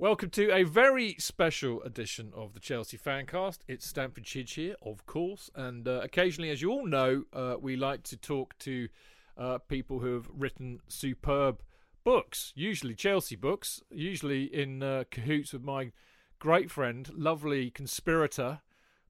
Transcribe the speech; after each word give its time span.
Welcome 0.00 0.30
to 0.30 0.54
a 0.54 0.62
very 0.62 1.16
special 1.18 1.82
edition 1.82 2.30
of 2.32 2.54
the 2.54 2.60
Chelsea 2.60 2.96
Fancast. 2.96 3.58
It's 3.66 3.84
Stamford 3.84 4.22
Chidge 4.22 4.54
here, 4.54 4.76
of 4.80 5.04
course, 5.06 5.50
and 5.56 5.88
uh, 5.88 6.02
occasionally, 6.04 6.50
as 6.50 6.62
you 6.62 6.70
all 6.70 6.86
know, 6.86 7.24
uh, 7.32 7.56
we 7.60 7.74
like 7.74 8.04
to 8.04 8.16
talk 8.16 8.56
to 8.60 8.88
uh, 9.36 9.58
people 9.58 9.98
who 9.98 10.14
have 10.14 10.28
written 10.32 10.78
superb 10.86 11.64
books, 12.04 12.52
usually 12.54 12.94
Chelsea 12.94 13.34
books, 13.34 13.82
usually 13.90 14.44
in 14.44 14.84
uh, 14.84 15.02
cahoots 15.10 15.52
with 15.52 15.64
my 15.64 15.90
great 16.38 16.70
friend, 16.70 17.10
lovely 17.12 17.68
conspirator, 17.68 18.60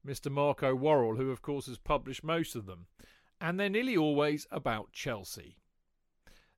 Mr. 0.03 0.31
Marco 0.31 0.73
Worrall, 0.73 1.17
who, 1.17 1.29
of 1.29 1.43
course, 1.43 1.67
has 1.67 1.77
published 1.77 2.23
most 2.23 2.55
of 2.55 2.65
them. 2.65 2.87
And 3.39 3.59
they're 3.59 3.69
nearly 3.69 3.95
always 3.95 4.47
about 4.49 4.91
Chelsea. 4.91 5.59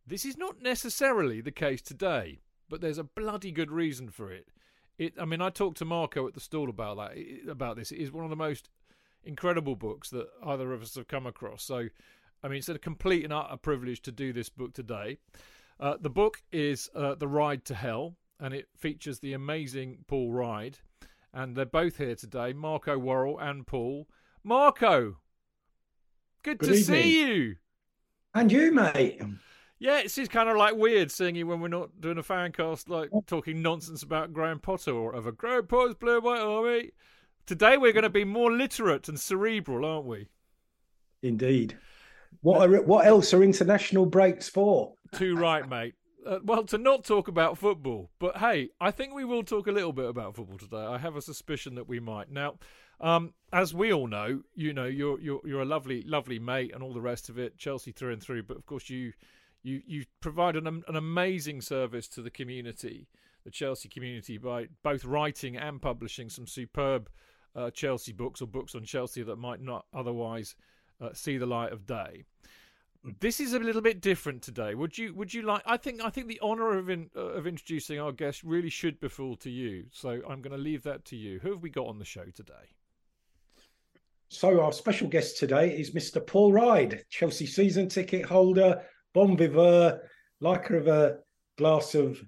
This 0.08 0.24
is 0.24 0.38
not 0.38 0.62
necessarily 0.62 1.42
the 1.42 1.52
case 1.52 1.82
today 1.82 2.40
but 2.72 2.82
there's 2.82 2.98
a 2.98 3.04
bloody 3.04 3.52
good 3.52 3.70
reason 3.70 4.10
for 4.10 4.32
it. 4.32 4.48
It, 4.98 5.14
I 5.20 5.26
mean, 5.26 5.42
I 5.42 5.50
talked 5.50 5.78
to 5.80 5.86
Marco 5.86 6.26
at 6.28 6.34
the 6.34 6.40
stall 6.40 6.70
about 6.70 6.98
that, 6.98 7.18
about 7.50 7.76
this. 7.76 7.92
It 7.92 8.00
is 8.00 8.12
one 8.12 8.24
of 8.24 8.30
the 8.30 8.36
most 8.36 8.70
incredible 9.24 9.76
books 9.76 10.10
that 10.12 10.28
either 10.44 10.72
of 10.74 10.82
us 10.82 10.96
have 10.96 11.08
come 11.08 11.28
across. 11.28 11.64
So, 11.64 11.90
I 12.42 12.48
mean, 12.48 12.60
it's 12.60 12.70
a 12.70 12.80
complete 12.80 13.26
and 13.26 13.34
utter 13.34 13.58
privilege 13.58 14.02
to 14.04 14.12
do 14.12 14.32
this 14.32 14.50
book 14.50 14.74
today. 14.74 15.18
Uh, 15.80 15.98
the 16.00 16.10
book 16.10 16.42
is 16.52 16.90
uh, 16.96 17.16
The 17.16 17.28
Ride 17.28 17.66
to 17.66 17.76
Hell, 17.76 18.16
and 18.40 18.54
it 18.54 18.70
features 18.78 19.20
the 19.20 19.34
amazing 19.34 20.06
Paul 20.08 20.32
Ride. 20.32 20.80
And 21.34 21.56
they're 21.56 21.66
both 21.66 21.98
here 21.98 22.16
today, 22.16 22.54
Marco 22.54 22.98
Worrall 22.98 23.38
and 23.40 23.68
Paul. 23.68 24.08
Marco, 24.44 25.18
good, 26.44 26.60
good 26.60 26.68
to 26.68 26.74
evening. 26.76 27.04
see 27.04 27.28
you. 27.28 27.56
And 28.34 28.50
you, 28.50 28.72
mate. 28.72 29.22
Yeah, 29.82 29.98
it's 29.98 30.14
just 30.14 30.30
kind 30.30 30.48
of 30.48 30.58
like 30.58 30.76
weird 30.76 31.10
seeing 31.10 31.34
you 31.34 31.48
when 31.48 31.60
we're 31.60 31.68
not 31.68 32.00
doing 32.00 32.20
a 32.20 32.24
fan 32.24 32.52
cast, 32.52 32.88
like 32.88 33.10
talking 33.26 33.64
nonsense 33.64 34.04
about 34.04 34.32
Graham 34.32 34.60
Potter 34.60 34.92
or 34.92 35.08
whatever. 35.08 35.32
Graham 35.32 35.66
Potter's 35.66 35.96
Blue 35.96 36.18
and 36.18 36.24
White 36.24 36.40
Army. 36.40 36.92
Today 37.48 37.78
we're 37.78 37.92
going 37.92 38.04
to 38.04 38.10
be 38.12 38.24
more 38.24 38.52
literate 38.52 39.10
and 39.10 39.20
cerebral, 39.20 39.84
aren't 39.84 40.06
we? 40.06 40.28
Indeed. 41.24 41.80
What 42.42 42.70
are, 42.70 42.84
what 42.84 43.08
else 43.08 43.34
are 43.34 43.42
international 43.42 44.06
breaks 44.06 44.48
for? 44.48 44.94
Too 45.16 45.36
right, 45.36 45.68
mate. 45.68 45.96
Uh, 46.28 46.38
well, 46.44 46.64
to 46.66 46.78
not 46.78 47.04
talk 47.04 47.28
about 47.28 47.58
football, 47.58 48.12
but 48.20 48.38
hey, 48.38 48.70
I 48.80 48.92
think 48.92 49.16
we 49.16 49.26
will 49.26 49.42
talk 49.42 49.66
a 49.66 49.72
little 49.72 49.94
bit 49.94 50.06
about 50.06 50.36
football 50.36 50.60
today. 50.60 50.78
I 50.78 51.00
have 51.00 51.16
a 51.16 51.24
suspicion 51.24 51.74
that 51.74 51.90
we 51.90 52.00
might. 52.00 52.32
Now, 52.32 52.60
um, 53.00 53.34
as 53.52 53.74
we 53.74 53.92
all 53.92 54.06
know, 54.06 54.44
you 54.54 54.74
know, 54.74 54.86
you're 54.86 55.20
you're 55.20 55.42
you're 55.44 55.64
a 55.64 55.66
lovely, 55.66 56.04
lovely 56.04 56.38
mate 56.38 56.72
and 56.72 56.84
all 56.84 56.94
the 56.94 57.02
rest 57.02 57.30
of 57.30 57.40
it, 57.40 57.58
Chelsea 57.58 57.92
through 57.92 58.14
and 58.14 58.22
through. 58.22 58.44
But 58.44 58.58
of 58.58 58.68
course, 58.68 58.88
you 58.88 59.14
you 59.64 59.82
you 59.86 60.06
provide 60.20 60.56
an, 60.56 60.68
an 60.68 60.96
amazing 60.96 61.62
service 61.62 62.08
to 62.10 62.22
the 62.22 62.30
community, 62.30 63.08
the 63.44 63.52
Chelsea 63.52 63.90
community, 63.90 64.38
by 64.38 64.68
both 64.84 65.06
writing 65.06 65.58
and 65.58 65.82
publishing 65.82 66.30
some 66.30 66.48
superb 66.48 67.10
uh, 67.56 67.70
Chelsea 67.72 68.14
books 68.14 68.42
or 68.42 68.48
books 68.48 68.76
on 68.76 68.84
Chelsea 68.84 69.24
that 69.24 69.36
might 69.36 69.62
not 69.62 69.86
otherwise 69.94 70.56
uh, 71.02 71.10
see 71.14 71.38
the 71.38 71.46
light 71.46 71.72
of 71.72 71.86
day. 71.86 72.24
This 73.20 73.40
is 73.40 73.54
a 73.54 73.60
little 73.60 73.82
bit 73.82 74.00
different 74.00 74.44
today. 74.44 74.76
Would 74.76 74.96
you 74.98 75.14
would 75.16 75.34
you 75.34 75.42
like? 75.42 75.64
I 75.66 75.78
think 75.78 76.04
I 76.04 76.12
think 76.12 76.28
the 76.28 76.40
honour 76.42 76.78
of 76.78 76.90
in, 76.90 77.10
uh, 77.16 77.20
of 77.20 77.48
introducing 77.48 78.00
our 78.00 78.12
guest 78.12 78.44
really 78.44 78.70
should 78.70 79.00
befall 79.00 79.36
to 79.38 79.50
you. 79.50 79.86
So 79.92 80.22
I'm 80.30 80.42
going 80.42 80.56
to 80.56 80.62
leave 80.62 80.84
that 80.84 81.04
to 81.06 81.16
you. 81.16 81.40
Who 81.40 81.52
have 81.52 81.64
we 81.64 81.72
got 81.72 81.88
on 81.88 81.98
the 81.98 82.06
show 82.06 82.26
today? 82.26 82.76
So 84.30 84.62
our 84.62 84.72
special 84.72 85.10
guest 85.10 85.38
today 85.38 85.76
is 85.78 85.92
Mr. 85.92 86.26
Paul 86.26 86.54
Ride, 86.54 87.04
Chelsea 87.10 87.46
season 87.46 87.90
ticket 87.90 88.24
holder, 88.24 88.82
bon 89.14 89.38
vivant, 89.38 90.00
liker 90.40 90.78
of 90.78 90.88
a 90.88 91.18
glass 91.58 91.96
of 91.96 92.22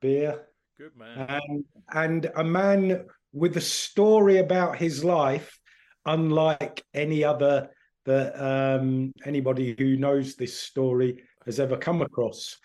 beer. 0.00 0.46
Good 0.78 0.96
man. 0.96 1.40
And, 1.48 1.64
and 1.92 2.30
a 2.36 2.44
man 2.44 3.06
with 3.32 3.56
a 3.56 3.60
story 3.60 4.38
about 4.38 4.76
his 4.76 5.04
life, 5.04 5.58
unlike 6.06 6.82
any 6.94 7.22
other 7.22 7.70
that 8.06 8.32
um, 8.42 9.12
anybody 9.24 9.74
who 9.78 9.96
knows 9.96 10.34
this 10.34 10.58
story 10.58 11.22
has 11.44 11.60
ever 11.60 11.76
come 11.76 12.02
across, 12.02 12.56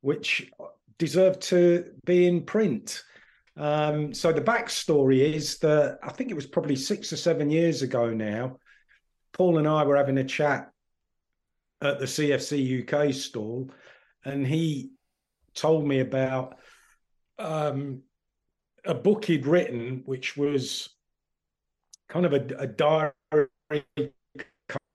which 0.00 0.50
deserved 0.98 1.40
to 1.42 1.92
be 2.06 2.26
in 2.26 2.42
print. 2.42 3.02
Um, 3.56 4.14
so 4.14 4.32
the 4.32 4.40
backstory 4.40 5.34
is 5.34 5.58
that 5.58 5.98
I 6.02 6.10
think 6.12 6.30
it 6.30 6.34
was 6.34 6.46
probably 6.46 6.76
six 6.76 7.12
or 7.12 7.16
seven 7.16 7.50
years 7.50 7.82
ago 7.82 8.10
now. 8.10 8.58
Paul 9.32 9.58
and 9.58 9.66
I 9.66 9.84
were 9.84 9.96
having 9.96 10.18
a 10.18 10.24
chat 10.24 10.70
at 11.84 11.98
the 11.98 12.06
CFC 12.06 12.82
UK 12.82 13.12
stall, 13.14 13.70
and 14.24 14.46
he 14.46 14.90
told 15.54 15.86
me 15.86 16.00
about 16.00 16.56
um, 17.38 18.02
a 18.84 18.94
book 18.94 19.24
he'd 19.24 19.46
written, 19.46 20.02
which 20.06 20.36
was 20.36 20.88
kind 22.08 22.26
of 22.26 22.32
a, 22.32 22.46
a 22.58 22.66
diary 22.66 23.48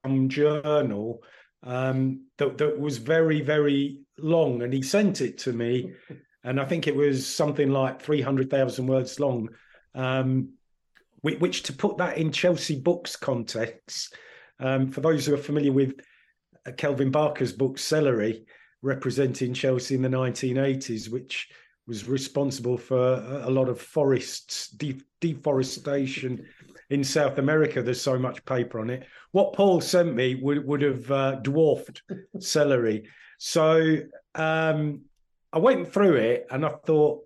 come 0.04 0.30
journal 0.30 1.22
um, 1.64 2.26
that, 2.38 2.58
that 2.58 2.80
was 2.80 2.98
very, 2.98 3.42
very 3.42 4.00
long. 4.18 4.62
And 4.62 4.74
he 4.74 4.82
sent 4.82 5.22
it 5.22 5.38
to 5.40 5.54
me, 5.54 5.94
and 6.44 6.60
I 6.60 6.66
think 6.66 6.88
it 6.88 6.96
was 6.96 7.28
something 7.28 7.72
like 7.72 8.02
300,000 8.02 8.88
words 8.88 9.20
long. 9.20 9.50
Um, 9.96 10.54
which, 11.22 11.64
to 11.64 11.74
put 11.74 11.98
that 11.98 12.18
in 12.18 12.32
Chelsea 12.32 12.80
books 12.80 13.18
context, 13.18 14.16
um, 14.60 14.90
for 14.90 15.02
those 15.02 15.26
who 15.26 15.34
are 15.34 15.38
familiar 15.38 15.74
with 15.74 16.00
Kelvin 16.78 17.12
Barker's 17.12 17.54
book 17.54 17.78
Celery, 17.78 18.46
representing 18.82 19.54
Chelsea 19.54 19.96
in 19.96 20.02
the 20.02 20.10
1980s, 20.10 21.10
which 21.10 21.50
was 21.88 22.08
responsible 22.08 22.78
for 22.78 23.16
a 23.44 23.50
lot 23.50 23.68
of 23.68 23.82
forests 23.82 24.70
de- 24.70 25.02
deforestation 25.22 26.46
in 26.90 27.04
South 27.04 27.40
America. 27.40 27.82
There's 27.82 28.02
so 28.02 28.18
much 28.18 28.46
paper 28.46 28.80
on 28.80 28.90
it. 28.90 29.08
What 29.32 29.54
Paul 29.54 29.82
sent 29.82 30.14
me 30.14 30.36
would 30.36 30.66
would 30.66 30.82
have 30.82 31.12
uh, 31.12 31.36
dwarfed 31.36 32.04
Celery. 32.40 33.08
So 33.40 33.98
um, 34.36 35.02
I 35.52 35.60
went 35.60 35.92
through 35.92 36.16
it 36.16 36.48
and 36.52 36.66
I 36.66 36.70
thought 36.86 37.26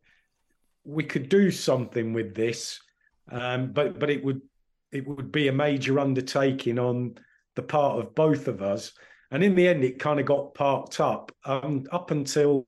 we 0.86 1.03
could 1.03 1.29
do 1.29 1.51
something 1.51 2.13
with 2.13 2.36
this, 2.36 2.79
um, 3.31 3.71
but 3.71 4.00
but 4.00 4.09
it 4.09 4.24
would 4.24 4.41
it 4.91 5.07
would 5.07 5.31
be 5.31 5.47
a 5.47 5.53
major 5.53 6.00
undertaking 6.00 6.77
on 6.77 7.15
the 7.56 7.63
part 7.63 8.00
of 8.00 8.15
both 8.15 8.47
of 8.47 8.62
us. 8.62 8.94
And 9.33 9.44
in 9.44 9.56
the 9.56 9.68
end, 9.68 9.83
it 9.83 9.97
kind 9.97 10.19
of 10.19 10.27
got 10.27 10.53
parked 10.53 11.00
up 11.00 11.31
um, 11.44 11.88
up 11.91 12.12
until 12.12 12.65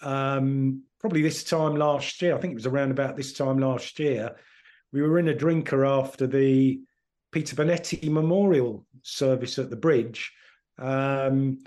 um, 0.00 0.84
probably 0.98 1.20
this 1.20 1.44
time 1.44 1.76
last 1.76 2.22
year. 2.22 2.34
I 2.34 2.40
think 2.40 2.52
it 2.52 2.56
was 2.56 2.66
around 2.66 2.92
about 2.92 3.14
this 3.14 3.34
time 3.34 3.58
last 3.58 3.98
year. 3.98 4.34
We 4.90 5.02
were 5.02 5.18
in 5.18 5.28
a 5.28 5.34
drinker 5.34 5.84
after 5.84 6.26
the 6.26 6.80
Peter 7.30 7.54
Bonetti 7.54 8.08
Memorial 8.10 8.86
service 9.02 9.58
at 9.58 9.68
the 9.68 9.76
bridge. 9.76 10.32
Um, 10.78 11.58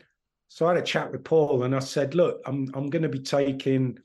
so 0.48 0.66
I 0.66 0.74
had 0.74 0.84
a 0.84 0.86
chat 0.86 1.12
with 1.12 1.24
Paul 1.24 1.62
and 1.62 1.76
I 1.76 1.80
said, 1.80 2.16
"Look, 2.16 2.42
I'm 2.48 2.72
I'm 2.74 2.90
going 2.90 3.04
to 3.04 3.10
be 3.10 3.20
taking 3.20 4.00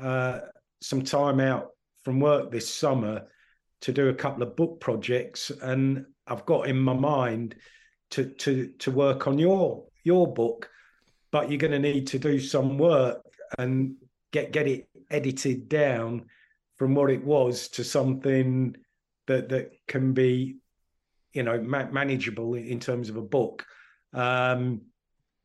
uh, 0.00 0.40
some 0.80 1.02
time 1.02 1.40
out 1.40 1.70
from 2.04 2.20
work 2.20 2.52
this 2.52 2.72
summer 2.72 3.26
to 3.80 3.92
do 3.92 4.10
a 4.10 4.14
couple 4.14 4.44
of 4.44 4.54
book 4.54 4.78
projects, 4.78 5.50
and 5.50 6.06
I've 6.28 6.46
got 6.46 6.68
in 6.68 6.78
my 6.78 6.94
mind 6.94 7.56
to 8.10 8.26
to 8.26 8.68
to 8.78 8.90
work 8.90 9.26
on 9.26 9.38
your 9.38 9.84
your 10.04 10.32
book, 10.32 10.68
but 11.30 11.50
you're 11.50 11.58
going 11.58 11.72
to 11.72 11.78
need 11.78 12.06
to 12.08 12.18
do 12.18 12.40
some 12.40 12.78
work 12.78 13.22
and 13.58 13.94
get 14.32 14.52
get 14.52 14.66
it 14.66 14.88
edited 15.10 15.68
down 15.68 16.26
from 16.76 16.94
what 16.94 17.10
it 17.10 17.24
was 17.24 17.68
to 17.68 17.84
something 17.84 18.76
that 19.26 19.48
that 19.48 19.72
can 19.86 20.12
be 20.12 20.56
you 21.32 21.42
know 21.42 21.60
ma- 21.60 21.90
manageable 21.90 22.54
in 22.54 22.80
terms 22.80 23.08
of 23.08 23.16
a 23.16 23.22
book. 23.22 23.64
Um, 24.12 24.82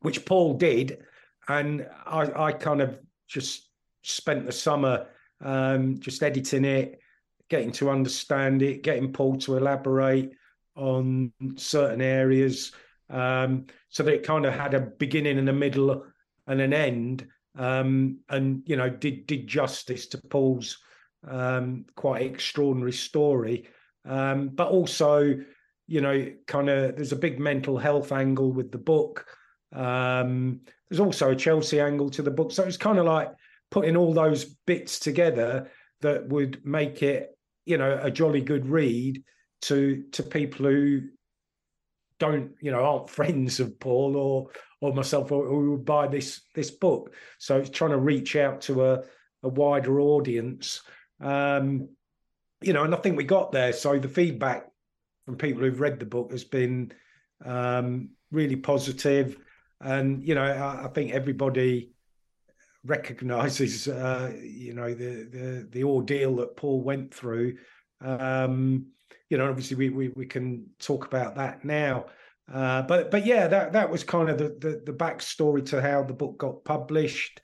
which 0.00 0.24
paul 0.24 0.54
did 0.54 1.04
and 1.48 1.86
i 2.06 2.46
i 2.46 2.52
kind 2.52 2.80
of 2.80 2.98
just 3.26 3.70
spent 4.02 4.46
the 4.46 4.52
summer 4.52 5.06
um, 5.44 5.98
just 5.98 6.22
editing 6.22 6.64
it 6.64 7.00
getting 7.48 7.72
to 7.72 7.90
understand 7.90 8.62
it 8.62 8.82
getting 8.82 9.12
paul 9.12 9.36
to 9.36 9.56
elaborate 9.56 10.32
on 10.76 11.32
certain 11.56 12.00
areas 12.00 12.72
um, 13.10 13.66
so 13.88 14.02
that 14.02 14.14
it 14.14 14.26
kind 14.26 14.44
of 14.44 14.54
had 14.54 14.74
a 14.74 14.80
beginning 14.80 15.38
and 15.38 15.48
a 15.48 15.52
middle 15.52 16.04
and 16.46 16.60
an 16.60 16.72
end 16.72 17.26
um, 17.56 18.18
and 18.28 18.62
you 18.66 18.76
know 18.76 18.88
did 18.88 19.26
did 19.26 19.46
justice 19.46 20.06
to 20.08 20.18
Paul's 20.18 20.78
um, 21.26 21.84
quite 21.96 22.22
extraordinary 22.22 22.92
story, 22.92 23.68
um, 24.04 24.48
but 24.48 24.68
also 24.68 25.34
you 25.86 26.00
know 26.00 26.26
kind 26.46 26.68
of 26.68 26.96
there's 26.96 27.12
a 27.12 27.16
big 27.16 27.38
mental 27.38 27.78
health 27.78 28.12
angle 28.12 28.52
with 28.52 28.70
the 28.70 28.78
book. 28.78 29.26
Um, 29.72 30.60
there's 30.88 31.00
also 31.00 31.30
a 31.30 31.36
Chelsea 31.36 31.80
angle 31.80 32.10
to 32.10 32.22
the 32.22 32.30
book, 32.30 32.52
so 32.52 32.64
it's 32.64 32.76
kind 32.76 32.98
of 32.98 33.06
like 33.06 33.32
putting 33.70 33.96
all 33.96 34.12
those 34.12 34.44
bits 34.66 34.98
together 34.98 35.70
that 36.02 36.28
would 36.28 36.64
make 36.64 37.02
it 37.02 37.36
you 37.64 37.78
know 37.78 37.98
a 38.02 38.10
jolly 38.10 38.40
good 38.40 38.66
read 38.66 39.22
to 39.62 40.04
to 40.12 40.22
people 40.22 40.66
who 40.66 41.02
don't 42.18 42.52
you 42.60 42.70
know 42.70 42.84
aren't 42.84 43.10
friends 43.10 43.60
of 43.60 43.78
Paul 43.78 44.16
or 44.16 44.48
or 44.80 44.92
myself 44.92 45.32
or 45.32 45.46
who 45.46 45.72
would 45.72 45.84
buy 45.84 46.06
this 46.06 46.42
this 46.54 46.70
book. 46.70 47.14
So 47.38 47.58
it's 47.58 47.70
trying 47.70 47.90
to 47.92 47.98
reach 47.98 48.36
out 48.36 48.60
to 48.62 48.84
a, 48.84 49.02
a 49.42 49.48
wider 49.48 50.00
audience. 50.00 50.82
Um, 51.20 51.88
you 52.62 52.72
know, 52.72 52.84
and 52.84 52.94
I 52.94 52.98
think 52.98 53.16
we 53.16 53.24
got 53.24 53.52
there. 53.52 53.72
So 53.72 53.98
the 53.98 54.08
feedback 54.08 54.66
from 55.24 55.36
people 55.36 55.62
who've 55.62 55.80
read 55.80 55.98
the 55.98 56.06
book 56.06 56.32
has 56.32 56.44
been 56.44 56.92
um, 57.44 58.10
really 58.30 58.56
positive, 58.56 59.36
and 59.80 60.26
you 60.26 60.34
know, 60.34 60.44
I, 60.44 60.86
I 60.86 60.88
think 60.88 61.12
everybody 61.12 61.92
recognizes 62.84 63.88
uh, 63.88 64.32
you 64.42 64.74
know 64.74 64.94
the, 64.94 65.28
the 65.30 65.68
the 65.70 65.84
ordeal 65.84 66.36
that 66.36 66.56
Paul 66.56 66.82
went 66.82 67.12
through. 67.14 67.56
Um, 68.00 68.86
you 69.28 69.38
know, 69.38 69.48
obviously 69.48 69.76
we, 69.76 69.90
we 69.90 70.08
we 70.10 70.26
can 70.26 70.66
talk 70.78 71.06
about 71.06 71.36
that 71.36 71.64
now. 71.64 72.06
Uh, 72.52 72.82
but 72.82 73.10
but 73.10 73.26
yeah, 73.26 73.48
that 73.48 73.72
that 73.72 73.90
was 73.90 74.04
kind 74.04 74.28
of 74.28 74.38
the, 74.38 74.56
the, 74.60 74.82
the 74.86 74.92
backstory 74.92 75.64
to 75.66 75.82
how 75.82 76.02
the 76.02 76.14
book 76.14 76.38
got 76.38 76.64
published, 76.64 77.40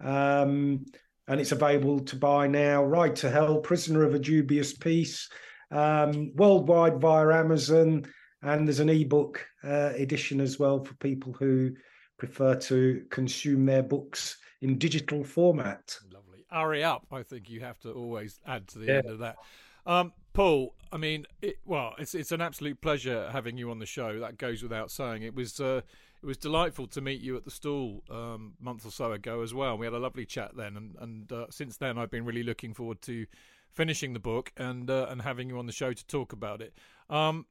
um, 0.00 0.84
and 1.28 1.40
it's 1.40 1.52
available 1.52 2.00
to 2.00 2.16
buy 2.16 2.46
now. 2.46 2.82
Ride 2.82 3.16
to 3.16 3.30
Hell, 3.30 3.58
Prisoner 3.58 4.02
of 4.02 4.14
a 4.14 4.18
Dubious 4.18 4.72
Peace, 4.72 5.28
um, 5.70 6.32
worldwide 6.36 7.00
via 7.00 7.34
Amazon, 7.34 8.06
and 8.42 8.66
there's 8.66 8.80
an 8.80 8.88
ebook 8.88 9.46
uh, 9.62 9.92
edition 9.96 10.40
as 10.40 10.58
well 10.58 10.82
for 10.82 10.94
people 10.94 11.34
who 11.34 11.72
prefer 12.18 12.54
to 12.54 13.04
consume 13.10 13.66
their 13.66 13.82
books 13.82 14.38
in 14.62 14.78
digital 14.78 15.22
format. 15.22 15.98
Lovely. 16.10 16.46
Hurry 16.50 16.82
up! 16.82 17.06
I 17.12 17.22
think 17.22 17.50
you 17.50 17.60
have 17.60 17.78
to 17.80 17.92
always 17.92 18.40
add 18.46 18.68
to 18.68 18.78
the 18.78 18.86
yeah. 18.86 18.92
end 18.94 19.10
of 19.10 19.18
that. 19.18 19.36
Um, 19.84 20.12
Paul, 20.36 20.74
I 20.92 20.98
mean, 20.98 21.24
it, 21.40 21.60
well, 21.64 21.94
it's 21.98 22.14
it's 22.14 22.30
an 22.30 22.42
absolute 22.42 22.82
pleasure 22.82 23.30
having 23.32 23.56
you 23.56 23.70
on 23.70 23.78
the 23.78 23.86
show. 23.86 24.20
That 24.20 24.36
goes 24.36 24.62
without 24.62 24.90
saying. 24.90 25.22
It 25.22 25.34
was 25.34 25.58
uh, 25.58 25.80
it 26.22 26.26
was 26.26 26.36
delightful 26.36 26.86
to 26.88 27.00
meet 27.00 27.22
you 27.22 27.38
at 27.38 27.46
the 27.46 27.50
stall 27.50 28.02
um, 28.10 28.52
a 28.60 28.64
month 28.64 28.84
or 28.84 28.90
so 28.90 29.12
ago 29.12 29.40
as 29.40 29.54
well. 29.54 29.78
We 29.78 29.86
had 29.86 29.94
a 29.94 29.98
lovely 29.98 30.26
chat 30.26 30.50
then, 30.54 30.76
and 30.76 30.94
and 31.00 31.32
uh, 31.32 31.46
since 31.48 31.78
then 31.78 31.96
I've 31.96 32.10
been 32.10 32.26
really 32.26 32.42
looking 32.42 32.74
forward 32.74 33.00
to 33.02 33.24
finishing 33.72 34.12
the 34.12 34.18
book 34.18 34.52
and 34.58 34.90
uh, 34.90 35.06
and 35.08 35.22
having 35.22 35.48
you 35.48 35.58
on 35.58 35.64
the 35.64 35.72
show 35.72 35.94
to 35.94 36.06
talk 36.06 36.34
about 36.34 36.60
it. 36.60 36.74
Um, 37.08 37.46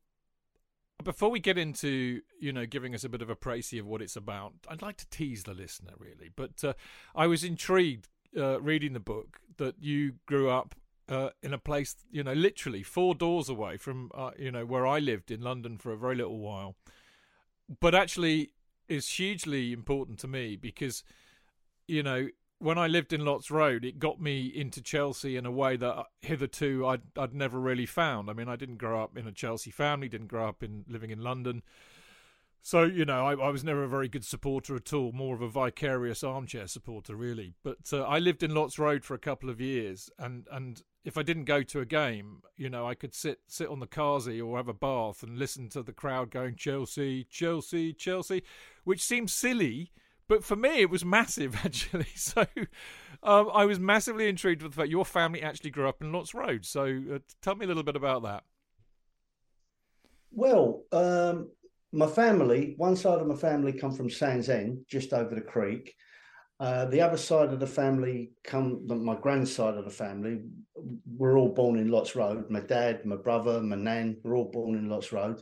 before 1.03 1.31
we 1.31 1.39
get 1.39 1.57
into 1.57 2.21
you 2.39 2.53
know 2.53 2.67
giving 2.67 2.93
us 2.93 3.03
a 3.03 3.09
bit 3.09 3.23
of 3.23 3.31
a 3.31 3.35
précis 3.35 3.79
of 3.79 3.87
what 3.87 4.03
it's 4.03 4.15
about, 4.15 4.53
I'd 4.69 4.83
like 4.83 4.97
to 4.97 5.09
tease 5.09 5.45
the 5.45 5.55
listener 5.55 5.93
really. 5.97 6.29
But 6.35 6.63
uh, 6.63 6.73
I 7.15 7.25
was 7.25 7.43
intrigued 7.43 8.09
uh, 8.37 8.61
reading 8.61 8.93
the 8.93 8.99
book 8.99 9.39
that 9.57 9.81
you 9.81 10.17
grew 10.27 10.51
up 10.51 10.75
uh, 11.07 11.29
in 11.41 11.53
a 11.53 11.57
place, 11.57 11.95
you 12.11 12.23
know, 12.23 12.33
literally 12.33 12.83
four 12.83 13.15
doors 13.15 13.49
away 13.49 13.77
from, 13.77 14.11
uh, 14.13 14.31
you 14.37 14.51
know, 14.51 14.65
where 14.65 14.87
I 14.87 14.99
lived 14.99 15.31
in 15.31 15.41
London 15.41 15.77
for 15.77 15.91
a 15.91 15.97
very 15.97 16.15
little 16.15 16.39
while. 16.39 16.75
But 17.79 17.95
actually, 17.95 18.51
is 18.87 19.09
hugely 19.09 19.73
important 19.73 20.19
to 20.19 20.27
me 20.27 20.55
because, 20.55 21.03
you 21.87 22.03
know, 22.03 22.27
when 22.59 22.77
I 22.77 22.87
lived 22.87 23.13
in 23.13 23.25
Lots 23.25 23.51
Road, 23.51 23.83
it 23.83 23.99
got 23.99 24.21
me 24.21 24.45
into 24.47 24.81
Chelsea 24.81 25.35
in 25.35 25.45
a 25.45 25.51
way 25.51 25.75
that 25.77 26.05
hitherto 26.21 26.85
I'd 26.87 27.01
I'd 27.17 27.33
never 27.33 27.59
really 27.59 27.85
found. 27.85 28.29
I 28.29 28.33
mean, 28.33 28.47
I 28.47 28.55
didn't 28.55 28.77
grow 28.77 29.03
up 29.03 29.17
in 29.17 29.27
a 29.27 29.31
Chelsea 29.31 29.71
family, 29.71 30.07
didn't 30.07 30.27
grow 30.27 30.47
up 30.47 30.63
in 30.63 30.85
living 30.87 31.11
in 31.11 31.21
London. 31.21 31.63
So, 32.61 32.83
you 32.83 33.05
know, 33.05 33.27
I, 33.27 33.33
I, 33.33 33.49
was 33.49 33.63
never 33.63 33.83
a 33.83 33.87
very 33.87 34.07
good 34.07 34.25
supporter 34.25 34.75
at 34.75 34.91
all, 34.91 35.11
more 35.11 35.35
of 35.35 35.41
a 35.43 35.47
vicarious 35.47 36.23
armchair 36.23 36.67
supporter, 36.67 37.15
really. 37.15 37.53
But 37.63 37.93
uh, 37.93 38.01
I 38.01 38.17
lived 38.17 38.41
in 38.41 38.55
Lots 38.55 38.79
Road 38.79 39.05
for 39.05 39.13
a 39.13 39.19
couple 39.19 39.51
of 39.51 39.61
years, 39.61 40.09
and, 40.17 40.47
and 40.51 40.81
if 41.05 41.15
I 41.17 41.21
didn't 41.21 41.45
go 41.45 41.61
to 41.61 41.79
a 41.79 41.85
game, 41.85 42.41
you 42.57 42.69
know, 42.69 42.87
I 42.87 42.95
could 42.95 43.13
sit 43.13 43.39
sit 43.47 43.69
on 43.69 43.79
the 43.79 43.87
carsey 43.87 44.41
or 44.41 44.57
have 44.57 44.67
a 44.67 44.73
bath 44.73 45.21
and 45.21 45.37
listen 45.37 45.69
to 45.69 45.83
the 45.83 45.93
crowd 45.93 46.31
going 46.31 46.55
Chelsea, 46.55 47.23
Chelsea, 47.29 47.93
Chelsea, 47.93 48.41
which 48.83 49.03
seems 49.03 49.31
silly, 49.31 49.91
but 50.27 50.43
for 50.43 50.55
me 50.55 50.81
it 50.81 50.89
was 50.89 51.05
massive 51.05 51.55
actually. 51.63 52.07
So 52.15 52.47
um, 53.21 53.49
I 53.53 53.65
was 53.65 53.79
massively 53.79 54.27
intrigued 54.27 54.63
with 54.63 54.73
the 54.73 54.81
fact 54.81 54.89
your 54.89 55.05
family 55.05 55.43
actually 55.43 55.69
grew 55.69 55.87
up 55.87 56.01
in 56.01 56.11
Lots 56.11 56.33
Road. 56.33 56.65
So 56.65 57.01
uh, 57.13 57.19
tell 57.41 57.55
me 57.55 57.65
a 57.65 57.67
little 57.67 57.83
bit 57.83 57.95
about 57.95 58.23
that. 58.23 58.43
Well, 60.31 60.83
um, 60.91 61.49
my 61.95 62.07
family, 62.07 62.73
one 62.77 62.95
side 62.95 63.19
of 63.19 63.27
my 63.27 63.35
family 63.35 63.71
come 63.73 63.91
from 63.91 64.09
Sands 64.09 64.49
End, 64.49 64.85
just 64.87 65.13
over 65.13 65.33
the 65.33 65.41
creek. 65.41 65.95
Uh, 66.59 66.85
the 66.85 67.01
other 67.01 67.17
side 67.17 67.51
of 67.51 67.59
the 67.59 67.67
family 67.67 68.31
come, 68.43 68.85
my 68.87 69.15
grandside 69.15 69.75
of 69.75 69.85
the 69.85 69.91
family, 69.91 70.41
were 71.17 71.37
all 71.37 71.53
born 71.53 71.79
in 71.79 71.89
Lots 71.89 72.15
Road. 72.15 72.49
My 72.49 72.59
dad, 72.59 73.05
my 73.05 73.15
brother, 73.15 73.61
my 73.61 73.75
nan 73.75 74.17
were 74.23 74.35
all 74.35 74.51
born 74.51 74.77
in 74.77 74.89
Lots 74.89 75.11
Road. 75.11 75.41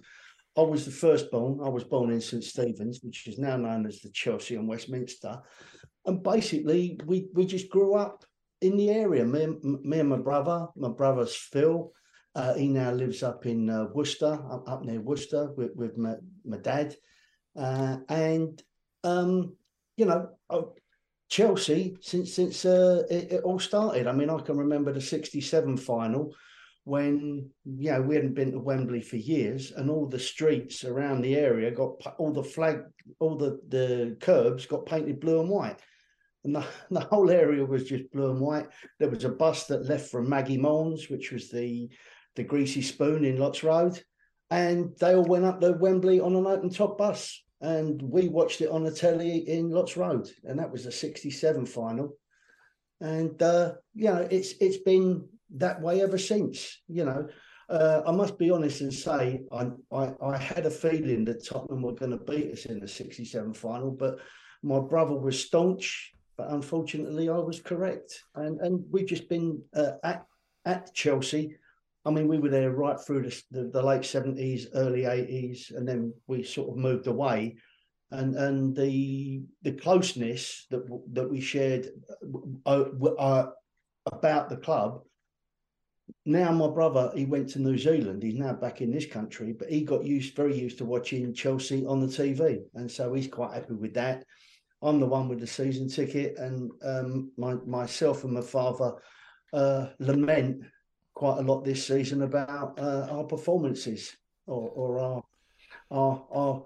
I 0.57 0.61
was 0.61 0.85
the 0.85 0.91
firstborn. 0.91 1.59
I 1.63 1.69
was 1.69 1.83
born 1.83 2.11
in 2.11 2.21
St 2.21 2.43
Stephen's, 2.43 2.99
which 3.01 3.27
is 3.27 3.39
now 3.39 3.57
known 3.57 3.85
as 3.87 4.01
the 4.01 4.09
Chelsea 4.09 4.55
and 4.55 4.67
Westminster. 4.67 5.39
And 6.05 6.21
basically, 6.21 6.99
we 7.05 7.27
we 7.33 7.45
just 7.45 7.69
grew 7.69 7.95
up 7.95 8.23
in 8.61 8.77
the 8.77 8.89
area. 8.89 9.25
Me, 9.25 9.47
me 9.63 9.99
and 9.99 10.09
my 10.09 10.17
brother, 10.17 10.67
my 10.75 10.89
brother's 10.89 11.35
Phil, 11.35 11.91
uh, 12.35 12.53
he 12.55 12.67
now 12.67 12.91
lives 12.91 13.21
up 13.21 13.45
in 13.45 13.69
uh, 13.69 13.85
Worcester, 13.93 14.39
up, 14.51 14.67
up, 14.67 14.83
near 14.83 15.01
Worcester, 15.01 15.51
with, 15.55 15.71
with 15.75 15.97
my, 15.97 16.15
my 16.45 16.57
dad. 16.57 16.95
Uh, 17.55 17.97
and, 18.09 18.61
um, 19.03 19.55
you 19.97 20.05
know, 20.05 20.29
oh, 20.49 20.73
Chelsea, 21.29 21.97
since 22.01 22.33
since 22.33 22.65
uh, 22.65 23.03
it, 23.09 23.31
it, 23.31 23.43
all 23.43 23.59
started. 23.59 24.07
I 24.07 24.11
mean, 24.11 24.29
I 24.29 24.39
can 24.39 24.57
remember 24.57 24.91
the 24.91 25.01
67 25.01 25.77
final 25.77 26.33
when, 26.83 27.49
you 27.65 27.91
know, 27.91 28.01
we 28.01 28.15
hadn't 28.15 28.33
been 28.33 28.51
to 28.51 28.59
Wembley 28.59 29.01
for 29.01 29.15
years 29.15 29.71
and 29.71 29.89
all 29.89 30.05
the 30.05 30.19
streets 30.19 30.83
around 30.83 31.21
the 31.21 31.35
area 31.35 31.71
got, 31.71 31.93
all 32.17 32.33
the 32.33 32.43
flag, 32.43 32.81
all 33.19 33.37
the, 33.37 33.59
the 33.69 34.17
curbs 34.19 34.65
got 34.65 34.85
painted 34.85 35.21
blue 35.21 35.39
and 35.39 35.49
white 35.49 35.79
and 36.43 36.55
the, 36.55 36.65
the 36.91 37.01
whole 37.01 37.29
area 37.29 37.65
was 37.65 37.85
just 37.85 38.11
blue 38.11 38.31
and 38.31 38.39
white. 38.39 38.67
There 38.99 39.09
was 39.09 39.23
a 39.23 39.29
bus 39.29 39.67
that 39.67 39.85
left 39.85 40.09
from 40.09 40.29
Maggie 40.29 40.57
Moans, 40.57 41.09
which 41.09 41.31
was 41.31 41.49
the 41.49 41.89
the 42.35 42.43
Greasy 42.43 42.81
Spoon 42.81 43.25
in 43.25 43.37
Lots 43.37 43.63
Road, 43.63 44.01
and 44.51 44.95
they 44.99 45.15
all 45.15 45.23
went 45.23 45.45
up 45.45 45.61
to 45.61 45.73
Wembley 45.73 46.19
on 46.19 46.35
an 46.35 46.45
open 46.47 46.69
top 46.69 46.97
bus, 46.97 47.41
and 47.61 48.01
we 48.01 48.27
watched 48.27 48.61
it 48.61 48.69
on 48.69 48.83
the 48.83 48.91
telly 48.91 49.37
in 49.49 49.69
Lots 49.69 49.95
Road, 49.97 50.29
and 50.43 50.59
that 50.59 50.71
was 50.71 50.83
the 50.83 50.91
'67 50.91 51.65
final. 51.65 52.17
and 53.01 53.41
uh, 53.41 53.73
you 53.93 54.05
know 54.05 54.27
it's 54.31 54.53
it's 54.59 54.77
been 54.77 55.27
that 55.57 55.81
way 55.81 56.01
ever 56.01 56.17
since. 56.17 56.81
You 56.87 57.05
know, 57.05 57.27
uh, 57.69 58.01
I 58.05 58.11
must 58.11 58.37
be 58.37 58.49
honest 58.51 58.81
and 58.81 58.93
say 58.93 59.41
I, 59.51 59.67
I, 59.91 60.13
I 60.21 60.37
had 60.37 60.65
a 60.65 60.71
feeling 60.71 61.25
that 61.25 61.45
Tottenham 61.45 61.81
were 61.81 61.93
going 61.93 62.11
to 62.11 62.17
beat 62.17 62.51
us 62.51 62.65
in 62.65 62.79
the 62.79 62.87
'67 62.87 63.53
final, 63.53 63.91
but 63.91 64.19
my 64.61 64.79
brother 64.79 65.15
was 65.15 65.43
staunch. 65.45 66.11
But 66.35 66.49
unfortunately, 66.49 67.29
I 67.29 67.37
was 67.37 67.61
correct, 67.61 68.23
and 68.35 68.59
and 68.61 68.83
we've 68.89 69.05
just 69.05 69.29
been 69.29 69.61
uh, 69.75 69.93
at 70.03 70.25
at 70.65 70.93
Chelsea. 70.93 71.57
I 72.05 72.11
mean, 72.11 72.27
we 72.27 72.39
were 72.39 72.49
there 72.49 72.71
right 72.71 72.99
through 72.99 73.23
the, 73.23 73.43
the, 73.51 73.63
the 73.69 73.81
late 73.81 74.05
seventies, 74.05 74.67
early 74.73 75.05
eighties, 75.05 75.71
and 75.75 75.87
then 75.87 76.13
we 76.27 76.43
sort 76.43 76.69
of 76.69 76.77
moved 76.77 77.07
away 77.07 77.55
and 78.13 78.35
and 78.35 78.75
the 78.75 79.41
the 79.63 79.73
closeness 79.73 80.67
that 80.69 80.83
that 81.13 81.29
we 81.29 81.41
shared 81.41 81.89
uh, 82.65 82.85
uh, 83.17 83.47
about 84.05 84.49
the 84.49 84.57
club. 84.57 85.01
Now 86.25 86.51
my 86.51 86.67
brother, 86.67 87.11
he 87.15 87.25
went 87.25 87.49
to 87.49 87.59
New 87.59 87.77
Zealand. 87.77 88.23
He's 88.23 88.35
now 88.35 88.53
back 88.53 88.81
in 88.81 88.91
this 88.91 89.05
country, 89.05 89.53
but 89.53 89.69
he 89.69 89.81
got 89.81 90.05
used 90.05 90.35
very 90.35 90.57
used 90.57 90.77
to 90.77 90.85
watching 90.85 91.33
Chelsea 91.33 91.85
on 91.85 91.99
the 91.99 92.07
TV, 92.07 92.61
and 92.75 92.89
so 92.89 93.13
he's 93.13 93.27
quite 93.27 93.53
happy 93.53 93.73
with 93.73 93.95
that. 93.95 94.23
I'm 94.81 94.99
the 94.99 95.07
one 95.07 95.27
with 95.27 95.39
the 95.39 95.47
season 95.47 95.89
ticket, 95.89 96.37
and 96.37 96.71
um, 96.83 97.31
my 97.37 97.55
myself 97.65 98.23
and 98.23 98.33
my 98.33 98.41
father 98.41 98.93
uh, 99.53 99.87
lament 99.99 100.63
quite 101.13 101.39
a 101.39 101.41
lot 101.41 101.63
this 101.63 101.85
season 101.85 102.23
about 102.23 102.79
uh, 102.79 103.07
our 103.11 103.23
performances 103.23 104.15
or, 104.47 104.71
or 104.75 104.99
our 104.99 105.23
our 105.91 106.25
our 106.31 106.63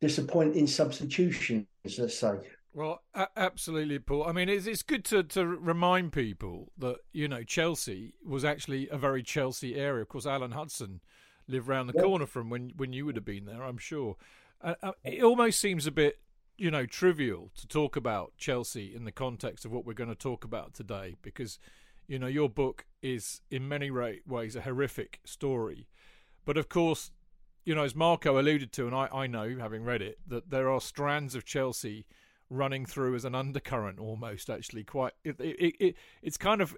disappointing 0.00 0.66
substitutions, 0.66 1.66
let's 1.98 2.18
say. 2.18 2.38
Well, 2.74 3.02
a- 3.14 3.28
absolutely, 3.36 3.98
Paul. 3.98 4.24
I 4.24 4.32
mean, 4.32 4.48
it's 4.48 4.66
it's 4.66 4.82
good 4.82 5.04
to 5.06 5.22
to 5.24 5.46
remind 5.46 6.12
people 6.12 6.72
that 6.78 6.96
you 7.12 7.28
know 7.28 7.42
Chelsea 7.42 8.14
was 8.24 8.44
actually 8.44 8.88
a 8.88 8.98
very 8.98 9.22
Chelsea 9.22 9.74
area. 9.76 10.02
Of 10.02 10.08
course, 10.08 10.26
Alan 10.26 10.52
Hudson 10.52 11.00
lived 11.48 11.68
round 11.68 11.88
the 11.88 12.00
corner 12.00 12.26
from 12.26 12.50
when 12.50 12.72
when 12.76 12.92
you 12.92 13.04
would 13.06 13.16
have 13.16 13.24
been 13.24 13.44
there. 13.44 13.62
I'm 13.62 13.78
sure. 13.78 14.16
Uh, 14.62 14.74
uh, 14.80 14.92
it 15.02 15.22
almost 15.24 15.58
seems 15.58 15.86
a 15.88 15.90
bit 15.90 16.20
you 16.56 16.70
know 16.70 16.86
trivial 16.86 17.50
to 17.56 17.66
talk 17.66 17.96
about 17.96 18.32
Chelsea 18.38 18.94
in 18.94 19.04
the 19.04 19.12
context 19.12 19.64
of 19.64 19.72
what 19.72 19.84
we're 19.84 19.92
going 19.92 20.08
to 20.08 20.14
talk 20.14 20.44
about 20.44 20.72
today 20.72 21.16
because 21.20 21.58
you 22.06 22.18
know 22.18 22.26
your 22.26 22.48
book 22.48 22.86
is 23.02 23.40
in 23.50 23.68
many 23.68 23.90
ways 23.90 24.56
a 24.56 24.62
horrific 24.62 25.20
story, 25.24 25.88
but 26.44 26.56
of 26.56 26.68
course 26.68 27.10
you 27.64 27.74
know, 27.74 27.84
as 27.84 27.94
Marco 27.94 28.40
alluded 28.40 28.72
to, 28.72 28.86
and 28.86 28.94
I, 28.94 29.08
I 29.12 29.26
know, 29.26 29.56
having 29.58 29.84
read 29.84 30.02
it, 30.02 30.18
that 30.26 30.50
there 30.50 30.68
are 30.68 30.80
strands 30.80 31.34
of 31.34 31.44
Chelsea 31.44 32.06
running 32.50 32.84
through 32.84 33.14
as 33.14 33.24
an 33.24 33.34
undercurrent 33.34 33.98
almost, 33.98 34.50
actually. 34.50 34.84
Quite, 34.84 35.12
it, 35.24 35.40
it, 35.40 35.74
it, 35.78 35.96
it's 36.22 36.36
kind 36.36 36.60
of, 36.60 36.76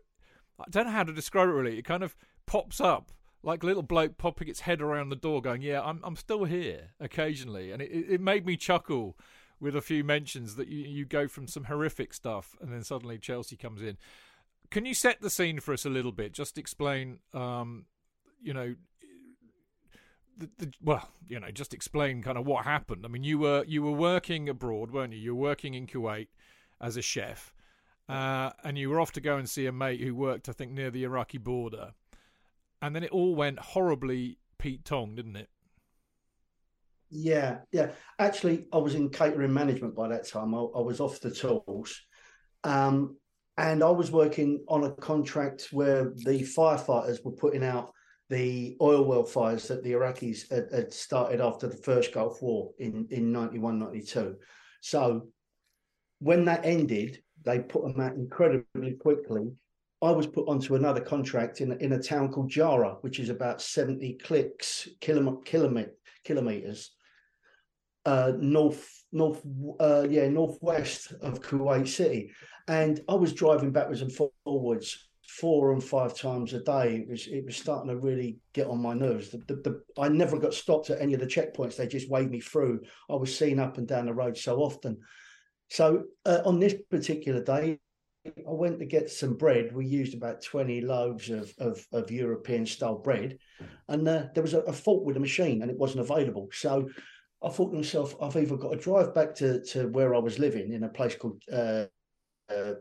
I 0.59 0.65
don't 0.71 0.87
know 0.87 0.93
how 0.93 1.05
to 1.05 1.13
describe 1.13 1.49
it 1.49 1.53
really. 1.53 1.79
It 1.79 1.85
kind 1.85 2.03
of 2.03 2.15
pops 2.47 2.81
up 2.81 3.13
like 3.43 3.63
a 3.63 3.67
little 3.67 3.83
bloke 3.83 4.19
popping 4.19 4.49
its 4.49 4.61
head 4.61 4.81
around 4.81 5.09
the 5.09 5.17
door 5.17 5.41
going, 5.41 5.63
Yeah, 5.63 5.83
I'm, 5.83 6.01
I'm 6.05 6.17
still 6.17 6.45
here 6.45 6.91
occasionally. 7.01 7.73
And 7.73 7.81
it, 7.81 7.91
it 7.91 8.21
made 8.21 8.47
me 8.47 8.57
chuckle 8.57 9.19
with 9.61 9.75
a 9.75 9.83
few 9.83 10.05
mentions 10.05 10.57
that 10.57 10.69
you, 10.69 10.85
you 10.85 11.05
go 11.05 11.29
from 11.29 11.47
some 11.47 11.65
horrific 11.65 12.13
stuff 12.13 12.57
and 12.61 12.73
then 12.73 12.85
suddenly 12.85 13.19
Chelsea 13.19 13.57
comes 13.57 13.83
in. 13.83 13.97
Can 14.75 14.87
you 14.87 14.95
set 14.95 15.21
the 15.21 15.31
scene 15.31 15.61
for 15.61 15.73
us 15.73 15.85
a 15.85 15.89
little 15.89 16.11
bit? 16.11 16.33
Just 16.33 16.59
explain, 16.59 17.21
um, 17.33 17.85
you 18.43 18.53
know, 18.53 18.75
the, 20.37 20.51
the, 20.59 20.73
well, 20.83 21.09
you 21.29 21.39
know, 21.39 21.53
just 21.53 21.73
explain 21.73 22.25
kind 22.25 22.37
of 22.37 22.45
what 22.45 22.65
happened. 22.65 23.05
I 23.05 23.09
mean, 23.09 23.23
you 23.23 23.39
were 23.39 23.65
you 23.69 23.85
were 23.85 23.93
working 23.93 24.49
abroad, 24.49 24.91
weren't 24.91 25.13
you? 25.13 25.21
You 25.21 25.37
were 25.37 25.43
working 25.43 25.75
in 25.75 25.87
Kuwait 25.87 26.27
as 26.81 26.97
a 26.97 27.03
chef, 27.03 27.55
uh, 28.09 28.51
and 28.65 28.77
you 28.77 28.91
were 28.91 28.99
off 28.99 29.13
to 29.13 29.21
go 29.21 29.37
and 29.37 29.49
see 29.49 29.67
a 29.67 29.71
mate 29.73 30.01
who 30.01 30.13
worked, 30.13 30.49
I 30.49 30.53
think, 30.53 30.73
near 30.73 30.91
the 30.91 31.05
Iraqi 31.05 31.39
border, 31.39 31.93
and 32.83 32.97
then 32.97 33.05
it 33.05 33.13
all 33.13 33.37
went 33.37 33.61
horribly 33.61 34.39
Pete 34.59 34.85
Tong, 34.85 35.15
didn't 35.15 35.37
it? 35.37 35.51
Yeah, 37.11 37.59
yeah. 37.71 37.93
Actually, 38.19 38.67
I 38.73 38.79
was 38.79 38.97
in 38.97 39.11
catering 39.11 39.55
management 39.55 39.95
by 39.95 40.09
that 40.09 40.27
time. 40.27 40.53
I, 40.53 40.59
I 40.59 40.81
was 40.81 40.99
off 40.99 41.21
the 41.21 41.31
tools, 41.31 42.01
um, 42.65 43.19
and 43.57 43.83
I 43.83 43.91
was 43.91 44.11
working 44.11 44.65
on 44.69 44.85
a 44.85 44.91
contract 44.91 45.69
where 45.71 46.13
the 46.17 46.41
firefighters 46.57 47.25
were 47.25 47.33
putting 47.33 47.65
out 47.65 47.93
the 48.31 48.77
oil 48.81 49.05
well 49.05 49.25
fires 49.25 49.69
that 49.69 49.85
the 49.85 49.93
Iraqis 49.93 50.51
had, 50.51 50.67
had 50.73 50.93
started 50.93 51.41
after 51.41 51.69
the 51.69 51.77
first 51.77 52.13
Gulf 52.13 52.43
War 52.43 52.73
in, 52.79 53.07
in 53.11 53.31
91, 53.31 53.79
92. 53.79 54.37
So 54.81 55.29
when 56.19 56.45
that 56.47 56.65
ended, 56.65 57.23
they 57.45 57.61
put 57.61 57.83
them 57.83 58.01
out 58.01 58.15
incredibly 58.15 58.95
quickly. 58.95 59.53
I 60.03 60.11
was 60.11 60.27
put 60.27 60.49
onto 60.49 60.75
another 60.75 61.01
contract 61.01 61.61
in, 61.61 61.73
in 61.81 61.93
a 61.93 62.03
town 62.03 62.33
called 62.33 62.51
Jahra, 62.51 62.97
which 63.03 63.21
is 63.21 63.29
about 63.29 63.63
70 63.63 64.15
clicks, 64.15 64.89
kilometer, 65.01 65.93
kilometers, 66.25 66.91
uh, 68.05 68.33
north, 68.39 69.04
north, 69.15 69.41
uh, 69.81 70.07
yeah, 70.09 70.29
northwest 70.29 71.13
of 71.23 71.41
Kuwait 71.41 71.89
City. 71.89 72.33
And 72.69 73.01
I 73.09 73.15
was 73.15 73.33
driving 73.33 73.71
backwards 73.71 74.03
and 74.03 74.13
forwards 74.45 75.09
four 75.27 75.73
and 75.73 75.83
five 75.83 76.17
times 76.17 76.53
a 76.53 76.61
day. 76.61 76.97
It 76.97 77.09
was 77.09 77.27
it 77.27 77.45
was 77.45 77.57
starting 77.57 77.89
to 77.89 77.97
really 77.97 78.39
get 78.53 78.67
on 78.67 78.81
my 78.81 78.95
nerves. 78.95 79.31
The, 79.31 79.39
the, 79.39 79.55
the, 79.57 79.83
I 79.99 80.09
never 80.09 80.39
got 80.39 80.55
stopped 80.55 80.91
at 80.91 81.01
any 81.01 81.15
of 81.15 81.21
the 81.21 81.27
checkpoints. 81.27 81.77
They 81.77 81.87
just 81.87 82.11
waved 82.11 82.31
me 82.31 82.41
through. 82.41 82.81
I 83.11 83.15
was 83.15 83.37
seen 83.37 83.59
up 83.59 83.79
and 83.79 83.87
down 83.87 84.07
the 84.07 84.15
road 84.15 84.37
so 84.37 84.59
often. 84.59 84.99
So 85.71 86.05
uh, 86.27 86.41
on 86.45 86.61
this 86.61 86.75
particular 86.91 87.43
day, 87.43 87.79
I 88.27 88.53
went 88.53 88.79
to 88.79 88.87
get 88.87 89.11
some 89.11 89.35
bread. 89.35 89.75
We 89.75 89.87
used 89.87 90.15
about 90.15 90.43
20 90.43 90.81
loaves 90.83 91.29
of, 91.31 91.53
of, 91.59 91.85
of 91.93 92.11
European 92.11 92.65
style 92.65 92.97
bread. 92.97 93.39
And 93.89 94.07
uh, 94.09 94.27
there 94.35 94.43
was 94.43 94.55
a, 94.55 94.61
a, 94.61 94.73
fault 94.73 95.05
with 95.05 95.15
the 95.15 95.21
machine 95.21 95.61
and 95.61 95.71
it 95.71 95.77
wasn't 95.77 96.01
available. 96.01 96.49
So 96.53 96.89
I 97.45 97.51
thought 97.51 97.71
to 97.71 97.77
myself, 97.77 98.15
I've 98.23 98.37
either 98.37 98.57
got 98.57 98.71
to 98.71 98.79
drive 98.79 99.15
back 99.15 99.35
to, 99.37 99.63
to 99.67 99.89
where 99.89 100.15
I 100.15 100.19
was 100.19 100.39
living 100.39 100.73
in 100.73 100.85
a 100.85 100.89
place 100.89 101.15
called 101.15 101.43
uh, 101.53 101.85
uh 102.51 102.75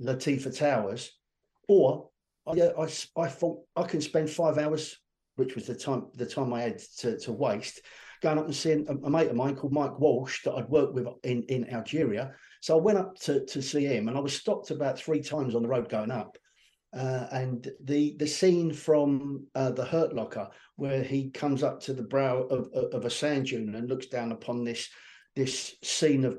Latifa 0.00 0.56
Towers, 0.56 1.12
or 1.68 2.08
I, 2.46 2.52
I, 2.52 2.88
I 3.16 3.28
thought 3.28 3.60
I 3.76 3.84
can 3.84 4.00
spend 4.00 4.28
five 4.28 4.58
hours, 4.58 4.98
which 5.36 5.54
was 5.54 5.66
the 5.66 5.74
time 5.74 6.08
the 6.14 6.26
time 6.26 6.52
I 6.52 6.62
had 6.62 6.78
to, 6.98 7.18
to 7.20 7.32
waste, 7.32 7.80
going 8.20 8.38
up 8.38 8.46
and 8.46 8.54
seeing 8.54 8.86
a, 8.88 8.92
a, 9.06 9.10
mate 9.10 9.28
of 9.28 9.36
mine 9.36 9.56
called 9.56 9.72
Mike 9.72 9.98
Walsh 9.98 10.42
that 10.44 10.54
I'd 10.54 10.68
worked 10.68 10.94
with 10.94 11.06
in, 11.22 11.44
in 11.44 11.68
Algeria. 11.70 12.34
So 12.60 12.76
I 12.76 12.80
went 12.80 12.98
up 12.98 13.16
to, 13.20 13.44
to 13.46 13.62
see 13.62 13.84
him, 13.84 14.08
and 14.08 14.16
I 14.16 14.20
was 14.20 14.34
stopped 14.34 14.70
about 14.70 14.98
three 14.98 15.22
times 15.22 15.54
on 15.54 15.62
the 15.62 15.68
road 15.68 15.88
going 15.88 16.10
up. 16.10 16.36
Uh, 16.94 17.26
and 17.32 17.70
the 17.84 18.14
the 18.18 18.26
scene 18.26 18.70
from 18.72 19.46
uh, 19.54 19.70
the 19.70 19.84
Hurt 19.84 20.14
Locker, 20.14 20.48
where 20.76 21.02
he 21.02 21.30
comes 21.30 21.62
up 21.62 21.80
to 21.80 21.94
the 21.94 22.02
brow 22.02 22.42
of, 22.42 22.68
of, 22.72 23.06
a 23.06 23.10
sand 23.10 23.46
dune 23.46 23.74
and 23.74 23.88
looks 23.88 24.06
down 24.06 24.30
upon 24.30 24.62
this 24.62 24.90
this 25.34 25.76
scene 25.82 26.26
of 26.26 26.38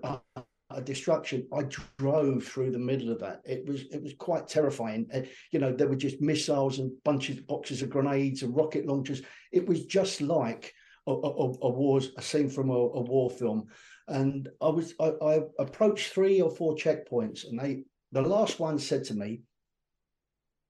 a 0.69 0.81
destruction. 0.81 1.47
I 1.53 1.63
drove 1.97 2.43
through 2.43 2.71
the 2.71 2.79
middle 2.79 3.11
of 3.11 3.19
that. 3.19 3.41
It 3.45 3.67
was 3.67 3.85
it 3.91 4.01
was 4.01 4.13
quite 4.13 4.47
terrifying. 4.47 5.07
Uh, 5.13 5.21
you 5.51 5.59
know, 5.59 5.71
there 5.71 5.87
were 5.87 5.95
just 5.95 6.21
missiles 6.21 6.79
and 6.79 6.91
bunches 7.03 7.39
boxes 7.39 7.81
of 7.81 7.89
grenades 7.89 8.43
and 8.43 8.55
rocket 8.55 8.85
launchers. 8.85 9.21
It 9.51 9.67
was 9.67 9.85
just 9.85 10.21
like 10.21 10.73
a, 11.07 11.11
a, 11.11 11.53
a 11.61 11.69
wars 11.69 12.11
a 12.17 12.21
scene 12.21 12.49
from 12.49 12.69
a, 12.69 12.73
a, 12.73 13.01
war 13.01 13.29
film. 13.29 13.67
And 14.07 14.49
I 14.61 14.69
was 14.69 14.93
I, 14.99 15.13
I 15.21 15.39
approached 15.59 16.13
three 16.13 16.41
or 16.41 16.51
four 16.51 16.75
checkpoints, 16.75 17.47
and 17.47 17.59
they 17.59 17.83
the 18.11 18.21
last 18.21 18.59
one 18.59 18.77
said 18.77 19.03
to 19.05 19.15
me, 19.15 19.41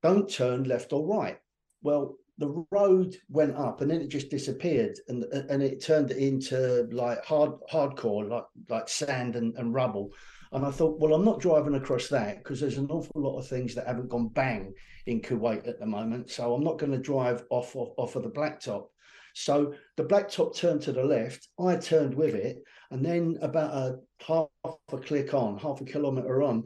"Don't 0.04 0.30
turn 0.30 0.66
left 0.66 0.94
or 0.94 1.08
right." 1.08 1.40
Well, 1.82 2.18
the 2.38 2.66
road 2.72 3.16
went 3.30 3.56
up 3.56 3.82
and 3.82 3.92
then 3.92 4.02
it 4.02 4.08
just 4.08 4.30
disappeared 4.30 4.98
and 5.08 5.24
and 5.50 5.62
it 5.62 5.84
turned 5.84 6.12
into 6.12 6.88
like 6.92 7.24
hard 7.24 7.52
hardcore 7.72 8.28
like 8.28 8.46
like 8.70 8.90
sand 8.90 9.36
and, 9.36 9.56
and 9.58 9.74
rubble. 9.74 10.12
And 10.52 10.66
i 10.66 10.72
thought 10.72 11.00
well 11.00 11.14
i'm 11.14 11.26
not 11.26 11.40
driving 11.40 11.76
across 11.76 12.08
that 12.10 12.38
because 12.38 12.60
there's 12.60 12.78
an 12.78 12.90
awful 12.90 13.22
lot 13.22 13.40
of 13.40 13.48
things 13.48 13.76
that 13.76 13.88
haven't 13.88 14.10
gone 14.10 14.30
bang 14.30 14.74
in 15.06 15.22
kuwait 15.22 15.68
at 15.68 15.80
the 15.80 15.86
moment. 15.86 16.30
So 16.32 16.54
i'm 16.54 16.64
not 16.64 16.80
going 16.80 16.92
to 16.92 16.98
drive 16.98 17.44
off, 17.50 17.76
off 17.76 17.94
off 17.98 18.16
of 18.16 18.24
the 18.24 18.30
blacktop. 18.30 18.88
So 19.36 19.74
the 19.98 20.06
blacktop 20.06 20.56
turned 20.56 20.82
to 20.84 20.92
the 20.92 21.04
left. 21.04 21.48
I 21.60 21.76
turned 21.76 22.16
with 22.16 22.36
it 22.36 22.64
and 22.92 23.06
then 23.06 23.38
about 23.42 23.74
a 23.74 24.00
half 24.26 24.48
a 24.92 24.98
click 24.98 25.34
on 25.34 25.58
half 25.58 25.82
a 25.82 25.86
kilometer 25.86 26.42
on 26.44 26.66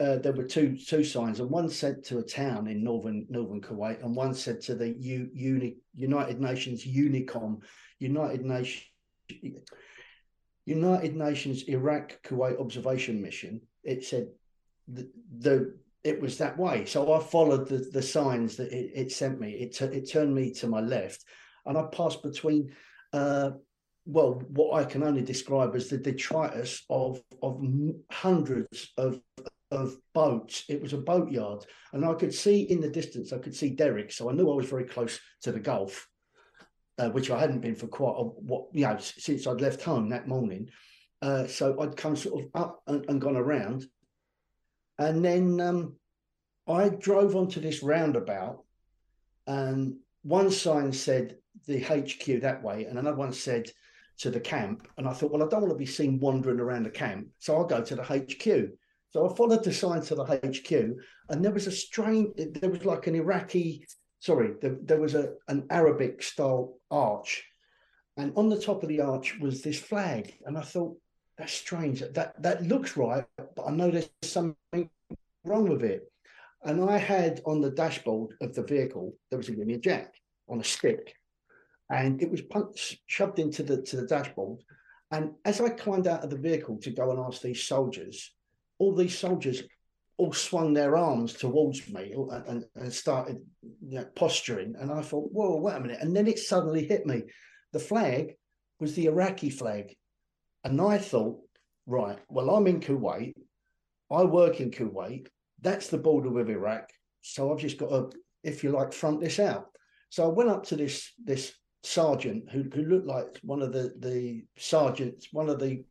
uh, 0.00 0.16
there 0.16 0.32
were 0.32 0.44
two 0.44 0.76
two 0.76 1.02
signs, 1.02 1.40
and 1.40 1.50
one 1.50 1.68
said 1.68 2.04
to 2.04 2.18
a 2.18 2.22
town 2.22 2.68
in 2.68 2.84
northern 2.84 3.26
northern 3.28 3.60
Kuwait, 3.60 4.02
and 4.04 4.14
one 4.14 4.32
said 4.32 4.60
to 4.62 4.74
the 4.74 4.90
U, 4.90 5.28
Uni, 5.32 5.76
United 5.94 6.40
Nations 6.40 6.84
UNIKOM, 6.84 7.62
United 7.98 8.44
Nations 8.44 8.84
United 10.66 11.16
Nations 11.16 11.64
Iraq 11.64 12.20
Kuwait 12.22 12.60
Observation 12.60 13.20
Mission. 13.20 13.60
It 13.82 14.04
said 14.04 14.28
the, 14.86 15.10
the 15.38 15.74
it 16.04 16.20
was 16.20 16.38
that 16.38 16.56
way, 16.56 16.84
so 16.84 17.12
I 17.12 17.20
followed 17.20 17.68
the 17.68 17.78
the 17.78 18.02
signs 18.02 18.56
that 18.56 18.70
it, 18.72 18.92
it 18.94 19.12
sent 19.12 19.40
me. 19.40 19.50
It 19.52 19.74
t- 19.74 19.84
it 19.86 20.08
turned 20.08 20.32
me 20.32 20.52
to 20.54 20.68
my 20.68 20.80
left, 20.80 21.24
and 21.66 21.76
I 21.76 21.82
passed 21.92 22.22
between. 22.22 22.72
Uh, 23.12 23.52
well, 24.10 24.42
what 24.48 24.80
I 24.80 24.84
can 24.84 25.02
only 25.02 25.20
describe 25.20 25.74
as 25.74 25.88
the 25.88 25.98
detritus 25.98 26.84
of 26.88 27.20
of 27.42 27.60
hundreds 28.10 28.92
of 28.96 29.20
of 29.70 29.96
boats. 30.14 30.64
It 30.68 30.80
was 30.80 30.92
a 30.92 30.98
boatyard, 30.98 31.64
and 31.92 32.04
I 32.04 32.14
could 32.14 32.34
see 32.34 32.62
in 32.62 32.80
the 32.80 32.88
distance. 32.88 33.32
I 33.32 33.38
could 33.38 33.54
see 33.54 33.70
Derrick, 33.70 34.12
so 34.12 34.30
I 34.30 34.32
knew 34.32 34.50
I 34.50 34.56
was 34.56 34.68
very 34.68 34.84
close 34.84 35.20
to 35.42 35.52
the 35.52 35.60
Gulf, 35.60 36.08
uh, 36.98 37.10
which 37.10 37.30
I 37.30 37.38
hadn't 37.38 37.60
been 37.60 37.74
for 37.74 37.86
quite 37.86 38.16
a 38.16 38.24
what 38.24 38.66
you 38.72 38.84
know 38.84 38.96
since 38.98 39.46
I'd 39.46 39.60
left 39.60 39.82
home 39.82 40.08
that 40.08 40.28
morning. 40.28 40.70
Uh, 41.20 41.46
so 41.46 41.80
I'd 41.80 41.96
come 41.96 42.16
sort 42.16 42.44
of 42.44 42.50
up 42.54 42.82
and, 42.86 43.04
and 43.08 43.20
gone 43.20 43.36
around, 43.36 43.86
and 44.98 45.24
then 45.24 45.60
um, 45.60 45.96
I 46.66 46.88
drove 46.88 47.36
onto 47.36 47.60
this 47.60 47.82
roundabout, 47.82 48.64
and 49.46 49.96
one 50.22 50.50
sign 50.50 50.92
said 50.92 51.36
the 51.66 51.80
HQ 51.80 52.40
that 52.42 52.62
way, 52.62 52.84
and 52.84 52.98
another 52.98 53.16
one 53.16 53.32
said 53.32 53.70
to 54.18 54.30
the 54.30 54.40
camp. 54.40 54.86
And 54.96 55.08
I 55.08 55.12
thought, 55.12 55.30
well, 55.30 55.42
I 55.42 55.48
don't 55.48 55.62
want 55.62 55.72
to 55.72 55.78
be 55.78 55.86
seen 55.86 56.20
wandering 56.20 56.60
around 56.60 56.84
the 56.84 56.90
camp, 56.90 57.28
so 57.38 57.56
I'll 57.56 57.64
go 57.64 57.82
to 57.82 57.94
the 57.96 58.02
HQ. 58.02 58.78
So 59.10 59.28
I 59.28 59.34
followed 59.34 59.64
the 59.64 59.72
sign 59.72 60.02
to 60.02 60.14
the 60.14 60.24
HQ, 60.24 60.70
and 61.30 61.44
there 61.44 61.52
was 61.52 61.66
a 61.66 61.72
strange, 61.72 62.28
there 62.36 62.70
was 62.70 62.84
like 62.84 63.06
an 63.06 63.14
Iraqi, 63.14 63.86
sorry, 64.20 64.54
there, 64.60 64.76
there 64.82 65.00
was 65.00 65.14
a 65.14 65.34
an 65.48 65.66
Arabic 65.70 66.22
style 66.22 66.78
arch, 66.90 67.44
and 68.18 68.32
on 68.36 68.48
the 68.48 68.60
top 68.60 68.82
of 68.82 68.88
the 68.88 69.00
arch 69.00 69.38
was 69.40 69.62
this 69.62 69.78
flag, 69.78 70.34
and 70.44 70.58
I 70.58 70.62
thought 70.62 70.98
that's 71.38 71.54
strange. 71.54 72.00
That 72.00 72.42
that 72.42 72.64
looks 72.64 72.96
right, 72.96 73.24
but 73.56 73.64
I 73.66 73.70
know 73.70 73.90
there's 73.90 74.10
something 74.22 74.90
wrong 75.44 75.68
with 75.68 75.84
it. 75.84 76.10
And 76.64 76.82
I 76.82 76.98
had 76.98 77.40
on 77.46 77.60
the 77.60 77.70
dashboard 77.70 78.34
of 78.40 78.54
the 78.54 78.64
vehicle 78.64 79.14
there 79.30 79.38
was 79.38 79.48
a 79.48 79.54
Union 79.54 79.80
Jack 79.80 80.14
on 80.48 80.60
a 80.60 80.64
stick, 80.64 81.14
and 81.88 82.20
it 82.20 82.30
was 82.30 82.42
punched, 82.42 83.00
shoved 83.06 83.38
into 83.38 83.62
the 83.62 83.80
to 83.82 83.96
the 83.96 84.06
dashboard. 84.06 84.60
And 85.10 85.32
as 85.46 85.60
I 85.62 85.70
climbed 85.70 86.06
out 86.06 86.24
of 86.24 86.30
the 86.30 86.36
vehicle 86.36 86.76
to 86.82 86.90
go 86.90 87.10
and 87.10 87.20
ask 87.20 87.40
these 87.40 87.66
soldiers, 87.66 88.34
all 88.78 88.94
these 88.94 89.18
soldiers 89.18 89.62
all 90.16 90.32
swung 90.32 90.74
their 90.74 90.96
arms 90.96 91.32
towards 91.32 91.88
me 91.88 92.12
and, 92.48 92.64
and 92.74 92.92
started 92.92 93.38
you 93.86 93.98
know, 93.98 94.04
posturing. 94.16 94.74
And 94.78 94.90
I 94.90 95.00
thought, 95.00 95.30
whoa, 95.32 95.56
wait 95.56 95.76
a 95.76 95.80
minute. 95.80 96.00
And 96.00 96.14
then 96.14 96.26
it 96.26 96.40
suddenly 96.40 96.84
hit 96.84 97.06
me. 97.06 97.22
The 97.72 97.78
flag 97.78 98.34
was 98.80 98.94
the 98.94 99.06
Iraqi 99.06 99.48
flag. 99.48 99.94
And 100.64 100.80
I 100.80 100.98
thought, 100.98 101.38
right, 101.86 102.18
well, 102.28 102.50
I'm 102.50 102.66
in 102.66 102.80
Kuwait. 102.80 103.34
I 104.10 104.24
work 104.24 104.60
in 104.60 104.72
Kuwait. 104.72 105.28
That's 105.60 105.88
the 105.88 105.98
border 105.98 106.30
with 106.30 106.50
Iraq. 106.50 106.90
So 107.22 107.52
I've 107.52 107.60
just 107.60 107.78
got 107.78 107.90
to, 107.90 108.10
if 108.42 108.64
you 108.64 108.70
like, 108.70 108.92
front 108.92 109.20
this 109.20 109.38
out. 109.38 109.66
So 110.10 110.24
I 110.24 110.28
went 110.28 110.50
up 110.50 110.64
to 110.66 110.76
this 110.76 111.12
this 111.22 111.52
sergeant 111.82 112.50
who, 112.50 112.64
who 112.74 112.82
looked 112.82 113.06
like 113.06 113.38
one 113.42 113.62
of 113.62 113.72
the 113.72 113.92
the 113.98 114.44
sergeants, 114.56 115.28
one 115.32 115.48
of 115.48 115.58
the 115.58 115.84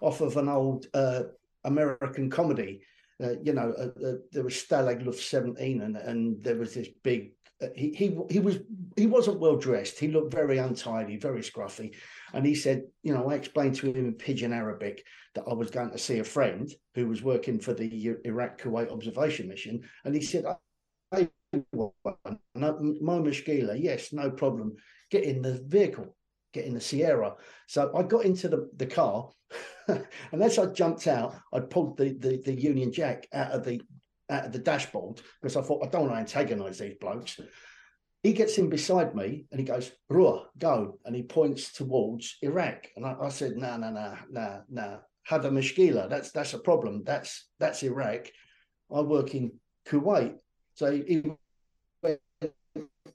off 0.00 0.20
of 0.20 0.36
an 0.36 0.48
old 0.48 0.86
uh, 0.94 1.22
American 1.64 2.30
comedy. 2.30 2.82
Uh, 3.22 3.34
you 3.42 3.52
know, 3.52 3.72
uh, 3.78 4.06
uh 4.06 4.14
there 4.32 4.44
was 4.44 4.54
Stalag 4.54 5.04
Luft 5.04 5.20
17, 5.20 5.82
and 5.82 5.96
and 5.96 6.42
there 6.42 6.56
was 6.56 6.74
this 6.74 6.88
big. 7.02 7.32
Uh, 7.62 7.68
he 7.76 7.92
he 7.92 8.16
he 8.30 8.40
was 8.40 8.58
he 8.96 9.06
wasn't 9.06 9.38
well 9.38 9.56
dressed. 9.56 9.98
He 9.98 10.08
looked 10.08 10.32
very 10.32 10.58
untidy, 10.58 11.16
very 11.16 11.40
scruffy, 11.40 11.94
and 12.32 12.44
he 12.44 12.54
said, 12.54 12.82
you 13.02 13.14
know, 13.14 13.30
I 13.30 13.34
explained 13.34 13.76
to 13.76 13.86
him 13.86 13.96
in 13.96 14.14
pidgin 14.14 14.52
Arabic 14.52 15.04
that 15.34 15.44
I 15.48 15.54
was 15.54 15.70
going 15.70 15.90
to 15.90 15.98
see 15.98 16.18
a 16.18 16.24
friend 16.24 16.70
who 16.94 17.06
was 17.06 17.22
working 17.22 17.60
for 17.60 17.74
the 17.74 18.16
Iraq 18.24 18.60
Kuwait 18.60 18.90
observation 18.90 19.48
mission, 19.48 19.82
and 20.04 20.14
he 20.14 20.22
said, 20.22 20.44
"Hey, 21.10 21.28
my 21.52 23.18
mashkila, 23.18 23.80
yes, 23.80 24.12
no 24.12 24.30
problem 24.30 24.76
get 25.12 25.24
in 25.24 25.42
the 25.42 25.62
vehicle, 25.66 26.16
get 26.52 26.66
in 26.66 26.74
the 26.74 26.80
Sierra. 26.80 27.34
So 27.66 27.92
I 27.96 28.02
got 28.02 28.24
into 28.24 28.48
the, 28.48 28.68
the 28.76 28.86
car, 28.86 29.30
and 29.88 30.42
as 30.42 30.58
I 30.58 30.66
jumped 30.66 31.06
out, 31.06 31.34
I 31.52 31.60
pulled 31.60 31.96
the, 31.96 32.12
the, 32.12 32.40
the 32.44 32.54
Union 32.54 32.92
Jack 32.92 33.26
out 33.32 33.52
of 33.52 33.64
the 33.64 33.80
out 34.30 34.46
of 34.46 34.52
the 34.52 34.58
dashboard 34.58 35.20
because 35.40 35.56
I 35.56 35.62
thought 35.62 35.84
I 35.84 35.88
don't 35.88 36.08
want 36.08 36.14
to 36.14 36.18
antagonise 36.18 36.78
these 36.78 36.94
blokes. 37.00 37.38
He 38.22 38.32
gets 38.32 38.56
in 38.56 38.70
beside 38.70 39.14
me 39.14 39.46
and 39.50 39.60
he 39.60 39.66
goes, 39.66 39.90
Ruah, 40.10 40.44
go. 40.56 40.98
And 41.04 41.14
he 41.14 41.22
points 41.22 41.72
towards 41.72 42.38
Iraq. 42.40 42.86
And 42.96 43.04
I, 43.04 43.16
I 43.20 43.28
said, 43.30 43.56
no, 43.56 43.76
no, 43.76 43.90
no, 43.90 44.14
no, 44.30 44.62
no. 44.70 45.00
Hada 45.28 45.50
Mashkila, 45.50 46.08
that's 46.08 46.32
that's 46.32 46.54
a 46.54 46.58
problem. 46.58 47.02
That's 47.04 47.48
that's 47.60 47.82
Iraq. 47.82 48.28
I 48.92 49.00
work 49.00 49.34
in 49.34 49.52
Kuwait. 49.88 50.34
So 50.74 50.90
he 50.90 51.22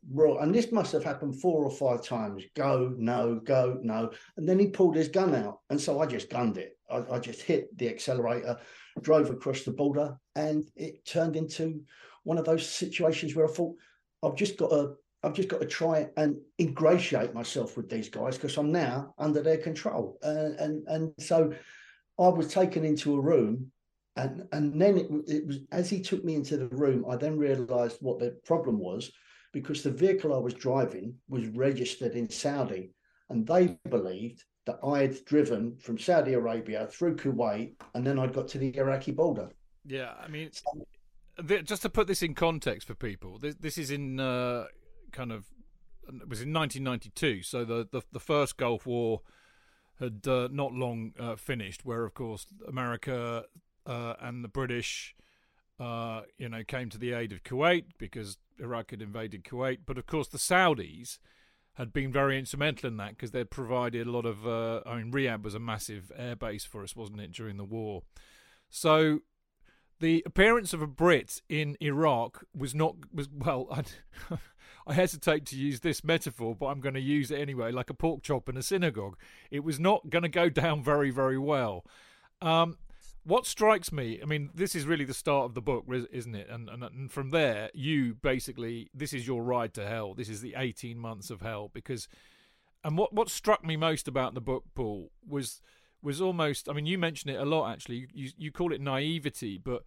Right, 0.10 0.38
and 0.42 0.56
this 0.56 0.72
must 0.72 0.94
have 0.94 1.04
happened 1.04 1.42
four 1.42 1.66
or 1.66 1.72
five 1.72 2.02
times. 2.02 2.44
Go, 2.56 2.94
no, 2.98 3.42
go, 3.44 3.78
no. 3.82 4.12
And 4.38 4.48
then 4.48 4.58
he 4.58 4.68
pulled 4.68 4.96
his 4.96 5.10
gun 5.10 5.36
out. 5.36 5.60
And 5.70 5.80
so 5.80 6.00
I 6.00 6.06
just 6.06 6.30
gunned 6.30 6.58
it. 6.58 6.78
I, 6.90 7.04
I 7.12 7.20
just 7.20 7.42
hit 7.42 7.78
the 7.78 7.90
accelerator, 7.90 8.58
drove 9.02 9.30
across 9.30 9.64
the 9.64 9.72
border, 9.72 10.18
and 10.36 10.70
it 10.78 11.06
turned 11.06 11.36
into 11.36 11.82
one 12.24 12.38
of 12.38 12.46
those 12.46 12.68
situations 12.68 13.36
where 13.36 13.48
I 13.48 13.52
thought, 13.52 13.76
I've 14.24 14.36
just 14.36 14.58
got 14.58 14.70
to 14.70 14.94
I've 15.24 15.34
just 15.34 15.50
got 15.50 15.60
to 15.62 15.68
try 15.68 16.08
and 16.16 16.38
ingratiate 16.60 17.34
myself 17.34 17.76
with 17.76 17.90
these 17.90 18.08
guys 18.08 18.38
because 18.38 18.56
I'm 18.58 18.72
now 18.72 19.14
under 19.18 19.42
their 19.42 19.58
control. 19.58 20.20
Uh, 20.24 20.52
and 20.60 20.88
and 20.88 21.12
so 21.18 21.52
I 22.20 22.28
was 22.30 22.54
taken 22.54 22.86
into 22.86 23.16
a 23.16 23.20
room, 23.20 23.72
and 24.16 24.48
and 24.54 24.80
then 24.82 24.98
it, 24.98 25.08
it 25.28 25.48
was 25.48 25.60
as 25.72 25.90
he 25.90 26.02
took 26.02 26.24
me 26.24 26.36
into 26.36 26.56
the 26.56 26.68
room, 26.68 27.04
I 27.10 27.18
then 27.18 27.38
realised 27.38 27.98
what 28.00 28.20
the 28.20 28.38
problem 28.46 28.80
was 28.80 29.12
because 29.62 29.82
the 29.82 29.90
vehicle 29.90 30.36
I 30.36 30.38
was 30.38 30.54
driving 30.54 31.16
was 31.30 31.48
registered 31.48 32.14
in 32.14 32.30
Saudi, 32.30 32.92
and 33.30 33.48
they 33.48 33.80
believed 33.90 34.44
that 34.68 34.78
I 34.84 35.00
had 35.00 35.26
driven 35.26 35.76
from 35.78 35.98
Saudi 35.98 36.34
Arabia 36.34 36.86
through 36.86 37.16
Kuwait, 37.16 37.74
and 37.96 38.06
then 38.06 38.20
I'd 38.20 38.34
got 38.34 38.48
to 38.50 38.60
the 38.60 38.78
Iraqi 38.78 39.14
border. 39.14 39.50
Yeah, 39.84 40.14
I 40.24 40.28
mean, 40.28 40.52
just 41.64 41.82
to 41.82 41.90
put 41.90 42.06
this 42.06 42.22
in 42.22 42.36
context 42.36 42.86
for 42.86 42.94
people, 42.94 43.40
this, 43.40 43.56
this 43.56 43.80
is 43.80 43.90
in 43.90 44.20
uh, 44.20 44.66
kind 45.12 45.32
of 45.32 45.46
it 46.08 46.30
was 46.30 46.42
in 46.42 46.54
1992, 46.54 47.42
so 47.42 47.66
the 47.66 47.88
the, 47.92 48.04
the 48.12 48.20
first 48.20 48.58
Gulf 48.58 48.86
War 48.86 49.22
had 50.00 50.28
uh, 50.28 50.50
not 50.52 50.72
long 50.72 51.14
uh, 51.20 51.36
finished, 51.36 51.84
where 51.84 52.06
of 52.06 52.14
course 52.14 52.46
America 52.68 53.46
uh, 53.88 54.14
and 54.22 54.44
the 54.44 54.50
British, 54.50 55.16
uh, 55.80 56.22
you 56.38 56.48
know, 56.48 56.64
came 56.64 56.90
to 56.90 57.00
the 57.00 57.14
aid 57.14 57.32
of 57.32 57.44
Kuwait 57.44 57.86
because 57.98 58.38
Iraq 58.60 58.92
had 58.92 59.02
invaded 59.02 59.44
Kuwait, 59.44 59.80
but 59.86 59.98
of 59.98 60.06
course 60.06 60.28
the 60.28 60.38
Saudis 60.38 61.20
had 61.74 61.94
been 61.94 62.12
very 62.12 62.40
instrumental 62.40 62.88
in 62.88 62.98
that 62.98 63.12
because 63.12 63.32
they'd 63.32 63.52
provided 63.52 64.08
a 64.08 64.12
lot 64.12 64.26
of. 64.26 64.48
Uh, 64.48 64.82
I 64.86 64.98
mean, 64.98 65.12
Riyadh 65.12 65.44
was 65.44 65.54
a 65.54 65.60
massive 65.60 66.12
air 66.16 66.36
base 66.36 66.66
for 66.66 66.84
us, 66.84 66.96
wasn't 66.96 67.22
it, 67.22 67.32
during 67.32 67.58
the 67.58 67.64
war? 67.64 68.02
So 68.70 69.20
the 70.00 70.24
appearance 70.26 70.74
of 70.74 70.82
a 70.82 70.88
Brit 70.88 71.42
in 71.50 71.78
Iraq 71.80 72.44
was 72.56 72.74
not 72.74 72.96
was 73.14 73.30
well. 73.30 73.68
I, 74.32 74.38
I 74.88 74.94
hesitate 74.94 75.46
to 75.48 75.58
use 75.58 75.82
this 75.82 76.04
metaphor, 76.04 76.56
but 76.56 76.68
I'm 76.68 76.80
going 76.80 76.96
to 76.96 77.02
use 77.02 77.30
it 77.30 77.40
anyway, 77.40 77.72
like 77.72 77.90
a 77.90 77.94
pork 77.94 78.24
chop 78.24 78.48
in 78.48 78.58
a 78.58 78.64
synagogue. 78.64 79.18
It 79.52 79.64
was 79.64 79.80
not 79.80 80.10
going 80.10 80.24
to 80.24 80.30
go 80.30 80.50
down 80.50 80.82
very, 80.82 81.12
very 81.12 81.38
well. 81.38 81.86
Um, 82.42 82.78
what 83.28 83.46
strikes 83.46 83.92
me, 83.92 84.22
I 84.24 84.26
mean, 84.26 84.52
this 84.56 84.74
is 84.74 84.86
really 84.86 85.04
the 85.04 85.14
start 85.14 85.46
of 85.46 85.54
the 85.54 85.62
book, 85.62 85.84
isn't 86.12 86.34
it? 86.34 86.48
And, 86.50 86.70
and, 86.70 86.82
and 86.82 87.12
from 87.12 87.32
there, 87.32 87.70
you 87.74 88.16
basically 88.16 88.90
this 88.94 89.12
is 89.12 89.28
your 89.28 89.44
ride 89.44 89.74
to 89.74 89.86
hell. 89.86 90.14
This 90.14 90.30
is 90.30 90.40
the 90.40 90.56
eighteen 90.56 90.98
months 90.98 91.30
of 91.30 91.42
hell 91.42 91.70
because, 91.74 92.08
and 92.86 92.98
what 92.98 93.14
what 93.14 93.30
struck 93.30 93.66
me 93.66 93.76
most 93.76 94.08
about 94.08 94.34
the 94.34 94.42
book, 94.42 94.64
Paul, 94.74 95.12
was 95.28 95.62
was 96.02 96.22
almost. 96.22 96.70
I 96.70 96.74
mean, 96.74 96.86
you 96.86 96.98
mention 96.98 97.30
it 97.30 97.40
a 97.40 97.44
lot. 97.46 97.70
Actually, 97.70 98.08
you 98.14 98.32
you 98.38 98.52
call 98.52 98.72
it 98.72 98.80
naivety, 98.80 99.58
but 99.58 99.84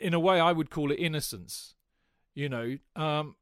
in 0.00 0.12
a 0.12 0.20
way, 0.20 0.40
I 0.40 0.50
would 0.50 0.70
call 0.70 0.90
it 0.90 0.96
innocence. 0.96 1.74
You 2.34 2.48
know, 2.48 2.78
um, 2.96 3.36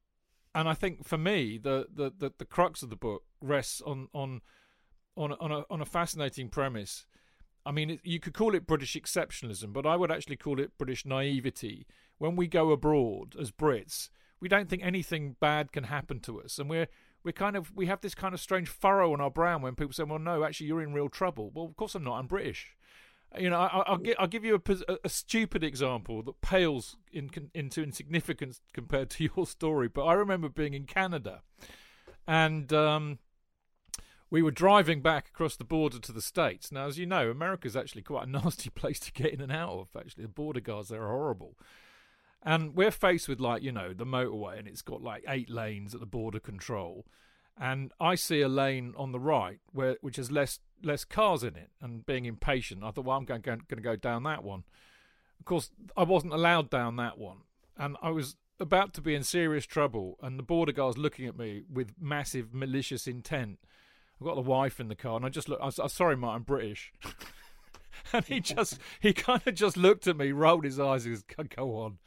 and 0.54 0.68
I 0.68 0.74
think 0.74 1.06
for 1.06 1.16
me, 1.16 1.56
the, 1.56 1.86
the 1.90 2.12
the 2.14 2.32
the 2.36 2.44
crux 2.44 2.82
of 2.82 2.90
the 2.90 2.96
book 2.96 3.22
rests 3.40 3.80
on 3.80 4.08
on 4.12 4.42
on 5.16 5.32
on 5.32 5.50
a 5.50 5.64
on 5.70 5.80
a 5.80 5.86
fascinating 5.86 6.50
premise 6.50 7.06
I 7.64 7.70
mean, 7.70 8.00
you 8.02 8.18
could 8.18 8.34
call 8.34 8.54
it 8.54 8.66
British 8.66 8.94
exceptionalism, 8.94 9.72
but 9.72 9.86
I 9.86 9.96
would 9.96 10.10
actually 10.10 10.36
call 10.36 10.58
it 10.58 10.76
British 10.78 11.06
naivety. 11.06 11.86
When 12.18 12.36
we 12.36 12.46
go 12.46 12.70
abroad 12.70 13.34
as 13.38 13.50
Brits, 13.50 14.10
we 14.40 14.48
don't 14.48 14.68
think 14.68 14.82
anything 14.84 15.36
bad 15.40 15.72
can 15.72 15.84
happen 15.84 16.20
to 16.20 16.40
us, 16.40 16.58
and 16.58 16.68
we're 16.68 16.88
we're 17.24 17.32
kind 17.32 17.56
of 17.56 17.74
we 17.74 17.86
have 17.86 18.00
this 18.00 18.14
kind 18.14 18.34
of 18.34 18.40
strange 18.40 18.68
furrow 18.68 19.12
on 19.12 19.20
our 19.20 19.30
brow 19.30 19.58
when 19.58 19.76
people 19.76 19.92
say, 19.92 20.02
"Well, 20.02 20.18
no, 20.18 20.44
actually, 20.44 20.66
you're 20.66 20.82
in 20.82 20.92
real 20.92 21.08
trouble." 21.08 21.50
Well, 21.54 21.66
of 21.66 21.76
course 21.76 21.94
I'm 21.94 22.04
not. 22.04 22.18
I'm 22.18 22.26
British. 22.26 22.76
You 23.38 23.48
know, 23.48 23.60
I, 23.60 23.96
will 23.96 24.14
I'll 24.18 24.26
give 24.26 24.44
you 24.44 24.60
a, 24.68 24.96
a, 25.04 25.08
stupid 25.08 25.64
example 25.64 26.22
that 26.24 26.42
pales 26.42 26.98
in, 27.10 27.30
into 27.54 27.82
insignificance 27.82 28.60
compared 28.74 29.08
to 29.10 29.30
your 29.36 29.46
story. 29.46 29.88
But 29.88 30.04
I 30.04 30.12
remember 30.12 30.50
being 30.50 30.74
in 30.74 30.84
Canada, 30.84 31.42
and 32.26 32.70
um, 32.72 33.20
we 34.32 34.40
were 34.40 34.50
driving 34.50 35.02
back 35.02 35.28
across 35.28 35.56
the 35.56 35.64
border 35.64 35.98
to 35.98 36.10
the 36.10 36.22
States. 36.22 36.72
Now, 36.72 36.86
as 36.86 36.98
you 36.98 37.04
know, 37.04 37.30
America's 37.30 37.76
actually 37.76 38.00
quite 38.00 38.26
a 38.26 38.30
nasty 38.30 38.70
place 38.70 38.98
to 39.00 39.12
get 39.12 39.34
in 39.34 39.42
and 39.42 39.52
out 39.52 39.68
of. 39.68 39.88
Actually, 39.94 40.24
the 40.24 40.30
border 40.30 40.60
guards 40.60 40.88
there 40.88 41.02
are 41.02 41.12
horrible. 41.12 41.58
And 42.42 42.74
we're 42.74 42.90
faced 42.90 43.28
with, 43.28 43.40
like, 43.40 43.62
you 43.62 43.72
know, 43.72 43.92
the 43.92 44.06
motorway, 44.06 44.58
and 44.58 44.66
it's 44.66 44.80
got 44.80 45.02
like 45.02 45.22
eight 45.28 45.50
lanes 45.50 45.92
at 45.92 46.00
the 46.00 46.06
border 46.06 46.40
control. 46.40 47.04
and 47.60 47.92
I 48.00 48.14
see 48.14 48.40
a 48.40 48.48
lane 48.48 48.94
on 48.96 49.12
the 49.12 49.20
right 49.20 49.60
where 49.70 49.98
which 50.00 50.16
has 50.16 50.30
less 50.30 50.60
less 50.82 51.04
cars 51.04 51.44
in 51.44 51.54
it, 51.54 51.68
and 51.82 52.06
being 52.06 52.24
impatient, 52.24 52.82
I 52.82 52.90
thought, 52.90 53.04
well, 53.04 53.18
I'm 53.18 53.26
going, 53.26 53.42
going, 53.42 53.60
going 53.68 53.82
to 53.82 53.88
go 53.88 53.96
down 53.96 54.22
that 54.22 54.42
one. 54.42 54.64
Of 55.40 55.44
course, 55.44 55.70
I 55.94 56.04
wasn't 56.04 56.32
allowed 56.32 56.70
down 56.70 56.96
that 56.96 57.18
one, 57.18 57.40
and 57.76 57.98
I 58.02 58.08
was 58.08 58.36
about 58.58 58.94
to 58.94 59.02
be 59.02 59.14
in 59.14 59.24
serious 59.24 59.66
trouble, 59.66 60.16
and 60.22 60.38
the 60.38 60.42
border 60.42 60.72
guard's 60.72 60.96
looking 60.96 61.26
at 61.26 61.36
me 61.36 61.64
with 61.70 61.92
massive 62.00 62.54
malicious 62.54 63.06
intent. 63.06 63.58
I've 64.22 64.26
got 64.26 64.36
the 64.36 64.48
wife 64.48 64.78
in 64.78 64.86
the 64.86 64.94
car, 64.94 65.16
and 65.16 65.26
I 65.26 65.30
just 65.30 65.48
look. 65.48 65.58
I 65.60 65.66
am 65.66 65.88
sorry, 65.88 66.16
Mark, 66.16 66.36
I'm 66.36 66.42
British. 66.44 66.92
and 68.12 68.24
he 68.24 68.38
just 68.38 68.78
he 69.00 69.12
kind 69.12 69.42
of 69.44 69.54
just 69.56 69.76
looked 69.76 70.06
at 70.06 70.16
me, 70.16 70.30
rolled 70.30 70.64
his 70.64 70.78
eyes, 70.78 71.04
and 71.06 71.20
goes, 71.36 71.46
"Go 71.56 71.76
on." 71.80 71.98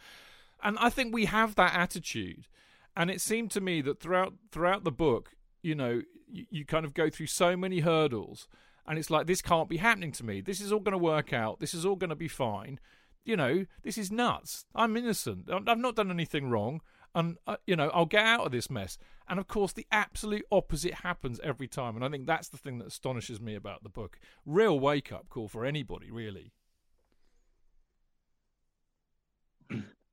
And 0.64 0.78
I 0.80 0.90
think 0.90 1.14
we 1.14 1.26
have 1.26 1.56
that 1.56 1.76
attitude, 1.76 2.48
and 2.96 3.12
it 3.12 3.20
seemed 3.20 3.52
to 3.52 3.60
me 3.60 3.82
that 3.82 4.00
throughout 4.00 4.34
throughout 4.50 4.86
the 4.86 4.94
book, 4.94 5.32
you 5.62 5.76
know, 5.76 6.04
you, 6.32 6.46
you 6.50 6.66
kind 6.66 6.86
of 6.86 6.94
go 6.94 7.10
through 7.10 7.28
so 7.28 7.58
many 7.58 7.82
hurdles, 7.82 8.48
and 8.88 8.98
it's 8.98 9.10
like 9.10 9.28
this 9.28 9.42
can't 9.42 9.68
be 9.68 9.78
happening 9.78 10.14
to 10.14 10.26
me. 10.26 10.40
This 10.40 10.62
is 10.62 10.72
all 10.72 10.80
going 10.80 10.94
to 10.94 10.98
work 10.98 11.34
out. 11.34 11.60
This 11.60 11.74
is 11.74 11.86
all 11.86 11.98
going 11.98 12.12
to 12.12 12.16
be 12.16 12.30
fine. 12.30 12.80
You 13.26 13.36
know, 13.36 13.66
this 13.84 13.98
is 13.98 14.10
nuts. 14.10 14.64
I'm 14.74 14.96
innocent. 14.96 15.50
I've 15.52 15.78
not 15.78 15.98
done 15.98 16.12
anything 16.12 16.50
wrong 16.50 16.80
and 17.16 17.38
uh, 17.48 17.56
you 17.66 17.76
know 17.76 17.90
I'll 17.94 18.06
get 18.06 18.26
out 18.26 18.46
of 18.46 18.52
this 18.52 18.70
mess. 18.70 19.00
And 19.28 19.40
of 19.40 19.48
course, 19.48 19.74
the 19.74 19.88
absolute 19.92 20.46
opposite 20.52 20.94
happens 20.96 21.40
every 21.44 21.68
time, 21.68 21.96
and 21.96 22.06
I 22.06 22.10
think 22.10 22.28
that's 22.28 22.50
the 22.50 22.58
thing 22.58 22.78
that 22.78 22.88
astonishes 22.88 23.42
me 23.42 23.56
about 23.56 23.82
the 23.82 23.90
book. 23.90 24.20
Real 24.46 24.80
wake 24.80 25.12
up 25.12 25.30
call 25.30 25.48
for 25.48 25.66
anybody, 25.66 26.12
really. 26.12 26.52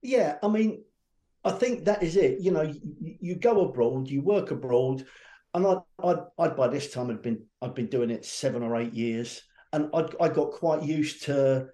Yeah, 0.00 0.36
I 0.42 0.48
mean, 0.48 0.82
I 1.44 1.52
think 1.52 1.84
that 1.84 2.02
is 2.02 2.16
it. 2.16 2.40
You 2.40 2.52
know, 2.52 2.62
you, 2.62 2.80
you 3.20 3.34
go 3.36 3.68
abroad, 3.68 4.08
you 4.08 4.22
work 4.22 4.50
abroad, 4.50 5.04
and 5.54 5.66
I, 5.66 5.76
I, 6.02 6.14
I 6.38 6.48
by 6.48 6.68
this 6.68 6.90
time 6.90 7.08
had 7.08 7.22
been 7.22 7.44
I'd 7.60 7.74
been 7.74 7.86
doing 7.88 8.10
it 8.10 8.24
seven 8.24 8.62
or 8.62 8.76
eight 8.76 8.94
years, 8.94 9.42
and 9.72 9.90
I, 9.94 10.08
I 10.20 10.28
got 10.28 10.52
quite 10.52 10.82
used 10.82 11.24
to. 11.24 11.68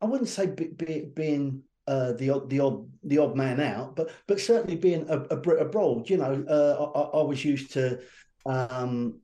I 0.00 0.06
wouldn't 0.06 0.28
say 0.28 0.46
be, 0.46 0.68
be, 0.68 1.10
being 1.14 1.62
uh, 1.88 2.12
the 2.12 2.28
odd, 2.28 2.50
the 2.50 2.60
odd, 2.60 2.86
the 3.02 3.16
odd 3.16 3.34
man 3.34 3.60
out, 3.60 3.96
but 3.96 4.10
but 4.26 4.38
certainly 4.38 4.76
being 4.76 5.08
a, 5.08 5.20
a 5.30 5.36
Brit 5.36 5.62
abroad, 5.62 6.10
you 6.10 6.18
know, 6.18 6.44
uh, 6.46 6.98
I, 6.98 7.18
I, 7.18 7.22
was 7.22 7.42
used 7.42 7.72
to, 7.72 8.00
um, 8.44 9.20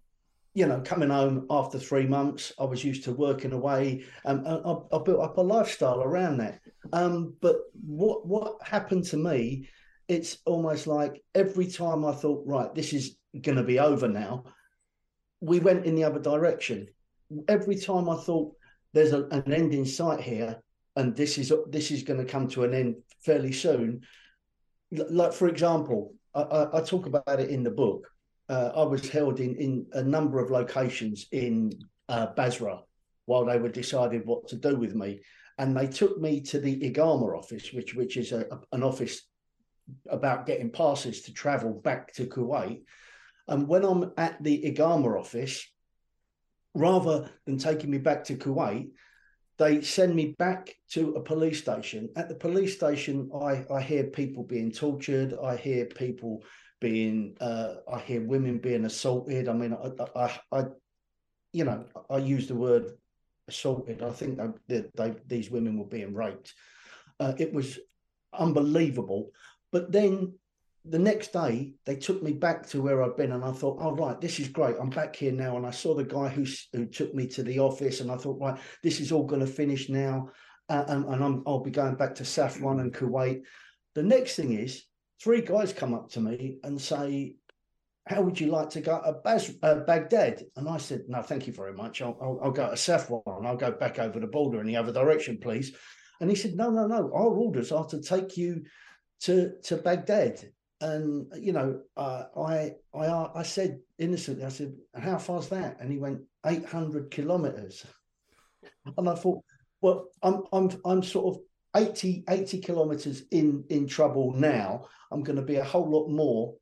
you 0.55 0.66
know, 0.66 0.81
coming 0.81 1.11
home 1.11 1.46
after 1.50 1.79
three 1.79 2.07
months. 2.07 2.55
I 2.59 2.64
was 2.64 2.83
used 2.83 3.05
to 3.05 3.12
working 3.12 3.53
away, 3.53 4.05
and 4.24 4.48
I, 4.48 4.55
I 4.55 4.98
built 5.05 5.20
up 5.20 5.37
a 5.37 5.42
lifestyle 5.42 6.03
around 6.03 6.38
that. 6.38 6.61
Um, 6.94 7.35
but 7.42 7.57
what 7.87 8.27
what 8.27 8.57
happened 8.66 9.05
to 9.07 9.18
me? 9.18 9.68
It's 10.09 10.38
almost 10.46 10.87
like 10.87 11.22
every 11.35 11.66
time 11.66 12.05
I 12.07 12.12
thought, 12.12 12.44
right, 12.46 12.74
this 12.74 12.94
is 12.94 13.16
going 13.42 13.57
to 13.59 13.62
be 13.62 13.79
over 13.79 14.09
now, 14.09 14.44
we 15.42 15.61
went 15.61 15.85
in 15.85 15.96
the 15.96 16.05
other 16.05 16.20
direction. 16.20 16.88
Every 17.46 17.77
time 17.77 18.09
I 18.09 18.16
thought 18.16 18.55
there's 18.94 19.12
a, 19.12 19.24
an 19.24 19.53
end 19.53 19.74
in 19.74 19.85
sight 19.85 20.20
here, 20.20 20.62
and 20.96 21.16
this 21.16 21.38
is 21.38 21.52
this 21.70 21.90
is 21.90 22.02
going 22.02 22.24
to 22.24 22.30
come 22.30 22.48
to 22.48 22.64
an 22.64 22.74
end 22.74 22.96
fairly 23.20 23.52
soon. 23.52 24.02
Like 24.90 25.33
for 25.33 25.48
example, 25.48 26.14
I, 26.35 26.42
I, 26.42 26.78
I 26.78 26.83
talk 26.83 27.07
about 27.07 27.40
it 27.40 27.50
in 27.50 27.62
the 27.62 27.70
book. 27.70 28.09
Uh, 28.48 28.70
I 28.76 28.83
was 28.83 29.09
held 29.09 29.40
in 29.40 29.57
in 29.57 29.87
a 29.92 30.02
number 30.02 30.38
of 30.38 30.50
locations 30.50 31.26
in 31.33 31.72
uh, 32.09 32.26
Basra 32.26 32.80
while 33.26 33.44
they 33.46 33.59
were 33.59 33.70
deciding 33.70 34.20
what 34.20 34.48
to 34.48 34.57
do 34.57 34.76
with 34.76 34.94
me, 34.94 35.20
and 35.59 35.76
they 35.76 35.87
took 35.87 36.20
me 36.20 36.40
to 36.42 36.61
the 36.61 36.90
Igama 36.90 37.37
office, 37.37 37.72
which 37.72 37.94
which 37.94 38.16
is 38.16 38.33
a, 38.33 38.46
an 38.72 38.83
office 38.83 39.22
about 40.09 40.46
getting 40.46 40.70
passes 40.70 41.22
to 41.22 41.33
travel 41.33 41.72
back 41.72 42.12
to 42.14 42.26
Kuwait. 42.26 42.83
And 43.48 43.68
when 43.68 43.85
I'm 43.85 44.12
at 44.16 44.42
the 44.42 44.62
Igama 44.62 45.18
office, 45.18 45.66
rather 46.74 47.30
than 47.46 47.59
taking 47.59 47.90
me 47.90 47.98
back 47.98 48.24
to 48.24 48.37
Kuwait, 48.37 48.90
they 49.58 49.82
send 49.82 50.14
me 50.14 50.34
back 50.38 50.74
to 50.90 51.14
a 51.14 51.20
police 51.20 51.60
station. 51.60 52.08
At 52.16 52.28
the 52.28 52.34
police 52.34 52.74
station, 52.76 53.30
I, 53.34 53.64
I 53.72 53.80
hear 53.80 54.04
people 54.04 54.42
being 54.42 54.72
tortured. 54.72 55.34
I 55.42 55.56
hear 55.56 55.86
people 55.86 56.42
being, 56.80 57.36
uh, 57.40 57.74
I 57.92 58.00
hear 58.00 58.22
women 58.22 58.58
being 58.58 58.84
assaulted. 58.84 59.48
I 59.48 59.52
mean, 59.52 59.74
I, 59.74 60.18
I, 60.18 60.40
I 60.52 60.64
you 61.52 61.64
know, 61.64 61.84
I 62.10 62.18
use 62.18 62.48
the 62.48 62.56
word 62.56 62.92
assaulted. 63.46 64.02
I 64.02 64.10
think 64.10 64.40
they, 64.66 64.84
they, 64.94 65.14
these 65.26 65.50
women 65.50 65.78
were 65.78 65.84
being 65.86 66.14
raped. 66.14 66.52
Uh, 67.20 67.34
it 67.38 67.52
was 67.52 67.78
unbelievable. 68.32 69.30
But 69.70 69.92
then 69.92 70.34
the 70.87 70.99
next 70.99 71.33
day 71.33 71.73
they 71.87 71.97
took 71.97 72.23
me 72.23 72.33
back 72.33 72.66
to 72.68 72.83
where 72.83 73.03
I'd 73.03 73.16
been, 73.16 73.33
and 73.33 73.44
I 73.44 73.53
thought, 73.53 73.79
"Oh 73.81 73.94
right, 73.94 74.20
this 74.20 74.38
is 74.38 74.49
great. 74.49 74.77
I'm 74.79 74.90
back 74.90 75.16
here 75.16 75.33
now." 75.33 75.57
And 75.57 75.66
I 75.66 75.70
saw 75.70 75.94
the 75.94 76.05
guy 76.05 76.29
who 76.29 76.44
who 76.73 76.87
took 76.87 77.14
me 77.14 77.27
to 77.29 77.42
the 77.42 77.59
office, 77.59 78.01
and 78.01 78.11
I 78.11 78.16
thought, 78.16 78.40
"Right, 78.40 78.59
this 78.83 79.01
is 79.01 79.11
all 79.11 79.25
going 79.25 79.40
to 79.40 79.47
finish 79.47 79.88
now, 79.88 80.31
uh, 80.68 80.85
and, 80.88 81.07
and 81.07 81.25
I'm, 81.25 81.42
I'll 81.47 81.61
be 81.61 81.70
going 81.70 81.94
back 81.94 82.14
to 82.16 82.25
Safwan 82.25 82.81
and 82.81 82.92
Kuwait." 82.92 83.42
The 83.94 84.03
next 84.03 84.37
thing 84.37 84.53
is, 84.53 84.85
three 85.23 85.40
guys 85.40 85.73
come 85.73 85.94
up 85.94 86.11
to 86.11 86.20
me 86.20 86.59
and 86.64 86.79
say, 86.79 87.37
"How 88.07 88.20
would 88.20 88.38
you 88.38 88.49
like 88.49 88.68
to 88.70 88.83
go 88.83 89.01
to 89.01 89.12
Baz- 89.25 89.57
uh, 89.62 89.77
Baghdad?" 89.87 90.44
And 90.57 90.68
I 90.68 90.77
said, 90.77 91.05
"No, 91.09 91.23
thank 91.23 91.47
you 91.47 91.55
very 91.55 91.73
much. 91.73 92.03
I'll, 92.03 92.18
I'll, 92.20 92.40
I'll 92.44 92.53
go 92.53 92.68
to 92.68 92.77
Safwan. 92.77 93.47
I'll 93.47 93.57
go 93.57 93.73
back 93.73 93.99
over 93.99 94.20
the 94.20 94.27
border 94.27 94.61
in 94.61 94.66
the 94.66 94.77
other 94.77 94.92
direction, 94.92 95.38
please." 95.38 95.75
And 96.20 96.29
he 96.29 96.37
said, 96.37 96.57
"No, 96.57 96.68
no, 96.68 96.87
no. 96.87 97.11
Our 97.14 97.35
orders 97.35 97.73
are 97.73 97.87
to 97.87 98.03
take 98.03 98.37
you." 98.37 98.64
To, 99.20 99.53
to 99.62 99.77
Baghdad 99.79 100.44
and 100.80 101.26
you 101.38 101.52
know, 101.52 101.80
uh, 101.96 102.24
I 102.37 102.74
I 102.94 103.28
I 103.34 103.42
said 103.42 103.80
innocently, 103.98 104.44
I 104.44 104.48
said, 104.48 104.74
"How 104.94 105.18
far's 105.18 105.48
that?" 105.48 105.78
And 105.80 105.90
he 105.90 105.98
went, 105.98 106.20
800 106.44 107.10
kilometers. 107.10 107.84
And 108.96 109.08
I 109.08 109.14
thought, 109.14 109.42
well, 109.80 110.08
I'm 110.22 110.42
I'm 110.52 110.70
I'm 110.84 111.02
sort 111.02 111.37
of 111.37 111.42
80 111.76 112.24
80 112.28 112.60
kilometers 112.60 113.22
in 113.30 113.64
in 113.70 113.87
trouble 113.87 114.32
now. 114.32 114.87
I'm 115.10 115.22
going 115.22 115.37
to 115.37 115.42
be 115.42 115.56
a 115.56 115.64
whole 115.64 115.88
lot 115.88 116.08
more 116.08 116.54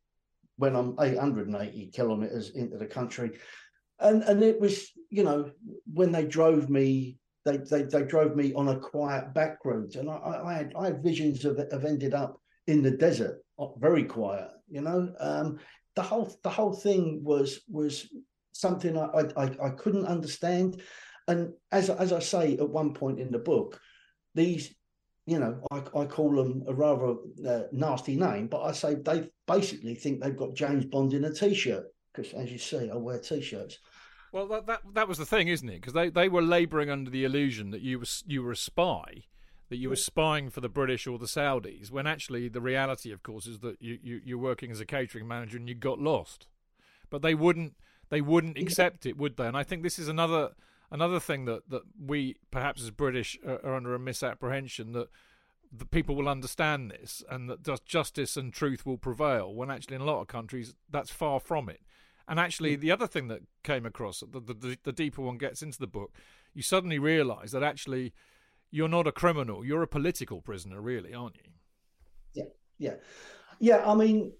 when 0.56 0.76
I'm 0.76 0.96
880 1.00 1.90
kilometers 1.94 2.50
into 2.50 2.76
the 2.78 2.86
country. 2.86 3.38
And 3.98 4.22
and 4.22 4.42
it 4.42 4.60
was, 4.60 4.90
you 5.10 5.24
know, 5.24 5.50
when 5.92 6.12
they 6.12 6.26
drove 6.26 6.68
me 6.68 7.18
they, 7.44 7.56
they, 7.56 7.82
they 7.82 8.04
drove 8.04 8.36
me 8.36 8.54
on 8.54 8.68
a 8.68 8.78
quiet 8.78 9.34
back 9.34 9.64
road, 9.64 9.96
and 9.96 10.08
I, 10.08 10.42
I 10.44 10.54
had 10.54 10.72
I 10.78 10.84
had 10.86 11.02
visions 11.02 11.44
of 11.44 11.58
of 11.58 11.84
ended 11.84 12.14
up 12.14 12.40
in 12.66 12.82
the 12.82 12.90
desert, 12.90 13.42
very 13.78 14.04
quiet. 14.04 14.50
You 14.68 14.82
know, 14.82 15.12
um, 15.20 15.58
the 15.94 16.02
whole 16.02 16.34
the 16.42 16.50
whole 16.50 16.72
thing 16.72 17.20
was 17.22 17.60
was 17.68 18.08
something 18.52 18.98
I, 18.98 19.24
I 19.36 19.44
I 19.62 19.70
couldn't 19.70 20.06
understand. 20.06 20.80
And 21.28 21.52
as 21.70 21.90
as 21.90 22.12
I 22.12 22.20
say 22.20 22.56
at 22.56 22.68
one 22.68 22.94
point 22.94 23.20
in 23.20 23.30
the 23.30 23.38
book, 23.38 23.80
these 24.34 24.74
you 25.26 25.38
know, 25.38 25.60
I, 25.70 25.78
I 26.00 26.04
call 26.06 26.34
them 26.34 26.64
a 26.66 26.74
rather 26.74 27.14
uh, 27.46 27.62
nasty 27.70 28.16
name, 28.16 28.48
but 28.48 28.62
I 28.62 28.72
say 28.72 28.94
they 28.94 29.30
basically 29.46 29.94
think 29.94 30.20
they've 30.20 30.36
got 30.36 30.54
James 30.54 30.84
Bond 30.84 31.12
in 31.14 31.24
a 31.24 31.32
t-shirt 31.32 31.86
because, 32.12 32.32
as 32.32 32.50
you 32.50 32.58
see, 32.58 32.90
I 32.90 32.96
wear 32.96 33.20
t-shirts. 33.20 33.78
Well, 34.32 34.48
that 34.48 34.66
that, 34.66 34.80
that 34.94 35.08
was 35.08 35.18
the 35.18 35.26
thing, 35.26 35.48
isn't 35.48 35.68
it? 35.68 35.80
Because 35.80 35.92
they, 35.92 36.10
they 36.10 36.28
were 36.28 36.42
labouring 36.42 36.90
under 36.90 37.10
the 37.10 37.24
illusion 37.24 37.70
that 37.70 37.82
you 37.82 37.98
were 38.00 38.06
you 38.26 38.42
were 38.42 38.52
a 38.52 38.56
spy, 38.56 39.24
that 39.72 39.78
you 39.78 39.88
were 39.88 39.96
spying 39.96 40.50
for 40.50 40.60
the 40.60 40.68
British 40.68 41.06
or 41.06 41.18
the 41.18 41.26
Saudis, 41.26 41.90
when 41.90 42.06
actually 42.06 42.46
the 42.48 42.60
reality, 42.60 43.10
of 43.10 43.22
course, 43.22 43.46
is 43.46 43.60
that 43.60 43.80
you, 43.80 43.98
you 44.02 44.20
you're 44.22 44.36
working 44.36 44.70
as 44.70 44.80
a 44.80 44.84
catering 44.84 45.26
manager 45.26 45.56
and 45.56 45.66
you 45.66 45.74
got 45.74 45.98
lost. 45.98 46.46
But 47.08 47.22
they 47.22 47.34
wouldn't 47.34 47.74
they 48.10 48.20
wouldn't 48.20 48.58
accept 48.58 49.06
it, 49.06 49.16
would 49.16 49.38
they? 49.38 49.46
And 49.46 49.56
I 49.56 49.62
think 49.62 49.82
this 49.82 49.98
is 49.98 50.08
another 50.08 50.50
another 50.90 51.18
thing 51.18 51.46
that 51.46 51.70
that 51.70 51.84
we 51.98 52.36
perhaps 52.50 52.82
as 52.82 52.90
British 52.90 53.38
are, 53.46 53.64
are 53.64 53.74
under 53.74 53.94
a 53.94 53.98
misapprehension 53.98 54.92
that 54.92 55.08
the 55.72 55.86
people 55.86 56.14
will 56.14 56.28
understand 56.28 56.90
this 56.90 57.24
and 57.30 57.48
that 57.48 57.84
justice 57.86 58.36
and 58.36 58.52
truth 58.52 58.84
will 58.84 58.98
prevail. 58.98 59.54
When 59.54 59.70
actually, 59.70 59.96
in 59.96 60.02
a 60.02 60.04
lot 60.06 60.20
of 60.20 60.26
countries, 60.26 60.74
that's 60.90 61.10
far 61.10 61.40
from 61.40 61.70
it. 61.70 61.80
And 62.28 62.38
actually, 62.38 62.76
mm. 62.76 62.80
the 62.80 62.90
other 62.90 63.06
thing 63.06 63.28
that 63.28 63.40
came 63.64 63.86
across, 63.86 64.20
the, 64.20 64.38
the, 64.40 64.76
the 64.82 64.92
deeper 64.92 65.22
one 65.22 65.38
gets 65.38 65.62
into 65.62 65.78
the 65.78 65.86
book, 65.86 66.12
you 66.52 66.62
suddenly 66.62 66.98
realise 66.98 67.52
that 67.52 67.62
actually 67.62 68.12
you're 68.72 68.88
not 68.88 69.06
a 69.06 69.12
criminal. 69.12 69.64
You're 69.64 69.82
a 69.82 69.86
political 69.86 70.40
prisoner, 70.40 70.80
really, 70.80 71.14
aren't 71.14 71.36
you? 71.36 71.52
Yeah, 72.32 72.50
yeah, 72.78 72.94
yeah. 73.60 73.88
I 73.88 73.94
mean, 73.94 74.32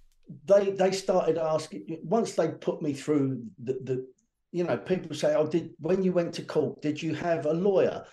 they 0.47 0.71
they 0.71 0.91
started 0.91 1.39
asking 1.39 1.99
once 2.03 2.33
they 2.33 2.49
put 2.49 2.83
me 2.83 2.95
through 2.95 3.45
the, 3.63 3.75
the 3.85 4.07
you 4.51 4.65
know 4.65 4.77
people 4.77 5.15
say, 5.15 5.35
oh, 5.37 5.47
did 5.47 5.71
when 5.79 6.03
you 6.03 6.13
went 6.13 6.33
to 6.35 6.43
court, 6.43 6.81
did 6.83 7.01
you 7.01 7.15
have 7.15 7.47
a 7.47 7.53
lawyer? 7.53 8.05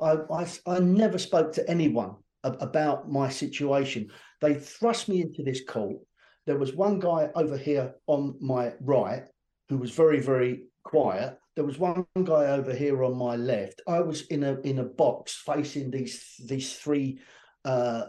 I 0.00 0.18
I, 0.30 0.46
I 0.66 0.78
never 0.78 1.18
spoke 1.18 1.52
to 1.54 1.68
anyone 1.68 2.16
about 2.44 3.10
my 3.10 3.28
situation. 3.30 4.10
They 4.40 4.54
thrust 4.54 5.08
me 5.08 5.22
into 5.22 5.42
this 5.42 5.62
court. 5.66 5.96
There 6.44 6.58
was 6.58 6.74
one 6.74 6.98
guy 6.98 7.30
over 7.34 7.56
here 7.56 7.94
on 8.08 8.36
my 8.40 8.74
right 8.80 9.24
who 9.70 9.78
was 9.78 9.92
very 9.92 10.20
very 10.20 10.64
quiet 10.84 11.38
there 11.54 11.64
was 11.64 11.78
one 11.78 12.06
guy 12.24 12.46
over 12.46 12.72
here 12.72 13.04
on 13.04 13.16
my 13.16 13.36
left. 13.36 13.82
I 13.86 14.00
was 14.00 14.22
in 14.28 14.42
a 14.42 14.60
in 14.60 14.78
a 14.78 14.84
box 14.84 15.42
facing 15.44 15.90
these 15.90 16.34
these 16.44 16.76
three 16.76 17.20
uh, 17.64 18.04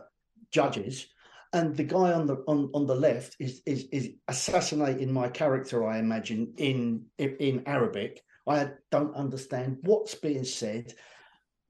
judges, 0.52 1.08
and 1.52 1.76
the 1.76 1.84
guy 1.84 2.14
on 2.14 2.26
the 2.26 2.38
on, 2.48 2.70
on 2.74 2.88
the 2.88 2.96
left 2.96 3.36
is 3.40 3.62
is 3.66 3.88
is 3.92 4.12
assassinating 4.28 5.12
my 5.12 5.28
character. 5.28 5.88
I 5.88 6.00
imagine 6.00 6.54
in 6.58 7.06
in 7.18 7.64
Arabic. 7.66 8.22
I 8.46 8.72
don't 8.92 9.16
understand 9.16 9.78
what's 9.84 10.16
being 10.16 10.44
said. 10.44 10.94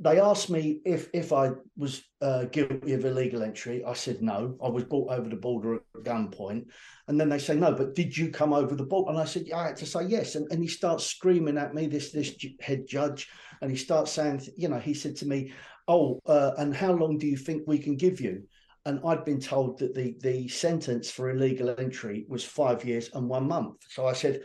They 0.03 0.19
asked 0.19 0.49
me 0.49 0.81
if 0.85 1.09
if 1.13 1.31
I 1.31 1.51
was 1.77 2.03
uh, 2.21 2.45
guilty 2.45 2.93
of 2.93 3.05
illegal 3.05 3.41
entry. 3.41 3.83
I 3.85 3.93
said 3.93 4.21
no. 4.21 4.57
I 4.61 4.67
was 4.67 4.83
brought 4.83 5.11
over 5.11 5.29
the 5.29 5.37
border 5.37 5.75
at 5.75 6.03
gunpoint, 6.03 6.65
and 7.07 7.19
then 7.19 7.29
they 7.29 7.39
say 7.39 7.55
no. 7.55 7.73
But 7.73 7.95
did 7.95 8.15
you 8.15 8.29
come 8.29 8.51
over 8.51 8.75
the 8.75 8.85
border? 8.85 9.11
And 9.11 9.19
I 9.19 9.25
said 9.25 9.43
yeah, 9.45 9.59
I 9.59 9.67
had 9.67 9.77
to 9.77 9.85
say 9.85 10.03
yes. 10.05 10.35
And, 10.35 10.51
and 10.51 10.61
he 10.61 10.67
starts 10.67 11.05
screaming 11.05 11.57
at 11.57 11.73
me. 11.73 11.87
This 11.87 12.11
this 12.11 12.35
head 12.59 12.85
judge, 12.85 13.29
and 13.61 13.71
he 13.71 13.77
starts 13.77 14.11
saying, 14.11 14.41
you 14.57 14.67
know, 14.67 14.79
he 14.79 14.93
said 14.93 15.15
to 15.17 15.25
me, 15.25 15.53
"Oh, 15.87 16.19
uh, 16.25 16.51
and 16.57 16.75
how 16.75 16.91
long 16.91 17.17
do 17.17 17.27
you 17.27 17.37
think 17.37 17.63
we 17.65 17.79
can 17.79 17.95
give 17.95 18.19
you?" 18.19 18.43
and 18.85 18.99
I'd 19.05 19.23
been 19.23 19.39
told 19.39 19.79
that 19.79 19.95
the 19.95 20.15
the 20.19 20.47
sentence 20.49 21.09
for 21.09 21.29
illegal 21.29 21.73
entry 21.77 22.25
was 22.27 22.43
five 22.43 22.83
years 22.83 23.09
and 23.13 23.29
one 23.29 23.47
month. 23.47 23.77
So 23.89 24.05
I 24.05 24.13
said, 24.13 24.41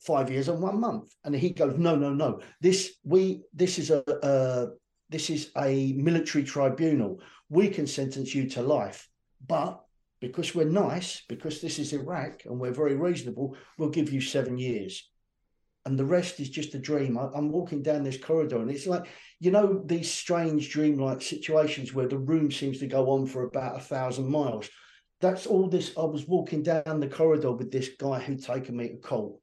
five 0.00 0.30
years 0.30 0.48
and 0.48 0.62
one 0.62 0.80
month, 0.80 1.14
and 1.24 1.34
he 1.34 1.50
goes, 1.50 1.76
no, 1.76 1.96
no, 1.96 2.12
no. 2.12 2.40
This 2.60 2.94
we 3.04 3.42
this 3.52 3.78
is 3.78 3.90
a, 3.90 4.02
a 4.22 4.68
this 5.08 5.30
is 5.30 5.50
a 5.56 5.92
military 5.92 6.44
tribunal. 6.44 7.20
We 7.48 7.68
can 7.68 7.86
sentence 7.86 8.34
you 8.34 8.48
to 8.50 8.62
life, 8.62 9.08
but 9.46 9.80
because 10.20 10.54
we're 10.54 10.64
nice, 10.64 11.22
because 11.28 11.60
this 11.60 11.78
is 11.78 11.92
Iraq 11.92 12.44
and 12.44 12.60
we're 12.60 12.72
very 12.72 12.94
reasonable, 12.94 13.56
we'll 13.78 13.88
give 13.88 14.12
you 14.12 14.20
seven 14.20 14.58
years 14.58 15.10
and 15.86 15.98
the 15.98 16.04
rest 16.04 16.40
is 16.40 16.50
just 16.50 16.74
a 16.74 16.78
dream. 16.78 17.16
I, 17.18 17.28
am 17.36 17.50
walking 17.50 17.82
down 17.82 18.04
this 18.04 18.18
corridor, 18.22 18.58
and 18.58 18.70
it's 18.70 18.86
like 18.86 19.06
you 19.38 19.50
know 19.50 19.82
these 19.86 20.12
strange 20.12 20.70
dreamlike 20.70 21.22
situations 21.22 21.94
where 21.94 22.08
the 22.08 22.18
room 22.18 22.50
seems 22.50 22.78
to 22.78 22.86
go 22.86 23.10
on 23.10 23.26
for 23.26 23.44
about 23.44 23.76
a 23.76 23.80
thousand 23.80 24.30
miles. 24.30 24.68
That's 25.20 25.46
all 25.46 25.68
this. 25.68 25.92
I 25.96 26.04
was 26.04 26.26
walking 26.26 26.62
down 26.62 27.00
the 27.00 27.08
corridor 27.08 27.52
with 27.52 27.70
this 27.70 27.90
guy 27.98 28.20
who'd 28.20 28.42
taken 28.42 28.76
me 28.76 28.88
to 28.88 28.96
court, 28.96 29.39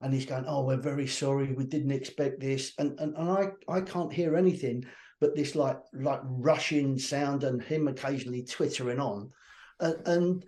and 0.00 0.12
he's 0.12 0.26
going, 0.26 0.44
"Oh, 0.46 0.64
we're 0.64 0.76
very 0.76 1.06
sorry. 1.06 1.52
We 1.52 1.64
didn't 1.64 1.90
expect 1.92 2.40
this," 2.40 2.72
and 2.78 2.98
and, 3.00 3.16
and 3.16 3.30
I 3.30 3.50
I 3.68 3.80
can't 3.80 4.12
hear 4.12 4.36
anything 4.36 4.84
but 5.20 5.34
this 5.34 5.54
like 5.54 5.78
like 5.92 6.20
rushing 6.24 6.98
sound 6.98 7.44
and 7.44 7.62
him 7.62 7.88
occasionally 7.88 8.44
twittering 8.44 9.00
on, 9.00 9.30
and, 9.80 10.06
and 10.06 10.44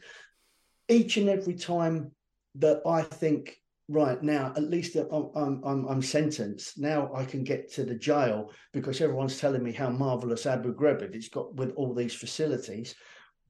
each 0.88 1.16
and 1.16 1.28
every 1.28 1.54
time 1.54 2.12
that 2.56 2.82
I 2.86 3.02
think 3.02 3.56
right 3.88 4.22
now 4.22 4.52
at 4.56 4.70
least 4.70 4.94
I'm, 4.94 5.60
I'm 5.64 5.86
i'm 5.88 6.02
sentenced. 6.02 6.78
Now 6.78 7.10
i 7.12 7.24
can 7.24 7.42
get 7.42 7.72
to 7.72 7.84
the 7.84 7.96
jail 7.96 8.52
because 8.72 9.00
everyone's 9.00 9.38
telling 9.40 9.64
me 9.64 9.72
how 9.72 9.90
marvelous 9.90 10.46
abu 10.46 10.72
ghraib 10.72 11.02
it's 11.02 11.28
got 11.28 11.54
with 11.56 11.72
all 11.72 11.92
these 11.92 12.14
facilities. 12.14 12.94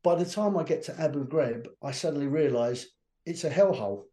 By 0.03 0.15
the 0.15 0.25
time 0.25 0.57
i 0.57 0.63
get 0.63 0.83
to 0.85 0.99
abu 0.99 1.27
ghraib 1.27 1.67
i 1.83 1.91
suddenly 1.91 2.27
realize 2.27 2.87
it's 3.27 3.45
a 3.45 3.51
hellhole. 3.51 4.05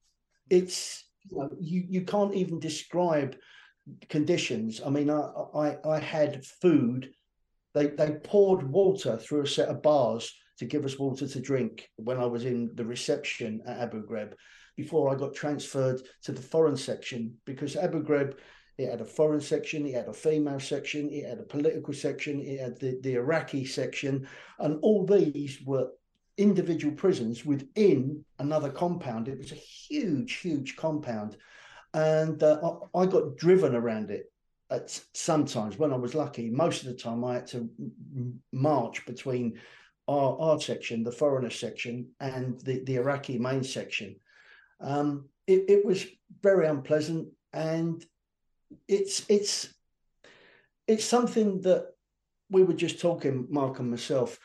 It's 0.49 1.05
you, 1.29 1.37
know, 1.37 1.49
you 1.59 1.85
you 1.89 2.01
can't 2.01 2.33
even 2.33 2.59
describe 2.59 3.35
conditions. 4.09 4.81
I 4.85 4.89
mean 4.89 5.09
i 5.09 5.21
i, 5.55 5.77
I 5.85 5.99
had 5.99 6.45
food. 6.45 7.11
They 7.73 7.87
they 7.87 8.11
poured 8.23 8.63
water 8.63 9.17
through 9.17 9.43
a 9.43 9.47
set 9.47 9.69
of 9.69 9.81
bars 9.81 10.33
to 10.59 10.65
give 10.65 10.85
us 10.85 10.97
water 10.97 11.27
to 11.27 11.39
drink 11.39 11.87
when 11.97 12.17
i 12.17 12.25
was 12.25 12.43
in 12.43 12.71
the 12.73 12.83
reception 12.83 13.61
at 13.67 13.77
abu 13.77 14.03
ghraib 14.03 14.33
before 14.77 15.11
I 15.11 15.15
got 15.17 15.33
transferred 15.33 16.01
to 16.23 16.31
the 16.31 16.41
foreign 16.41 16.77
section 16.77 17.35
because 17.45 17.75
Abu 17.75 18.03
Ghraib 18.03 18.35
it 18.77 18.91
had 18.91 19.01
a 19.01 19.05
foreign 19.05 19.41
section, 19.41 19.87
it 19.87 19.95
had 19.95 20.07
a 20.07 20.13
female 20.13 20.59
section, 20.59 21.09
it 21.09 21.27
had 21.27 21.39
a 21.39 21.43
political 21.43 21.95
section, 21.95 22.39
it 22.39 22.59
had 22.59 22.79
the, 22.79 22.99
the 23.01 23.15
Iraqi 23.15 23.65
section, 23.65 24.27
and 24.59 24.77
all 24.83 25.03
these 25.03 25.59
were 25.65 25.87
individual 26.37 26.93
prisons 26.93 27.45
within 27.45 28.23
another 28.39 28.69
compound. 28.69 29.27
It 29.27 29.37
was 29.37 29.51
a 29.51 29.55
huge, 29.55 30.33
huge 30.35 30.75
compound. 30.75 31.37
And 31.93 32.41
uh, 32.43 32.59
I, 32.93 33.01
I 33.01 33.05
got 33.05 33.37
driven 33.37 33.75
around 33.75 34.11
it 34.11 34.31
at 34.69 34.99
sometimes 35.13 35.77
when 35.77 35.93
I 35.93 35.95
was 35.97 36.15
lucky. 36.15 36.49
Most 36.49 36.83
of 36.83 36.89
the 36.89 36.95
time, 36.95 37.23
I 37.23 37.35
had 37.35 37.47
to 37.47 37.69
march 38.51 39.05
between 39.05 39.59
our, 40.07 40.37
our 40.39 40.59
section, 40.59 41.03
the 41.03 41.11
foreigner 41.11 41.49
section, 41.49 42.09
and 42.19 42.59
the, 42.61 42.83
the 42.83 42.95
Iraqi 42.95 43.37
main 43.37 43.63
section. 43.63 44.15
Um, 44.79 45.29
it, 45.47 45.65
it 45.69 45.85
was 45.85 46.05
very 46.41 46.67
unpleasant, 46.67 47.29
and 47.53 48.05
it's 48.87 49.25
it's 49.29 49.73
it's 50.87 51.05
something 51.05 51.61
that 51.61 51.87
we 52.49 52.63
were 52.63 52.73
just 52.73 52.99
talking, 52.99 53.47
Mark 53.49 53.79
and 53.79 53.89
myself. 53.89 54.39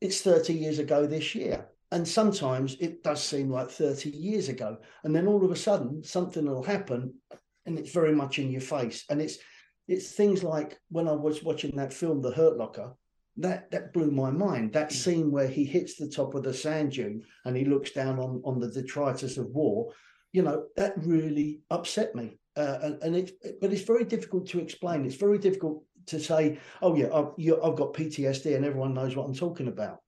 It's 0.00 0.22
30 0.22 0.54
years 0.54 0.78
ago 0.78 1.06
this 1.06 1.34
year. 1.34 1.66
And 1.92 2.06
sometimes 2.06 2.76
it 2.78 3.02
does 3.02 3.22
seem 3.22 3.50
like 3.50 3.70
30 3.70 4.10
years 4.10 4.48
ago. 4.48 4.78
And 5.02 5.14
then 5.14 5.26
all 5.26 5.44
of 5.44 5.50
a 5.50 5.56
sudden 5.56 6.04
something 6.04 6.46
will 6.46 6.62
happen 6.62 7.14
and 7.66 7.78
it's 7.78 7.92
very 7.92 8.14
much 8.14 8.38
in 8.38 8.50
your 8.50 8.60
face. 8.60 9.04
And 9.10 9.20
it's 9.20 9.38
it's 9.88 10.12
things 10.12 10.44
like 10.44 10.78
when 10.90 11.08
I 11.08 11.12
was 11.12 11.42
watching 11.42 11.74
that 11.76 11.92
film, 11.92 12.22
The 12.22 12.30
Hurt 12.30 12.56
Locker, 12.56 12.94
that 13.38 13.70
that 13.72 13.92
blew 13.92 14.10
my 14.10 14.30
mind. 14.30 14.72
That 14.72 14.92
hmm. 14.92 14.98
scene 14.98 15.30
where 15.30 15.48
he 15.48 15.64
hits 15.64 15.96
the 15.96 16.08
top 16.08 16.34
of 16.34 16.42
the 16.42 16.54
sand 16.54 16.92
dune 16.92 17.22
and 17.44 17.56
he 17.56 17.64
looks 17.64 17.90
down 17.92 18.18
on 18.18 18.40
on 18.44 18.60
the 18.60 18.70
detritus 18.70 19.36
of 19.36 19.46
war, 19.46 19.92
you 20.32 20.42
know, 20.42 20.66
that 20.76 20.94
really 21.04 21.60
upset 21.70 22.14
me. 22.14 22.38
Uh, 22.56 22.78
and, 22.82 23.02
and 23.02 23.16
it's 23.16 23.32
but 23.60 23.72
it's 23.72 23.82
very 23.82 24.04
difficult 24.04 24.46
to 24.48 24.60
explain. 24.60 25.04
It's 25.04 25.14
very 25.16 25.38
difficult 25.38 25.84
to 26.10 26.20
say, 26.20 26.58
oh 26.82 26.94
yeah, 26.94 27.08
I've, 27.12 27.32
you, 27.36 27.60
I've 27.62 27.76
got 27.76 27.94
PTSD 27.94 28.54
and 28.54 28.64
everyone 28.64 28.94
knows 28.94 29.16
what 29.16 29.26
I'm 29.26 29.34
talking 29.34 29.68
about. 29.68 29.98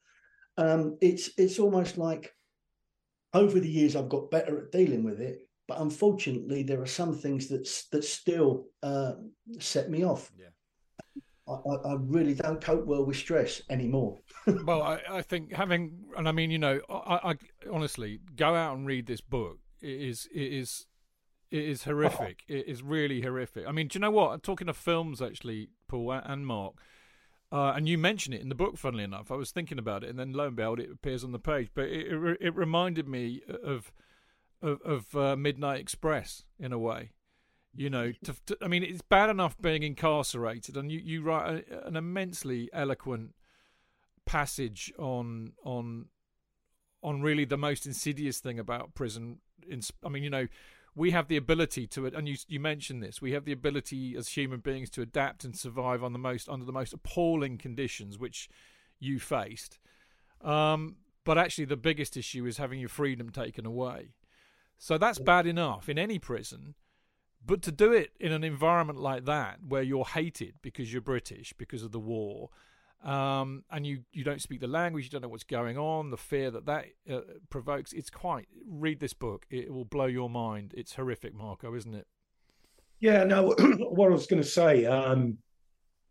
Um, 0.58 0.98
it's 1.00 1.30
it's 1.38 1.58
almost 1.58 1.96
like 1.96 2.34
over 3.32 3.58
the 3.58 3.70
years 3.70 3.96
I've 3.96 4.10
got 4.10 4.30
better 4.30 4.58
at 4.58 4.72
dealing 4.72 5.02
with 5.02 5.20
it, 5.20 5.48
but 5.66 5.80
unfortunately 5.80 6.62
there 6.62 6.82
are 6.82 6.86
some 6.86 7.14
things 7.14 7.48
that 7.48 7.68
that 7.92 8.04
still 8.04 8.66
uh, 8.82 9.14
set 9.58 9.90
me 9.90 10.04
off. 10.04 10.30
Yeah. 10.38 10.46
I, 11.48 11.88
I, 11.88 11.96
really 11.98 12.34
don't 12.34 12.60
cope 12.60 12.86
well 12.86 13.04
with 13.04 13.16
stress 13.16 13.60
anymore. 13.68 14.20
well, 14.64 14.82
I, 14.82 15.00
I, 15.10 15.22
think 15.22 15.52
having, 15.52 15.98
and 16.16 16.28
I 16.28 16.32
mean, 16.32 16.50
you 16.52 16.58
know, 16.58 16.80
I, 16.88 17.32
I, 17.32 17.34
honestly 17.70 18.20
go 18.36 18.54
out 18.54 18.76
and 18.76 18.86
read 18.86 19.06
this 19.06 19.20
book. 19.20 19.58
It 19.80 20.00
is, 20.00 20.28
it 20.32 20.40
is, 20.40 20.86
it 21.52 21.64
is 21.64 21.84
horrific. 21.84 22.42
It 22.48 22.66
is 22.66 22.82
really 22.82 23.20
horrific. 23.20 23.66
I 23.68 23.72
mean, 23.72 23.88
do 23.88 23.96
you 23.96 24.00
know 24.00 24.10
what? 24.10 24.42
Talking 24.42 24.68
of 24.68 24.76
films, 24.76 25.20
actually, 25.20 25.68
Paul 25.86 26.12
and 26.12 26.46
Mark, 26.46 26.74
uh, 27.52 27.72
and 27.76 27.88
you 27.88 27.98
mention 27.98 28.32
it 28.32 28.40
in 28.40 28.48
the 28.48 28.54
book. 28.54 28.78
Funnily 28.78 29.04
enough, 29.04 29.30
I 29.30 29.36
was 29.36 29.50
thinking 29.50 29.78
about 29.78 30.02
it, 30.02 30.10
and 30.10 30.18
then 30.18 30.32
lo 30.32 30.46
and 30.46 30.56
behold, 30.56 30.80
it 30.80 30.90
appears 30.90 31.22
on 31.22 31.32
the 31.32 31.38
page. 31.38 31.68
But 31.74 31.84
it, 31.84 32.12
it, 32.12 32.38
it 32.40 32.56
reminded 32.56 33.06
me 33.06 33.42
of, 33.62 33.92
of, 34.62 34.80
of 34.82 35.14
uh, 35.14 35.36
Midnight 35.36 35.80
Express 35.80 36.44
in 36.58 36.72
a 36.72 36.78
way 36.78 37.10
you 37.74 37.88
know, 37.88 38.12
to, 38.24 38.34
to, 38.46 38.58
I 38.60 38.68
mean, 38.68 38.82
it's 38.82 39.02
bad 39.02 39.30
enough 39.30 39.56
being 39.60 39.82
incarcerated, 39.82 40.76
and 40.76 40.92
you, 40.92 41.00
you 41.02 41.22
write 41.22 41.64
a, 41.70 41.86
an 41.86 41.96
immensely 41.96 42.68
eloquent 42.72 43.34
passage 44.24 44.92
on 44.98 45.52
on 45.64 46.06
on 47.02 47.22
really 47.22 47.44
the 47.44 47.56
most 47.56 47.86
insidious 47.86 48.38
thing 48.38 48.58
about 48.58 48.94
prison. 48.94 49.38
In, 49.68 49.80
I 50.04 50.08
mean, 50.08 50.22
you 50.22 50.30
know, 50.30 50.48
we 50.94 51.10
have 51.12 51.28
the 51.28 51.36
ability 51.36 51.86
to, 51.88 52.06
and 52.06 52.28
you 52.28 52.36
you 52.48 52.60
mentioned 52.60 53.02
this, 53.02 53.22
we 53.22 53.32
have 53.32 53.44
the 53.44 53.52
ability 53.52 54.14
as 54.16 54.28
human 54.28 54.60
beings 54.60 54.90
to 54.90 55.02
adapt 55.02 55.44
and 55.44 55.56
survive 55.56 56.04
on 56.04 56.12
the 56.12 56.18
most 56.18 56.48
under 56.48 56.66
the 56.66 56.72
most 56.72 56.92
appalling 56.92 57.58
conditions 57.58 58.18
which 58.18 58.48
you 58.98 59.18
faced. 59.18 59.78
Um, 60.42 60.96
but 61.24 61.38
actually, 61.38 61.66
the 61.66 61.76
biggest 61.76 62.16
issue 62.16 62.46
is 62.46 62.58
having 62.58 62.80
your 62.80 62.88
freedom 62.88 63.30
taken 63.30 63.64
away. 63.64 64.14
So 64.78 64.98
that's 64.98 65.18
bad 65.18 65.46
enough 65.46 65.88
in 65.88 65.98
any 65.98 66.18
prison. 66.18 66.74
But 67.44 67.62
to 67.62 67.72
do 67.72 67.92
it 67.92 68.12
in 68.20 68.32
an 68.32 68.44
environment 68.44 69.00
like 69.00 69.24
that, 69.24 69.58
where 69.66 69.82
you're 69.82 70.04
hated 70.04 70.54
because 70.62 70.92
you're 70.92 71.02
British, 71.02 71.52
because 71.56 71.82
of 71.82 71.92
the 71.92 71.98
war, 71.98 72.50
um, 73.02 73.64
and 73.70 73.86
you, 73.86 74.00
you 74.12 74.24
don't 74.24 74.40
speak 74.40 74.60
the 74.60 74.66
language, 74.66 75.04
you 75.04 75.10
don't 75.10 75.22
know 75.22 75.28
what's 75.28 75.44
going 75.44 75.76
on, 75.78 76.10
the 76.10 76.16
fear 76.16 76.50
that 76.50 76.66
that 76.66 76.86
uh, 77.10 77.20
provokes, 77.50 77.92
it's 77.92 78.10
quite. 78.10 78.46
Read 78.66 79.00
this 79.00 79.14
book; 79.14 79.46
it 79.50 79.72
will 79.72 79.84
blow 79.84 80.06
your 80.06 80.30
mind. 80.30 80.74
It's 80.76 80.94
horrific, 80.94 81.34
Marco, 81.34 81.74
isn't 81.74 81.94
it? 81.94 82.06
Yeah. 83.00 83.24
No. 83.24 83.54
what 83.58 84.08
I 84.08 84.12
was 84.12 84.26
going 84.26 84.42
to 84.42 84.48
say, 84.48 84.86
um, 84.86 85.38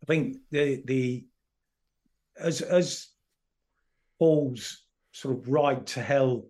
I 0.02 0.06
think 0.06 0.36
the 0.50 0.82
the 0.84 1.26
as 2.38 2.60
as 2.60 3.08
Paul's 4.18 4.84
sort 5.12 5.38
of 5.38 5.48
ride 5.48 5.86
to 5.88 6.02
hell 6.02 6.44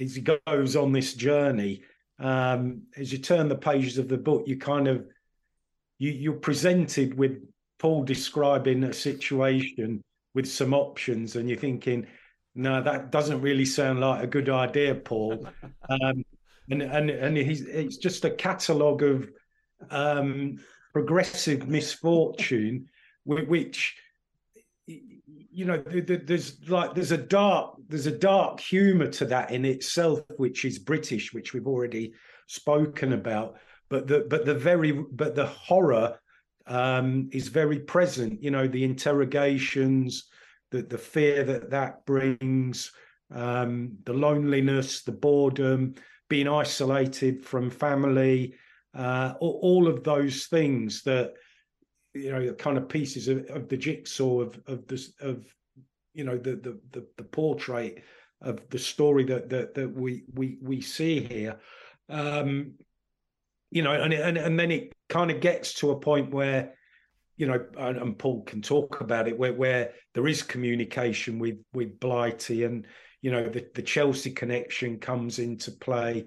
as 0.00 0.14
he 0.14 0.22
goes 0.22 0.76
on 0.76 0.92
this 0.92 1.14
journey 1.14 1.82
um, 2.18 2.82
as 2.96 3.12
you 3.12 3.18
turn 3.18 3.48
the 3.48 3.56
pages 3.56 3.98
of 3.98 4.08
the 4.08 4.16
book, 4.16 4.44
you 4.46 4.58
kind 4.58 4.88
of 4.88 5.06
you, 5.98 6.10
you're 6.10 6.34
presented 6.34 7.16
with 7.18 7.42
Paul 7.78 8.04
describing 8.04 8.84
a 8.84 8.92
situation 8.92 10.02
with 10.34 10.46
some 10.46 10.74
options, 10.74 11.36
and 11.36 11.48
you're 11.48 11.58
thinking, 11.58 12.06
no, 12.54 12.82
that 12.82 13.10
doesn't 13.10 13.42
really 13.42 13.64
sound 13.64 14.00
like 14.00 14.22
a 14.22 14.26
good 14.26 14.48
idea, 14.48 14.94
Paul. 14.94 15.46
Um, 15.88 16.24
and 16.68 16.82
and 16.82 17.10
and 17.10 17.36
he's 17.36 17.62
it's 17.62 17.96
just 17.96 18.24
a 18.24 18.30
catalogue 18.30 19.04
of 19.04 19.28
um, 19.90 20.58
progressive 20.92 21.68
misfortune, 21.68 22.88
which 23.24 23.94
you 25.56 25.64
know, 25.64 25.82
there's 25.86 26.68
like 26.68 26.94
there's 26.94 27.12
a 27.12 27.16
dark 27.16 27.76
there's 27.88 28.06
a 28.06 28.18
dark 28.18 28.60
humour 28.60 29.06
to 29.08 29.24
that 29.24 29.50
in 29.50 29.64
itself, 29.64 30.20
which 30.36 30.66
is 30.66 30.78
British, 30.78 31.32
which 31.32 31.54
we've 31.54 31.66
already 31.66 32.12
spoken 32.46 33.14
about. 33.14 33.56
But 33.88 34.06
the 34.06 34.26
but 34.28 34.44
the 34.44 34.54
very 34.54 34.92
but 34.92 35.34
the 35.34 35.46
horror 35.46 36.18
um, 36.66 37.28
is 37.32 37.48
very 37.48 37.80
present. 37.80 38.42
You 38.42 38.50
know, 38.50 38.66
the 38.66 38.84
interrogations, 38.84 40.24
the 40.70 40.82
the 40.82 40.98
fear 40.98 41.44
that 41.44 41.70
that 41.70 42.04
brings, 42.06 42.92
um, 43.32 43.92
the 44.04 44.14
loneliness, 44.14 45.02
the 45.02 45.12
boredom, 45.12 45.94
being 46.28 46.48
isolated 46.48 47.44
from 47.44 47.70
family, 47.70 48.54
uh, 48.94 49.34
all 49.40 49.86
of 49.86 50.02
those 50.04 50.46
things 50.46 51.02
that 51.02 51.34
you 52.14 52.32
know, 52.32 52.46
the 52.46 52.54
kind 52.54 52.78
of 52.78 52.88
pieces 52.88 53.28
of, 53.28 53.44
of 53.50 53.68
the 53.68 53.76
jigsaw 53.76 54.40
of 54.40 54.60
of 54.66 54.86
this 54.86 55.12
of 55.20 55.44
you 56.14 56.24
know 56.24 56.38
the, 56.38 56.56
the 56.56 56.80
the 56.92 57.06
the 57.18 57.24
portrait 57.24 58.02
of 58.40 58.60
the 58.70 58.78
story 58.78 59.24
that 59.24 59.48
that 59.50 59.74
that 59.74 59.92
we 59.92 60.24
we 60.34 60.58
we 60.62 60.80
see 60.80 61.20
here. 61.20 61.58
Um, 62.08 62.74
you 63.70 63.82
know, 63.82 63.92
and 63.92 64.12
and 64.12 64.36
and 64.36 64.58
then 64.58 64.70
it 64.70 64.92
kind 65.08 65.30
of 65.30 65.40
gets 65.40 65.74
to 65.74 65.90
a 65.90 66.00
point 66.00 66.32
where 66.32 66.72
you 67.36 67.46
know, 67.46 67.66
and, 67.78 67.98
and, 67.98 68.18
Paul 68.18 68.44
can 68.44 68.62
talk 68.62 69.02
about 69.02 69.28
it, 69.28 69.38
where 69.38 69.52
where 69.52 69.92
there 70.14 70.26
is 70.26 70.42
communication 70.42 71.38
with 71.38 71.58
with 71.74 72.00
Blighty, 72.00 72.64
and 72.64 72.86
you 73.20 73.30
know, 73.30 73.48
the 73.48 73.66
the 73.74 73.82
Chelsea 73.82 74.30
connection 74.30 74.98
comes 74.98 75.38
into 75.38 75.70
play, 75.70 76.26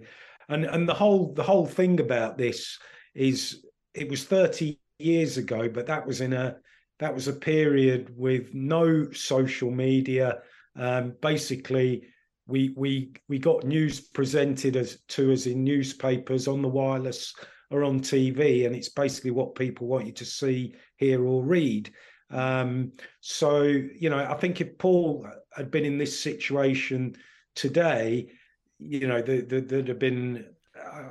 and 0.50 0.66
and 0.66 0.88
the 0.88 0.94
whole 0.94 1.34
the 1.34 1.44
whole 1.44 1.66
thing 1.66 2.00
about 2.00 2.38
this 2.38 2.78
is 3.16 3.66
it 3.94 4.10
was 4.10 4.24
thirty 4.24 4.80
years 5.00 5.38
ago, 5.38 5.68
but 5.68 5.88
that 5.88 6.06
was 6.06 6.22
in 6.22 6.34
a 6.34 6.58
that 7.00 7.14
was 7.14 7.28
a 7.28 7.34
period 7.34 8.14
with 8.16 8.54
no 8.54 9.12
social 9.12 9.72
media. 9.72 10.40
Um, 10.76 11.16
basically, 11.22 12.04
we 12.50 12.74
we 12.76 13.14
we 13.28 13.40
got 13.40 13.64
news 13.64 14.00
presented 14.00 14.76
as 14.76 15.00
to 15.10 15.32
us 15.32 15.46
in 15.46 15.64
newspapers 15.64 16.48
on 16.48 16.62
the 16.62 16.68
wireless 16.68 17.34
or 17.70 17.84
on 17.84 18.00
TV, 18.00 18.66
and 18.66 18.76
it's 18.76 18.90
basically 18.90 19.32
what 19.32 19.56
people 19.56 19.88
want 19.88 20.08
you 20.08 20.12
to 20.14 20.26
see, 20.26 20.74
hear, 20.98 21.24
or 21.26 21.44
read. 21.44 21.92
Um, 22.32 22.92
so 23.22 23.62
you 23.62 24.10
know, 24.10 24.20
I 24.20 24.34
think 24.36 24.60
if 24.62 24.78
Paul 24.78 25.28
had 25.56 25.72
been 25.72 25.86
in 25.86 25.98
this 25.98 26.20
situation 26.20 27.16
today, 27.56 28.32
you 28.80 29.08
know, 29.08 29.22
there, 29.22 29.42
there, 29.42 29.80
would 29.80 29.88
have 29.88 30.00
been 30.00 30.46
uh, 30.76 31.04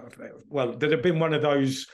well, 0.49 0.73
there'd 0.73 0.93
have 0.93 1.03
been 1.03 1.19
one 1.19 1.35
of 1.35 1.43
those 1.43 1.87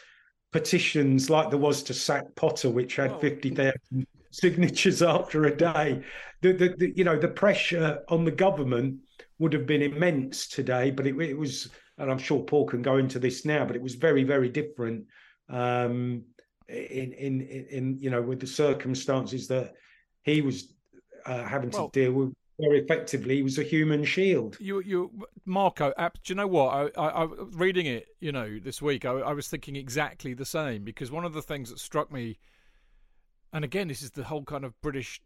petitions 0.52 1.30
like 1.30 1.50
there 1.50 1.58
was 1.58 1.82
to 1.82 1.94
sack 1.94 2.24
Potter, 2.36 2.70
which 2.70 2.96
had 2.96 3.10
oh. 3.12 3.18
50,000 3.18 4.06
signatures 4.30 5.02
after 5.16 5.44
a 5.46 5.56
day. 5.56 6.02
The, 6.42 6.52
the, 6.52 6.74
the, 6.78 6.92
you 6.94 7.04
know, 7.04 7.18
the 7.18 7.28
pressure 7.28 8.00
on 8.08 8.24
the 8.24 8.30
government 8.30 9.00
would 9.44 9.52
have 9.52 9.66
been 9.66 9.82
immense 9.82 10.48
today, 10.48 10.90
but 10.90 11.06
it, 11.06 11.14
it, 11.20 11.36
was, 11.36 11.68
and 11.98 12.10
I'm 12.10 12.16
sure 12.16 12.42
Paul 12.42 12.64
can 12.64 12.80
go 12.80 12.96
into 12.96 13.18
this 13.18 13.44
now, 13.44 13.66
but 13.66 13.76
it 13.76 13.82
was 13.82 13.94
very, 13.94 14.24
very 14.24 14.48
different 14.48 15.04
um, 15.50 16.22
in, 16.66 17.12
in, 17.12 17.42
in, 17.42 17.98
you 17.98 18.08
know, 18.08 18.22
with 18.22 18.40
the 18.40 18.46
circumstances 18.46 19.46
that 19.48 19.74
he 20.22 20.40
was 20.40 20.72
uh, 21.26 21.44
having 21.44 21.68
well, 21.68 21.90
to 21.90 22.00
deal 22.00 22.12
with 22.12 22.32
very 22.58 22.78
effectively. 22.80 23.36
He 23.36 23.42
was 23.42 23.58
a 23.58 23.62
human 23.62 24.02
shield. 24.02 24.56
You, 24.60 24.80
you, 24.80 25.10
Marco. 25.44 25.92
Do 25.98 26.10
you 26.24 26.36
know 26.36 26.46
what? 26.46 26.92
I, 26.96 27.00
I, 27.02 27.24
I 27.24 27.28
reading 27.52 27.84
it, 27.84 28.06
you 28.20 28.32
know, 28.32 28.58
this 28.58 28.80
week, 28.80 29.04
I, 29.04 29.10
I, 29.10 29.34
was 29.34 29.48
thinking 29.48 29.76
exactly 29.76 30.32
the 30.32 30.46
same 30.46 30.84
because 30.84 31.10
one 31.10 31.26
of 31.26 31.34
the 31.34 31.42
things 31.42 31.68
that 31.68 31.80
struck 31.80 32.10
me, 32.10 32.38
and 33.52 33.62
again, 33.62 33.88
this 33.88 34.00
is 34.00 34.12
the 34.12 34.24
whole 34.24 34.44
kind 34.44 34.64
of 34.64 34.80
British 34.80 35.20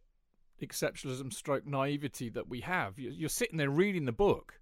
exceptionalism, 0.67 1.33
stroke 1.33 1.67
naivety 1.67 2.29
that 2.31 2.49
we 2.49 2.61
have. 2.61 2.99
You're 2.99 3.29
sitting 3.29 3.59
there 3.59 3.71
reading 3.71 4.05
the 4.05 4.13
book. 4.13 4.61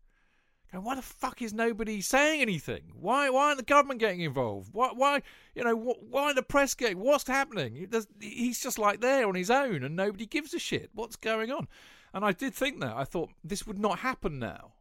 Going, 0.72 0.85
why 0.85 0.96
the 0.96 1.02
fuck 1.02 1.42
is 1.42 1.52
nobody 1.52 2.00
saying 2.00 2.40
anything? 2.40 2.82
Why, 2.98 3.30
why 3.30 3.46
aren't 3.46 3.59
the 3.59 3.64
government 3.64 4.00
getting 4.00 4.20
involved? 4.22 4.70
Why, 4.72 4.90
why, 4.92 5.22
you 5.54 5.62
know, 5.62 5.76
why 5.76 6.32
the 6.32 6.42
press 6.42 6.74
getting? 6.74 6.98
What's 6.98 7.26
happening? 7.26 7.88
He's 8.20 8.61
just 8.61 8.78
like 8.78 9.00
there 9.00 9.28
on 9.28 9.35
his 9.35 9.50
own, 9.50 9.85
and 9.85 9.94
nobody 9.94 10.26
gives 10.26 10.54
a 10.54 10.59
shit. 10.59 10.90
What's 10.92 11.16
going 11.16 11.52
on? 11.52 11.68
And 12.12 12.24
I 12.24 12.32
did 12.32 12.54
think 12.54 12.80
that. 12.80 12.96
I 12.96 13.04
thought 13.04 13.30
this 13.44 13.66
would 13.66 13.78
not 13.78 14.00
happen 14.00 14.38
now. 14.38 14.72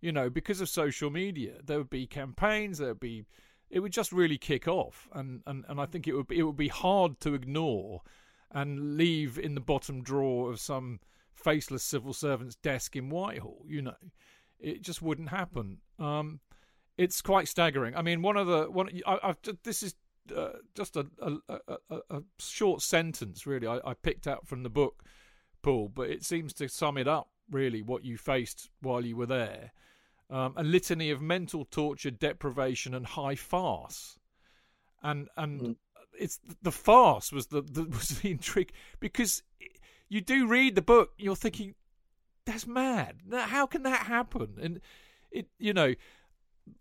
You 0.00 0.12
know, 0.12 0.30
because 0.30 0.60
of 0.60 0.68
social 0.68 1.10
media, 1.10 1.54
there 1.64 1.78
would 1.78 1.90
be 1.90 2.06
campaigns, 2.06 2.78
there 2.78 2.88
would 2.88 3.00
be 3.00 3.24
it 3.70 3.80
would 3.80 3.92
just 3.92 4.12
really 4.12 4.36
kick 4.36 4.66
off 4.66 5.08
and, 5.14 5.42
and, 5.46 5.64
and 5.68 5.80
I 5.80 5.86
think 5.86 6.08
it 6.08 6.14
would 6.14 6.26
be, 6.26 6.38
it 6.38 6.42
would 6.42 6.56
be 6.56 6.68
hard 6.68 7.20
to 7.20 7.34
ignore 7.34 8.02
and 8.50 8.96
leave 8.96 9.38
in 9.38 9.54
the 9.54 9.60
bottom 9.60 10.02
drawer 10.02 10.50
of 10.50 10.60
some 10.60 11.00
faceless 11.34 11.82
civil 11.82 12.12
servant's 12.12 12.56
desk 12.56 12.96
in 12.96 13.08
Whitehall, 13.08 13.64
you 13.66 13.82
know. 13.82 13.94
It 14.58 14.82
just 14.82 15.00
wouldn't 15.00 15.30
happen. 15.30 15.78
Um, 15.98 16.40
it's 16.98 17.22
quite 17.22 17.48
staggering. 17.48 17.96
I 17.96 18.02
mean, 18.02 18.20
one 18.20 18.36
of 18.36 18.46
the 18.46 18.70
one 18.70 18.90
I, 19.06 19.18
have 19.22 19.38
this 19.64 19.82
is 19.82 19.94
uh, 20.36 20.50
just 20.74 20.96
a, 20.96 21.06
a, 21.20 21.58
a, 21.68 22.00
a, 22.10 22.22
short 22.38 22.82
sentence, 22.82 23.46
really. 23.46 23.66
I, 23.66 23.80
I, 23.84 23.94
picked 23.94 24.26
out 24.26 24.46
from 24.46 24.62
the 24.62 24.68
book 24.68 25.02
Paul, 25.62 25.90
but 25.94 26.10
it 26.10 26.24
seems 26.24 26.52
to 26.54 26.68
sum 26.68 26.98
it 26.98 27.08
up 27.08 27.28
really 27.50 27.82
what 27.82 28.04
you 28.04 28.16
faced 28.18 28.68
while 28.80 29.04
you 29.04 29.16
were 29.16 29.26
there. 29.26 29.72
Um, 30.28 30.54
a 30.56 30.62
litany 30.62 31.10
of 31.10 31.20
mental 31.20 31.64
torture, 31.64 32.10
deprivation, 32.10 32.94
and 32.94 33.06
high 33.06 33.34
farce, 33.34 34.18
and 35.02 35.28
and 35.36 35.60
mm. 35.60 35.76
It's 36.18 36.40
the 36.62 36.72
farce 36.72 37.32
was 37.32 37.46
the, 37.48 37.62
the 37.62 37.84
was 37.90 38.20
the 38.20 38.30
intrigue 38.30 38.72
because 38.98 39.42
you 40.08 40.20
do 40.20 40.46
read 40.46 40.74
the 40.74 40.82
book, 40.82 41.12
you're 41.18 41.36
thinking 41.36 41.74
that's 42.44 42.66
mad. 42.66 43.16
How 43.32 43.66
can 43.66 43.84
that 43.84 44.06
happen? 44.06 44.56
And 44.60 44.80
it, 45.30 45.46
you 45.58 45.72
know, 45.72 45.94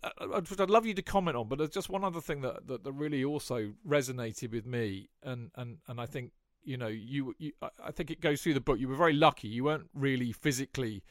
I'd 0.03 0.69
love 0.69 0.85
you 0.85 0.93
to 0.95 1.01
comment 1.01 1.37
on, 1.37 1.47
but 1.47 1.57
there's 1.57 1.69
just 1.69 1.89
one 1.89 2.03
other 2.03 2.21
thing 2.21 2.41
that, 2.41 2.67
that, 2.67 2.83
that 2.83 2.91
really 2.91 3.23
also 3.23 3.73
resonated 3.87 4.51
with 4.51 4.65
me, 4.65 5.09
and, 5.23 5.51
and, 5.55 5.77
and 5.87 6.01
I 6.01 6.05
think 6.05 6.31
you 6.63 6.77
know, 6.77 6.87
you, 6.87 7.33
you 7.39 7.53
I 7.83 7.91
think 7.91 8.11
it 8.11 8.21
goes 8.21 8.41
through 8.41 8.53
the 8.53 8.61
book. 8.61 8.79
You 8.79 8.87
were 8.87 8.95
very 8.95 9.13
lucky. 9.13 9.47
You 9.47 9.63
weren't 9.63 9.89
really 9.93 10.31
physically 10.31 11.03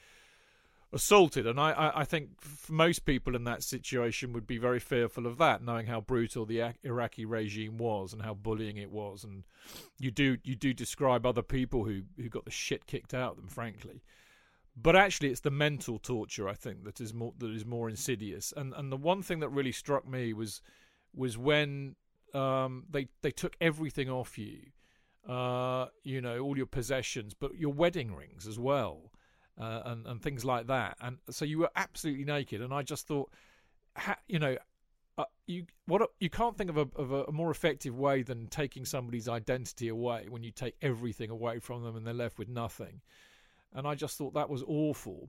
assaulted, 0.93 1.47
and 1.47 1.61
I, 1.61 1.73
I, 1.73 2.01
I 2.01 2.05
think 2.05 2.31
most 2.69 3.05
people 3.05 3.37
in 3.37 3.45
that 3.45 3.63
situation 3.63 4.33
would 4.33 4.47
be 4.47 4.59
very 4.59 4.81
fearful 4.81 5.27
of 5.27 5.39
that, 5.39 5.63
knowing 5.63 5.87
how 5.87 6.01
brutal 6.01 6.47
the 6.47 6.73
Iraqi 6.83 7.25
regime 7.25 7.79
was 7.79 8.13
and 8.13 8.23
how 8.23 8.35
bullying 8.35 8.77
it 8.77 8.91
was. 8.91 9.25
And 9.25 9.45
you 9.99 10.11
do 10.11 10.39
you 10.45 10.57
do 10.57 10.73
describe 10.73 11.27
other 11.27 11.43
people 11.43 11.85
who 11.85 12.03
who 12.17 12.29
got 12.29 12.45
the 12.45 12.51
shit 12.51 12.87
kicked 12.87 13.15
out 13.15 13.33
of 13.33 13.37
them, 13.37 13.49
frankly. 13.49 14.03
But 14.81 14.95
actually, 14.95 15.31
it's 15.31 15.41
the 15.41 15.51
mental 15.51 15.99
torture 15.99 16.49
I 16.49 16.55
think 16.55 16.85
that 16.85 17.01
is 17.01 17.13
more 17.13 17.35
that 17.39 17.51
is 17.51 17.67
more 17.67 17.89
insidious. 17.89 18.53
And 18.57 18.73
and 18.75 18.91
the 18.91 18.97
one 18.97 19.23
thing 19.23 19.41
that 19.41 19.49
really 19.51 19.73
struck 19.73 20.09
me 20.09 20.33
was 20.33 20.63
was 21.15 21.37
when 21.37 21.97
um, 22.35 22.85
they 22.91 23.09
they 23.23 23.31
took 23.31 23.57
everything 23.61 24.09
off 24.09 24.39
you 24.39 24.71
uh, 25.29 25.87
you 26.03 26.21
know, 26.21 26.39
all 26.41 26.57
your 26.57 26.67
possessions, 26.67 27.35
but 27.35 27.57
your 27.57 27.73
wedding 27.73 28.15
rings 28.15 28.47
as 28.47 28.59
well, 28.59 29.13
uh, 29.61 29.83
and 29.87 30.07
and 30.07 30.23
things 30.23 30.45
like 30.45 30.67
that. 30.69 30.97
And 31.01 31.19
so 31.31 31.45
you 31.45 31.59
were 31.59 31.71
absolutely 31.77 32.25
naked. 32.25 32.63
And 32.63 32.73
I 32.73 32.83
just 32.83 33.07
thought, 33.07 33.31
ha, 33.97 34.17
you 34.27 34.39
know, 34.39 34.57
uh, 35.17 35.25
you 35.47 35.67
what 35.87 36.03
a, 36.03 36.09
you 36.21 36.31
can't 36.31 36.57
think 36.57 36.71
of 36.71 36.77
a 36.77 36.89
of 36.97 37.13
a 37.13 37.33
more 37.33 37.51
effective 37.51 37.99
way 37.99 38.23
than 38.23 38.47
taking 38.47 38.85
somebody's 38.85 39.29
identity 39.29 39.89
away 39.89 40.27
when 40.29 40.43
you 40.43 40.51
take 40.51 40.77
everything 40.81 41.31
away 41.31 41.59
from 41.59 41.83
them 41.83 41.97
and 41.97 42.07
they're 42.07 42.15
left 42.15 42.39
with 42.39 42.49
nothing. 42.49 43.01
And 43.75 43.87
I 43.87 43.95
just 43.95 44.17
thought 44.17 44.35
that 44.35 44.49
was 44.49 44.63
awful. 44.67 45.29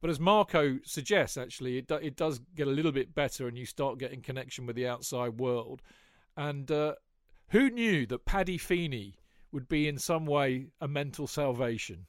But 0.00 0.10
as 0.10 0.20
Marco 0.20 0.78
suggests, 0.84 1.36
actually, 1.36 1.78
it 1.78 1.88
do, 1.88 1.96
it 1.96 2.16
does 2.16 2.40
get 2.54 2.68
a 2.68 2.70
little 2.70 2.92
bit 2.92 3.14
better, 3.14 3.48
and 3.48 3.58
you 3.58 3.66
start 3.66 3.98
getting 3.98 4.20
connection 4.20 4.66
with 4.66 4.76
the 4.76 4.86
outside 4.86 5.40
world. 5.40 5.82
And 6.36 6.70
uh, 6.70 6.94
who 7.48 7.70
knew 7.70 8.06
that 8.06 8.24
Paddy 8.24 8.58
Feeney 8.58 9.16
would 9.50 9.68
be 9.68 9.88
in 9.88 9.98
some 9.98 10.26
way 10.26 10.66
a 10.80 10.86
mental 10.86 11.26
salvation. 11.26 12.06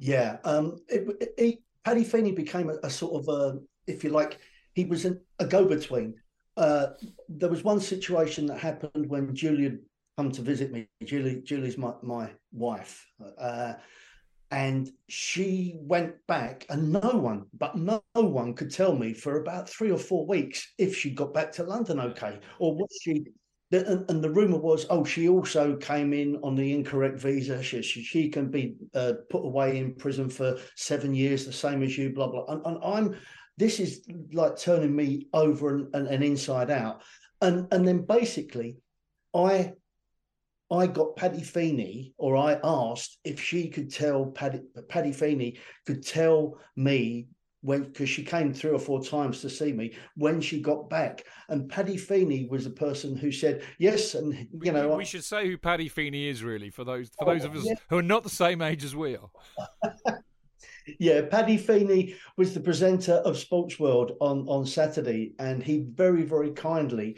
Yeah, 0.00 0.38
um, 0.44 0.78
it, 0.88 1.34
it, 1.36 1.58
Paddy 1.84 2.04
Feeney 2.04 2.32
became 2.32 2.70
a, 2.70 2.78
a, 2.82 2.90
sort 2.90 3.22
of 3.22 3.28
a, 3.28 3.58
if 3.86 4.02
you 4.02 4.08
like, 4.08 4.38
he 4.72 4.86
was 4.86 5.04
an, 5.04 5.20
a 5.38 5.46
go-between. 5.46 6.14
Uh, 6.56 6.88
there 7.28 7.50
was 7.50 7.62
one 7.62 7.80
situation 7.80 8.46
that 8.46 8.58
happened 8.58 9.08
when 9.08 9.34
Julia 9.34 9.72
come 10.16 10.32
to 10.32 10.40
visit 10.40 10.72
me. 10.72 10.88
Julie, 11.04 11.42
Julie's 11.42 11.76
my 11.76 11.92
my 12.02 12.30
wife, 12.50 13.06
uh, 13.38 13.74
and 14.50 14.90
she 15.08 15.76
went 15.76 16.14
back, 16.26 16.66
and 16.70 16.92
no 16.92 17.00
one, 17.00 17.46
but 17.56 17.76
no 17.76 18.02
one 18.14 18.54
could 18.54 18.70
tell 18.70 18.96
me 18.96 19.12
for 19.12 19.40
about 19.40 19.68
three 19.68 19.90
or 19.90 19.98
four 19.98 20.26
weeks 20.26 20.72
if 20.78 20.96
she 20.96 21.10
got 21.10 21.34
back 21.34 21.52
to 21.52 21.62
London 21.62 22.00
okay, 22.00 22.40
or 22.58 22.74
what 22.74 22.90
she. 23.02 23.24
And, 23.72 24.10
and 24.10 24.22
the 24.22 24.30
rumor 24.30 24.58
was, 24.58 24.86
oh, 24.90 25.04
she 25.04 25.28
also 25.28 25.76
came 25.76 26.12
in 26.12 26.40
on 26.42 26.56
the 26.56 26.72
incorrect 26.72 27.18
visa. 27.18 27.62
She, 27.62 27.82
she, 27.82 28.02
she 28.02 28.28
can 28.28 28.50
be 28.50 28.74
uh, 28.94 29.12
put 29.28 29.44
away 29.44 29.78
in 29.78 29.94
prison 29.94 30.28
for 30.28 30.58
seven 30.76 31.14
years, 31.14 31.46
the 31.46 31.52
same 31.52 31.82
as 31.82 31.96
you, 31.96 32.10
blah, 32.10 32.28
blah. 32.28 32.46
And, 32.46 32.66
and 32.66 32.78
I'm, 32.84 33.16
this 33.58 33.78
is 33.78 34.02
like 34.32 34.56
turning 34.56 34.94
me 34.94 35.28
over 35.32 35.76
and, 35.76 35.94
and, 35.94 36.08
and 36.08 36.24
inside 36.24 36.70
out. 36.70 37.02
And, 37.40 37.72
and 37.72 37.86
then 37.86 38.04
basically, 38.04 38.78
I 39.34 39.72
I 40.72 40.86
got 40.86 41.16
Paddy 41.16 41.42
Feeney, 41.42 42.14
or 42.16 42.36
I 42.36 42.58
asked 42.62 43.18
if 43.24 43.42
she 43.42 43.68
could 43.68 43.92
tell 43.92 44.26
Paddy 44.26 44.60
Paddy 44.88 45.12
Feeney 45.12 45.58
could 45.84 46.06
tell 46.06 46.58
me 46.76 47.26
when 47.62 47.84
because 47.84 48.08
she 48.08 48.22
came 48.22 48.52
three 48.52 48.70
or 48.70 48.78
four 48.78 49.02
times 49.02 49.40
to 49.40 49.50
see 49.50 49.72
me 49.72 49.92
when 50.16 50.40
she 50.40 50.60
got 50.60 50.88
back 50.88 51.24
and 51.48 51.68
paddy 51.68 51.96
feeney 51.96 52.46
was 52.50 52.64
the 52.64 52.70
person 52.70 53.16
who 53.16 53.30
said 53.30 53.62
yes 53.78 54.14
and 54.14 54.34
you 54.34 54.48
we, 54.52 54.70
know 54.70 54.96
we, 54.96 55.04
should 55.04 55.24
say 55.24 55.46
who 55.46 55.58
paddy 55.58 55.88
feeney 55.88 56.28
is 56.28 56.42
really 56.42 56.70
for 56.70 56.84
those 56.84 57.10
for 57.18 57.28
oh, 57.28 57.32
those 57.32 57.44
of 57.44 57.54
us 57.54 57.64
yeah. 57.64 57.74
who 57.88 57.98
are 57.98 58.02
not 58.02 58.22
the 58.22 58.30
same 58.30 58.62
age 58.62 58.84
as 58.84 58.96
we 58.96 59.16
are 59.16 59.30
yeah 60.98 61.20
paddy 61.22 61.56
feeney 61.56 62.14
was 62.36 62.54
the 62.54 62.60
presenter 62.60 63.14
of 63.14 63.36
sports 63.36 63.78
world 63.78 64.12
on 64.20 64.46
on 64.48 64.64
saturday 64.64 65.34
and 65.38 65.62
he 65.62 65.86
very 65.92 66.22
very 66.22 66.50
kindly 66.52 67.16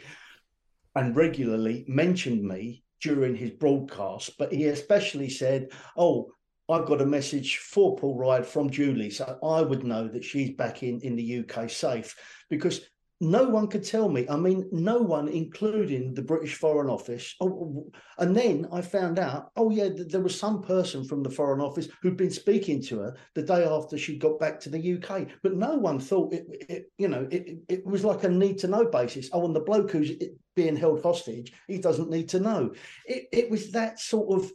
and 0.95 1.15
regularly 1.15 1.85
mentioned 1.87 2.43
me 2.43 2.83
during 3.01 3.35
his 3.35 3.51
broadcast 3.51 4.37
but 4.37 4.51
he 4.51 4.65
especially 4.65 5.29
said 5.29 5.69
oh 5.97 6.29
I've 6.69 6.85
got 6.85 7.01
a 7.01 7.05
message 7.05 7.57
for 7.57 7.95
Paul 7.97 8.17
Ride 8.17 8.45
from 8.45 8.69
Julie, 8.69 9.09
so 9.09 9.37
I 9.43 9.61
would 9.61 9.83
know 9.83 10.07
that 10.07 10.23
she's 10.23 10.51
back 10.51 10.83
in 10.83 11.01
in 11.01 11.15
the 11.15 11.39
UK 11.39 11.69
safe 11.69 12.15
because 12.49 12.81
no 13.23 13.43
one 13.43 13.67
could 13.67 13.83
tell 13.83 14.09
me. 14.09 14.27
I 14.29 14.35
mean, 14.35 14.67
no 14.71 14.97
one, 14.97 15.27
including 15.29 16.13
the 16.13 16.21
British 16.21 16.55
Foreign 16.55 16.89
Office. 16.89 17.35
Oh, 17.39 17.89
and 18.17 18.35
then 18.35 18.67
I 18.71 18.81
found 18.81 19.17
out, 19.17 19.49
oh 19.55 19.69
yeah, 19.69 19.89
there 19.95 20.21
was 20.21 20.37
some 20.37 20.61
person 20.61 21.05
from 21.05 21.23
the 21.23 21.29
Foreign 21.29 21.61
Office 21.61 21.87
who'd 22.01 22.17
been 22.17 22.31
speaking 22.31 22.81
to 22.83 22.99
her 22.99 23.15
the 23.33 23.43
day 23.43 23.63
after 23.63 23.97
she 23.97 24.17
got 24.17 24.39
back 24.39 24.59
to 24.61 24.69
the 24.69 24.95
UK. 24.95 25.27
But 25.41 25.55
no 25.55 25.75
one 25.75 25.99
thought 25.99 26.33
it. 26.33 26.45
it 26.69 26.91
you 26.97 27.07
know, 27.07 27.27
it, 27.31 27.59
it 27.69 27.85
was 27.85 28.03
like 28.03 28.23
a 28.23 28.29
need 28.29 28.57
to 28.59 28.67
know 28.67 28.85
basis. 28.85 29.29
Oh, 29.31 29.45
and 29.45 29.55
the 29.55 29.61
bloke 29.61 29.91
who's 29.91 30.11
being 30.55 30.75
held 30.75 31.01
hostage, 31.01 31.53
he 31.67 31.77
doesn't 31.77 32.09
need 32.09 32.29
to 32.29 32.39
know. 32.39 32.73
It, 33.05 33.27
it 33.31 33.49
was 33.49 33.71
that 33.71 33.99
sort 33.99 34.37
of 34.37 34.51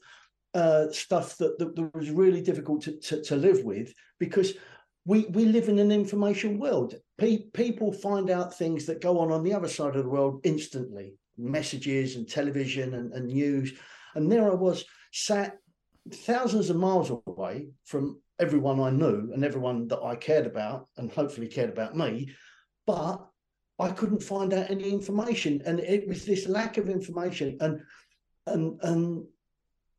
uh, 0.59 0.91
stuff 0.91 1.37
that, 1.37 1.57
that, 1.59 1.77
that, 1.77 1.95
was 1.95 2.11
really 2.11 2.41
difficult 2.41 2.83
to, 2.83 2.93
to, 2.99 3.23
to, 3.23 3.37
live 3.37 3.63
with 3.63 3.95
because 4.19 4.55
we 5.05 5.27
we 5.27 5.45
live 5.45 5.69
in 5.69 5.79
an 5.79 5.93
information 5.93 6.59
world. 6.59 6.95
Pe- 7.17 7.51
people 7.63 7.93
find 7.93 8.29
out 8.29 8.59
things 8.59 8.85
that 8.87 9.01
go 9.01 9.21
on 9.21 9.31
on 9.31 9.45
the 9.45 9.55
other 9.55 9.69
side 9.69 9.95
of 9.95 10.03
the 10.03 10.11
world 10.11 10.41
instantly, 10.43 11.15
messages 11.37 12.17
and 12.17 12.29
television 12.29 12.95
and, 12.95 13.13
and 13.13 13.29
news. 13.29 13.73
And 14.17 14.31
there 14.31 14.51
I 14.51 14.55
was 14.55 14.85
sat 15.13 15.57
thousands 16.13 16.71
of 16.71 16.77
miles 16.77 17.11
away 17.11 17.69
from 17.85 18.21
everyone 18.41 18.81
I 18.81 18.91
knew 18.91 19.31
and 19.33 19.45
everyone 19.45 19.87
that 19.89 20.03
I 20.03 20.17
cared 20.17 20.47
about 20.47 20.89
and 20.97 21.13
hopefully 21.13 21.47
cared 21.47 21.71
about 21.71 21.97
me, 21.97 22.35
but 22.85 23.25
I 23.79 23.91
couldn't 23.91 24.23
find 24.23 24.53
out 24.53 24.71
any 24.71 24.91
information, 24.91 25.63
and 25.67 25.79
it 25.79 26.09
was 26.09 26.25
this 26.25 26.49
lack 26.49 26.79
of 26.79 26.89
information 26.89 27.57
and 27.61 27.81
and 28.47 28.81
and 28.83 29.25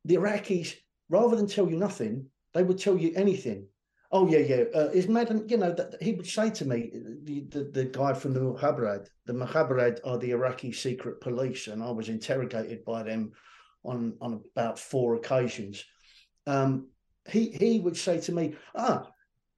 the 0.05 0.15
Iraqis, 0.15 0.75
rather 1.09 1.35
than 1.35 1.47
tell 1.47 1.69
you 1.69 1.77
nothing, 1.77 2.27
they 2.53 2.63
would 2.63 2.79
tell 2.79 2.97
you 2.97 3.11
anything. 3.15 3.67
Oh 4.11 4.27
yeah, 4.27 4.39
yeah. 4.39 4.63
Uh, 4.73 4.89
is 4.89 5.07
Madam, 5.07 5.45
you 5.47 5.57
know, 5.57 5.71
that 5.71 6.01
he 6.01 6.13
would 6.13 6.25
say 6.25 6.49
to 6.49 6.65
me, 6.65 6.91
the, 7.23 7.41
the, 7.49 7.63
the 7.65 7.85
guy 7.85 8.13
from 8.13 8.33
the 8.33 8.39
Mukhabarat, 8.39 9.07
the 9.27 9.33
Mukhabarat 9.33 9.99
are 10.03 10.17
the 10.17 10.31
Iraqi 10.31 10.71
secret 10.71 11.21
police, 11.21 11.67
and 11.67 11.83
I 11.83 11.91
was 11.91 12.09
interrogated 12.09 12.83
by 12.85 13.03
them 13.03 13.33
on 13.83 14.15
on 14.19 14.41
about 14.55 14.79
four 14.79 15.15
occasions. 15.15 15.85
Um, 16.47 16.87
he 17.29 17.51
he 17.51 17.79
would 17.79 17.97
say 17.97 18.19
to 18.21 18.31
me, 18.31 18.55
ah, 18.73 19.07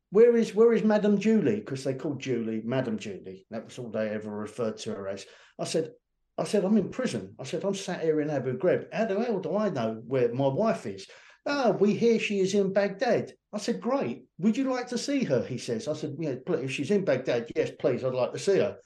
where 0.09 0.35
is 0.35 0.53
where 0.53 0.73
is 0.73 0.83
Madam 0.83 1.17
Julie? 1.17 1.61
Because 1.61 1.85
they 1.85 1.93
called 1.93 2.19
Julie 2.19 2.61
Madam 2.65 2.99
Julie. 2.99 3.45
That 3.51 3.65
was 3.65 3.79
all 3.79 3.89
they 3.89 4.09
ever 4.09 4.29
referred 4.29 4.77
to 4.79 4.91
her 4.91 5.07
as. 5.07 5.25
I 5.59 5.63
said, 5.63 5.91
I 6.37 6.43
said, 6.43 6.65
I'm 6.65 6.77
in 6.77 6.89
prison. 6.89 7.35
I 7.39 7.43
said, 7.43 7.63
I'm 7.63 7.75
sat 7.75 8.01
here 8.01 8.21
in 8.21 8.29
Abu 8.29 8.57
Ghraib. 8.57 8.85
How 8.93 9.05
the 9.05 9.23
hell 9.23 9.39
do 9.39 9.55
I 9.55 9.69
know 9.69 10.01
where 10.07 10.33
my 10.33 10.47
wife 10.47 10.85
is? 10.85 11.07
Ah, 11.45 11.71
we 11.71 11.93
hear 11.93 12.19
she 12.19 12.39
is 12.39 12.53
in 12.53 12.73
Baghdad. 12.73 13.33
I 13.53 13.57
said, 13.57 13.81
great. 13.81 14.25
Would 14.39 14.57
you 14.57 14.71
like 14.71 14.87
to 14.89 14.97
see 14.97 15.23
her? 15.23 15.43
He 15.43 15.57
says. 15.57 15.87
I 15.87 15.93
said, 15.93 16.15
yeah, 16.19 16.35
if 16.47 16.71
she's 16.71 16.91
in 16.91 17.03
Baghdad, 17.03 17.51
yes, 17.55 17.71
please, 17.79 18.03
I'd 18.03 18.13
like 18.13 18.31
to 18.33 18.39
see 18.39 18.59
her. 18.59 18.77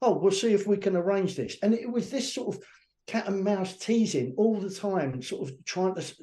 Oh, 0.00 0.18
we'll 0.18 0.32
see 0.32 0.52
if 0.52 0.66
we 0.66 0.76
can 0.76 0.96
arrange 0.96 1.36
this. 1.36 1.56
And 1.62 1.74
it 1.74 1.90
was 1.90 2.10
this 2.10 2.32
sort 2.32 2.56
of 2.56 2.62
cat 3.06 3.28
and 3.28 3.42
mouse 3.42 3.76
teasing 3.76 4.34
all 4.36 4.58
the 4.58 4.70
time, 4.70 5.22
sort 5.22 5.48
of 5.48 5.64
trying 5.64 5.94
to. 5.94 6.14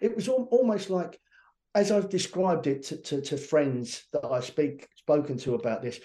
It 0.00 0.16
was 0.16 0.28
almost 0.28 0.90
like, 0.90 1.18
as 1.74 1.90
I've 1.90 2.08
described 2.08 2.66
it 2.66 2.84
to, 2.84 3.02
to, 3.02 3.20
to 3.22 3.36
friends 3.36 4.04
that 4.12 4.26
I 4.26 4.40
speak 4.40 4.88
spoken 4.96 5.36
to 5.38 5.54
about 5.54 5.82
this, 5.82 6.00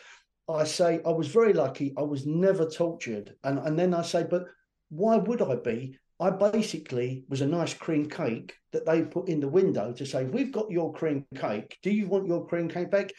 I 0.49 0.63
say 0.63 0.99
I 1.05 1.11
was 1.11 1.27
very 1.27 1.53
lucky. 1.53 1.93
I 1.97 2.01
was 2.01 2.25
never 2.25 2.69
tortured, 2.69 3.35
and 3.43 3.59
and 3.59 3.77
then 3.77 3.93
I 3.93 4.01
say, 4.01 4.25
but 4.29 4.45
why 4.89 5.17
would 5.17 5.41
I 5.41 5.55
be? 5.55 5.97
I 6.19 6.31
basically 6.31 7.23
was 7.29 7.41
a 7.41 7.47
nice 7.47 7.73
cream 7.73 8.09
cake 8.09 8.53
that 8.73 8.85
they 8.85 9.03
put 9.03 9.29
in 9.29 9.39
the 9.39 9.47
window 9.47 9.93
to 9.93 10.05
say, 10.05 10.25
we've 10.25 10.51
got 10.51 10.69
your 10.69 10.91
cream 10.93 11.25
cake. 11.35 11.77
Do 11.81 11.91
you 11.91 12.07
want 12.07 12.27
your 12.27 12.45
cream 12.45 12.67
cake 12.67 12.91
back? 12.91 13.13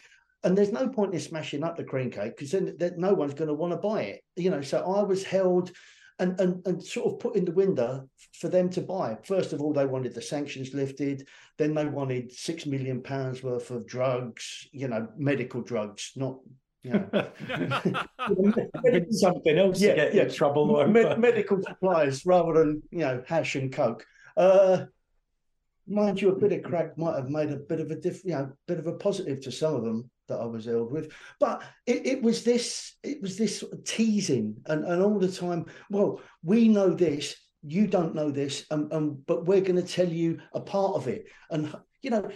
And 0.45 0.57
there's 0.57 0.73
no 0.73 0.89
point 0.89 1.15
in 1.15 1.21
smashing 1.21 1.65
up 1.65 1.77
the 1.77 1.85
cream 1.85 2.11
cake 2.11 2.37
because 2.37 2.51
then, 2.51 2.77
then 2.79 2.95
no 2.99 3.15
one's 3.15 3.35
going 3.35 3.49
to 3.49 3.55
want 3.55 3.73
to 3.73 3.79
buy 3.79 4.03
it. 4.03 4.23
You 4.37 4.51
know, 4.51 4.61
so 4.61 4.85
I 4.85 5.03
was 5.03 5.25
held 5.25 5.71
and, 6.19 6.39
and 6.39 6.67
and 6.67 6.83
sort 6.83 7.07
of 7.13 7.19
put 7.19 7.37
in 7.37 7.47
the 7.47 7.53
window 7.53 8.09
for 8.39 8.49
them 8.49 8.69
to 8.71 8.83
buy. 8.83 9.17
First 9.25 9.55
of 9.55 9.63
all, 9.63 9.73
they 9.73 9.87
wanted 9.87 10.15
the 10.15 10.23
sanctions 10.23 10.75
lifted. 10.75 11.27
Then 11.57 11.75
they 11.75 11.87
wanted 11.87 12.33
six 12.33 12.67
million 12.67 13.03
pounds 13.03 13.43
worth 13.43 13.71
of 13.71 13.87
drugs, 13.87 14.69
you 14.73 14.89
know, 14.89 15.09
medical 15.17 15.63
drugs, 15.63 16.13
not 16.17 16.37
yeah. 16.83 17.05
something 19.11 19.59
else 19.59 19.81
yeah, 19.81 19.91
to 19.91 19.97
get 19.97 20.15
yeah. 20.15 20.23
in 20.23 20.33
trouble. 20.33 20.87
Med- 20.87 21.19
medical 21.19 21.63
supplies 21.63 22.25
rather 22.25 22.55
than 22.55 22.83
you 22.91 23.01
know 23.01 23.23
hash 23.27 23.57
and 23.57 23.73
coke. 23.73 24.07
Uh, 24.37 24.85
mind 25.87 26.23
you, 26.23 26.31
a 26.31 26.39
bit 26.39 26.53
of 26.53 26.63
crack 26.63 26.97
might 26.97 27.17
have 27.17 27.29
made 27.29 27.51
a 27.51 27.57
bit 27.57 27.81
of 27.81 27.91
a 27.91 27.97
diff, 27.97 28.25
you 28.25 28.33
know, 28.33 28.51
bit 28.67 28.79
of 28.79 28.87
a 28.87 28.93
positive 28.93 29.41
to 29.43 29.53
some 29.53 29.75
of 29.75 29.85
them 29.85 30.11
that 30.29 30.41
I 30.41 30.47
was 30.47 30.67
ill 30.67 30.85
with. 30.85 31.13
But 31.39 31.63
it, 31.87 32.07
it 32.07 32.23
was 32.23 32.45
this, 32.45 32.97
it 33.03 33.21
was 33.21 33.37
this 33.37 33.59
sort 33.59 33.73
of 33.73 33.85
teasing 33.85 34.57
and, 34.67 34.85
and 34.85 35.03
all 35.03 35.19
the 35.19 35.31
time. 35.31 35.67
Well, 35.91 36.21
we 36.43 36.69
know 36.69 36.91
this, 36.91 37.37
you 37.63 37.87
don't 37.87 38.15
know 38.15 38.31
this, 38.31 38.65
and, 38.71 38.91
and 38.93 39.27
but 39.27 39.45
we're 39.45 39.61
going 39.61 39.77
to 39.77 39.83
tell 39.83 40.09
you 40.09 40.39
a 40.55 40.61
part 40.61 40.95
of 40.95 41.09
it. 41.09 41.27
And 41.51 41.75
you 42.01 42.11
know, 42.11 42.31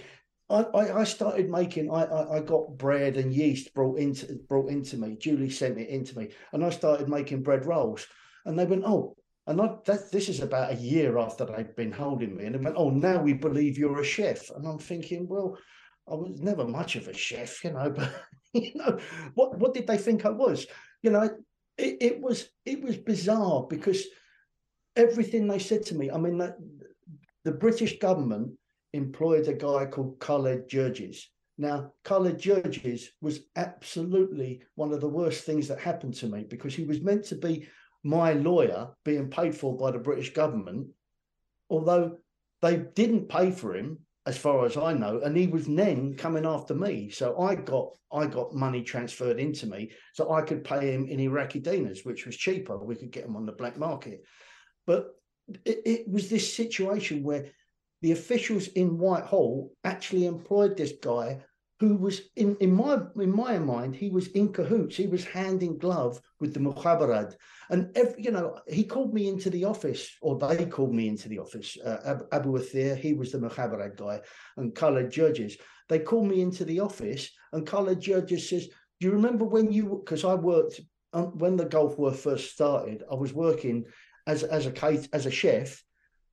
I, 0.50 1.00
I 1.00 1.04
started 1.04 1.48
making 1.50 1.90
I, 1.90 2.04
I, 2.04 2.36
I 2.36 2.40
got 2.40 2.76
bread 2.76 3.16
and 3.16 3.32
yeast 3.32 3.72
brought 3.74 3.98
into 3.98 4.38
brought 4.48 4.70
into 4.70 4.96
me. 4.98 5.16
Julie 5.16 5.50
sent 5.50 5.78
it 5.78 5.88
into 5.88 6.18
me, 6.18 6.30
and 6.52 6.64
I 6.64 6.70
started 6.70 7.08
making 7.08 7.42
bread 7.42 7.66
rolls. 7.66 8.06
And 8.44 8.58
they 8.58 8.66
went, 8.66 8.84
oh, 8.84 9.16
and 9.46 9.60
I, 9.60 9.76
that, 9.86 10.12
this 10.12 10.28
is 10.28 10.40
about 10.40 10.72
a 10.72 10.76
year 10.76 11.16
after 11.18 11.46
they'd 11.46 11.74
been 11.76 11.92
holding 11.92 12.36
me, 12.36 12.44
and 12.44 12.54
they 12.54 12.58
went, 12.58 12.76
oh, 12.76 12.90
now 12.90 13.22
we 13.22 13.32
believe 13.32 13.78
you're 13.78 14.00
a 14.00 14.04
chef. 14.04 14.50
And 14.50 14.66
I'm 14.66 14.78
thinking, 14.78 15.26
well, 15.26 15.56
I 16.06 16.14
was 16.14 16.40
never 16.40 16.66
much 16.66 16.96
of 16.96 17.08
a 17.08 17.14
chef, 17.14 17.64
you 17.64 17.72
know, 17.72 17.90
but 17.96 18.12
you 18.52 18.72
know, 18.74 18.98
what 19.34 19.58
what 19.58 19.72
did 19.72 19.86
they 19.86 19.98
think 19.98 20.26
I 20.26 20.30
was? 20.30 20.66
You 21.02 21.10
know, 21.10 21.30
it, 21.78 21.96
it 22.00 22.20
was 22.20 22.50
it 22.66 22.82
was 22.82 22.98
bizarre 22.98 23.66
because 23.68 24.04
everything 24.94 25.48
they 25.48 25.58
said 25.58 25.84
to 25.86 25.94
me. 25.94 26.10
I 26.10 26.18
mean, 26.18 26.38
the, 26.38 26.54
the 27.44 27.52
British 27.52 27.98
government 27.98 28.52
employed 28.94 29.48
a 29.48 29.54
guy 29.54 29.86
called 29.86 30.18
Khaled 30.20 30.68
Jurges. 30.68 31.28
Now, 31.58 31.92
Khaled 32.04 32.38
Jurges 32.38 33.10
was 33.20 33.40
absolutely 33.56 34.62
one 34.74 34.92
of 34.92 35.00
the 35.00 35.08
worst 35.08 35.44
things 35.44 35.68
that 35.68 35.78
happened 35.78 36.14
to 36.14 36.26
me 36.26 36.44
because 36.48 36.74
he 36.74 36.84
was 36.84 37.00
meant 37.00 37.24
to 37.26 37.36
be 37.36 37.68
my 38.02 38.32
lawyer 38.32 38.88
being 39.04 39.30
paid 39.30 39.54
for 39.54 39.76
by 39.76 39.90
the 39.90 39.98
British 39.98 40.32
government, 40.32 40.88
although 41.70 42.18
they 42.62 42.76
didn't 42.76 43.28
pay 43.28 43.50
for 43.50 43.76
him 43.76 43.98
as 44.26 44.38
far 44.38 44.64
as 44.64 44.76
I 44.76 44.94
know, 44.94 45.20
and 45.20 45.36
he 45.36 45.46
was 45.46 45.66
then 45.66 46.14
coming 46.14 46.46
after 46.46 46.74
me. 46.74 47.10
So 47.10 47.38
I 47.40 47.54
got 47.56 47.90
I 48.12 48.26
got 48.26 48.54
money 48.54 48.82
transferred 48.82 49.38
into 49.38 49.66
me 49.66 49.90
so 50.12 50.32
I 50.32 50.40
could 50.42 50.64
pay 50.64 50.92
him 50.92 51.06
in 51.06 51.20
Iraqi 51.20 51.60
dinars, 51.60 52.04
which 52.04 52.24
was 52.24 52.36
cheaper. 52.36 52.78
We 52.78 52.96
could 52.96 53.10
get 53.10 53.24
them 53.24 53.36
on 53.36 53.44
the 53.44 53.52
black 53.52 53.76
market. 53.76 54.22
But 54.86 55.08
it, 55.64 55.82
it 55.84 56.08
was 56.08 56.30
this 56.30 56.54
situation 56.54 57.22
where 57.22 57.46
the 58.04 58.12
officials 58.12 58.66
in 58.66 58.98
Whitehall 58.98 59.72
actually 59.82 60.26
employed 60.26 60.76
this 60.76 60.92
guy 61.00 61.40
who 61.80 61.96
was 61.96 62.20
in, 62.36 62.54
in 62.60 62.70
my 62.70 62.98
in 63.16 63.34
my 63.34 63.58
mind 63.58 63.96
he 63.96 64.10
was 64.10 64.26
in 64.32 64.52
cahoots. 64.52 64.94
He 64.94 65.06
was 65.06 65.24
hand 65.24 65.62
in 65.62 65.78
glove 65.78 66.20
with 66.38 66.52
the 66.52 66.60
mukhabarat 66.60 67.34
and 67.70 67.90
every, 67.96 68.22
you 68.22 68.30
know 68.30 68.60
he 68.68 68.84
called 68.84 69.14
me 69.14 69.26
into 69.26 69.48
the 69.48 69.64
office 69.64 70.10
or 70.20 70.38
they 70.38 70.66
called 70.66 70.94
me 70.94 71.08
into 71.08 71.30
the 71.30 71.38
office 71.38 71.78
uh, 71.82 72.18
abu 72.30 72.58
athir 72.58 72.94
he 72.94 73.14
was 73.14 73.32
the 73.32 73.38
mukhabarat 73.38 73.96
guy 73.96 74.20
and 74.58 74.74
Khaled 74.74 75.10
judges. 75.10 75.56
They 75.88 76.00
called 76.00 76.28
me 76.28 76.42
into 76.42 76.66
the 76.66 76.80
office 76.80 77.30
and 77.54 77.66
Khaled 77.66 78.00
judges 78.02 78.50
says 78.50 78.66
do 79.00 79.06
you 79.06 79.12
remember 79.12 79.46
when 79.46 79.72
you 79.72 80.02
because 80.04 80.26
i 80.26 80.34
worked 80.34 80.78
um, 81.14 81.38
when 81.38 81.56
the 81.56 81.64
gulf 81.64 81.96
war 81.98 82.12
first 82.12 82.52
started 82.52 83.02
i 83.10 83.14
was 83.14 83.32
working 83.32 83.86
as 84.26 84.42
as 84.42 84.66
a 84.66 84.74
as 85.14 85.24
a 85.24 85.30
chef 85.30 85.82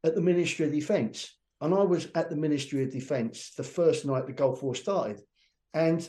at 0.03 0.15
the 0.15 0.27
ministry 0.31 0.65
of 0.65 0.73
defense 0.73 1.37
and 1.61 1.73
I 1.73 1.83
was 1.83 2.07
at 2.15 2.29
the 2.29 2.35
Ministry 2.35 2.83
of 2.83 2.91
Defence 2.91 3.53
the 3.55 3.63
first 3.63 4.05
night 4.05 4.25
the 4.25 4.33
Gulf 4.33 4.63
War 4.63 4.75
started. 4.75 5.21
And 5.73 6.07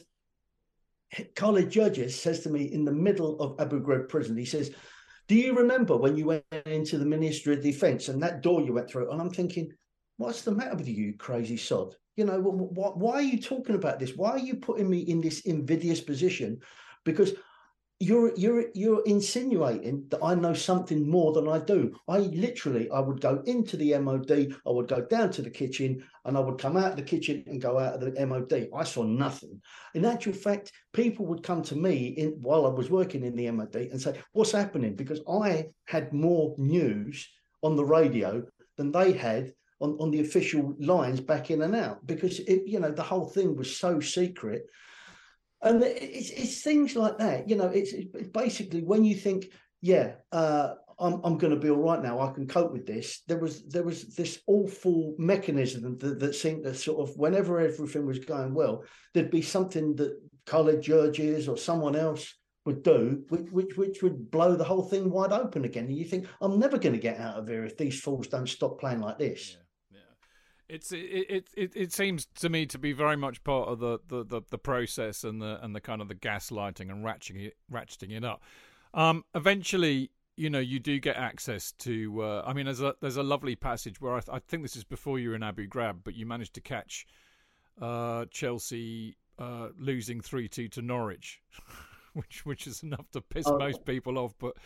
Khaled 1.36 1.70
Judges 1.70 2.18
says 2.18 2.40
to 2.40 2.50
me 2.50 2.72
in 2.72 2.84
the 2.84 2.92
middle 2.92 3.38
of 3.38 3.60
Abu 3.60 3.82
Ghraib 3.82 4.08
prison, 4.08 4.36
he 4.36 4.46
says, 4.46 4.74
Do 5.28 5.34
you 5.34 5.54
remember 5.54 5.96
when 5.96 6.16
you 6.16 6.26
went 6.26 6.44
into 6.64 6.96
the 6.96 7.04
Ministry 7.04 7.54
of 7.54 7.62
Defence 7.62 8.08
and 8.08 8.22
that 8.22 8.42
door 8.42 8.62
you 8.62 8.72
went 8.72 8.90
through? 8.90 9.10
And 9.10 9.20
I'm 9.20 9.30
thinking, 9.30 9.70
what's 10.16 10.42
the 10.42 10.52
matter 10.52 10.76
with 10.76 10.88
you, 10.88 11.14
crazy 11.18 11.58
sod? 11.58 11.94
You 12.16 12.24
know, 12.24 12.40
wh- 12.40 12.96
why 12.96 13.14
are 13.14 13.22
you 13.22 13.40
talking 13.40 13.74
about 13.74 13.98
this? 13.98 14.16
Why 14.16 14.30
are 14.30 14.38
you 14.38 14.56
putting 14.56 14.88
me 14.88 15.00
in 15.00 15.20
this 15.20 15.40
invidious 15.40 16.00
position? 16.00 16.60
Because 17.04 17.32
you're 18.02 18.34
you're 18.34 18.64
you're 18.74 19.02
insinuating 19.04 20.06
that 20.08 20.24
I 20.24 20.34
know 20.34 20.54
something 20.54 21.08
more 21.08 21.32
than 21.32 21.48
I 21.48 21.60
do. 21.60 21.94
I 22.08 22.18
literally 22.18 22.90
I 22.90 22.98
would 22.98 23.20
go 23.20 23.40
into 23.46 23.76
the 23.76 23.96
MOD, 23.98 24.56
I 24.66 24.70
would 24.70 24.88
go 24.88 25.02
down 25.02 25.30
to 25.32 25.42
the 25.42 25.50
kitchen, 25.50 26.02
and 26.24 26.36
I 26.36 26.40
would 26.40 26.58
come 26.58 26.76
out 26.76 26.90
of 26.90 26.96
the 26.96 27.02
kitchen 27.02 27.44
and 27.46 27.62
go 27.62 27.78
out 27.78 27.94
of 27.94 28.00
the 28.00 28.26
MOD. 28.26 28.70
I 28.74 28.82
saw 28.82 29.04
nothing. 29.04 29.62
In 29.94 30.04
actual 30.04 30.32
fact, 30.32 30.72
people 30.92 31.26
would 31.26 31.44
come 31.44 31.62
to 31.62 31.76
me 31.76 32.08
in 32.08 32.30
while 32.40 32.66
I 32.66 32.70
was 32.70 32.90
working 32.90 33.24
in 33.24 33.36
the 33.36 33.48
MOD 33.52 33.76
and 33.76 34.02
say, 34.02 34.18
"What's 34.32 34.50
happening?" 34.50 34.96
Because 34.96 35.20
I 35.28 35.68
had 35.84 36.12
more 36.12 36.56
news 36.58 37.28
on 37.62 37.76
the 37.76 37.84
radio 37.84 38.44
than 38.78 38.90
they 38.90 39.12
had 39.12 39.52
on, 39.80 39.96
on 40.00 40.10
the 40.10 40.22
official 40.22 40.74
lines 40.80 41.20
back 41.20 41.52
in 41.52 41.62
and 41.62 41.76
out 41.76 42.04
because 42.04 42.40
it, 42.40 42.62
you 42.66 42.80
know 42.80 42.90
the 42.90 43.02
whole 43.02 43.26
thing 43.26 43.54
was 43.54 43.76
so 43.76 44.00
secret 44.00 44.66
and 45.62 45.82
it's, 45.82 46.30
it's 46.30 46.62
things 46.62 46.96
like 46.96 47.18
that 47.18 47.48
you 47.48 47.56
know 47.56 47.66
it's, 47.66 47.92
it's 47.92 48.28
basically 48.28 48.82
when 48.82 49.04
you 49.04 49.14
think 49.14 49.46
yeah 49.80 50.12
uh, 50.32 50.74
I'm, 50.98 51.20
I'm 51.24 51.38
going 51.38 51.52
to 51.52 51.60
be 51.60 51.70
all 51.70 51.82
right 51.82 52.02
now 52.02 52.20
i 52.20 52.30
can 52.32 52.46
cope 52.46 52.72
with 52.72 52.86
this 52.86 53.22
there 53.26 53.38
was 53.38 53.64
there 53.68 53.82
was 53.82 54.14
this 54.14 54.40
awful 54.46 55.14
mechanism 55.18 55.98
that, 55.98 56.20
that 56.20 56.34
seemed 56.34 56.64
to 56.64 56.74
sort 56.74 57.08
of 57.08 57.16
whenever 57.16 57.60
everything 57.60 58.06
was 58.06 58.18
going 58.18 58.54
well 58.54 58.84
there'd 59.14 59.30
be 59.30 59.42
something 59.42 59.96
that 59.96 60.18
Khaled 60.46 60.82
judges 60.82 61.48
or 61.48 61.56
someone 61.56 61.94
else 61.94 62.34
would 62.64 62.82
do 62.82 63.22
which, 63.28 63.50
which 63.50 63.76
which 63.76 64.02
would 64.02 64.30
blow 64.30 64.54
the 64.54 64.64
whole 64.64 64.82
thing 64.82 65.10
wide 65.10 65.32
open 65.32 65.64
again 65.64 65.84
and 65.84 65.96
you 65.96 66.04
think 66.04 66.26
i'm 66.40 66.58
never 66.58 66.78
going 66.78 66.94
to 66.94 67.00
get 67.00 67.18
out 67.18 67.38
of 67.38 67.48
here 67.48 67.64
if 67.64 67.76
these 67.76 68.00
fools 68.00 68.28
don't 68.28 68.48
stop 68.48 68.78
playing 68.78 69.00
like 69.00 69.18
this 69.18 69.52
yeah. 69.52 69.61
It's 70.72 70.90
it, 70.90 71.50
it 71.54 71.72
it 71.76 71.92
seems 71.92 72.26
to 72.36 72.48
me 72.48 72.64
to 72.64 72.78
be 72.78 72.92
very 72.92 73.16
much 73.16 73.44
part 73.44 73.68
of 73.68 73.78
the, 73.78 73.98
the, 74.08 74.24
the, 74.24 74.40
the 74.48 74.56
process 74.56 75.22
and 75.22 75.42
the 75.42 75.62
and 75.62 75.76
the 75.76 75.82
kind 75.82 76.00
of 76.00 76.08
the 76.08 76.14
gaslighting 76.14 76.90
and 76.90 77.04
ratcheting 77.04 77.48
it 77.48 77.56
ratcheting 77.70 78.16
it 78.16 78.24
up. 78.24 78.42
Um, 78.94 79.24
eventually, 79.34 80.10
you 80.36 80.48
know, 80.48 80.60
you 80.60 80.78
do 80.78 80.98
get 80.98 81.16
access 81.16 81.72
to. 81.72 82.22
Uh, 82.22 82.44
I 82.46 82.54
mean, 82.54 82.64
there's 82.64 82.80
a 82.80 82.94
there's 83.02 83.18
a 83.18 83.22
lovely 83.22 83.54
passage 83.54 84.00
where 84.00 84.14
I, 84.14 84.20
th- 84.20 84.34
I 84.34 84.38
think 84.38 84.62
this 84.62 84.74
is 84.74 84.84
before 84.84 85.18
you 85.18 85.30
were 85.30 85.34
in 85.34 85.42
Abu 85.42 85.68
Ghraib, 85.68 85.98
but 86.04 86.14
you 86.14 86.24
managed 86.24 86.54
to 86.54 86.62
catch 86.62 87.06
uh, 87.80 88.24
Chelsea 88.30 89.18
uh, 89.38 89.68
losing 89.78 90.22
three 90.22 90.48
two 90.48 90.68
to 90.68 90.80
Norwich, 90.80 91.42
which 92.14 92.46
which 92.46 92.66
is 92.66 92.82
enough 92.82 93.10
to 93.10 93.20
piss 93.20 93.46
oh. 93.46 93.58
most 93.58 93.84
people 93.84 94.16
off. 94.16 94.34
But 94.38 94.56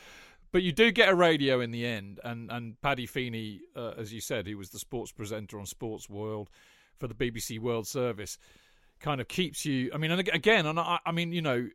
but 0.53 0.63
you 0.63 0.73
do 0.73 0.91
get 0.91 1.09
a 1.09 1.15
radio 1.15 1.61
in 1.61 1.71
the 1.71 1.87
end, 1.87 2.21
and 2.25 2.51
and 2.51 2.81
Paddy 2.81 3.07
Feeney, 3.07 3.61
uh, 3.75 3.93
as 3.97 4.13
you 4.13 4.21
said, 4.21 4.47
he 4.47 4.55
was 4.55 4.71
the 4.71 4.79
sports 4.79 5.13
presenter 5.13 5.59
on 5.59 5.67
Sports 5.67 6.09
World 6.09 6.51
for 6.99 7.09
the 7.09 7.15
BBC 7.15 7.59
World 7.59 7.87
Service, 7.87 8.39
kind 9.01 9.21
of 9.21 9.29
keeps 9.29 9.65
you. 9.65 9.91
I 9.95 9.99
mean, 9.99 10.11
and 10.11 10.21
again, 10.29 10.67
and 10.67 10.79
I, 10.79 10.99
I 11.05 11.13
mean, 11.13 11.33
you 11.33 11.43
know, 11.43 11.69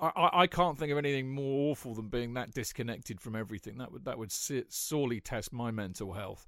I, 0.00 0.30
I 0.32 0.46
can't 0.46 0.78
think 0.78 0.92
of 0.92 0.98
anything 0.98 1.30
more 1.30 1.70
awful 1.70 1.94
than 1.94 2.08
being 2.08 2.34
that 2.34 2.52
disconnected 2.52 3.20
from 3.20 3.34
everything. 3.34 3.78
That 3.78 3.92
would 3.92 4.04
that 4.04 4.18
would 4.18 4.32
sorely 4.32 5.20
test 5.20 5.52
my 5.52 5.70
mental 5.70 6.12
health. 6.12 6.46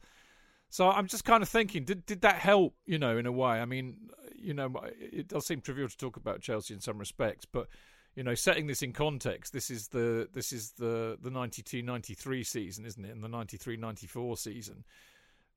So 0.69 0.89
I'm 0.89 1.09
just 1.09 1.25
kind 1.25 1.43
of 1.43 1.49
thinking, 1.49 1.85
did 1.85 2.07
did 2.07 2.21
that 2.21 2.37
help? 2.37 2.75
You 2.87 2.99
know, 2.99 3.19
in 3.19 3.27
a 3.27 3.33
way. 3.33 3.61
I 3.61 3.65
mean, 3.65 3.97
you 4.37 4.55
know, 4.55 4.73
it 4.99 5.29
does 5.29 5.47
seem 5.47 5.61
trivial 5.61 5.89
to 5.89 5.97
talk 5.97 6.17
about 6.17 6.41
Chelsea 6.41 6.75
in 6.75 6.81
some 6.81 6.99
respects, 6.99 7.45
but 7.45 7.67
you 8.17 8.23
know, 8.25 8.35
setting 8.35 8.67
this 8.67 8.83
in 8.83 8.93
context, 8.93 9.53
this 9.53 9.71
is 9.71 9.89
the 9.89 10.29
this 10.33 10.53
is 10.53 10.73
the 10.73 11.17
the 11.21 11.31
92-93 11.31 12.47
season, 12.47 12.85
isn't 12.85 13.05
it? 13.05 13.15
And 13.15 13.23
the 13.23 13.29
93-94 13.29 14.39
season, 14.39 14.85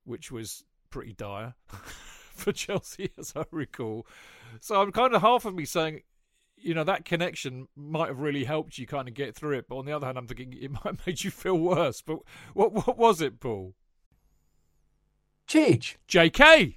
which 0.04 0.30
was 0.30 0.64
pretty 0.90 1.12
dire 1.12 1.54
for 1.68 2.52
Chelsea, 2.52 3.10
as 3.18 3.32
I 3.36 3.44
recall. 3.50 4.06
So 4.60 4.80
I'm 4.80 4.92
kind 4.92 5.14
of 5.14 5.22
half 5.22 5.44
of 5.44 5.54
me 5.54 5.64
saying, 5.64 6.02
you 6.56 6.74
know, 6.74 6.84
that 6.84 7.04
connection 7.04 7.66
might 7.76 8.08
have 8.08 8.20
really 8.20 8.44
helped 8.44 8.78
you 8.78 8.86
kind 8.86 9.08
of 9.08 9.14
get 9.14 9.34
through 9.34 9.58
it. 9.58 9.66
But 9.68 9.78
on 9.78 9.86
the 9.86 9.92
other 9.92 10.06
hand, 10.06 10.16
I'm 10.16 10.26
thinking 10.26 10.52
it 10.52 10.70
might 10.70 10.84
have 10.84 11.06
made 11.06 11.24
you 11.24 11.30
feel 11.30 11.58
worse. 11.58 12.02
But 12.02 12.18
what 12.54 12.72
what 12.72 12.96
was 12.96 13.20
it, 13.20 13.40
Paul? 13.40 13.74
Cheech. 15.48 15.96
JK. 16.08 16.76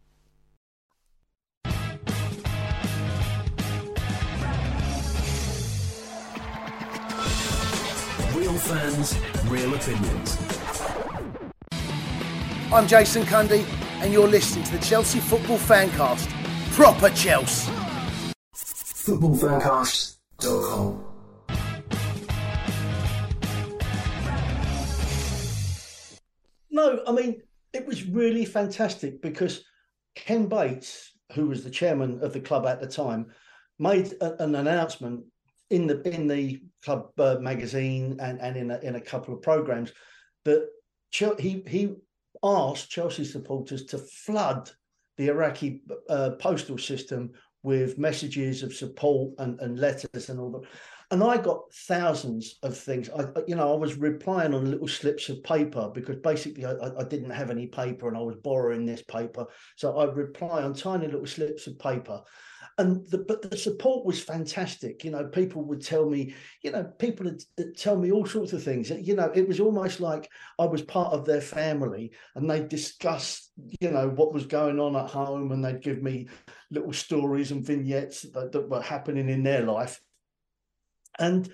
fans, 8.61 9.17
real 9.45 9.73
opinions. 9.73 10.37
I'm 12.71 12.87
Jason 12.87 13.23
Cundy, 13.23 13.65
and 14.01 14.13
you're 14.13 14.27
listening 14.27 14.63
to 14.65 14.77
the 14.77 14.83
Chelsea 14.83 15.19
Football 15.19 15.57
Fancast. 15.57 16.29
Proper 16.71 17.09
Chelsea. 17.09 17.71
Footballfancast.com. 18.55 21.05
No, 26.69 27.03
I 27.05 27.11
mean, 27.11 27.41
it 27.73 27.85
was 27.85 28.05
really 28.05 28.45
fantastic 28.45 29.21
because 29.21 29.65
Ken 30.15 30.47
Bates, 30.47 31.11
who 31.33 31.47
was 31.47 31.63
the 31.63 31.69
chairman 31.69 32.19
of 32.21 32.33
the 32.33 32.39
club 32.39 32.65
at 32.65 32.79
the 32.79 32.87
time, 32.87 33.27
made 33.79 34.13
a, 34.21 34.41
an 34.43 34.55
announcement 34.55 35.25
in 35.69 35.87
the 35.87 36.01
in 36.07 36.27
the 36.27 36.61
club 36.83 37.09
uh, 37.19 37.37
magazine 37.39 38.17
and 38.19 38.39
and 38.41 38.57
in 38.57 38.71
a, 38.71 38.79
in 38.79 38.95
a 38.95 39.01
couple 39.01 39.33
of 39.33 39.41
programs 39.41 39.91
that 40.45 40.67
he 41.11 41.63
he 41.67 41.95
asked 42.43 42.89
Chelsea 42.89 43.25
supporters 43.25 43.85
to 43.85 43.97
flood 43.97 44.69
the 45.17 45.27
Iraqi 45.27 45.83
uh, 46.09 46.31
postal 46.39 46.77
system 46.77 47.31
with 47.63 47.99
messages 47.99 48.63
of 48.63 48.73
support 48.73 49.33
and, 49.37 49.59
and 49.59 49.79
letters 49.79 50.29
and 50.29 50.39
all 50.39 50.51
that. 50.51 50.67
And 51.11 51.21
I 51.23 51.37
got 51.37 51.71
thousands 51.73 52.57
of 52.63 52.75
things. 52.75 53.09
I, 53.09 53.25
you 53.45 53.55
know, 53.55 53.73
I 53.73 53.77
was 53.77 53.97
replying 53.97 54.53
on 54.53 54.71
little 54.71 54.87
slips 54.87 55.27
of 55.29 55.43
paper 55.43 55.91
because 55.93 56.15
basically 56.17 56.65
I, 56.65 56.71
I 56.71 57.03
didn't 57.03 57.31
have 57.31 57.51
any 57.51 57.67
paper 57.67 58.07
and 58.07 58.17
I 58.17 58.21
was 58.21 58.37
borrowing 58.37 58.85
this 58.85 59.03
paper. 59.03 59.45
So 59.75 59.99
I'd 59.99 60.15
reply 60.15 60.63
on 60.63 60.73
tiny 60.73 61.07
little 61.07 61.27
slips 61.27 61.67
of 61.67 61.77
paper 61.77 62.21
and 62.77 63.05
the, 63.07 63.19
but 63.19 63.41
the 63.41 63.57
support 63.57 64.05
was 64.05 64.21
fantastic. 64.21 65.03
You 65.03 65.11
know, 65.11 65.25
people 65.25 65.63
would 65.63 65.81
tell 65.81 66.09
me, 66.09 66.33
you 66.61 66.71
know, 66.71 66.83
people 66.83 67.25
would 67.25 67.43
uh, 67.59 67.63
tell 67.75 67.97
me 67.97 68.11
all 68.11 68.25
sorts 68.25 68.53
of 68.53 68.63
things. 68.63 68.89
You 68.89 69.15
know, 69.15 69.31
it 69.35 69.47
was 69.47 69.59
almost 69.59 69.99
like 69.99 70.29
I 70.57 70.65
was 70.65 70.81
part 70.81 71.13
of 71.13 71.25
their 71.25 71.41
family, 71.41 72.11
and 72.35 72.49
they 72.49 72.63
discussed, 72.63 73.51
you 73.79 73.91
know, 73.91 74.09
what 74.09 74.33
was 74.33 74.45
going 74.45 74.79
on 74.79 74.95
at 74.95 75.09
home, 75.09 75.51
and 75.51 75.63
they'd 75.63 75.81
give 75.81 76.01
me 76.01 76.27
little 76.69 76.93
stories 76.93 77.51
and 77.51 77.65
vignettes 77.65 78.23
that, 78.33 78.51
that 78.51 78.69
were 78.69 78.81
happening 78.81 79.29
in 79.29 79.43
their 79.43 79.63
life, 79.63 80.01
and 81.19 81.51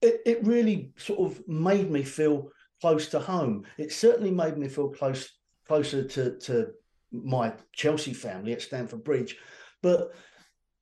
it, 0.00 0.20
it 0.26 0.46
really 0.46 0.92
sort 0.96 1.20
of 1.20 1.48
made 1.48 1.90
me 1.90 2.02
feel 2.02 2.50
close 2.80 3.08
to 3.08 3.18
home. 3.18 3.64
It 3.78 3.92
certainly 3.92 4.30
made 4.30 4.56
me 4.56 4.68
feel 4.68 4.90
close 4.90 5.30
closer 5.66 6.04
to 6.04 6.38
to 6.38 6.68
my 7.10 7.52
Chelsea 7.72 8.12
family 8.12 8.52
at 8.52 8.62
Stamford 8.62 9.02
Bridge, 9.02 9.38
but 9.82 10.12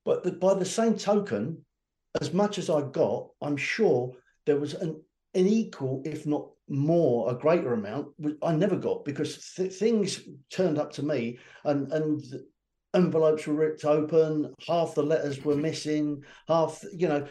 but 0.07 0.22
the, 0.22 0.32
by 0.32 0.54
the 0.54 0.64
same 0.64 0.96
token, 0.96 1.62
as 2.20 2.32
much 2.32 2.59
as 2.59 2.70
I 2.70 2.80
got, 2.82 3.28
I'm 3.42 3.57
sure 3.57 4.12
there 4.46 4.59
was 4.59 4.74
an, 4.74 5.02
an 5.34 5.46
equal, 5.46 6.00
if 6.07 6.24
not 6.24 6.48
more, 6.68 7.30
a 7.30 7.34
greater 7.34 7.74
amount 7.74 8.09
I 8.42 8.54
never 8.54 8.76
got 8.76 9.04
because 9.04 9.52
th- 9.57 9.72
things 9.72 10.20
turned 10.48 10.78
up 10.78 10.92
to 10.92 11.02
me 11.02 11.38
and 11.64 11.92
and 11.92 12.24
envelopes 12.94 13.46
were 13.46 13.54
ripped 13.54 13.84
open, 13.84 14.54
half 14.66 14.94
the 14.94 15.02
letters 15.02 15.44
were 15.44 15.57
missing, 15.57 16.22
half 16.48 16.82
you 16.92 17.09
know 17.09 17.26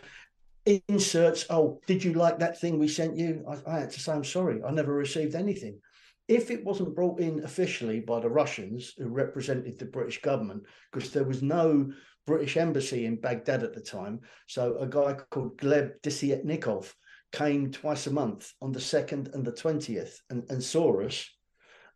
inserts. 0.88 1.45
Oh, 1.49 1.80
did 1.88 2.03
you 2.03 2.13
like 2.13 2.39
that 2.39 2.59
thing 2.59 2.78
we 2.78 2.89
sent 2.89 3.17
you? 3.17 3.45
I, 3.47 3.71
I 3.71 3.80
had 3.80 3.91
to 3.91 3.99
say 3.99 4.11
I'm 4.11 4.23
sorry, 4.26 4.61
I 4.63 4.71
never 4.71 4.93
received 4.93 5.36
anything. 5.36 5.80
If 6.28 6.49
it 6.49 6.65
wasn't 6.65 6.95
brought 6.95 7.19
in 7.19 7.43
officially 7.43 7.99
by 7.99 8.19
the 8.19 8.30
Russians 8.30 8.93
who 8.97 9.07
represented 9.09 9.78
the 9.78 9.86
British 9.86 10.21
government, 10.21 10.63
because 10.91 11.11
there 11.11 11.23
was 11.23 11.41
no 11.43 11.91
British 12.26 12.57
embassy 12.57 13.05
in 13.05 13.21
Baghdad 13.21 13.61
at 13.63 13.73
the 13.73 13.82
time. 13.82 14.21
So 14.47 14.78
a 14.80 14.88
guy 14.88 15.13
called 15.30 15.57
Gleb 15.57 16.01
Desyatnikov 16.01 16.91
came 17.32 17.71
twice 17.71 18.07
a 18.07 18.11
month 18.11 18.51
on 18.61 18.71
the 18.71 18.80
second 18.80 19.30
and 19.34 19.45
the 19.45 19.51
twentieth 19.51 20.19
and, 20.30 20.43
and 20.49 20.63
saw 20.63 21.01
us. 21.01 21.30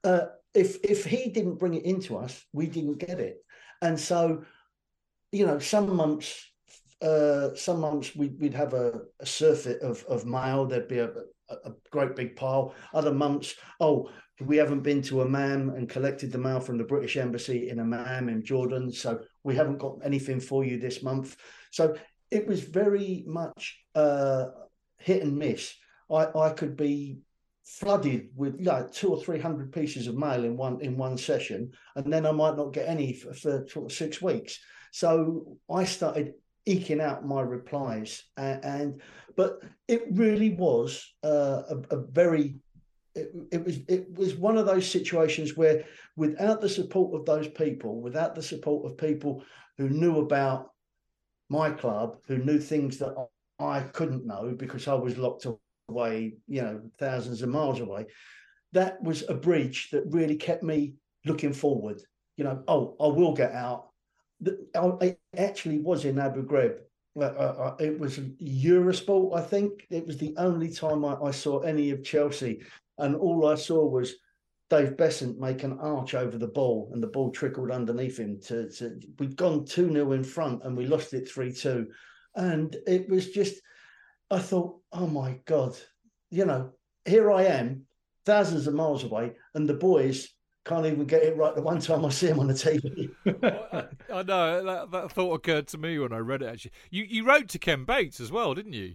Uh, 0.03 0.27
if 0.53 0.77
if 0.83 1.05
he 1.05 1.29
didn't 1.29 1.59
bring 1.59 1.73
it 1.73 1.85
into 1.85 2.17
us, 2.17 2.45
we 2.53 2.67
didn't 2.67 2.97
get 2.97 3.19
it. 3.19 3.37
And 3.81 3.99
so, 3.99 4.43
you 5.31 5.45
know, 5.47 5.57
some 5.59 5.95
months, 5.95 6.51
uh, 7.01 7.55
some 7.55 7.79
months 7.79 8.15
we'd, 8.15 8.39
we'd 8.39 8.53
have 8.53 8.73
a, 8.73 9.01
a 9.19 9.25
surfeit 9.25 9.81
of, 9.81 10.03
of 10.07 10.25
mail. 10.25 10.65
There'd 10.65 10.87
be 10.87 10.99
a, 10.99 11.09
a, 11.49 11.71
great 11.91 12.15
big 12.15 12.35
pile. 12.35 12.73
Other 12.93 13.13
months, 13.13 13.55
oh, 13.79 14.09
we 14.41 14.57
haven't 14.57 14.81
been 14.81 15.01
to 15.03 15.21
Amman 15.21 15.71
and 15.75 15.89
collected 15.89 16.31
the 16.31 16.37
mail 16.37 16.59
from 16.59 16.77
the 16.77 16.83
British 16.83 17.17
Embassy 17.17 17.69
in 17.69 17.79
Amman 17.79 18.29
in 18.29 18.43
Jordan, 18.43 18.91
so 18.91 19.19
we 19.43 19.55
haven't 19.55 19.77
got 19.79 19.99
anything 20.03 20.39
for 20.39 20.63
you 20.63 20.79
this 20.79 21.03
month. 21.03 21.35
So 21.71 21.95
it 22.31 22.47
was 22.47 22.61
very 22.61 23.23
much 23.27 23.79
uh, 23.95 24.45
hit 24.97 25.23
and 25.23 25.37
miss. 25.37 25.73
I, 26.11 26.27
I 26.37 26.49
could 26.51 26.77
be 26.77 27.19
flooded 27.63 28.29
with 28.35 28.59
like 28.61 28.91
two 28.91 29.09
or 29.09 29.21
three 29.21 29.39
hundred 29.39 29.71
pieces 29.71 30.07
of 30.07 30.17
mail 30.17 30.43
in 30.43 30.57
one 30.57 30.81
in 30.81 30.97
one 30.97 31.17
session, 31.17 31.71
and 31.95 32.11
then 32.11 32.25
I 32.25 32.31
might 32.31 32.57
not 32.57 32.73
get 32.73 32.87
any 32.87 33.13
for, 33.13 33.33
for 33.65 33.89
six 33.89 34.21
weeks. 34.21 34.59
So 34.91 35.57
I 35.69 35.83
started 35.83 36.33
eking 36.69 37.01
out 37.01 37.25
my 37.25 37.41
replies, 37.41 38.23
and, 38.37 38.63
and 38.63 39.01
but 39.35 39.59
it 39.87 40.03
really 40.11 40.51
was 40.51 41.03
uh, 41.23 41.63
a, 41.69 41.95
a 41.95 41.97
very 42.11 42.55
it, 43.15 43.31
it, 43.51 43.65
was 43.65 43.79
it 43.87 44.13
was 44.13 44.35
one 44.35 44.57
of 44.57 44.65
those 44.65 44.89
situations 44.89 45.57
where 45.57 45.83
without 46.15 46.61
the 46.61 46.69
support 46.69 47.19
of 47.19 47.25
those 47.25 47.47
people 47.47 48.01
without 48.01 48.35
the 48.35 48.43
support 48.43 48.85
of 48.85 48.97
people 48.97 49.43
who 49.77 49.89
knew 49.89 50.19
about 50.19 50.69
my 51.49 51.71
club 51.71 52.17
who 52.27 52.37
knew 52.37 52.59
things 52.59 52.97
that 52.99 53.15
I 53.59 53.81
couldn't 53.81 54.27
know 54.27 54.53
because 54.55 54.87
I 54.87 54.93
was 54.93 55.17
locked 55.17 55.47
away 55.89 56.35
you 56.47 56.61
know 56.61 56.81
thousands 56.99 57.41
of 57.41 57.49
miles 57.49 57.79
away 57.79 58.05
that 58.73 59.01
was 59.01 59.27
a 59.27 59.33
bridge 59.33 59.89
that 59.91 60.03
really 60.07 60.35
kept 60.35 60.61
me 60.61 60.93
looking 61.25 61.53
forward. 61.53 61.99
You 62.37 62.43
know 62.43 62.63
oh 62.67 62.95
I 62.99 63.07
will 63.07 63.33
get 63.33 63.53
out 63.53 63.88
it 64.41 65.19
actually 65.37 65.79
was 65.79 66.05
in 66.05 66.19
Abu 66.19 66.45
Ghraib 66.45 66.77
uh, 67.19 67.25
uh, 67.25 67.75
it 67.79 67.99
was 67.99 68.19
Eurosport, 68.19 69.37
I 69.37 69.41
think. 69.41 69.85
It 69.89 70.05
was 70.05 70.17
the 70.17 70.33
only 70.37 70.71
time 70.71 71.03
I, 71.03 71.15
I, 71.15 71.31
saw 71.31 71.59
any 71.59 71.89
of 71.89 72.03
Chelsea 72.03 72.61
and 72.99 73.15
all 73.15 73.47
I 73.47 73.55
saw 73.55 73.85
was 73.85 74.15
Dave 74.69 74.95
Beasant 74.95 75.39
make 75.39 75.63
an 75.63 75.79
arch 75.79 76.13
over 76.13 76.37
the 76.37 76.47
ball, 76.47 76.91
and 76.93 77.01
the 77.01 77.07
ball 77.07 77.31
trickled 77.31 77.71
underneath 77.71 78.19
him. 78.19 78.39
To, 78.41 78.69
to 78.69 78.99
we'd 79.17 79.35
gone 79.35 79.65
two 79.65 79.91
0 79.91 80.11
in 80.11 80.23
front, 80.23 80.63
and 80.63 80.77
we 80.77 80.85
lost 80.85 81.13
it 81.13 81.27
three 81.27 81.51
two, 81.51 81.87
and 82.35 82.75
it 82.85 83.09
was 83.09 83.31
just. 83.31 83.61
I 84.31 84.37
thought, 84.37 84.79
oh 84.91 85.07
my 85.07 85.39
god, 85.45 85.75
you 86.29 86.45
know, 86.45 86.73
here 87.05 87.31
I 87.31 87.45
am, 87.45 87.87
thousands 88.27 88.67
of 88.67 88.75
miles 88.75 89.03
away, 89.03 89.31
and 89.55 89.67
the 89.67 89.73
boys 89.73 90.29
can't 90.69 90.85
even 90.85 91.05
get 91.05 91.23
it 91.23 91.35
right 91.35 91.55
the 91.55 91.63
one 91.63 91.81
time 91.81 92.05
I 92.05 92.09
see 92.09 92.27
him 92.27 92.39
on 92.39 92.47
the 92.47 92.53
TV. 92.53 93.09
I, 93.25 93.87
I, 94.13 94.23
know 94.23 94.63
that, 94.63 94.91
that 94.91 95.11
thought 95.11 95.33
occurred 95.33 95.67
to 95.69 95.79
me 95.79 95.97
when 95.97 96.13
I 96.13 96.19
read 96.19 96.43
it. 96.43 96.47
Actually, 96.47 96.71
you 96.91 97.05
you 97.05 97.25
wrote 97.25 97.49
to 97.49 97.59
Ken 97.59 97.85
Bates 97.85 98.19
as 98.19 98.31
well, 98.31 98.53
didn't 98.53 98.73
you? 98.73 98.93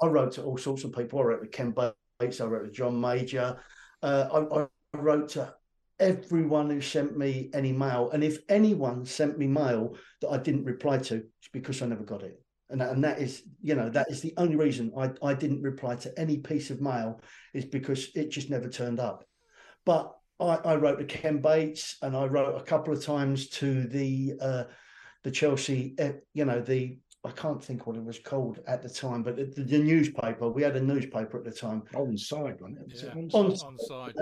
I 0.00 0.06
wrote 0.06 0.32
to 0.32 0.42
all 0.42 0.56
sorts 0.56 0.84
of 0.84 0.92
people. 0.92 1.20
I 1.20 1.22
wrote 1.22 1.42
to 1.42 1.48
Ken 1.48 1.74
Bates 2.18 2.40
I 2.40 2.46
wrote 2.46 2.64
to 2.64 2.70
John 2.70 2.98
Major. 2.98 3.60
Uh, 4.02 4.28
I, 4.32 4.62
I, 4.62 4.66
wrote 4.98 5.28
to 5.30 5.52
everyone 6.00 6.70
who 6.70 6.80
sent 6.80 7.18
me 7.18 7.50
any 7.52 7.72
mail. 7.72 8.10
And 8.10 8.24
if 8.24 8.38
anyone 8.48 9.04
sent 9.04 9.36
me 9.36 9.46
mail 9.46 9.96
that 10.22 10.30
I 10.30 10.38
didn't 10.38 10.64
reply 10.64 10.98
to, 10.98 11.16
it's 11.16 11.48
because 11.52 11.82
I 11.82 11.86
never 11.86 12.04
got 12.04 12.22
it. 12.22 12.40
And 12.70 12.80
that, 12.80 12.92
and 12.92 13.04
that 13.04 13.20
is, 13.20 13.42
you 13.60 13.74
know, 13.74 13.90
that 13.90 14.06
is 14.10 14.22
the 14.22 14.32
only 14.38 14.56
reason 14.56 14.92
I, 14.96 15.10
I 15.22 15.34
didn't 15.34 15.62
reply 15.62 15.96
to 15.96 16.18
any 16.18 16.38
piece 16.38 16.70
of 16.70 16.80
mail 16.80 17.20
is 17.52 17.66
because 17.66 18.08
it 18.14 18.30
just 18.30 18.48
never 18.48 18.68
turned 18.68 19.00
up. 19.00 19.26
But 19.86 20.12
I, 20.38 20.56
I 20.56 20.76
wrote 20.76 20.98
to 20.98 21.04
Ken 21.04 21.40
Bates 21.40 21.96
and 22.02 22.14
I 22.14 22.26
wrote 22.26 22.60
a 22.60 22.64
couple 22.64 22.92
of 22.92 23.02
times 23.02 23.48
to 23.50 23.84
the 23.84 24.34
uh, 24.40 24.64
the 25.24 25.30
Chelsea, 25.30 25.94
uh, 25.98 26.12
you 26.34 26.44
know, 26.44 26.60
the 26.60 26.98
I 27.24 27.30
can't 27.30 27.62
think 27.62 27.86
what 27.86 27.96
it 27.96 28.04
was 28.04 28.18
called 28.18 28.60
at 28.68 28.82
the 28.82 28.88
time, 28.88 29.22
but 29.22 29.36
the, 29.36 29.44
the 29.44 29.78
newspaper. 29.78 30.48
We 30.48 30.62
had 30.62 30.76
a 30.76 30.80
newspaper 30.80 31.38
at 31.38 31.44
the 31.44 31.50
time. 31.50 31.82
Onside, 31.94 32.60
wasn't 32.60 32.78
it? 32.78 32.92
Was 32.92 33.02
yeah. 33.02 33.16
it 33.16 33.34
on, 33.34 33.46
on 33.46 33.78
side? 33.78 34.14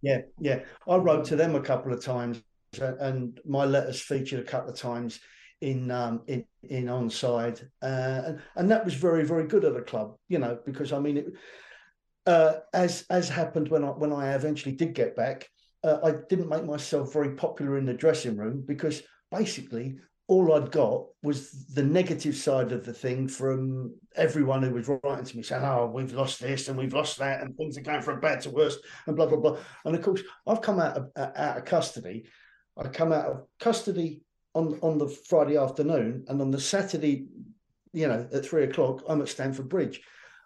yeah, 0.00 0.20
yeah. 0.40 0.60
I 0.88 0.96
wrote 0.96 1.26
to 1.26 1.36
them 1.36 1.54
a 1.54 1.60
couple 1.60 1.92
of 1.92 2.02
times, 2.02 2.42
and 2.80 3.38
my 3.44 3.64
letters 3.64 4.00
featured 4.00 4.40
a 4.40 4.44
couple 4.44 4.70
of 4.70 4.78
times 4.78 5.20
in 5.60 5.90
um, 5.90 6.22
in 6.26 6.44
in 6.62 6.86
onside, 6.86 7.62
uh, 7.82 8.22
and 8.24 8.40
and 8.56 8.70
that 8.70 8.84
was 8.84 8.94
very 8.94 9.24
very 9.24 9.46
good 9.46 9.64
at 9.64 9.74
the 9.74 9.82
club. 9.82 10.16
You 10.28 10.38
know, 10.38 10.58
because 10.64 10.92
I 10.92 10.98
mean, 10.98 11.18
it, 11.18 11.26
uh, 12.30 12.60
as 12.72 13.04
as 13.10 13.28
happened 13.28 13.68
when 13.68 13.82
I 13.82 13.88
when 13.88 14.12
I 14.12 14.34
eventually 14.34 14.74
did 14.74 14.94
get 14.94 15.16
back, 15.16 15.48
uh, 15.82 15.98
I 16.04 16.12
didn't 16.28 16.48
make 16.48 16.64
myself 16.64 17.12
very 17.12 17.34
popular 17.34 17.76
in 17.76 17.86
the 17.86 17.92
dressing 17.92 18.36
room 18.36 18.62
because 18.64 19.02
basically 19.32 19.96
all 20.28 20.54
I'd 20.54 20.70
got 20.70 21.06
was 21.24 21.50
the 21.74 21.82
negative 21.82 22.36
side 22.36 22.70
of 22.70 22.86
the 22.86 22.92
thing 22.92 23.26
from 23.26 23.96
everyone 24.14 24.62
who 24.62 24.70
was 24.70 24.88
writing 24.88 25.24
to 25.24 25.36
me 25.36 25.42
saying, 25.42 25.64
"Oh, 25.64 25.90
we've 25.92 26.12
lost 26.12 26.40
this 26.40 26.68
and 26.68 26.78
we've 26.78 26.94
lost 26.94 27.18
that, 27.18 27.42
and 27.42 27.56
things 27.56 27.76
are 27.76 27.82
going 27.82 28.02
from 28.02 28.20
bad 28.20 28.40
to 28.42 28.50
worse," 28.50 28.78
and 29.08 29.16
blah 29.16 29.26
blah 29.26 29.38
blah. 29.38 29.58
And 29.84 29.96
of 29.96 30.02
course, 30.02 30.22
I've 30.46 30.62
come 30.62 30.78
out 30.78 30.96
of 30.96 31.10
out 31.16 31.58
of 31.58 31.64
custody. 31.64 32.26
I 32.78 32.86
come 32.88 33.12
out 33.12 33.26
of 33.26 33.46
custody 33.58 34.22
on 34.54 34.78
on 34.82 34.98
the 34.98 35.08
Friday 35.08 35.56
afternoon, 35.56 36.26
and 36.28 36.40
on 36.40 36.52
the 36.52 36.60
Saturday, 36.60 37.26
you 37.92 38.06
know, 38.06 38.28
at 38.32 38.46
three 38.46 38.62
o'clock, 38.62 39.02
I'm 39.08 39.20
at 39.20 39.28
Stamford 39.28 39.68
Bridge. 39.68 40.00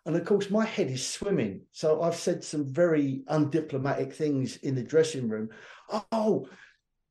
And 0.06 0.16
of 0.16 0.24
course, 0.24 0.50
my 0.50 0.64
head 0.64 0.90
is 0.90 1.06
swimming. 1.06 1.62
So 1.72 2.02
I've 2.02 2.16
said 2.16 2.44
some 2.44 2.66
very 2.66 3.22
undiplomatic 3.28 4.12
things 4.12 4.56
in 4.58 4.74
the 4.74 4.82
dressing 4.82 5.28
room. 5.28 5.48
Oh, 6.12 6.46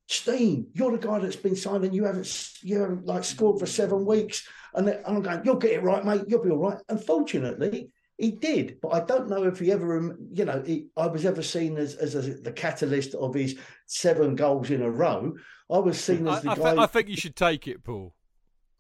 Stein, 0.08 0.68
you're 0.74 0.92
the 0.92 1.08
guy 1.08 1.20
that's 1.20 1.36
been 1.36 1.56
signed 1.56 1.86
and 1.86 1.96
you 1.96 2.04
haven't 2.04 2.52
you 2.62 2.80
haven't 2.80 3.06
like 3.06 3.24
scored 3.24 3.60
for 3.60 3.66
seven 3.66 4.06
weeks. 4.06 4.48
And, 4.76 4.88
then 4.88 5.02
I'm 5.08 5.22
going, 5.22 5.42
you'll 5.44 5.56
get 5.56 5.72
it 5.72 5.84
right, 5.84 6.06
mate. 6.06 6.24
You'll 6.28 6.44
be 6.44 6.50
all 6.50 6.58
right. 6.58 6.78
Unfortunately, 6.90 7.90
he 8.18 8.32
did, 8.32 8.80
but 8.82 8.90
I 8.90 9.00
don't 9.02 9.30
know 9.30 9.44
if 9.44 9.60
he 9.60 9.72
ever, 9.72 10.16
you 10.32 10.46
know, 10.46 10.62
he, 10.66 10.88
I 10.96 11.08
was 11.08 11.26
ever 11.26 11.42
seen 11.42 11.78
as 11.78 11.96
as 11.96 12.16
a, 12.16 12.22
the 12.22 12.52
catalyst 12.52 13.16
of 13.16 13.34
his 13.34 13.58
seven 13.88 14.36
goals 14.36 14.70
in 14.70 14.82
a 14.84 14.90
row. 14.90 15.34
I 15.72 15.80
was 15.80 16.00
seen 16.00 16.28
as 16.28 16.42
the 16.42 16.52
I, 16.52 16.56
guy. 16.56 16.76
I, 16.76 16.84
I 16.84 16.86
think 16.86 17.10
you 17.10 17.18
should 17.18 17.36
take 17.36 17.68
it, 17.68 17.84
Paul. 17.84 18.14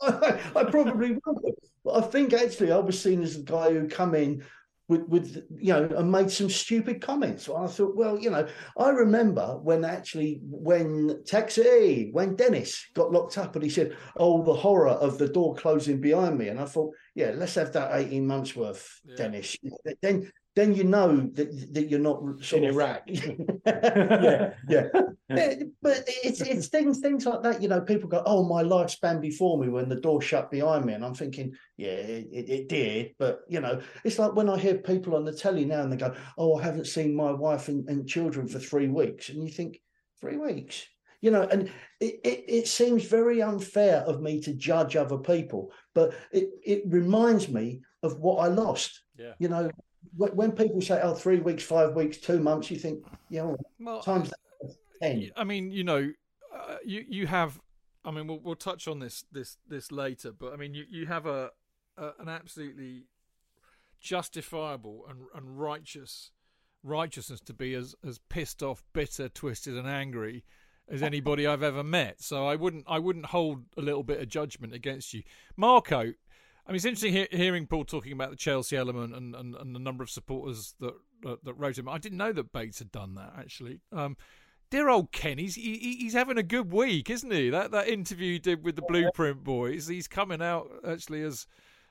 I, 0.02 0.40
I 0.56 0.64
probably 0.66 1.18
will, 1.26 1.56
but 1.84 2.04
I 2.04 2.08
think 2.08 2.34
actually 2.34 2.72
I 2.72 2.78
was 2.78 3.02
seen 3.02 3.22
as 3.22 3.38
the 3.38 3.44
guy 3.44 3.72
who 3.72 3.88
come 3.88 4.16
in, 4.16 4.44
with, 4.90 5.08
with 5.08 5.44
you 5.58 5.74
know 5.74 5.86
and 5.96 6.12
made 6.12 6.30
some 6.30 6.50
stupid 6.50 7.02
comments. 7.02 7.48
And 7.48 7.58
I 7.58 7.68
thought, 7.68 7.96
well, 7.96 8.20
you 8.20 8.30
know, 8.30 8.48
I 8.78 8.90
remember 8.90 9.60
when 9.62 9.86
actually 9.86 10.42
when 10.44 11.24
taxi 11.26 12.10
when 12.12 12.36
Dennis 12.36 12.86
got 12.94 13.12
locked 13.12 13.38
up 13.38 13.56
and 13.56 13.64
he 13.64 13.70
said, 13.70 13.96
"Oh, 14.18 14.44
the 14.44 14.54
horror 14.54 14.90
of 14.90 15.18
the 15.18 15.30
door 15.30 15.56
closing 15.56 16.02
behind 16.02 16.38
me," 16.38 16.50
and 16.50 16.60
I 16.60 16.66
thought, 16.66 16.94
yeah, 17.16 17.32
let's 17.36 17.56
have 17.56 17.72
that 17.74 17.96
eighteen 17.96 18.28
months 18.28 18.56
worth, 18.56 19.00
Yeah. 19.06 19.16
Dennis. 19.16 19.58
Then 20.02 20.30
then 20.56 20.76
you 20.76 20.84
know 20.84 21.30
that 21.34 21.74
that 21.74 21.90
you're 21.90 22.00
not 22.00 22.22
sort 22.44 22.64
In 22.64 22.70
of 22.70 22.76
Iraq. 22.76 23.04
yeah, 23.66 24.54
yeah. 24.68 24.88
Yeah, 25.30 25.56
but 25.82 26.04
it's 26.24 26.42
it's 26.42 26.68
things 26.68 27.00
things 27.00 27.26
like 27.26 27.42
that. 27.42 27.62
You 27.62 27.70
know, 27.70 27.82
people 27.82 28.10
go, 28.10 28.22
"Oh, 28.26 28.44
my 28.44 28.62
life 28.62 28.92
span 28.92 29.20
before 29.20 29.58
me 29.58 29.70
when 29.70 29.90
the 29.90 30.00
door 30.00 30.22
shut 30.22 30.52
behind 30.52 30.86
me," 30.86 30.94
and 30.94 31.04
I'm 31.04 31.16
thinking, 31.16 31.54
"Yeah, 31.78 31.92
it, 31.94 32.28
it, 32.32 32.50
it 32.50 32.70
did." 32.70 33.16
But 33.18 33.40
you 33.48 33.60
know, 33.62 33.82
it's 34.04 34.20
like 34.20 34.36
when 34.36 34.50
I 34.50 34.60
hear 34.60 34.76
people 34.76 35.16
on 35.16 35.24
the 35.24 35.34
telly 35.34 35.66
now 35.66 35.82
and 35.82 35.92
they 35.92 35.98
go, 35.98 36.14
"Oh, 36.38 36.58
I 36.58 36.64
haven't 36.64 36.88
seen 36.88 37.16
my 37.16 37.32
wife 37.32 37.68
and, 37.68 37.88
and 37.90 38.08
children 38.08 38.48
for 38.48 38.60
three 38.60 38.90
weeks," 38.90 39.30
and 39.30 39.42
you 39.42 39.50
think, 39.50 39.82
three 40.20 40.38
weeks." 40.38 40.86
You 41.22 41.32
know, 41.32 41.44
and 41.44 41.72
it, 42.02 42.20
it, 42.26 42.44
it 42.48 42.68
seems 42.68 43.06
very 43.06 43.42
unfair 43.42 44.02
of 44.02 44.22
me 44.22 44.42
to 44.42 44.54
judge 44.54 44.98
other 44.98 45.18
people, 45.18 45.72
but 45.96 46.14
it, 46.34 46.50
it 46.64 46.84
reminds 46.86 47.48
me 47.48 47.82
of 48.04 48.20
what 48.20 48.46
I 48.46 48.50
lost. 48.50 49.02
Yeah. 49.18 49.32
You 49.40 49.48
know, 49.48 49.72
when, 50.16 50.52
people 50.52 50.82
say, 50.82 51.00
"Oh, 51.02 51.14
three 51.14 51.40
weeks, 51.40 51.64
five 51.64 51.96
weeks, 51.96 52.18
two 52.18 52.40
months," 52.40 52.70
you 52.70 52.78
think, 52.78 53.06
"Yeah, 53.30 53.44
well, 53.44 53.58
Well, 53.80 54.02
times 54.02 54.32
ten." 55.02 55.32
I 55.36 55.44
mean, 55.44 55.72
you 55.72 55.84
know, 55.84 56.12
uh, 56.54 56.78
you 56.86 57.06
you 57.08 57.28
have. 57.28 57.60
I 58.06 58.12
mean, 58.12 58.28
we'll 58.28 58.40
we'll 58.40 58.56
touch 58.56 58.88
on 58.88 59.00
this 59.00 59.26
this 59.32 59.58
this 59.68 59.92
later, 59.92 60.32
but 60.32 60.54
I 60.54 60.58
mean, 60.58 60.74
you 60.74 60.86
you 60.90 61.06
have 61.08 61.26
a, 61.26 61.52
a 61.98 62.12
an 62.20 62.30
absolutely 62.30 63.06
justifiable 64.00 65.06
and 65.10 65.22
and 65.34 65.60
righteous 65.60 66.32
righteousness 66.84 67.40
to 67.42 67.54
be 67.54 67.74
as 67.74 67.96
as 68.06 68.20
pissed 68.30 68.62
off, 68.62 68.84
bitter, 68.94 69.30
twisted, 69.30 69.78
and 69.78 69.88
angry 69.88 70.44
as 70.90 71.02
anybody 71.02 71.48
I've 71.48 71.64
ever 71.64 71.84
met. 71.84 72.22
So 72.22 72.46
I 72.48 72.56
wouldn't 72.56 72.86
I 72.88 73.00
wouldn't 73.00 73.28
hold 73.28 73.64
a 73.78 73.82
little 73.82 74.04
bit 74.04 74.22
of 74.22 74.28
judgment 74.28 74.74
against 74.74 75.14
you, 75.14 75.24
Marco. 75.56 76.14
I 76.66 76.72
mean, 76.72 76.78
it's 76.78 76.86
interesting 76.86 77.14
he- 77.14 77.38
hearing 77.38 77.68
Paul 77.68 77.84
talking 77.86 78.14
about 78.14 78.30
the 78.30 78.36
Chelsea 78.38 78.78
element 78.78 79.14
and, 79.14 79.36
and, 79.36 79.54
and 79.56 79.76
the 79.76 79.80
number 79.80 80.04
of 80.04 80.10
supporters 80.10 80.76
that, 80.80 80.94
that 81.24 81.44
that 81.44 81.54
wrote 81.56 81.78
him. 81.78 81.90
I 81.90 81.98
didn't 81.98 82.18
know 82.18 82.32
that 82.34 82.52
Bates 82.54 82.80
had 82.80 82.92
done 82.92 83.16
that 83.16 83.34
actually. 83.38 83.80
Um, 83.92 84.16
dear 84.70 84.88
old 84.90 85.12
Ken, 85.12 85.38
he's 85.38 85.56
he, 85.56 85.78
he- 85.78 85.98
he's 85.98 86.14
having 86.14 86.38
a 86.38 86.44
good 86.44 86.72
week, 86.72 87.10
isn't 87.10 87.32
he? 87.32 87.50
That 87.50 87.72
that 87.72 87.88
interview 87.90 88.34
he 88.34 88.40
did 88.40 88.64
with 88.64 88.76
the 88.78 88.82
Blueprint 88.84 89.44
boys, 89.44 89.88
he's 89.88 90.08
coming 90.08 90.42
out 90.42 90.72
actually 90.88 91.22
as 91.24 91.48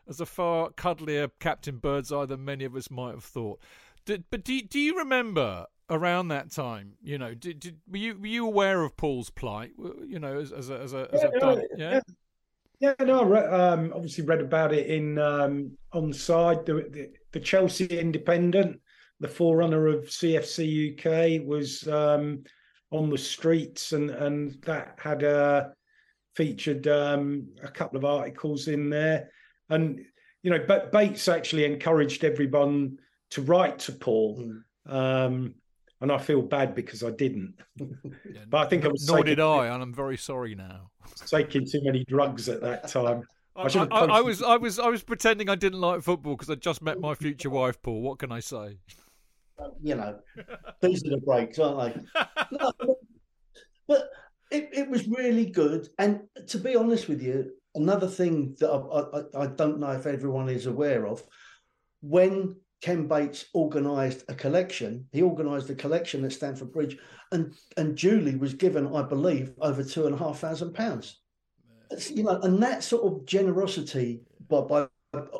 as 0.08 0.20
a 0.20 0.26
far 0.26 0.70
cuddlier 0.70 1.30
Captain 1.38 1.76
Birdseye 1.76 2.24
than 2.26 2.44
many 2.44 2.64
of 2.64 2.74
us 2.74 2.90
might 2.90 3.12
have 3.12 3.24
thought. 3.24 3.60
Did, 4.04 4.24
but 4.30 4.42
do 4.42 4.52
you- 4.54 4.62
do 4.66 4.80
you 4.80 4.96
remember 4.98 5.66
around 5.90 6.28
that 6.28 6.50
time? 6.50 6.94
You 7.02 7.18
know, 7.18 7.34
did, 7.34 7.60
did 7.60 7.76
were 7.88 7.98
you 7.98 8.16
were 8.18 8.26
you 8.26 8.46
aware 8.46 8.82
of 8.82 8.96
Paul's 8.96 9.28
plight? 9.30 9.72
You 10.06 10.18
know, 10.18 10.40
as 10.40 10.50
as 10.50 10.70
a 10.70 10.80
as 10.80 10.92
a, 10.94 11.08
as 11.12 11.22
a 11.22 11.30
Yeah, 11.76 11.90
yeah, 11.92 12.00
yeah? 12.82 12.94
Yeah, 12.98 13.06
no, 13.06 13.20
I 13.20 13.24
re- 13.24 13.46
um, 13.46 13.92
obviously 13.94 14.24
read 14.24 14.40
about 14.40 14.74
it 14.74 14.88
in 14.88 15.18
um, 15.18 15.76
on 15.92 16.12
side 16.12 16.66
the, 16.66 16.74
the 16.74 17.10
the 17.32 17.40
Chelsea 17.40 17.86
Independent, 17.86 18.80
the 19.20 19.28
forerunner 19.28 19.86
of 19.86 20.04
CFC 20.04 20.92
UK, 20.98 21.46
was 21.46 21.86
um, 21.88 22.42
on 22.90 23.08
the 23.08 23.18
streets, 23.18 23.92
and 23.92 24.10
and 24.10 24.60
that 24.62 24.98
had 25.00 25.24
uh, 25.24 25.68
featured 26.36 26.86
um, 26.88 27.48
a 27.62 27.68
couple 27.68 27.96
of 27.98 28.04
articles 28.04 28.68
in 28.68 28.90
there, 28.90 29.30
and 29.70 30.00
you 30.42 30.50
know, 30.50 30.64
but 30.66 30.92
Bates 30.92 31.28
actually 31.28 31.64
encouraged 31.64 32.24
everyone 32.24 32.98
to 33.30 33.42
write 33.42 33.78
to 33.80 33.92
Paul, 33.92 34.52
um, 34.86 35.54
and 36.00 36.12
I 36.12 36.18
feel 36.18 36.42
bad 36.42 36.74
because 36.74 37.02
I 37.02 37.10
didn't, 37.10 37.54
Yeah, 37.78 37.86
but 38.48 38.58
I 38.58 38.68
think 38.68 38.84
I 38.84 38.88
was 38.88 39.06
Nor 39.08 39.22
did 39.22 39.40
I, 39.40 39.68
and 39.68 39.82
I'm 39.82 39.94
very 39.94 40.18
sorry 40.18 40.54
now. 40.54 40.91
Taking 41.26 41.66
too 41.66 41.80
many 41.82 42.04
drugs 42.04 42.48
at 42.48 42.60
that 42.62 42.88
time. 42.88 43.22
I, 43.56 43.62
I 43.64 43.84
I- 43.90 44.18
I 44.18 44.20
was 44.22 44.42
I 44.42 44.56
was 44.56 44.78
I 44.78 44.88
was 44.88 45.02
pretending 45.02 45.48
I 45.50 45.54
didn't 45.54 45.80
like 45.80 46.02
football 46.02 46.34
because 46.36 46.48
I 46.50 46.54
just 46.54 46.80
met 46.82 46.98
my 47.00 47.14
future 47.14 47.50
wife, 47.50 47.80
Paul. 47.82 48.00
What 48.00 48.18
can 48.18 48.32
I 48.32 48.40
say? 48.40 48.78
you 49.82 49.94
know, 49.94 50.18
these 50.80 51.04
are 51.06 51.10
the 51.10 51.18
breaks, 51.18 51.58
aren't 51.58 51.94
they? 51.94 52.22
No, 52.58 52.72
but- 52.78 52.96
but 53.88 54.10
it, 54.50 54.68
it 54.72 54.88
was 54.88 55.06
really 55.08 55.46
good. 55.46 55.88
And 55.98 56.22
to 56.48 56.58
be 56.58 56.76
honest 56.76 57.08
with 57.08 57.20
you, 57.22 57.52
another 57.74 58.06
thing 58.08 58.54
that 58.60 58.70
I, 58.70 59.40
I, 59.40 59.44
I 59.44 59.46
don't 59.48 59.78
know 59.80 59.90
if 59.90 60.06
everyone 60.06 60.48
is 60.48 60.66
aware 60.66 61.06
of, 61.06 61.22
when 62.00 62.56
Ken 62.82 63.06
Bates 63.06 63.46
organised 63.54 64.24
a 64.28 64.34
collection, 64.34 65.06
he 65.12 65.22
organised 65.22 65.70
a 65.70 65.74
collection 65.74 66.24
at 66.24 66.32
Stamford 66.32 66.72
Bridge, 66.72 66.98
and 67.30 67.54
and 67.76 67.96
Julie 67.96 68.36
was 68.36 68.54
given, 68.54 68.94
I 68.94 69.02
believe, 69.02 69.52
over 69.60 69.84
two 69.84 70.06
and 70.06 70.14
a 70.14 70.18
half 70.18 70.40
thousand 70.40 70.74
pounds. 70.74 71.20
You 72.10 72.24
know, 72.24 72.40
and 72.40 72.60
that 72.62 72.82
sort 72.82 73.04
of 73.04 73.24
generosity 73.24 74.22
by, 74.48 74.62
by 74.62 74.88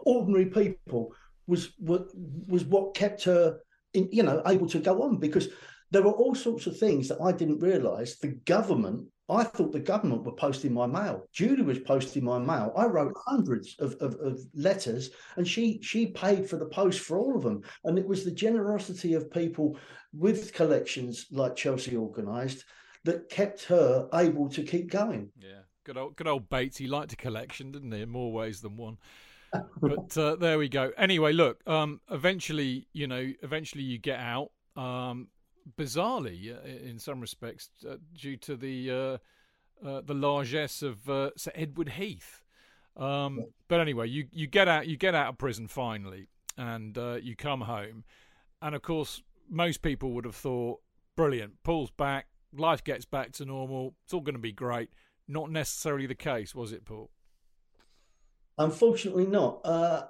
ordinary 0.04 0.46
people 0.46 1.12
was 1.46 1.72
what 1.78 2.08
was 2.46 2.64
what 2.64 2.94
kept 2.94 3.24
her 3.24 3.58
in, 3.92 4.08
you 4.12 4.22
know, 4.22 4.40
able 4.46 4.68
to 4.68 4.78
go 4.78 5.02
on 5.02 5.16
because 5.16 5.48
there 5.90 6.02
were 6.02 6.12
all 6.12 6.34
sorts 6.34 6.66
of 6.66 6.78
things 6.78 7.08
that 7.08 7.20
I 7.20 7.32
didn't 7.32 7.58
realise. 7.58 8.18
The 8.18 8.38
government, 8.46 9.08
I 9.28 9.44
thought 9.44 9.72
the 9.72 9.80
government 9.80 10.24
were 10.24 10.32
posting 10.32 10.72
my 10.72 10.86
mail. 10.86 11.26
Judy 11.32 11.62
was 11.62 11.78
posting 11.78 12.24
my 12.24 12.38
mail. 12.38 12.72
I 12.76 12.86
wrote 12.86 13.16
hundreds 13.24 13.76
of, 13.78 13.94
of, 14.00 14.14
of 14.16 14.40
letters, 14.54 15.10
and 15.36 15.46
she 15.46 15.80
she 15.82 16.08
paid 16.08 16.48
for 16.48 16.56
the 16.56 16.66
post 16.66 17.00
for 17.00 17.18
all 17.18 17.36
of 17.36 17.42
them. 17.42 17.62
And 17.84 17.98
it 17.98 18.06
was 18.06 18.24
the 18.24 18.32
generosity 18.32 19.14
of 19.14 19.30
people 19.30 19.78
with 20.12 20.52
collections 20.52 21.26
like 21.30 21.56
Chelsea 21.56 21.96
organised 21.96 22.64
that 23.04 23.28
kept 23.28 23.64
her 23.64 24.08
able 24.12 24.48
to 24.50 24.62
keep 24.62 24.90
going. 24.90 25.30
Yeah, 25.38 25.60
good 25.84 25.96
old 25.96 26.16
good 26.16 26.26
old 26.26 26.48
Bates. 26.48 26.76
He 26.76 26.86
liked 26.86 27.12
a 27.12 27.16
collection, 27.16 27.70
didn't 27.72 27.92
he? 27.92 28.02
In 28.02 28.10
more 28.10 28.32
ways 28.32 28.60
than 28.60 28.76
one. 28.76 28.98
But 29.82 30.16
uh, 30.16 30.36
there 30.36 30.56
we 30.56 30.70
go. 30.70 30.92
Anyway, 30.96 31.34
look. 31.34 31.60
Um, 31.66 32.00
eventually, 32.10 32.88
you 32.94 33.06
know, 33.06 33.32
eventually 33.42 33.82
you 33.82 33.98
get 33.98 34.18
out. 34.18 34.50
Um, 34.76 35.28
bizarrely, 35.78 36.54
uh, 36.54 36.88
in 36.88 36.98
some 36.98 37.20
respects, 37.20 37.70
uh, 37.88 37.96
due 38.14 38.36
to 38.38 38.56
the 38.56 38.90
uh, 38.90 39.86
uh, 39.86 40.00
the 40.04 40.14
largesse 40.14 40.82
of 40.82 41.08
uh, 41.08 41.30
Sir 41.36 41.52
Edward 41.54 41.90
Heath. 41.90 42.44
Um, 42.96 43.46
but 43.68 43.80
anyway, 43.80 44.08
you, 44.08 44.26
you 44.32 44.46
get 44.46 44.68
out 44.68 44.86
you 44.86 44.96
get 44.96 45.14
out 45.14 45.28
of 45.28 45.38
prison 45.38 45.68
finally, 45.68 46.28
and 46.56 46.96
uh, 46.98 47.18
you 47.22 47.34
come 47.36 47.62
home, 47.62 48.04
and 48.60 48.74
of 48.74 48.82
course, 48.82 49.22
most 49.48 49.82
people 49.82 50.12
would 50.12 50.24
have 50.24 50.36
thought, 50.36 50.80
brilliant, 51.16 51.62
Paul's 51.62 51.90
back, 51.90 52.26
life 52.56 52.84
gets 52.84 53.04
back 53.04 53.32
to 53.32 53.44
normal, 53.44 53.94
it's 54.04 54.12
all 54.12 54.20
going 54.20 54.34
to 54.34 54.40
be 54.40 54.52
great. 54.52 54.90
Not 55.28 55.50
necessarily 55.50 56.06
the 56.06 56.14
case, 56.14 56.54
was 56.54 56.72
it, 56.72 56.84
Paul? 56.84 57.10
Unfortunately, 58.58 59.26
not. 59.26 59.60
Uh, 59.64 60.04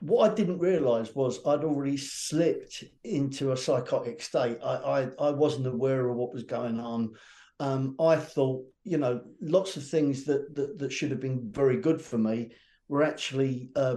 what 0.00 0.30
I 0.30 0.34
didn't 0.34 0.58
realise 0.58 1.14
was 1.14 1.40
I'd 1.46 1.64
already 1.64 1.96
slipped 1.96 2.84
into 3.04 3.52
a 3.52 3.56
psychotic 3.56 4.20
state. 4.20 4.58
I, 4.62 4.74
I, 4.74 5.08
I 5.28 5.30
wasn't 5.30 5.66
aware 5.66 6.08
of 6.08 6.16
what 6.16 6.32
was 6.34 6.44
going 6.44 6.78
on. 6.78 7.14
Um, 7.58 7.96
I 7.98 8.16
thought, 8.16 8.64
you 8.84 8.98
know, 8.98 9.22
lots 9.40 9.76
of 9.76 9.86
things 9.86 10.24
that, 10.24 10.54
that 10.54 10.78
that 10.78 10.92
should 10.92 11.10
have 11.10 11.20
been 11.20 11.50
very 11.50 11.78
good 11.78 12.02
for 12.02 12.18
me 12.18 12.52
were 12.88 13.02
actually 13.02 13.70
uh, 13.74 13.96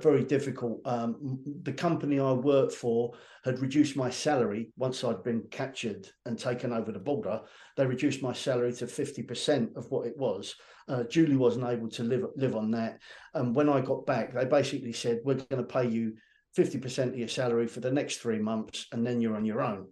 very 0.00 0.24
difficult. 0.24 0.80
Um, 0.84 1.40
the 1.62 1.72
company 1.72 2.20
I 2.20 2.32
worked 2.32 2.72
for 2.72 3.14
had 3.44 3.60
reduced 3.60 3.96
my 3.96 4.10
salary 4.10 4.70
once 4.76 5.02
I'd 5.02 5.22
been 5.22 5.42
captured 5.50 6.08
and 6.26 6.38
taken 6.38 6.72
over 6.72 6.92
the 6.92 6.98
border. 6.98 7.40
They 7.76 7.86
reduced 7.86 8.22
my 8.22 8.32
salary 8.32 8.72
to 8.74 8.86
fifty 8.86 9.22
percent 9.22 9.70
of 9.74 9.90
what 9.90 10.06
it 10.06 10.16
was. 10.16 10.54
Uh, 10.88 11.04
Julie 11.04 11.36
wasn't 11.36 11.66
able 11.66 11.88
to 11.90 12.02
live 12.02 12.26
live 12.36 12.56
on 12.56 12.70
that. 12.72 13.00
And 13.34 13.54
when 13.54 13.68
I 13.68 13.80
got 13.80 14.06
back, 14.06 14.34
they 14.34 14.44
basically 14.44 14.92
said, 14.92 15.20
"We're 15.24 15.34
going 15.34 15.62
to 15.62 15.74
pay 15.74 15.88
you 15.88 16.14
fifty 16.54 16.78
percent 16.78 17.12
of 17.12 17.18
your 17.18 17.28
salary 17.28 17.66
for 17.66 17.80
the 17.80 17.90
next 17.90 18.18
three 18.18 18.38
months, 18.38 18.86
and 18.92 19.06
then 19.06 19.20
you're 19.20 19.36
on 19.36 19.46
your 19.46 19.62
own." 19.62 19.86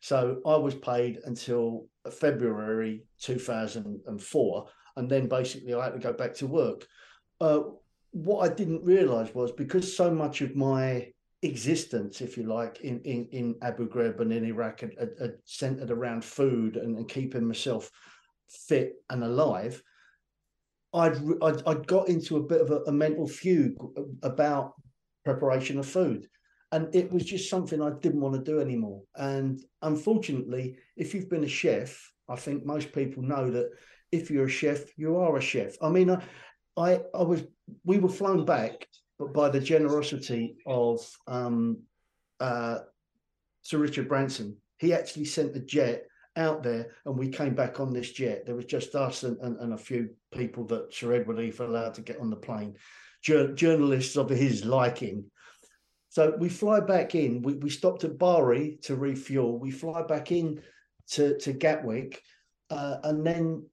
So 0.00 0.40
I 0.46 0.56
was 0.56 0.74
paid 0.74 1.20
until 1.24 1.86
February 2.20 3.04
2004, 3.20 4.66
and 4.96 5.10
then 5.10 5.26
basically 5.28 5.74
I 5.74 5.84
had 5.84 5.94
to 5.94 5.98
go 5.98 6.12
back 6.12 6.34
to 6.34 6.46
work. 6.46 6.86
Uh, 7.40 7.60
what 8.16 8.50
I 8.50 8.54
didn't 8.54 8.82
realise 8.82 9.34
was 9.34 9.52
because 9.52 9.94
so 9.94 10.10
much 10.10 10.40
of 10.40 10.56
my 10.56 11.12
existence, 11.42 12.22
if 12.22 12.38
you 12.38 12.44
like, 12.44 12.80
in 12.80 13.00
in, 13.02 13.28
in 13.30 13.54
Abu 13.60 13.88
Ghraib 13.90 14.20
and 14.20 14.32
in 14.32 14.46
Iraq 14.46 14.80
had, 14.80 14.94
had, 14.98 15.10
had 15.20 15.34
centred 15.44 15.90
around 15.90 16.24
food 16.24 16.78
and, 16.78 16.96
and 16.96 17.06
keeping 17.08 17.46
myself 17.46 17.90
fit 18.48 18.94
and 19.10 19.22
alive. 19.22 19.82
I'd, 20.94 21.18
I'd 21.42 21.62
I'd 21.66 21.86
got 21.86 22.08
into 22.08 22.38
a 22.38 22.42
bit 22.42 22.62
of 22.62 22.70
a, 22.70 22.78
a 22.86 22.92
mental 22.92 23.28
fugue 23.28 23.76
about 24.22 24.72
preparation 25.22 25.78
of 25.78 25.86
food, 25.86 26.26
and 26.72 26.88
it 26.94 27.12
was 27.12 27.24
just 27.24 27.50
something 27.50 27.82
I 27.82 27.90
didn't 28.00 28.22
want 28.22 28.34
to 28.36 28.50
do 28.50 28.60
anymore. 28.60 29.02
And 29.14 29.60
unfortunately, 29.82 30.78
if 30.96 31.12
you've 31.12 31.28
been 31.28 31.44
a 31.44 31.48
chef, 31.48 32.10
I 32.30 32.36
think 32.36 32.64
most 32.64 32.94
people 32.94 33.22
know 33.22 33.50
that 33.50 33.68
if 34.10 34.30
you're 34.30 34.46
a 34.46 34.48
chef, 34.48 34.96
you 34.96 35.18
are 35.18 35.36
a 35.36 35.40
chef. 35.42 35.76
I 35.82 35.90
mean, 35.90 36.08
I 36.08 36.22
I, 36.76 37.00
I 37.14 37.22
was 37.22 37.42
we 37.84 37.98
were 37.98 38.08
flown 38.08 38.44
back, 38.44 38.86
but 39.18 39.32
by 39.32 39.48
the 39.48 39.60
generosity 39.60 40.56
of 40.66 41.00
um, 41.26 41.78
uh, 42.40 42.78
Sir 43.62 43.78
Richard 43.78 44.08
Branson. 44.08 44.56
He 44.78 44.92
actually 44.92 45.24
sent 45.24 45.56
a 45.56 45.60
jet 45.60 46.04
out 46.36 46.62
there 46.62 46.94
and 47.04 47.18
we 47.18 47.28
came 47.28 47.54
back 47.54 47.80
on 47.80 47.92
this 47.92 48.12
jet. 48.12 48.44
There 48.44 48.54
was 48.54 48.66
just 48.66 48.94
us 48.94 49.22
and, 49.22 49.38
and, 49.38 49.58
and 49.58 49.72
a 49.72 49.78
few 49.78 50.10
people 50.34 50.64
that 50.66 50.94
Sir 50.94 51.14
Edward 51.14 51.38
Heath 51.38 51.60
allowed 51.60 51.94
to 51.94 52.02
get 52.02 52.20
on 52.20 52.30
the 52.30 52.36
plane, 52.36 52.76
Jour- 53.22 53.54
journalists 53.54 54.16
of 54.16 54.28
his 54.28 54.64
liking. 54.64 55.24
So 56.10 56.36
we 56.38 56.48
fly 56.48 56.80
back 56.80 57.14
in. 57.14 57.42
We, 57.42 57.54
we 57.54 57.70
stopped 57.70 58.04
at 58.04 58.18
Bari 58.18 58.78
to 58.82 58.96
refuel. 58.96 59.58
We 59.58 59.70
fly 59.70 60.02
back 60.02 60.30
in 60.30 60.62
to, 61.12 61.36
to 61.38 61.52
Gatwick. 61.52 62.22
Uh, 62.70 62.98
and 63.02 63.26
then 63.26 63.66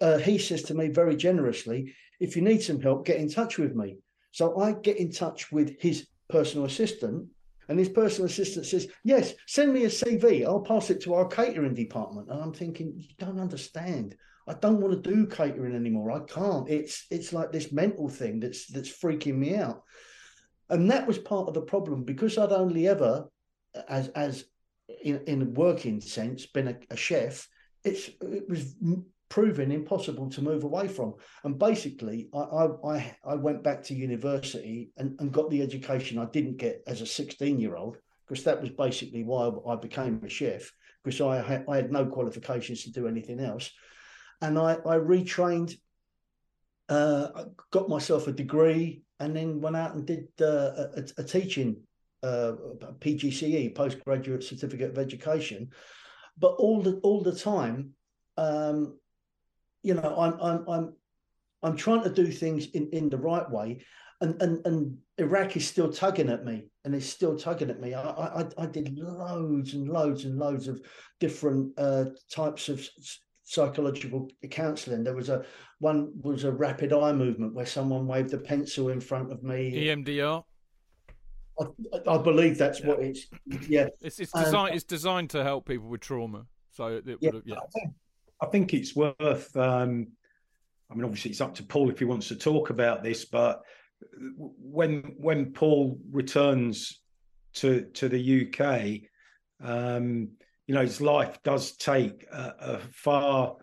uh, 0.00 0.18
he 0.18 0.38
says 0.38 0.62
to 0.64 0.74
me 0.74 0.88
very 0.88 1.16
generously, 1.16 1.94
if 2.20 2.36
you 2.36 2.42
need 2.42 2.62
some 2.62 2.80
help, 2.80 3.04
get 3.04 3.18
in 3.18 3.28
touch 3.28 3.58
with 3.58 3.74
me. 3.74 3.98
So 4.32 4.58
I 4.60 4.72
get 4.72 4.98
in 4.98 5.10
touch 5.10 5.50
with 5.52 5.80
his 5.80 6.06
personal 6.28 6.66
assistant, 6.66 7.26
and 7.68 7.78
his 7.78 7.88
personal 7.88 8.26
assistant 8.26 8.66
says, 8.66 8.88
Yes, 9.04 9.34
send 9.46 9.72
me 9.72 9.84
a 9.84 9.88
CV. 9.88 10.44
I'll 10.44 10.60
pass 10.60 10.90
it 10.90 11.00
to 11.02 11.14
our 11.14 11.26
catering 11.26 11.74
department. 11.74 12.28
And 12.30 12.40
I'm 12.40 12.52
thinking, 12.52 12.94
You 12.96 13.14
don't 13.18 13.40
understand. 13.40 14.16
I 14.48 14.54
don't 14.54 14.80
want 14.80 15.02
to 15.02 15.10
do 15.10 15.26
catering 15.26 15.74
anymore. 15.74 16.12
I 16.12 16.20
can't. 16.20 16.68
It's 16.68 17.06
it's 17.10 17.32
like 17.32 17.50
this 17.50 17.72
mental 17.72 18.08
thing 18.08 18.38
that's 18.40 18.66
that's 18.66 18.90
freaking 18.90 19.36
me 19.36 19.56
out. 19.56 19.82
And 20.70 20.90
that 20.90 21.06
was 21.06 21.18
part 21.18 21.48
of 21.48 21.54
the 21.54 21.62
problem 21.62 22.04
because 22.04 22.38
I'd 22.38 22.52
only 22.52 22.86
ever, 22.86 23.28
as 23.88 24.08
as 24.08 24.44
in, 25.02 25.20
in 25.26 25.42
a 25.42 25.46
working 25.46 26.00
sense, 26.00 26.46
been 26.46 26.68
a, 26.68 26.76
a 26.90 26.96
chef. 26.96 27.48
It's 27.84 28.08
it 28.20 28.48
was 28.48 28.76
proven 29.28 29.72
impossible 29.72 30.30
to 30.30 30.42
move 30.42 30.64
away 30.64 30.88
from. 30.88 31.14
And 31.44 31.58
basically, 31.58 32.28
I 32.34 32.68
I 32.84 33.16
I 33.24 33.34
went 33.34 33.62
back 33.62 33.82
to 33.84 33.94
university 33.94 34.90
and, 34.96 35.18
and 35.20 35.32
got 35.32 35.50
the 35.50 35.62
education 35.62 36.18
I 36.18 36.26
didn't 36.26 36.58
get 36.58 36.82
as 36.86 37.00
a 37.00 37.06
16 37.06 37.58
year 37.58 37.76
old 37.76 37.98
because 38.26 38.44
that 38.44 38.60
was 38.60 38.70
basically 38.70 39.22
why 39.22 39.50
I 39.68 39.76
became 39.76 40.22
a 40.24 40.28
chef 40.28 40.72
because 41.06 41.20
I 41.20 41.40
had, 41.40 41.64
I 41.68 41.76
had 41.76 41.92
no 41.92 42.04
qualifications 42.04 42.82
to 42.82 42.90
do 42.90 43.06
anything 43.06 43.38
else. 43.38 43.70
And 44.42 44.58
I, 44.58 44.72
I 44.72 44.96
retrained, 44.96 45.76
uh, 46.88 47.44
got 47.70 47.88
myself 47.88 48.26
a 48.26 48.32
degree, 48.32 49.02
and 49.20 49.34
then 49.34 49.60
went 49.60 49.76
out 49.76 49.94
and 49.94 50.04
did 50.04 50.26
uh, 50.40 50.88
a, 50.96 51.04
a, 51.18 51.22
teaching 51.22 51.76
uh, 52.24 52.52
PGCE, 52.98 53.74
postgraduate 53.74 54.42
certificate 54.42 54.90
of 54.90 54.98
education. 54.98 55.70
But 56.38 56.56
all 56.56 56.82
the 56.82 56.96
all 57.04 57.22
the 57.22 57.34
time, 57.34 57.92
um, 58.36 58.98
you 59.86 59.94
know, 59.94 60.16
I'm 60.18 60.34
I'm 60.40 60.68
I'm 60.68 60.92
I'm 61.62 61.76
trying 61.76 62.02
to 62.02 62.10
do 62.10 62.26
things 62.26 62.66
in, 62.70 62.90
in 62.90 63.08
the 63.08 63.16
right 63.16 63.48
way, 63.48 63.80
and 64.20 64.40
and 64.42 64.66
and 64.66 64.98
Iraq 65.18 65.56
is 65.56 65.66
still 65.66 65.92
tugging 65.92 66.28
at 66.28 66.44
me, 66.44 66.64
and 66.84 66.92
it's 66.92 67.06
still 67.06 67.38
tugging 67.38 67.70
at 67.70 67.80
me. 67.80 67.94
I 67.94 68.02
I, 68.02 68.46
I 68.58 68.66
did 68.66 68.98
loads 68.98 69.74
and 69.74 69.88
loads 69.88 70.24
and 70.24 70.38
loads 70.38 70.66
of 70.66 70.80
different 71.20 71.72
uh, 71.78 72.06
types 72.32 72.68
of 72.68 72.84
psychological 73.44 74.28
counselling. 74.50 75.04
There 75.04 75.14
was 75.14 75.28
a 75.28 75.44
one 75.78 76.10
was 76.20 76.42
a 76.42 76.50
rapid 76.50 76.92
eye 76.92 77.12
movement 77.12 77.54
where 77.54 77.64
someone 77.66 78.08
waved 78.08 78.34
a 78.34 78.38
pencil 78.38 78.88
in 78.88 79.00
front 79.00 79.30
of 79.30 79.44
me. 79.44 79.86
EMDR. 79.86 80.42
I, 81.60 81.64
I 82.10 82.18
believe 82.18 82.58
that's 82.58 82.80
yeah. 82.80 82.86
what 82.88 83.00
it's. 83.00 83.26
Yeah, 83.68 83.86
it's 84.00 84.18
it's 84.18 84.32
designed. 84.32 84.74
it's 84.74 84.84
designed 84.84 85.30
to 85.30 85.44
help 85.44 85.68
people 85.68 85.88
with 85.88 86.00
trauma. 86.00 86.46
So 86.72 87.00
it, 87.06 87.18
yeah, 87.20 87.30
yeah. 87.44 87.56
I 88.40 88.46
think 88.46 88.74
it's 88.74 88.94
worth. 88.94 89.56
Um, 89.56 90.08
I 90.90 90.94
mean, 90.94 91.04
obviously, 91.04 91.30
it's 91.30 91.40
up 91.40 91.54
to 91.56 91.64
Paul 91.64 91.90
if 91.90 91.98
he 91.98 92.04
wants 92.04 92.28
to 92.28 92.36
talk 92.36 92.70
about 92.70 93.02
this. 93.02 93.24
But 93.24 93.62
when 94.38 95.14
when 95.18 95.52
Paul 95.52 95.98
returns 96.10 97.00
to 97.54 97.82
to 97.94 98.08
the 98.08 98.46
UK, 98.46 99.08
um, 99.66 100.30
you 100.66 100.74
know, 100.74 100.82
his 100.82 101.00
life 101.00 101.42
does 101.42 101.76
take 101.76 102.26
a, 102.30 102.54
a 102.58 102.78
far 102.92 103.56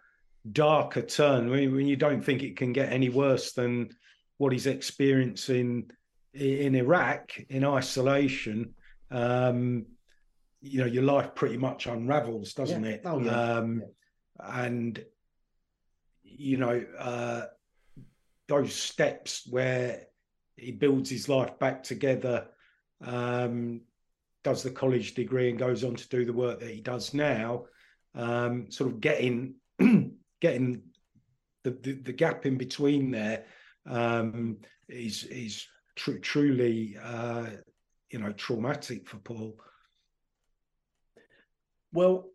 darker 0.51 1.01
turn 1.01 1.49
when, 1.49 1.73
when 1.73 1.87
you 1.87 1.95
don't 1.95 2.21
think 2.21 2.43
it 2.43 2.57
can 2.57 2.73
get 2.73 2.91
any 2.91 3.09
worse 3.09 3.53
than 3.53 3.89
what 4.37 4.51
he's 4.51 4.67
experiencing 4.67 5.89
in 6.33 6.75
Iraq 6.75 7.29
in 7.49 7.63
isolation. 7.63 8.73
Um, 9.11 9.85
you 10.61 10.79
know, 10.79 10.85
your 10.85 11.03
life 11.03 11.35
pretty 11.35 11.57
much 11.57 11.85
unravels, 11.87 12.53
doesn't 12.53 12.83
yeah. 12.83 12.91
it? 12.91 13.01
Oh, 13.05 13.19
yeah. 13.19 13.31
Um, 13.31 13.81
yeah 13.81 13.87
and 14.39 15.03
you 16.23 16.57
know 16.57 16.83
uh, 16.97 17.45
those 18.47 18.73
steps 18.73 19.47
where 19.49 20.03
he 20.55 20.71
builds 20.71 21.09
his 21.09 21.29
life 21.29 21.57
back 21.59 21.83
together 21.83 22.47
um, 23.05 23.81
does 24.43 24.63
the 24.63 24.71
college 24.71 25.13
degree 25.13 25.49
and 25.49 25.59
goes 25.59 25.83
on 25.83 25.95
to 25.95 26.07
do 26.09 26.25
the 26.25 26.33
work 26.33 26.59
that 26.59 26.69
he 26.69 26.81
does 26.81 27.13
now 27.13 27.65
um, 28.15 28.69
sort 28.69 28.91
of 28.91 28.99
getting 28.99 29.55
getting 30.41 30.81
the, 31.63 31.71
the, 31.71 31.93
the 31.93 32.13
gap 32.13 32.45
in 32.45 32.57
between 32.57 33.11
there 33.11 33.45
um, 33.89 34.57
is 34.89 35.23
is 35.25 35.65
tr- 35.95 36.17
truly 36.17 36.97
uh, 37.01 37.47
you 38.09 38.19
know 38.19 38.31
traumatic 38.33 39.07
for 39.07 39.17
Paul. 39.17 39.57
Well, 41.91 42.29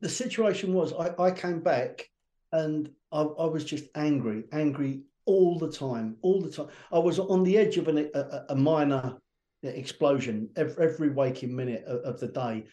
the 0.00 0.08
situation 0.08 0.72
was 0.72 0.92
I, 0.92 1.22
I 1.22 1.30
came 1.30 1.60
back 1.60 2.08
and 2.52 2.90
I, 3.12 3.22
I, 3.22 3.46
was 3.46 3.64
just 3.64 3.84
angry, 3.94 4.44
angry 4.52 5.02
all 5.26 5.58
the 5.58 5.70
time, 5.70 6.16
all 6.22 6.40
the 6.40 6.50
time. 6.50 6.68
I 6.92 6.98
was 6.98 7.18
on 7.18 7.42
the 7.42 7.58
edge 7.58 7.76
of 7.76 7.88
an, 7.88 8.10
a, 8.14 8.44
a, 8.50 8.54
minor 8.54 9.18
explosion 9.62 10.48
every, 10.56 10.86
every 10.86 11.10
waking 11.10 11.54
minute 11.54 11.84
of, 11.84 12.14
of 12.14 12.20
the 12.20 12.28
day. 12.28 12.64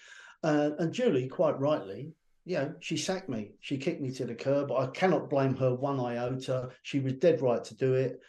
Uh, 0.44 0.72
and 0.80 0.94
Julie, 0.94 1.28
quite 1.28 1.60
rightly, 1.60 2.14
you 2.46 2.58
know, 2.58 2.74
she 2.80 2.96
sacked 2.96 3.28
me. 3.28 3.54
She 3.60 3.78
kicked 3.78 4.02
me 4.02 4.12
to 4.12 4.26
the 4.26 4.36
curb. 4.36 4.72
I 4.72 4.88
cannot 4.88 5.30
blame 5.30 5.56
her 5.56 5.74
one 5.74 6.00
iota. 6.00 6.70
She 6.84 7.00
was 7.00 7.14
dead 7.14 7.42
right 7.42 7.64
to 7.64 7.76
do 7.76 7.96
it. 7.96 8.20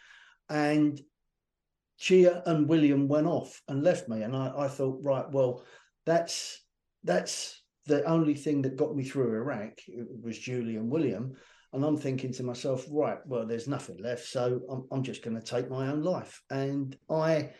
And 0.49 0.99
she 1.97 2.25
and 2.25 2.67
William 2.67 3.07
went 3.07 3.27
off 3.27 3.61
and 3.67 3.83
left 3.83 4.09
me. 4.09 4.23
And 4.23 4.35
I, 4.35 4.51
I 4.57 4.67
thought, 4.67 4.99
right, 5.03 5.29
well, 5.29 5.63
that's 6.05 6.63
that's 7.03 7.56
the 7.87 8.03
only 8.03 8.35
thing 8.35 8.61
that 8.61 8.75
got 8.75 8.95
me 8.95 9.03
through 9.03 9.33
Iraq 9.33 9.79
was 10.21 10.37
Julie 10.37 10.75
and 10.75 10.89
William. 10.89 11.33
And 11.73 11.83
I'm 11.83 11.97
thinking 11.97 12.31
to 12.33 12.43
myself, 12.43 12.85
right, 12.89 13.17
well, 13.25 13.45
there's 13.45 13.67
nothing 13.67 13.97
left. 13.97 14.25
So 14.25 14.61
I'm, 14.69 14.85
I'm 14.91 15.03
just 15.03 15.23
going 15.23 15.39
to 15.39 15.45
take 15.45 15.69
my 15.69 15.87
own 15.87 16.01
life. 16.01 16.41
And 16.49 16.95
I, 17.09 17.51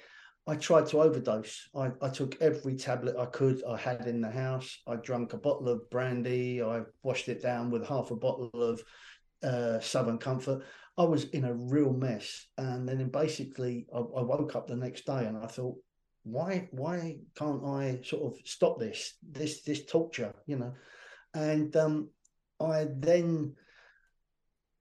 I 0.46 0.56
tried 0.56 0.88
to 0.88 1.02
overdose. 1.02 1.70
I, 1.76 1.92
I 2.02 2.10
took 2.10 2.42
every 2.42 2.76
tablet 2.76 3.16
I 3.18 3.26
could, 3.26 3.62
I 3.68 3.78
had 3.78 4.08
in 4.08 4.22
the 4.22 4.30
house. 4.30 4.80
I 4.88 4.96
drank 4.96 5.34
a 5.34 5.38
bottle 5.38 5.70
of 5.70 5.90
brandy. 5.90 6.62
I 6.62 6.82
washed 7.04 7.28
it 7.28 7.42
down 7.42 7.70
with 7.70 7.88
half 7.88 8.12
a 8.12 8.16
bottle 8.16 8.52
of 8.54 8.82
uh, 9.44 9.80
Southern 9.80 10.18
Comfort. 10.18 10.64
I 10.98 11.04
was 11.04 11.26
in 11.26 11.46
a 11.46 11.54
real 11.54 11.94
mess. 11.94 12.48
And 12.58 12.88
then 12.88 13.10
basically, 13.10 13.88
I, 13.94 14.00
I 14.00 14.22
woke 14.22 14.56
up 14.56 14.68
the 14.68 14.76
next 14.76 15.06
day 15.06 15.26
and 15.26 15.38
I 15.38 15.48
thought, 15.48 15.76
why 16.28 16.68
why 16.72 17.18
can't 17.36 17.64
I 17.64 18.00
sort 18.04 18.34
of 18.34 18.40
stop 18.46 18.80
this 18.80 19.16
this 19.24 19.62
this 19.62 19.86
torture, 19.86 20.34
you 20.46 20.58
know? 20.58 20.74
And 21.34 21.76
um, 21.76 22.10
I 22.60 22.88
then 22.90 23.56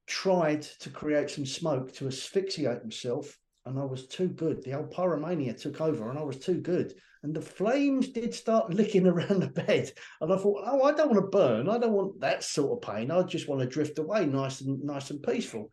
tried 0.06 0.62
to 0.80 0.90
create 0.90 1.30
some 1.30 1.46
smoke 1.46 1.92
to 1.94 2.06
asphyxiate 2.06 2.84
myself, 2.84 3.38
and 3.64 3.78
I 3.78 3.84
was 3.84 4.06
too 4.06 4.28
good. 4.28 4.62
The 4.62 4.74
old 4.74 4.92
pyromania 4.92 5.60
took 5.60 5.80
over, 5.80 6.10
and 6.10 6.18
I 6.18 6.22
was 6.22 6.38
too 6.38 6.60
good. 6.60 6.94
And 7.22 7.34
the 7.34 7.42
flames 7.42 8.08
did 8.08 8.34
start 8.34 8.72
licking 8.74 9.06
around 9.06 9.40
the 9.40 9.48
bed, 9.48 9.92
and 10.20 10.32
I 10.32 10.36
thought, 10.36 10.62
oh, 10.66 10.82
I 10.82 10.92
don't 10.92 11.10
want 11.10 11.24
to 11.24 11.38
burn. 11.38 11.68
I 11.68 11.78
don't 11.78 11.92
want 11.92 12.20
that 12.20 12.44
sort 12.44 12.72
of 12.72 12.94
pain. 12.94 13.10
I 13.10 13.22
just 13.22 13.48
want 13.48 13.60
to 13.60 13.66
drift 13.66 13.98
away, 13.98 14.26
nice 14.26 14.60
and 14.60 14.82
nice 14.82 15.10
and 15.10 15.22
peaceful. 15.22 15.70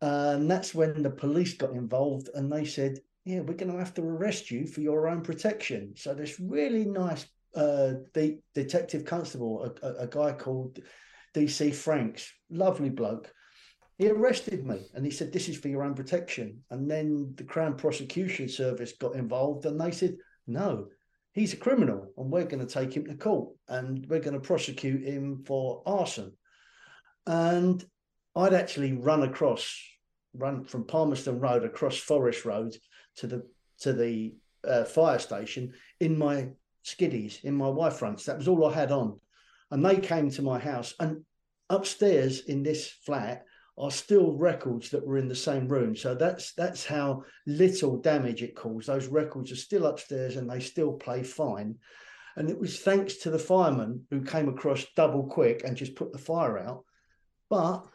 And 0.00 0.48
that's 0.48 0.74
when 0.74 1.02
the 1.02 1.10
police 1.10 1.54
got 1.54 1.72
involved, 1.72 2.30
and 2.34 2.50
they 2.50 2.64
said, 2.64 2.98
yeah, 3.28 3.40
we're 3.40 3.52
going 3.52 3.70
to 3.70 3.78
have 3.78 3.92
to 3.92 4.02
arrest 4.02 4.50
you 4.50 4.66
for 4.66 4.80
your 4.80 5.06
own 5.06 5.20
protection. 5.20 5.92
So 5.96 6.14
this 6.14 6.40
really 6.40 6.86
nice 6.86 7.26
uh, 7.54 7.92
de- 8.14 8.38
detective 8.54 9.04
constable, 9.04 9.70
a, 9.82 10.04
a, 10.04 10.06
guy 10.06 10.32
called 10.32 10.78
DC 11.34 11.74
Franks, 11.74 12.32
lovely 12.48 12.88
bloke. 12.88 13.30
He 13.98 14.08
arrested 14.08 14.66
me 14.66 14.80
and 14.94 15.04
he 15.04 15.10
said, 15.10 15.30
This 15.30 15.50
is 15.50 15.58
for 15.58 15.68
your 15.68 15.82
own 15.82 15.94
protection. 15.94 16.60
And 16.70 16.90
then 16.90 17.34
the 17.36 17.44
Crown 17.44 17.76
Prosecution 17.76 18.48
Service 18.48 18.94
got 18.98 19.14
involved 19.14 19.66
and 19.66 19.78
they 19.78 19.90
said, 19.90 20.16
No, 20.46 20.86
he's 21.34 21.52
a 21.52 21.58
criminal 21.58 22.10
and 22.16 22.30
we're 22.30 22.46
going 22.46 22.66
to 22.66 22.74
take 22.74 22.94
him 22.94 23.04
to 23.04 23.14
court 23.14 23.54
and 23.68 24.06
we're 24.08 24.20
going 24.20 24.40
to 24.40 24.40
prosecute 24.40 25.04
him 25.04 25.44
for 25.44 25.82
arson. 25.84 26.32
And 27.26 27.84
I'd 28.34 28.54
actually 28.54 28.94
run 28.94 29.22
across, 29.22 29.78
run 30.32 30.64
from 30.64 30.86
Palmerston 30.86 31.40
Road 31.40 31.66
across 31.66 31.98
Forest 31.98 32.46
Road 32.46 32.74
to 33.18 33.26
the 33.26 33.46
to 33.80 33.92
the 33.92 34.34
uh, 34.66 34.84
fire 34.84 35.18
station 35.18 35.72
in 36.00 36.18
my 36.18 36.48
skiddies, 36.84 37.44
in 37.44 37.54
my 37.54 37.68
wife 37.68 37.94
fronts. 37.94 38.24
That 38.24 38.38
was 38.38 38.48
all 38.48 38.66
I 38.66 38.74
had 38.74 38.90
on. 38.90 39.20
And 39.70 39.84
they 39.84 39.96
came 39.96 40.30
to 40.30 40.42
my 40.42 40.58
house. 40.58 40.94
And 40.98 41.24
upstairs 41.70 42.40
in 42.40 42.62
this 42.62 42.88
flat, 42.88 43.44
are 43.78 43.90
still 43.92 44.32
records 44.32 44.90
that 44.90 45.06
were 45.06 45.18
in 45.18 45.28
the 45.28 45.34
same 45.34 45.68
room. 45.68 45.94
So 45.94 46.14
that's 46.14 46.52
that's 46.52 46.84
how 46.84 47.22
little 47.46 47.96
damage 47.96 48.42
it 48.42 48.56
caused. 48.56 48.88
Those 48.88 49.06
records 49.06 49.52
are 49.52 49.56
still 49.56 49.86
upstairs 49.86 50.36
and 50.36 50.50
they 50.50 50.60
still 50.60 50.92
play 50.94 51.22
fine. 51.22 51.76
And 52.36 52.50
it 52.50 52.58
was 52.58 52.80
thanks 52.80 53.14
to 53.18 53.30
the 53.30 53.38
fireman 53.38 54.04
who 54.10 54.22
came 54.22 54.48
across 54.48 54.84
double 54.96 55.24
quick 55.24 55.62
and 55.64 55.76
just 55.76 55.94
put 55.94 56.12
the 56.12 56.18
fire 56.18 56.58
out. 56.58 56.84
But 57.48 57.86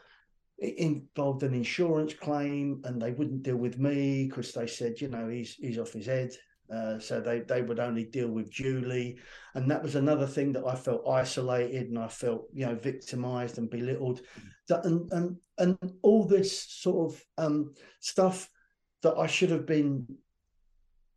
involved 0.58 1.42
an 1.42 1.54
insurance 1.54 2.14
claim 2.14 2.80
and 2.84 3.00
they 3.00 3.12
wouldn't 3.12 3.42
deal 3.42 3.56
with 3.56 3.78
me 3.78 4.26
because 4.28 4.52
they 4.52 4.66
said, 4.66 5.00
you 5.00 5.08
know, 5.08 5.28
he's 5.28 5.54
he's 5.54 5.78
off 5.78 5.92
his 5.92 6.06
head. 6.06 6.32
Uh, 6.72 6.98
so 6.98 7.20
they, 7.20 7.40
they 7.40 7.60
would 7.60 7.78
only 7.78 8.04
deal 8.04 8.28
with 8.28 8.50
Julie. 8.50 9.18
And 9.54 9.70
that 9.70 9.82
was 9.82 9.96
another 9.96 10.26
thing 10.26 10.52
that 10.54 10.64
I 10.64 10.74
felt 10.74 11.06
isolated 11.06 11.88
and 11.88 11.98
I 11.98 12.08
felt, 12.08 12.46
you 12.54 12.64
know, 12.64 12.74
victimized 12.74 13.58
and 13.58 13.68
belittled. 13.68 14.22
That, 14.68 14.84
and, 14.86 15.12
and, 15.12 15.36
and 15.58 15.78
all 16.02 16.26
this 16.26 16.58
sort 16.58 17.12
of 17.12 17.22
um, 17.36 17.74
stuff 18.00 18.48
that 19.02 19.16
I 19.18 19.26
should 19.26 19.50
have 19.50 19.66
been 19.66 20.06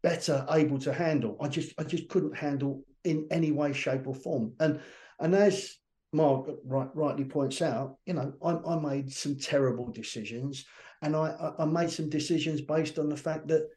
better 0.03 0.45
able 0.51 0.79
to 0.79 0.93
handle. 0.93 1.37
I 1.41 1.47
just 1.47 1.73
I 1.79 1.83
just 1.83 2.07
couldn't 2.09 2.37
handle 2.37 2.83
in 3.03 3.27
any 3.31 3.51
way, 3.51 3.73
shape, 3.73 4.07
or 4.07 4.13
form. 4.15 4.53
And 4.59 4.79
and 5.19 5.33
as 5.33 5.77
Mark 6.17 6.47
right, 6.65 6.89
rightly 6.95 7.25
points 7.25 7.61
out, 7.61 7.97
you 8.05 8.13
know, 8.13 8.33
I, 8.43 8.73
I 8.73 8.79
made 8.79 9.11
some 9.13 9.35
terrible 9.37 9.91
decisions, 9.91 10.65
and 11.01 11.15
I, 11.15 11.53
I 11.59 11.65
made 11.65 11.91
some 11.91 12.09
decisions 12.09 12.59
based 12.61 12.97
on 12.99 13.07
the 13.07 13.15
fact 13.15 13.47
that 13.49 13.69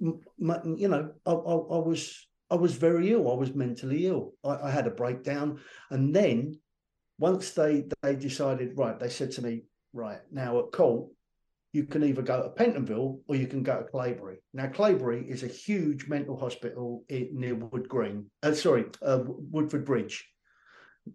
you 0.00 0.88
know, 0.88 1.12
I, 1.26 1.30
I, 1.30 1.34
I, 1.34 1.78
was 1.78 2.26
I 2.50 2.54
was 2.54 2.74
very 2.74 3.12
ill. 3.12 3.30
I 3.30 3.34
was 3.34 3.54
mentally 3.54 4.06
ill. 4.06 4.32
I, 4.44 4.68
I, 4.68 4.70
had 4.70 4.86
a 4.86 4.90
breakdown, 4.90 5.60
and 5.90 6.14
then 6.14 6.58
once 7.18 7.50
they 7.50 7.84
they 8.02 8.16
decided, 8.16 8.76
right, 8.76 8.98
they 8.98 9.08
said 9.08 9.32
to 9.32 9.42
me, 9.42 9.62
right 9.92 10.20
now 10.30 10.58
at 10.58 10.72
Colt, 10.72 11.10
you 11.72 11.84
can 11.84 12.04
either 12.04 12.22
go 12.22 12.42
to 12.42 12.50
Pentonville 12.50 13.20
or 13.26 13.36
you 13.36 13.46
can 13.46 13.62
go 13.62 13.78
to 13.78 13.90
Claybury. 13.90 14.36
Now 14.52 14.66
Claybury 14.66 15.28
is 15.28 15.42
a 15.42 15.48
huge 15.48 16.06
mental 16.06 16.38
hospital 16.38 17.04
in, 17.08 17.30
near 17.32 17.54
Wood 17.54 17.88
Green. 17.88 18.26
Uh, 18.42 18.52
sorry, 18.52 18.86
uh, 19.02 19.20
Woodford 19.24 19.84
Bridge, 19.84 20.28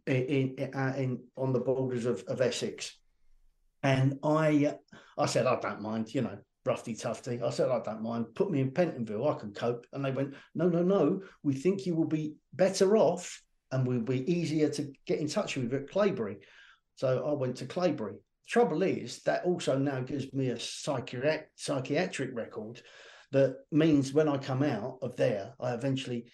in 0.06 0.56
in, 0.58 0.74
uh, 0.74 0.94
in, 0.98 1.20
on 1.36 1.54
the 1.54 1.60
borders 1.60 2.06
of, 2.06 2.24
of 2.28 2.42
Essex. 2.42 2.98
And 3.84 4.20
I 4.24 4.76
I 5.18 5.26
said 5.28 5.46
I 5.46 5.60
don't 5.60 5.82
mind, 5.82 6.14
you 6.14 6.22
know, 6.22 6.38
roughy 6.68 7.00
tufty. 7.00 7.42
I 7.42 7.50
said, 7.50 7.70
I 7.70 7.80
don't 7.80 8.04
mind. 8.04 8.36
Put 8.36 8.52
me 8.52 8.60
in 8.60 8.72
Pentonville. 8.72 9.34
I 9.34 9.40
can 9.40 9.54
cope. 9.54 9.88
And 9.94 10.04
they 10.04 10.12
went, 10.12 10.36
no, 10.54 10.68
no, 10.68 10.84
no. 10.84 11.22
We 11.42 11.54
think 11.54 11.86
you 11.86 11.96
will 11.96 12.08
be 12.08 12.36
better 12.54 12.98
off 12.98 13.42
and 13.72 13.88
will 13.88 14.02
be 14.02 14.30
easier 14.32 14.70
to 14.70 14.92
get 15.06 15.20
in 15.20 15.28
touch 15.28 15.56
with 15.56 15.74
at 15.74 15.90
Claybury. 15.90 16.38
So 16.96 17.26
I 17.26 17.34
went 17.34 17.58
to 17.58 17.66
Claybury. 17.66 18.18
Trouble 18.48 18.84
is, 18.84 19.24
that 19.24 19.44
also 19.44 19.78
now 19.78 20.02
gives 20.02 20.34
me 20.34 20.50
a 20.50 20.60
psychiatric, 20.60 21.50
psychiatric 21.56 22.30
record 22.34 22.82
that 23.32 23.58
means 23.72 24.14
when 24.14 24.30
I 24.30 24.38
come 24.38 24.64
out 24.64 25.00
of 25.02 25.18
there, 25.18 25.54
I 25.60 25.74
eventually, 25.74 26.32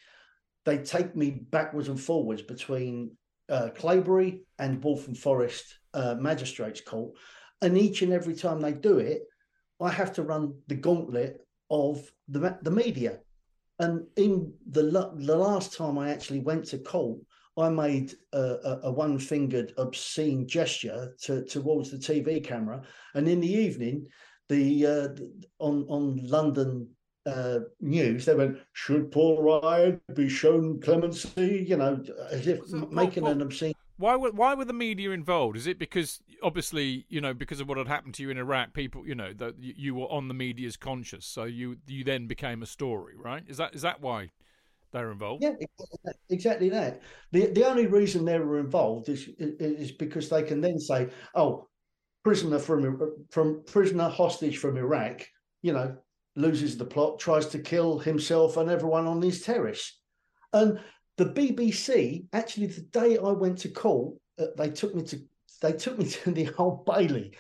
they 0.64 0.78
take 0.78 1.16
me 1.16 1.32
backwards 1.32 1.89
and 1.89 1.99
forwards 1.99 2.43
between 2.43 3.18
uh, 3.50 3.70
Claybury 3.76 4.41
and 4.60 4.84
Waltham 4.84 5.16
Forest 5.16 5.80
uh, 5.94 6.16
Magistrates 6.20 6.82
Court. 6.82 7.14
And 7.62 7.78
each 7.78 8.02
and 8.02 8.12
every 8.12 8.36
time 8.36 8.60
they 8.62 8.74
do 8.74 8.98
it, 9.00 9.24
I 9.82 9.89
have 9.89 10.14
to 10.14 10.24
run 10.24 10.56
the 10.68 10.76
gauntlet 10.76 11.41
of 11.70 12.12
the 12.28 12.58
the 12.62 12.72
media. 12.72 13.20
And 13.80 14.06
in 14.18 14.54
the 14.70 14.84
the 15.16 15.38
last 15.38 15.76
time 15.76 15.98
I 15.98 16.12
actually 16.12 16.39
went 16.39 16.66
to 16.66 16.78
court, 16.78 17.20
I 17.58 17.70
made 17.70 18.14
a, 18.32 18.80
a, 18.84 18.91
one 18.91 19.20
fingered 19.20 19.74
obscene 19.78 20.48
gesture 20.48 21.16
to, 21.24 21.44
towards 21.46 21.91
the 21.91 21.98
TV 21.98 22.44
camera, 22.44 22.82
and 23.14 23.28
in 23.28 23.39
the 23.41 23.52
evening, 23.52 24.08
the 24.50 24.86
uh, 24.86 25.08
on 25.60 25.86
on 25.88 26.20
London 26.24 26.89
uh, 27.26 27.59
news, 27.80 28.26
they 28.26 28.36
went, 28.36 28.57
"Should 28.74 29.11
Paul 29.11 29.41
Ride 29.41 29.99
be 30.13 30.30
shown 30.30 30.82
clemency?" 30.82 31.65
You 31.67 31.78
know, 31.78 32.03
as 32.32 32.47
if 32.47 32.59
making 32.71 33.28
an 33.28 33.41
obscene 33.41 33.74
why 33.97 34.15
were 34.15 34.32
why 34.32 34.53
were 34.53 34.65
the 34.65 34.74
media 34.74 35.11
involved? 35.11 35.55
Is 35.55 35.67
it 35.67 35.78
because 35.78 36.21
obviously 36.41 37.05
you 37.09 37.21
know 37.21 37.34
because 37.34 37.59
of 37.59 37.69
what 37.69 37.78
had 37.78 37.88
happened 37.88 38.15
to 38.15 38.24
you 38.24 38.30
in 38.30 38.38
Iraq, 38.38 38.74
people 38.74 39.07
you 39.07 39.15
know 39.15 39.34
that 39.34 39.55
you 39.59 39.95
were 39.95 40.07
on 40.07 40.28
the 40.28 40.34
media's 40.34 40.78
conscious, 40.78 41.26
so 41.26 41.43
you 41.43 41.78
you 41.88 42.03
then 42.03 42.28
became 42.28 42.61
a 42.63 42.65
story, 42.65 43.13
right? 43.15 43.43
Is 43.47 43.57
that 43.57 43.76
is 43.76 43.84
that 43.84 44.01
why 44.01 44.32
they're 44.91 45.11
involved? 45.11 45.43
Yeah, 45.43 45.53
exactly 46.30 46.69
that. 46.69 47.01
the 47.32 47.47
The 47.47 47.65
only 47.65 47.88
reason 47.88 48.26
they 48.26 48.39
were 48.39 48.59
involved 48.59 49.09
is 49.09 49.30
is 49.38 49.91
because 49.91 50.28
they 50.28 50.43
can 50.43 50.59
then 50.59 50.80
say, 50.80 51.09
"Oh, 51.36 51.69
prisoner 52.24 52.59
from 52.59 53.26
from 53.30 53.63
prisoner 53.65 54.09
hostage 54.09 54.57
from 54.57 54.78
Iraq," 54.78 55.21
you 55.61 55.74
know, 55.74 55.97
loses 56.36 56.78
the 56.78 56.86
plot, 56.86 57.20
tries 57.20 57.48
to 57.48 57.60
kill 57.60 58.00
himself 58.00 58.58
and 58.58 58.70
everyone 58.70 59.08
on 59.08 59.22
his 59.22 59.42
terrace, 59.42 60.00
and 60.52 60.80
the 61.18 61.26
BBC 61.26 62.26
actually 62.34 62.68
the 62.68 62.82
day 62.82 63.18
I 63.18 63.32
went 63.32 63.60
to 63.60 63.70
call, 63.70 64.20
uh, 64.40 64.48
they 64.58 64.70
took 64.70 64.96
me 64.96 65.04
to 65.04 65.20
they 65.62 65.74
took 65.74 65.98
me 65.98 66.06
to 66.10 66.32
the 66.32 66.50
Old 66.58 66.86
Bailey. 66.86 67.34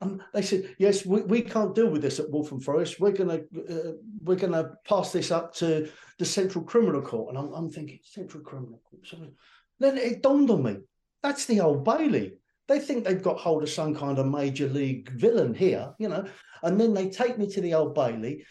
And 0.00 0.22
they 0.32 0.42
said, 0.42 0.76
"Yes, 0.78 1.04
we, 1.04 1.22
we 1.22 1.42
can't 1.42 1.74
deal 1.74 1.90
with 1.90 2.02
this 2.02 2.20
at 2.20 2.30
Waltham 2.30 2.60
Forest. 2.60 3.00
We're 3.00 3.10
gonna 3.10 3.40
uh, 3.68 3.92
we're 4.22 4.36
gonna 4.36 4.74
pass 4.88 5.12
this 5.12 5.32
up 5.32 5.54
to 5.56 5.90
the 6.18 6.24
Central 6.24 6.64
Criminal 6.64 7.02
Court." 7.02 7.30
And 7.30 7.38
I'm, 7.38 7.52
I'm 7.52 7.70
thinking, 7.70 7.98
Central 8.04 8.44
Criminal 8.44 8.80
Court. 8.88 9.32
Then 9.80 9.98
it 9.98 10.22
dawned 10.22 10.50
on 10.50 10.62
me, 10.62 10.76
that's 11.22 11.46
the 11.46 11.60
Old 11.60 11.84
Bailey. 11.84 12.34
They 12.68 12.78
think 12.78 13.04
they've 13.04 13.22
got 13.22 13.38
hold 13.38 13.62
of 13.62 13.70
some 13.70 13.94
kind 13.94 14.18
of 14.18 14.26
major 14.26 14.68
league 14.68 15.10
villain 15.10 15.54
here, 15.54 15.94
you 15.98 16.08
know. 16.08 16.26
And 16.62 16.78
then 16.78 16.92
they 16.92 17.08
take 17.08 17.38
me 17.38 17.48
to 17.48 17.60
the 17.60 17.74
Old 17.74 17.94
Bailey. 17.94 18.44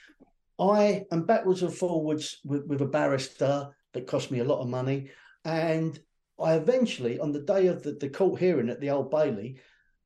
I 0.60 1.06
am 1.12 1.24
backwards 1.24 1.62
and 1.62 1.74
forwards 1.74 2.40
with, 2.44 2.66
with 2.66 2.82
a 2.82 2.88
barrister 2.88 3.70
that 3.94 4.08
cost 4.08 4.32
me 4.32 4.40
a 4.40 4.44
lot 4.44 4.62
of 4.62 4.70
money. 4.70 5.12
And 5.46 6.00
I 6.40 6.56
eventually, 6.56 7.20
on 7.20 7.32
the 7.32 7.42
day 7.42 7.68
of 7.68 7.84
the, 7.84 7.92
the 7.92 8.10
court 8.10 8.40
hearing 8.40 8.70
at 8.70 8.82
the 8.82 8.90
Old 8.90 9.12
Bailey, 9.12 9.60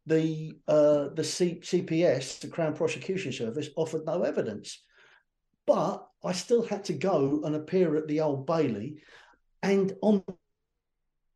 the 0.06 0.58
uh, 0.68 1.10
the 1.14 1.24
C- 1.24 1.62
CPS, 1.62 2.40
the 2.40 2.48
Crown 2.48 2.74
Prosecution 2.74 3.32
Service, 3.32 3.70
offered 3.76 4.06
no 4.06 4.24
evidence. 4.24 4.82
But 5.68 6.06
I 6.24 6.34
still 6.34 6.64
had 6.64 6.84
to 6.86 6.94
go 6.94 7.42
and 7.46 7.56
appear 7.56 7.96
at 7.96 8.08
the 8.08 8.22
Old 8.22 8.46
Bailey. 8.46 9.02
And 9.64 9.96
on 10.02 10.24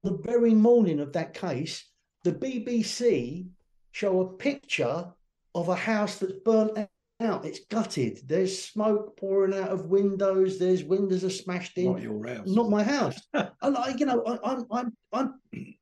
the 0.03 0.17
very 0.23 0.53
morning 0.53 0.99
of 0.99 1.13
that 1.13 1.33
case, 1.33 1.85
the 2.25 2.33
BBC 2.33 3.47
show 3.91 4.21
a 4.21 4.33
picture 4.33 5.05
of 5.53 5.69
a 5.69 5.75
house 5.75 6.17
that's 6.17 6.33
burnt 6.43 6.89
out. 7.21 7.45
It's 7.45 7.59
gutted. 7.69 8.19
There's 8.25 8.61
smoke 8.65 9.15
pouring 9.15 9.53
out 9.53 9.69
of 9.69 9.85
windows. 9.85 10.57
There's 10.57 10.83
windows 10.83 11.23
are 11.23 11.29
smashed 11.29 11.77
in. 11.77 11.93
Not 11.93 12.01
your 12.01 12.27
house. 12.27 12.47
Not 12.47 12.69
my 12.71 12.83
house. 12.83 13.17
and 13.33 13.77
I, 13.77 13.95
you 13.95 14.07
know, 14.07 14.23
I, 14.23 14.53
am 14.53 14.65
I'm, 14.71 14.93
I'm. 15.13 15.33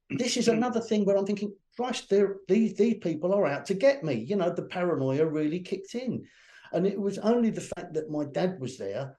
This 0.09 0.35
is 0.35 0.49
another 0.49 0.81
thing 0.81 1.05
where 1.05 1.17
I'm 1.17 1.25
thinking, 1.25 1.53
Christ, 1.77 2.13
these 2.47 2.75
these 2.75 2.97
people 3.01 3.33
are 3.33 3.47
out 3.47 3.65
to 3.67 3.73
get 3.73 4.03
me. 4.03 4.15
You 4.15 4.35
know, 4.35 4.53
the 4.53 4.63
paranoia 4.63 5.25
really 5.25 5.61
kicked 5.61 5.95
in, 5.95 6.27
and 6.73 6.85
it 6.85 6.99
was 6.99 7.17
only 7.19 7.51
the 7.51 7.61
fact 7.61 7.93
that 7.93 8.11
my 8.11 8.25
dad 8.25 8.59
was 8.59 8.77
there, 8.77 9.17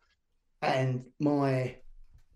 and 0.60 1.04
my 1.18 1.76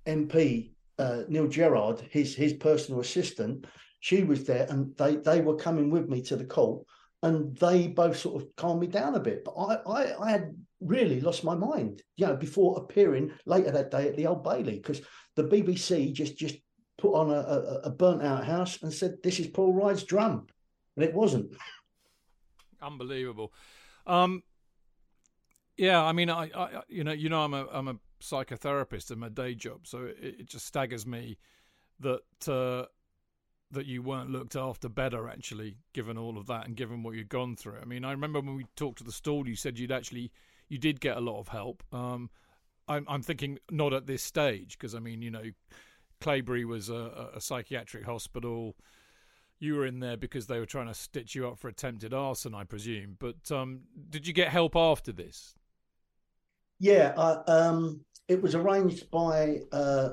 MP 0.07 0.71
uh, 0.99 1.23
Neil 1.29 1.47
Gerrard, 1.47 2.01
his 2.11 2.35
his 2.35 2.55
personal 2.55 3.01
assistant, 3.01 3.67
she 4.01 4.23
was 4.23 4.45
there, 4.45 4.67
and 4.71 4.97
they 4.97 5.17
they 5.17 5.41
were 5.41 5.57
coming 5.57 5.91
with 5.91 6.09
me 6.09 6.23
to 6.23 6.37
the 6.37 6.45
court 6.45 6.85
and 7.23 7.57
they 7.57 7.89
both 7.89 8.17
sort 8.17 8.41
of 8.41 8.55
calmed 8.57 8.81
me 8.81 8.87
down 8.87 9.15
a 9.15 9.21
bit. 9.21 9.45
But 9.45 9.53
I, 9.53 9.75
I, 9.87 10.25
I 10.27 10.31
had 10.31 10.55
really 10.81 11.21
lost 11.21 11.45
my 11.45 11.55
mind, 11.55 12.03
you 12.17 12.27
know, 12.27 12.37
before 12.37 12.79
appearing 12.79 13.33
later 13.45 13.71
that 13.73 13.91
day 13.91 14.09
at 14.09 14.17
the 14.17 14.27
Old 14.27 14.45
Bailey 14.45 14.77
because 14.77 15.03
the 15.35 15.45
BBC 15.45 16.13
just 16.13 16.37
just 16.37 16.57
put 16.97 17.15
on 17.15 17.31
a, 17.31 17.39
a, 17.39 17.81
a, 17.85 17.91
burnt 17.91 18.23
out 18.23 18.45
house 18.45 18.83
and 18.83 18.93
said 18.93 19.17
this 19.23 19.39
is 19.39 19.47
Paul 19.47 19.73
Ride's 19.73 20.05
drum, 20.05 20.47
and 20.97 21.05
it 21.05 21.15
wasn't. 21.15 21.53
Unbelievable. 22.83 23.53
Um, 24.07 24.43
yeah, 25.77 26.03
I 26.03 26.13
mean, 26.13 26.31
I, 26.31 26.51
I, 26.55 26.83
you 26.89 27.05
know, 27.05 27.13
you 27.13 27.29
know, 27.29 27.43
I'm 27.43 27.55
a 27.55 27.67
I'm 27.73 27.89
a 27.89 27.97
psychotherapist 28.23 29.11
in 29.11 29.19
my 29.19 29.29
day 29.29 29.55
job, 29.55 29.87
so 29.87 30.05
it, 30.05 30.37
it 30.41 30.49
just 30.49 30.67
staggers 30.67 31.07
me 31.07 31.39
that. 32.01 32.49
Uh, 32.49 32.87
that 33.71 33.87
you 33.87 34.03
weren't 34.03 34.31
looked 34.31 34.57
after 34.57 34.89
better, 34.89 35.29
actually, 35.29 35.77
given 35.93 36.17
all 36.17 36.39
of 36.39 36.47
that 36.47 36.67
and 36.67 36.77
given 36.77 37.03
what 37.03 37.15
you'd 37.15 37.29
gone 37.29 37.55
through. 37.55 37.79
I 37.81 37.85
mean, 37.85 38.05
I 38.05 38.13
remember 38.13 38.41
when 38.41 38.57
we 38.57 38.67
talked 38.77 38.99
to 38.99 39.05
the 39.05 39.13
stall, 39.13 39.47
you 39.47 39.57
said 39.57 39.79
you'd 39.79 39.93
actually 39.93 40.31
you 40.69 40.79
did 40.79 41.01
get 41.01 41.17
a 41.17 41.21
lot 41.21 41.39
of 41.39 41.49
help. 41.49 41.83
Um, 41.93 42.31
I'm, 42.87 43.05
I'm 43.09 43.23
thinking 43.23 43.59
not 43.71 43.93
at 43.93 44.07
this 44.07 44.23
stage 44.23 44.79
because 44.79 44.95
I 44.95 45.01
mean, 45.01 45.23
you 45.23 45.31
know, 45.31 45.45
Claybury 46.21 46.65
was 46.65 46.89
a, 46.89 47.31
a, 47.35 47.41
psychiatric 47.41 48.05
hospital. 48.05 48.77
You 49.61 49.75
were 49.75 49.87
in 49.87 50.01
there 50.01 50.17
because 50.17 50.47
they 50.47 50.59
were 50.59 50.67
trying 50.67 50.89
to 50.89 50.95
stitch 50.95 51.35
you 51.35 51.47
up 51.49 51.59
for 51.59 51.69
attempted 51.69 52.15
arson, 52.15 52.55
I 52.55 52.65
presume. 52.65 53.17
But 53.19 53.51
um, 53.51 53.81
did 54.11 54.27
you 54.27 54.33
get 54.33 54.49
help 54.49 54.77
after 54.77 55.13
this? 55.13 55.55
Yeah, 56.81 57.09
um, 57.47 58.01
it 58.29 58.41
was 58.41 58.55
arranged 58.55 59.11
by 59.11 59.59
uh, 59.73 60.11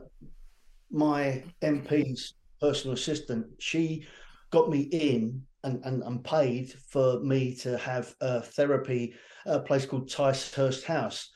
my 0.92 1.44
MP's 1.62 2.34
personal 2.62 2.94
assistant, 2.94 3.48
she 3.60 4.06
got 4.52 4.70
me 4.70 4.82
in 4.82 5.42
and, 5.64 5.84
and, 5.84 6.04
and 6.04 6.24
paid 6.24 6.74
for 6.90 7.20
me 7.20 7.56
to 7.56 7.78
have 7.78 8.14
uh, 8.22 8.42
therapy 8.42 9.16
at 9.46 9.56
a 9.56 9.60
place 9.60 9.86
called 9.86 10.10
Ticehurst 10.10 10.84
House. 10.84 11.30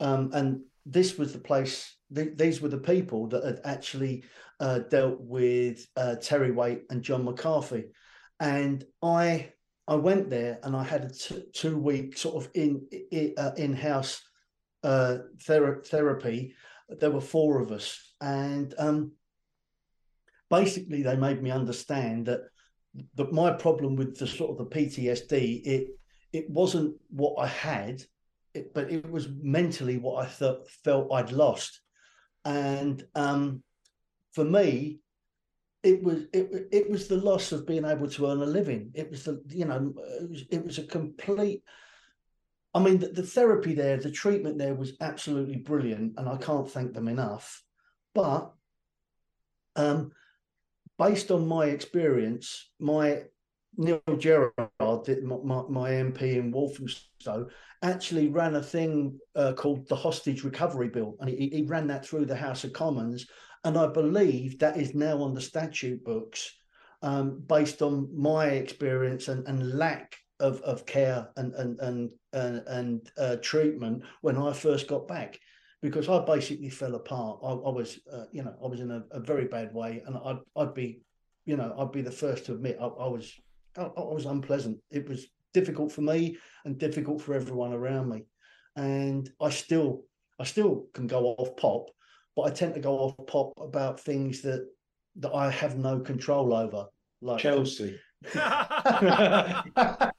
Um, 0.00 0.30
and 0.32 0.60
this 0.86 1.18
was 1.18 1.32
the 1.32 1.38
place, 1.38 1.96
th- 2.14 2.36
these 2.36 2.60
were 2.60 2.68
the 2.68 2.78
people 2.78 3.28
that 3.28 3.44
had 3.44 3.60
actually 3.64 4.24
uh, 4.60 4.80
dealt 4.90 5.20
with 5.20 5.86
uh, 5.96 6.16
Terry 6.16 6.52
Waite 6.52 6.82
and 6.90 7.02
John 7.02 7.24
McCarthy. 7.24 7.84
And 8.38 8.84
I 9.02 9.52
I 9.90 9.96
went 9.96 10.30
there 10.30 10.60
and 10.62 10.76
I 10.76 10.84
had 10.84 11.04
a 11.04 11.10
t- 11.10 11.42
two 11.52 11.76
week 11.76 12.16
sort 12.16 12.36
of 12.36 12.50
in, 12.54 12.86
in 13.10 13.34
uh, 13.36 13.74
house 13.74 14.22
uh, 14.84 15.18
ther- 15.42 15.82
therapy. 15.84 16.54
There 16.88 17.10
were 17.10 17.20
four 17.20 17.60
of 17.60 17.72
us, 17.72 18.14
and 18.20 18.72
um, 18.78 19.12
basically 20.50 21.02
they 21.02 21.16
made 21.16 21.42
me 21.42 21.50
understand 21.50 22.26
that 22.26 22.40
that 23.14 23.32
my 23.32 23.52
problem 23.52 23.94
with 23.94 24.18
the 24.18 24.26
sort 24.26 24.50
of 24.50 24.58
the 24.58 24.76
PTSD 24.76 25.62
it 25.64 25.88
it 26.32 26.48
wasn't 26.48 26.94
what 27.08 27.36
I 27.42 27.46
had, 27.46 28.02
it, 28.54 28.72
but 28.72 28.90
it 28.90 29.10
was 29.10 29.28
mentally 29.28 29.98
what 29.98 30.24
I 30.24 30.28
th- 30.28 30.58
felt 30.84 31.12
I'd 31.12 31.32
lost, 31.32 31.80
and 32.44 33.04
um, 33.14 33.62
for 34.32 34.44
me, 34.44 35.00
it 35.82 36.02
was 36.02 36.24
it 36.32 36.68
it 36.70 36.90
was 36.90 37.08
the 37.08 37.16
loss 37.16 37.52
of 37.52 37.66
being 37.66 37.84
able 37.84 38.08
to 38.10 38.26
earn 38.26 38.42
a 38.42 38.46
living. 38.46 38.92
It 38.94 39.10
was 39.10 39.24
the 39.24 39.42
you 39.48 39.64
know 39.64 39.92
it 40.20 40.30
was, 40.30 40.44
it 40.50 40.64
was 40.64 40.78
a 40.78 40.84
complete. 40.84 41.62
I 42.72 42.78
mean, 42.78 42.98
the, 42.98 43.08
the, 43.08 43.24
therapy 43.24 43.74
there, 43.74 43.96
the 43.96 44.12
treatment 44.12 44.56
there 44.56 44.76
was 44.76 44.92
absolutely 45.00 45.56
brilliant, 45.56 46.14
and 46.16 46.28
I 46.28 46.36
can't 46.36 46.70
thank 46.70 46.94
them 46.94 47.08
enough. 47.08 47.64
But 48.14 48.52
um, 49.74 50.12
based 51.00 51.32
on 51.32 51.48
my 51.48 51.64
experience, 51.66 52.70
my 52.78 53.22
Neil 53.76 54.02
Gerrard, 54.18 54.52
my, 54.78 55.62
my, 55.68 55.90
MP 55.90 56.36
in 56.36 56.52
Walthamstow, 56.52 57.48
actually 57.82 58.28
ran 58.28 58.56
a 58.56 58.62
thing 58.62 59.18
uh, 59.34 59.54
called 59.54 59.88
the 59.88 59.96
Hostage 59.96 60.44
Recovery 60.44 60.88
Bill, 60.88 61.16
and 61.18 61.28
he, 61.28 61.48
he 61.48 61.62
ran 61.62 61.86
that 61.88 62.06
through 62.06 62.26
the 62.26 62.36
House 62.36 62.62
of 62.64 62.72
Commons 62.72 63.26
and 63.64 63.76
I 63.76 63.86
believe 63.86 64.58
that 64.58 64.78
is 64.78 64.94
now 64.94 65.22
on 65.22 65.34
the 65.34 65.40
statute 65.40 66.02
books 66.04 66.56
um, 67.02 67.42
based 67.46 67.82
on 67.82 68.08
my 68.14 68.46
experience 68.46 69.28
and, 69.28 69.46
and 69.46 69.76
lack 69.76 70.16
of, 70.38 70.60
of 70.62 70.86
care 70.86 71.28
and 71.36 71.52
and 71.54 71.78
and 71.80 72.10
and, 72.32 72.62
and 72.66 73.10
uh, 73.18 73.36
treatment 73.42 74.02
when 74.22 74.38
I 74.38 74.52
first 74.52 74.88
got 74.88 75.06
back, 75.06 75.38
because 75.82 76.08
I 76.08 76.24
basically 76.24 76.68
fell 76.68 76.94
apart. 76.94 77.40
I, 77.42 77.48
I 77.48 77.70
was, 77.70 77.98
uh, 78.12 78.24
you 78.32 78.42
know, 78.42 78.54
I 78.62 78.66
was 78.66 78.80
in 78.80 78.90
a, 78.90 79.02
a, 79.12 79.20
very 79.20 79.46
bad 79.46 79.72
way, 79.72 80.02
and 80.06 80.16
I'd 80.16 80.38
I'd 80.56 80.74
be, 80.74 81.00
you 81.44 81.56
know, 81.56 81.74
I'd 81.78 81.92
be 81.92 82.02
the 82.02 82.10
first 82.10 82.46
to 82.46 82.52
admit 82.52 82.78
I, 82.80 82.86
I 82.86 83.08
was 83.08 83.32
I, 83.76 83.82
I 83.82 84.00
was 84.00 84.26
unpleasant. 84.26 84.78
It 84.90 85.08
was 85.08 85.26
difficult 85.52 85.90
for 85.92 86.02
me 86.02 86.36
and 86.64 86.78
difficult 86.78 87.22
for 87.22 87.34
everyone 87.34 87.72
around 87.72 88.10
me, 88.10 88.24
and 88.76 89.30
I 89.40 89.50
still 89.50 90.04
I 90.38 90.44
still 90.44 90.86
can 90.92 91.06
go 91.06 91.34
off 91.38 91.56
pop, 91.56 91.86
but 92.36 92.42
I 92.42 92.50
tend 92.50 92.74
to 92.74 92.80
go 92.80 92.98
off 92.98 93.26
pop 93.26 93.52
about 93.58 94.00
things 94.00 94.42
that 94.42 94.66
that 95.16 95.32
I 95.32 95.50
have 95.50 95.76
no 95.76 96.00
control 96.00 96.52
over, 96.54 96.86
like 97.22 97.40
Chelsea. 97.40 97.98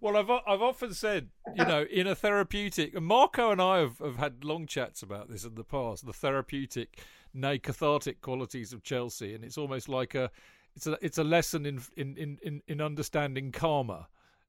well, 0.00 0.16
I've 0.16 0.30
I've 0.30 0.62
often 0.62 0.94
said, 0.94 1.28
you 1.54 1.64
know, 1.64 1.84
in 1.90 2.06
a 2.06 2.14
therapeutic, 2.14 2.94
and 2.94 3.06
Marco 3.06 3.50
and 3.50 3.60
I 3.60 3.78
have, 3.78 3.98
have 3.98 4.16
had 4.16 4.44
long 4.44 4.66
chats 4.66 5.02
about 5.02 5.30
this 5.30 5.44
in 5.44 5.54
the 5.54 5.64
past, 5.64 6.06
the 6.06 6.12
therapeutic, 6.12 7.00
nay 7.34 7.58
cathartic 7.58 8.20
qualities 8.20 8.72
of 8.72 8.82
Chelsea, 8.82 9.34
and 9.34 9.44
it's 9.44 9.58
almost 9.58 9.88
like 9.88 10.14
a, 10.14 10.30
it's 10.74 10.86
a 10.86 10.98
it's 11.00 11.18
a 11.18 11.24
lesson 11.24 11.66
in 11.66 11.80
in 11.96 12.38
in 12.42 12.62
in 12.66 12.80
understanding 12.80 13.52
karma 13.52 14.08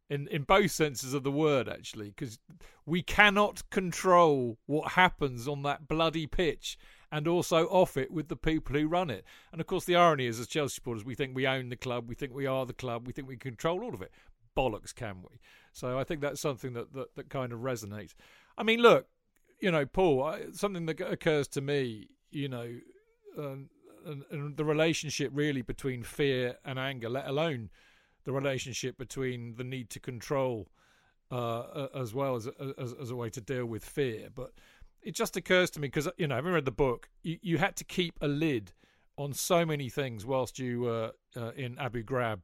in 0.10 0.28
in 0.28 0.44
both 0.44 0.72
senses 0.72 1.14
of 1.14 1.24
the 1.24 1.32
word 1.32 1.70
actually 1.70 2.10
because 2.10 2.40
we 2.86 3.02
cannot 3.02 3.68
control 3.70 4.58
what 4.66 4.94
happens 4.94 5.48
on 5.48 5.62
that 5.64 5.88
bloody 5.88 6.26
pitch 6.26 6.78
and 7.12 7.28
also 7.28 7.66
off 7.68 7.98
it 7.98 8.12
with 8.12 8.28
the 8.28 8.36
people 8.36 8.76
who 8.76 8.88
run 8.88 9.10
it. 9.10 9.24
And 9.52 9.62
of 9.62 9.68
course 9.68 9.86
the 9.86 9.96
irony 9.96 10.26
is 10.26 10.40
as 10.40 10.48
chelsea 10.48 10.76
supporters 10.76 11.06
we 11.06 11.16
think 11.16 11.36
we 11.36 11.48
own 11.48 11.70
the 11.70 11.76
club 11.76 12.10
we 12.10 12.16
think 12.16 12.34
we 12.34 12.48
are 12.48 12.66
the 12.66 12.74
club 12.74 13.06
we 13.06 13.14
think 13.14 13.28
we 13.28 13.38
control 13.38 13.84
all 13.84 13.94
of 13.94 14.02
it 14.02 14.12
bollocks 14.60 14.94
can 14.94 15.18
we? 15.22 15.40
So 15.74 15.98
i 15.98 16.04
think 16.04 16.22
that's 16.22 16.42
something 16.42 16.74
that 16.74 16.94
that, 16.94 17.16
that 17.16 17.30
kind 17.30 17.54
of 17.54 17.60
resonates. 17.60 18.14
I 18.58 18.64
mean 18.64 18.80
look 18.82 19.08
you 19.60 19.72
know 19.72 19.86
paul 19.86 20.24
I, 20.24 20.52
something 20.54 20.86
that 20.88 21.02
occurs 21.02 21.48
to 21.50 21.62
me 21.62 22.10
you 22.32 22.50
know 22.50 22.70
um, 23.38 23.70
and, 24.06 24.24
and 24.32 24.58
the 24.58 24.66
relationship 24.66 25.32
really 25.34 25.62
between 25.62 26.04
fear 26.04 26.58
and 26.66 26.80
anger 26.80 27.10
let 27.10 27.28
alone 27.28 27.70
the 28.26 28.32
relationship 28.32 28.98
between 28.98 29.56
the 29.56 29.64
need 29.64 29.90
to 29.92 30.00
control 30.00 30.70
uh, 31.32 31.88
as 31.96 32.14
well 32.14 32.36
as, 32.36 32.48
as, 32.78 32.94
as 32.94 33.12
a 33.12 33.16
way 33.16 33.30
to 33.30 33.42
deal 33.42 33.66
with 33.66 33.84
fear. 33.86 34.30
But 34.34 34.52
it 35.02 35.16
just 35.16 35.38
occurs 35.38 35.70
to 35.72 35.80
me 35.80 35.88
because 35.88 36.08
you 36.18 36.28
know, 36.28 36.36
having 36.36 36.54
read 36.54 36.66
the 36.66 36.72
book, 36.72 37.10
you, 37.24 37.38
you 37.42 37.58
had 37.58 37.76
to 37.78 37.84
keep 37.84 38.16
a 38.22 38.28
lid 38.28 38.72
on 39.18 39.34
so 39.34 39.66
many 39.66 39.90
things 39.90 40.26
whilst 40.26 40.60
you 40.60 40.82
were 40.82 41.12
uh, 41.36 41.52
in 41.52 41.78
Abu 41.78 42.04
Ghraib. 42.04 42.40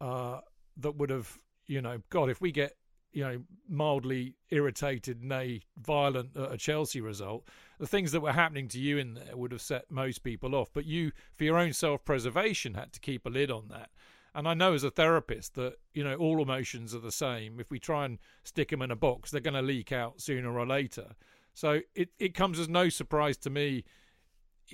Uh, 0.00 0.40
that 0.78 0.96
would 0.96 1.10
have, 1.10 1.38
you 1.66 1.80
know, 1.80 2.00
God, 2.10 2.30
if 2.30 2.40
we 2.40 2.52
get 2.52 2.76
you 3.12 3.22
know 3.22 3.42
mildly 3.68 4.34
irritated, 4.50 5.22
nay, 5.22 5.62
violent 5.76 6.36
at 6.36 6.52
a 6.52 6.56
Chelsea 6.56 7.00
result, 7.00 7.48
the 7.78 7.86
things 7.86 8.12
that 8.12 8.20
were 8.20 8.32
happening 8.32 8.68
to 8.68 8.78
you 8.78 8.98
in 8.98 9.14
there 9.14 9.36
would 9.36 9.52
have 9.52 9.62
set 9.62 9.90
most 9.90 10.22
people 10.22 10.54
off. 10.54 10.70
But 10.72 10.84
you, 10.84 11.12
for 11.36 11.44
your 11.44 11.58
own 11.58 11.72
self-preservation, 11.72 12.74
had 12.74 12.92
to 12.92 13.00
keep 13.00 13.24
a 13.24 13.30
lid 13.30 13.50
on 13.50 13.68
that. 13.68 13.90
And 14.34 14.48
I 14.48 14.54
know 14.54 14.74
as 14.74 14.82
a 14.82 14.90
therapist 14.90 15.54
that, 15.54 15.76
you 15.92 16.02
know, 16.02 16.16
all 16.16 16.42
emotions 16.42 16.92
are 16.92 17.00
the 17.00 17.12
same. 17.12 17.60
If 17.60 17.70
we 17.70 17.78
try 17.78 18.04
and 18.04 18.18
stick 18.42 18.70
them 18.70 18.82
in 18.82 18.90
a 18.90 18.96
box, 18.96 19.30
they're 19.30 19.40
going 19.40 19.54
to 19.54 19.62
leak 19.62 19.92
out 19.92 20.20
sooner 20.20 20.58
or 20.58 20.66
later. 20.66 21.14
So 21.54 21.80
it, 21.94 22.08
it 22.18 22.34
comes 22.34 22.58
as 22.58 22.68
no 22.68 22.88
surprise 22.88 23.36
to 23.38 23.50
me, 23.50 23.84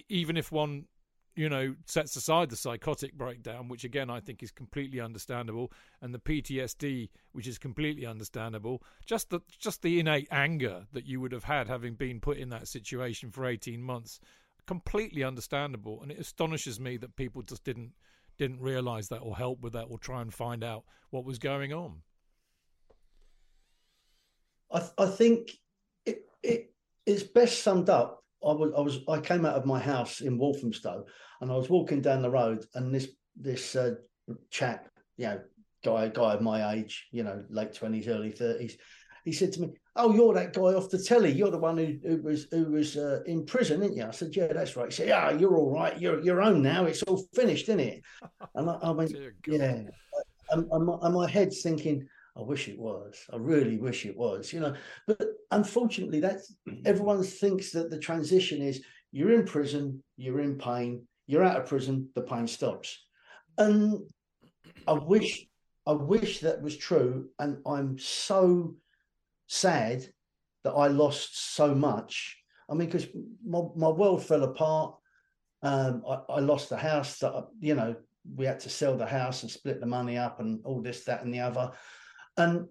even 0.08 0.38
if 0.38 0.50
one, 0.50 0.86
you 1.36 1.48
know, 1.48 1.74
sets 1.86 2.16
aside 2.16 2.50
the 2.50 2.56
psychotic 2.56 3.14
breakdown, 3.14 3.68
which 3.68 3.84
again 3.84 4.10
I 4.10 4.20
think 4.20 4.42
is 4.42 4.50
completely 4.50 5.00
understandable, 5.00 5.72
and 6.00 6.14
the 6.14 6.18
PTSD, 6.18 7.08
which 7.32 7.46
is 7.46 7.58
completely 7.58 8.06
understandable, 8.06 8.82
just 9.06 9.30
the 9.30 9.40
just 9.58 9.82
the 9.82 10.00
innate 10.00 10.28
anger 10.30 10.86
that 10.92 11.06
you 11.06 11.20
would 11.20 11.32
have 11.32 11.44
had 11.44 11.68
having 11.68 11.94
been 11.94 12.20
put 12.20 12.38
in 12.38 12.50
that 12.50 12.68
situation 12.68 13.30
for 13.30 13.46
18 13.46 13.82
months, 13.82 14.20
completely 14.66 15.24
understandable. 15.24 16.02
And 16.02 16.10
it 16.10 16.18
astonishes 16.18 16.80
me 16.80 16.96
that 16.98 17.16
people 17.16 17.42
just 17.42 17.64
didn't 17.64 17.92
didn't 18.40 18.60
realize 18.60 19.08
that 19.08 19.18
or 19.18 19.36
help 19.36 19.60
with 19.60 19.74
that 19.74 19.84
or 19.90 19.98
try 19.98 20.22
and 20.22 20.32
find 20.32 20.64
out 20.64 20.84
what 21.10 21.26
was 21.26 21.38
going 21.38 21.74
on? 21.74 22.00
I, 24.72 24.82
I 24.96 25.06
think 25.06 25.58
it, 26.06 26.24
it 26.42 26.72
it's 27.04 27.22
best 27.22 27.62
summed 27.62 27.90
up. 27.90 28.19
I 28.44 28.52
was 28.52 28.72
I 28.76 28.80
was 28.80 28.98
I 29.08 29.20
came 29.20 29.44
out 29.44 29.56
of 29.56 29.66
my 29.66 29.78
house 29.78 30.20
in 30.20 30.38
Walthamstow 30.38 31.04
and 31.40 31.50
I 31.50 31.56
was 31.56 31.68
walking 31.68 32.00
down 32.00 32.22
the 32.22 32.30
road 32.30 32.64
and 32.74 32.94
this 32.94 33.08
this 33.36 33.76
uh, 33.76 33.94
chap, 34.50 34.88
you 35.16 35.26
know, 35.26 35.40
guy 35.84 36.08
guy 36.08 36.34
of 36.34 36.40
my 36.40 36.74
age, 36.74 37.08
you 37.12 37.22
know, 37.22 37.44
late 37.50 37.74
twenties, 37.74 38.08
early 38.08 38.30
thirties, 38.30 38.76
he 39.24 39.32
said 39.32 39.52
to 39.52 39.60
me, 39.60 39.68
"Oh, 39.96 40.14
you're 40.14 40.34
that 40.34 40.52
guy 40.52 40.74
off 40.74 40.90
the 40.90 40.98
telly. 40.98 41.30
You're 41.30 41.50
the 41.50 41.58
one 41.58 41.76
who, 41.76 41.96
who 42.06 42.22
was 42.22 42.46
who 42.50 42.64
was 42.72 42.96
uh, 42.96 43.20
in 43.26 43.44
prison, 43.44 43.82
isn't 43.82 43.96
you?" 43.96 44.04
I 44.04 44.10
said, 44.10 44.34
"Yeah, 44.34 44.52
that's 44.52 44.76
right." 44.76 44.86
He 44.86 44.92
said, 44.92 45.08
"Yeah, 45.08 45.30
you're 45.32 45.56
all 45.56 45.70
right. 45.70 45.98
You're 46.00 46.20
your 46.20 46.42
own 46.42 46.62
now. 46.62 46.86
It's 46.86 47.02
all 47.02 47.24
finished, 47.34 47.68
isn't 47.68 47.80
it?" 47.80 48.02
And 48.54 48.70
I, 48.70 48.74
I 48.82 48.90
went, 48.90 49.12
"Yeah." 49.46 49.82
And, 50.52 50.66
and, 50.72 50.86
my, 50.86 50.96
and 51.02 51.14
my 51.14 51.30
head's 51.30 51.62
thinking, 51.62 52.08
"I 52.40 52.44
wish 52.44 52.68
it 52.68 52.78
was. 52.78 53.14
I 53.32 53.36
really 53.36 53.76
wish 53.78 54.06
it 54.06 54.16
was." 54.16 54.52
You 54.52 54.60
know, 54.60 54.74
but 55.06 55.20
unfortunately, 55.50 56.20
that's 56.20 56.54
everyone 56.84 57.22
thinks 57.22 57.72
that 57.72 57.90
the 57.90 57.98
transition 57.98 58.62
is 58.62 58.82
you're 59.12 59.32
in 59.32 59.44
prison, 59.44 60.02
you're 60.16 60.40
in 60.40 60.56
pain, 60.56 61.06
you're 61.26 61.44
out 61.44 61.60
of 61.60 61.66
prison, 61.66 62.08
the 62.14 62.22
pain 62.22 62.46
stops, 62.46 62.98
and 63.58 64.00
I 64.86 64.92
wish 64.92 65.46
I 65.86 65.92
wish 65.92 66.40
that 66.40 66.62
was 66.62 66.76
true, 66.76 67.28
and 67.38 67.58
I'm 67.66 67.98
so 67.98 68.76
sad 69.46 70.06
that 70.62 70.72
I 70.72 70.88
lost 70.88 71.54
so 71.54 71.74
much. 71.74 72.36
I 72.68 72.74
mean, 72.74 72.88
because 72.88 73.08
my, 73.44 73.62
my 73.74 73.88
world 73.88 74.24
fell 74.24 74.44
apart. 74.44 74.94
Um, 75.62 76.02
I, 76.08 76.34
I, 76.34 76.40
lost 76.40 76.70
the 76.70 76.76
house 76.76 77.18
that, 77.18 77.32
you 77.58 77.74
know, 77.74 77.94
we 78.34 78.46
had 78.46 78.60
to 78.60 78.70
sell 78.70 78.96
the 78.96 79.06
house 79.06 79.42
and 79.42 79.50
split 79.50 79.80
the 79.80 79.86
money 79.86 80.16
up 80.16 80.40
and 80.40 80.60
all 80.64 80.80
this, 80.80 81.04
that, 81.04 81.22
and 81.22 81.34
the 81.34 81.40
other. 81.40 81.72
And, 82.40 82.68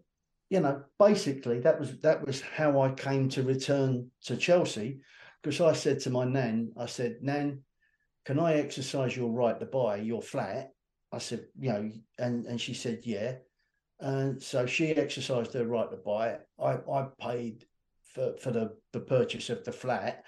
you 0.49 0.61
know, 0.61 0.83
basically 0.97 1.59
that 1.59 1.79
was 1.79 1.99
that 1.99 2.25
was 2.25 2.41
how 2.41 2.81
I 2.81 2.89
came 2.91 3.29
to 3.29 3.43
return 3.43 4.09
to 4.25 4.35
Chelsea. 4.35 4.99
Because 5.41 5.61
I 5.61 5.73
said 5.73 5.99
to 6.01 6.09
my 6.09 6.25
nan, 6.25 6.73
I 6.77 6.87
said, 6.87 7.17
Nan, 7.21 7.63
can 8.25 8.39
I 8.39 8.55
exercise 8.55 9.15
your 9.15 9.31
right 9.31 9.57
to 9.59 9.65
buy 9.65 9.97
your 9.97 10.21
flat? 10.21 10.71
I 11.11 11.19
said, 11.19 11.45
you 11.57 11.71
know, 11.71 11.91
and, 12.17 12.45
and 12.45 12.59
she 12.59 12.73
said, 12.73 13.01
yeah. 13.03 13.35
And 13.99 14.41
so 14.41 14.65
she 14.65 14.91
exercised 14.91 15.53
her 15.53 15.65
right 15.65 15.89
to 15.89 15.97
buy 15.97 16.29
it. 16.29 16.41
I, 16.59 16.77
I 16.91 17.07
paid 17.19 17.65
for, 18.13 18.35
for 18.41 18.51
the, 18.51 18.75
the 18.91 18.99
purchase 18.99 19.49
of 19.49 19.63
the 19.63 19.71
flat. 19.71 20.23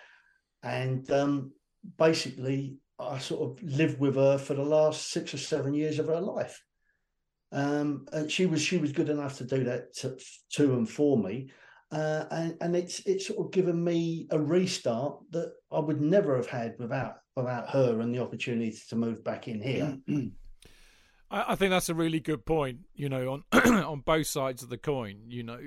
And 0.63 1.09
um, 1.11 1.51
basically, 1.97 2.77
I 2.99 3.17
sort 3.17 3.41
of 3.41 3.63
lived 3.63 3.99
with 3.99 4.15
her 4.15 4.37
for 4.37 4.53
the 4.53 4.63
last 4.63 5.11
six 5.11 5.33
or 5.33 5.37
seven 5.37 5.73
years 5.73 5.99
of 5.99 6.07
her 6.07 6.21
life. 6.21 6.63
Um, 7.51 8.05
and 8.13 8.31
she 8.31 8.45
was 8.45 8.61
she 8.61 8.77
was 8.77 8.91
good 8.91 9.09
enough 9.09 9.37
to 9.37 9.43
do 9.43 9.63
that 9.65 9.93
to, 9.97 10.17
to 10.53 10.73
and 10.73 10.89
for 10.89 11.17
me. 11.17 11.51
Uh, 11.91 12.25
and, 12.31 12.57
and 12.61 12.75
it's 12.75 12.99
it's 13.05 13.27
sort 13.27 13.45
of 13.45 13.51
given 13.51 13.83
me 13.83 14.27
a 14.31 14.39
restart 14.39 15.19
that 15.31 15.53
I 15.71 15.79
would 15.79 15.99
never 15.99 16.37
have 16.37 16.47
had 16.47 16.75
without 16.79 17.17
without 17.35 17.69
her 17.69 17.99
and 17.99 18.13
the 18.15 18.19
opportunity 18.19 18.77
to 18.89 18.95
move 18.95 19.23
back 19.23 19.47
in 19.47 19.61
here. 19.61 19.97
I, 21.29 21.53
I 21.53 21.55
think 21.55 21.71
that's 21.71 21.89
a 21.89 21.95
really 21.95 22.21
good 22.21 22.45
point. 22.45 22.79
You 22.93 23.09
know, 23.09 23.33
on 23.33 23.43
on 23.83 23.99
both 23.99 24.27
sides 24.27 24.63
of 24.63 24.69
the 24.69 24.77
coin. 24.77 25.23
You 25.27 25.43
know, 25.43 25.59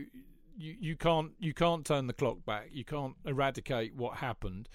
you, 0.56 0.76
you 0.80 0.96
can't 0.96 1.32
you 1.38 1.52
can't 1.52 1.84
turn 1.84 2.06
the 2.06 2.14
clock 2.14 2.38
back. 2.46 2.68
You 2.72 2.84
can't 2.84 3.14
eradicate 3.26 3.94
what 3.94 4.16
happened. 4.16 4.68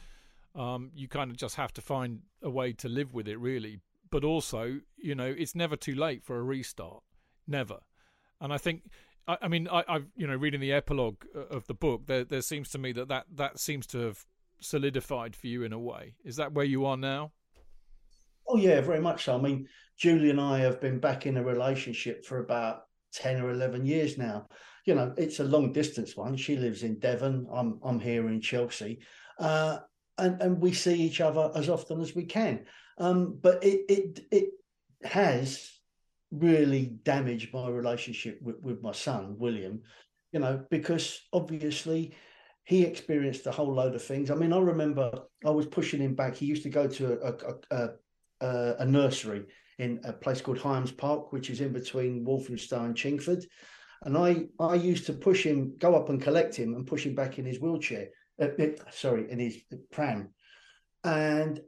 Um, 0.56 0.91
you 0.94 1.07
kind 1.07 1.31
of 1.31 1.38
just 1.38 1.56
have 1.56 1.73
to 1.73 1.81
find 1.81 2.22
a 2.44 2.49
way 2.49 2.73
to 2.73 2.90
live 2.90 3.14
with 3.14 3.27
it, 3.27 3.40
really. 3.40 3.80
But 4.11 4.23
also, 4.23 4.80
you 4.98 5.15
know, 5.15 5.34
it's 5.38 5.56
never 5.56 5.76
too 5.76 5.95
late 5.95 6.23
for 6.23 6.38
a 6.38 6.44
restart. 6.44 7.03
Never. 7.48 7.80
And 8.41 8.52
I 8.53 8.57
think, 8.57 8.84
I, 9.27 9.48
mean, 9.48 9.68
I, 9.68 9.84
I've 9.88 10.07
you 10.15 10.26
know, 10.26 10.36
reading 10.36 10.61
the 10.61 10.72
epilogue 10.72 11.23
uh, 11.36 11.41
of 11.56 11.68
the 11.68 11.73
book, 11.73 12.07
there 12.07 12.23
there 12.23 12.41
seems 12.41 12.69
to 12.69 12.77
me 12.77 12.91
that, 12.94 13.10
that 13.10 13.26
that 13.36 13.60
seems 13.60 13.86
to 13.88 13.99
have 13.99 14.26
solidified 14.60 15.36
for 15.36 15.48
you 15.48 15.64
in 15.64 15.73
a 15.73 15.80
way. 15.80 16.15
Is 16.23 16.38
that 16.38 16.53
where 16.53 16.65
you 16.65 16.86
are 16.86 16.98
now? 16.98 17.31
Oh 18.48 18.57
yeah, 18.57 18.81
very 18.81 18.99
much 18.99 19.26
so. 19.26 19.38
I 19.38 19.41
mean, 19.41 19.68
Julie 19.98 20.31
and 20.31 20.41
I 20.41 20.60
have 20.60 20.81
been 20.81 20.99
back 20.99 21.27
in 21.27 21.38
a 21.38 21.44
relationship 21.44 22.26
for 22.26 22.40
about 22.40 22.84
ten 23.14 23.41
or 23.41 23.52
eleven 23.52 23.86
years 23.86 24.18
now. 24.18 24.48
You 24.86 24.95
know, 24.95 25.14
it's 25.18 25.40
a 25.40 25.44
long 25.44 25.72
distance 25.72 26.18
one. 26.18 26.36
She 26.36 26.56
lives 26.56 26.81
in 26.81 26.98
Devon. 26.98 27.48
I'm 27.53 27.80
I'm 27.84 27.99
here 27.99 28.27
in 28.27 28.41
Chelsea, 28.41 28.99
uh, 29.38 29.80
and 30.20 30.41
and 30.41 30.62
we 30.62 30.74
see 30.74 30.96
each 30.96 31.22
other 31.22 31.52
as 31.56 31.70
often 31.70 32.02
as 32.02 32.16
we 32.16 32.26
can. 32.26 32.66
Um, 32.98 33.38
but 33.41 33.64
it 33.64 33.86
it 33.90 34.20
it 34.32 34.50
has 35.04 35.72
really 36.32 36.86
damaged 37.04 37.54
my 37.54 37.68
relationship 37.70 38.40
with, 38.41 38.60
with 38.62 38.82
my 38.82 38.91
son 38.91 39.36
William. 39.38 39.82
You 40.32 40.40
know, 40.40 40.64
because 40.70 41.22
obviously 41.34 42.14
he 42.66 42.84
experienced 42.84 43.48
a 43.48 43.52
whole 43.52 43.74
load 43.74 43.96
of 43.96 44.04
things. 44.04 44.30
I 44.30 44.36
mean, 44.36 44.54
I 44.54 44.60
remember 44.60 45.12
I 45.44 45.50
was 45.50 45.66
pushing 45.66 46.02
him 46.02 46.14
back. 46.14 46.36
He 46.36 46.46
used 46.46 46.62
to 46.64 46.70
go 46.70 46.88
to 46.88 47.20
a, 47.20 47.76
a, 47.76 47.90
a, 48.46 48.76
a 48.80 48.86
nursery 48.86 49.46
in 49.80 50.00
a 50.04 50.14
place 50.14 50.40
called 50.40 50.60
Highams 50.60 50.91
Park, 50.91 51.34
which 51.34 51.50
is 51.50 51.62
in 51.62 51.74
between 51.74 52.24
Walthamstow 52.24 52.84
and 52.84 52.94
Chingford. 52.94 53.44
And 54.04 54.16
I, 54.16 54.46
I 54.60 54.76
used 54.76 55.08
to 55.08 55.14
push 55.14 55.44
him, 55.44 55.74
go 55.80 55.96
up 55.96 56.10
and 56.10 56.22
collect 56.22 56.56
him 56.56 56.76
and 56.76 56.86
push 56.86 57.06
him 57.06 57.16
back 57.16 57.40
in 57.40 57.46
his 57.46 57.60
wheelchair. 57.60 58.10
Uh, 58.40 58.48
sorry, 58.91 59.30
in 59.30 59.40
his 59.40 59.57
pram. 59.91 60.30
And 61.03 61.61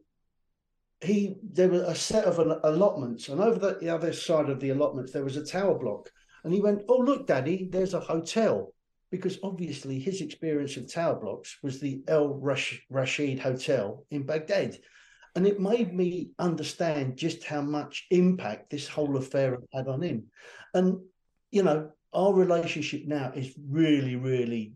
he, 1.01 1.35
there 1.43 1.69
was 1.69 1.81
a 1.81 1.95
set 1.95 2.25
of 2.25 2.39
allotments, 2.63 3.29
and 3.29 3.41
over 3.41 3.57
the, 3.57 3.77
the 3.79 3.89
other 3.89 4.13
side 4.13 4.49
of 4.49 4.59
the 4.59 4.69
allotments, 4.69 5.11
there 5.11 5.23
was 5.23 5.37
a 5.37 5.45
tower 5.45 5.77
block. 5.77 6.09
And 6.43 6.53
he 6.53 6.61
went, 6.61 6.83
Oh, 6.87 6.97
look, 6.97 7.27
Daddy, 7.27 7.67
there's 7.71 7.93
a 7.93 7.99
hotel 7.99 8.73
because 9.11 9.37
obviously 9.43 9.99
his 9.99 10.21
experience 10.21 10.77
of 10.77 10.91
tower 10.91 11.19
blocks 11.19 11.57
was 11.61 11.79
the 11.79 12.01
El 12.07 12.39
Rashid 12.89 13.39
Hotel 13.39 14.05
in 14.09 14.23
Baghdad. 14.23 14.77
And 15.35 15.45
it 15.45 15.59
made 15.59 15.93
me 15.93 16.31
understand 16.39 17.17
just 17.17 17.43
how 17.43 17.61
much 17.61 18.07
impact 18.09 18.69
this 18.69 18.87
whole 18.87 19.17
affair 19.17 19.57
had 19.73 19.87
on 19.87 20.01
him. 20.01 20.23
And, 20.73 20.99
you 21.51 21.63
know, 21.63 21.91
our 22.13 22.33
relationship 22.33 23.03
now 23.05 23.31
is 23.35 23.53
really, 23.69 24.15
really 24.15 24.73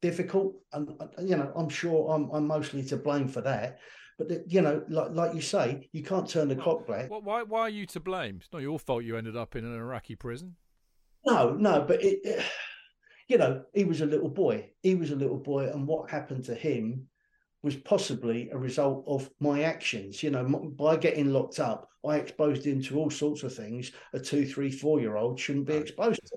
difficult. 0.00 0.54
And, 0.72 0.90
you 1.20 1.36
know, 1.36 1.52
I'm 1.56 1.68
sure 1.68 2.12
I'm, 2.12 2.30
I'm 2.30 2.46
mostly 2.46 2.82
to 2.84 2.96
blame 2.96 3.28
for 3.28 3.40
that. 3.42 3.78
But, 4.18 4.50
you 4.50 4.60
know, 4.60 4.84
like, 4.88 5.10
like 5.10 5.34
you 5.34 5.40
say, 5.40 5.88
you 5.92 6.02
can't 6.02 6.28
turn 6.28 6.48
the 6.48 6.56
clock 6.56 6.86
back. 6.86 7.10
Why, 7.10 7.42
why 7.42 7.60
are 7.62 7.68
you 7.68 7.84
to 7.86 8.00
blame? 8.00 8.36
It's 8.40 8.52
not 8.52 8.62
your 8.62 8.78
fault 8.78 9.04
you 9.04 9.16
ended 9.16 9.36
up 9.36 9.56
in 9.56 9.64
an 9.64 9.74
Iraqi 9.74 10.14
prison. 10.14 10.54
No, 11.26 11.54
no, 11.54 11.84
but 11.86 12.02
it, 12.02 12.20
it 12.22 12.44
you 13.28 13.38
know, 13.38 13.64
he 13.72 13.84
was 13.84 14.02
a 14.02 14.06
little 14.06 14.28
boy. 14.28 14.70
He 14.82 14.94
was 14.94 15.10
a 15.10 15.16
little 15.16 15.38
boy, 15.38 15.70
and 15.70 15.86
what 15.86 16.10
happened 16.10 16.44
to 16.44 16.54
him 16.54 17.08
was 17.62 17.76
possibly 17.76 18.50
a 18.50 18.58
result 18.58 19.04
of 19.08 19.30
my 19.40 19.62
actions. 19.62 20.22
You 20.22 20.30
know, 20.30 20.44
by 20.44 20.96
getting 20.96 21.32
locked 21.32 21.58
up, 21.58 21.88
I 22.06 22.16
exposed 22.16 22.66
him 22.66 22.82
to 22.82 22.98
all 22.98 23.10
sorts 23.10 23.42
of 23.42 23.54
things 23.54 23.92
a 24.12 24.20
two, 24.20 24.46
three, 24.46 24.70
four 24.70 25.00
year 25.00 25.16
old 25.16 25.40
shouldn't 25.40 25.66
be 25.66 25.74
exposed 25.74 26.20
to. 26.26 26.36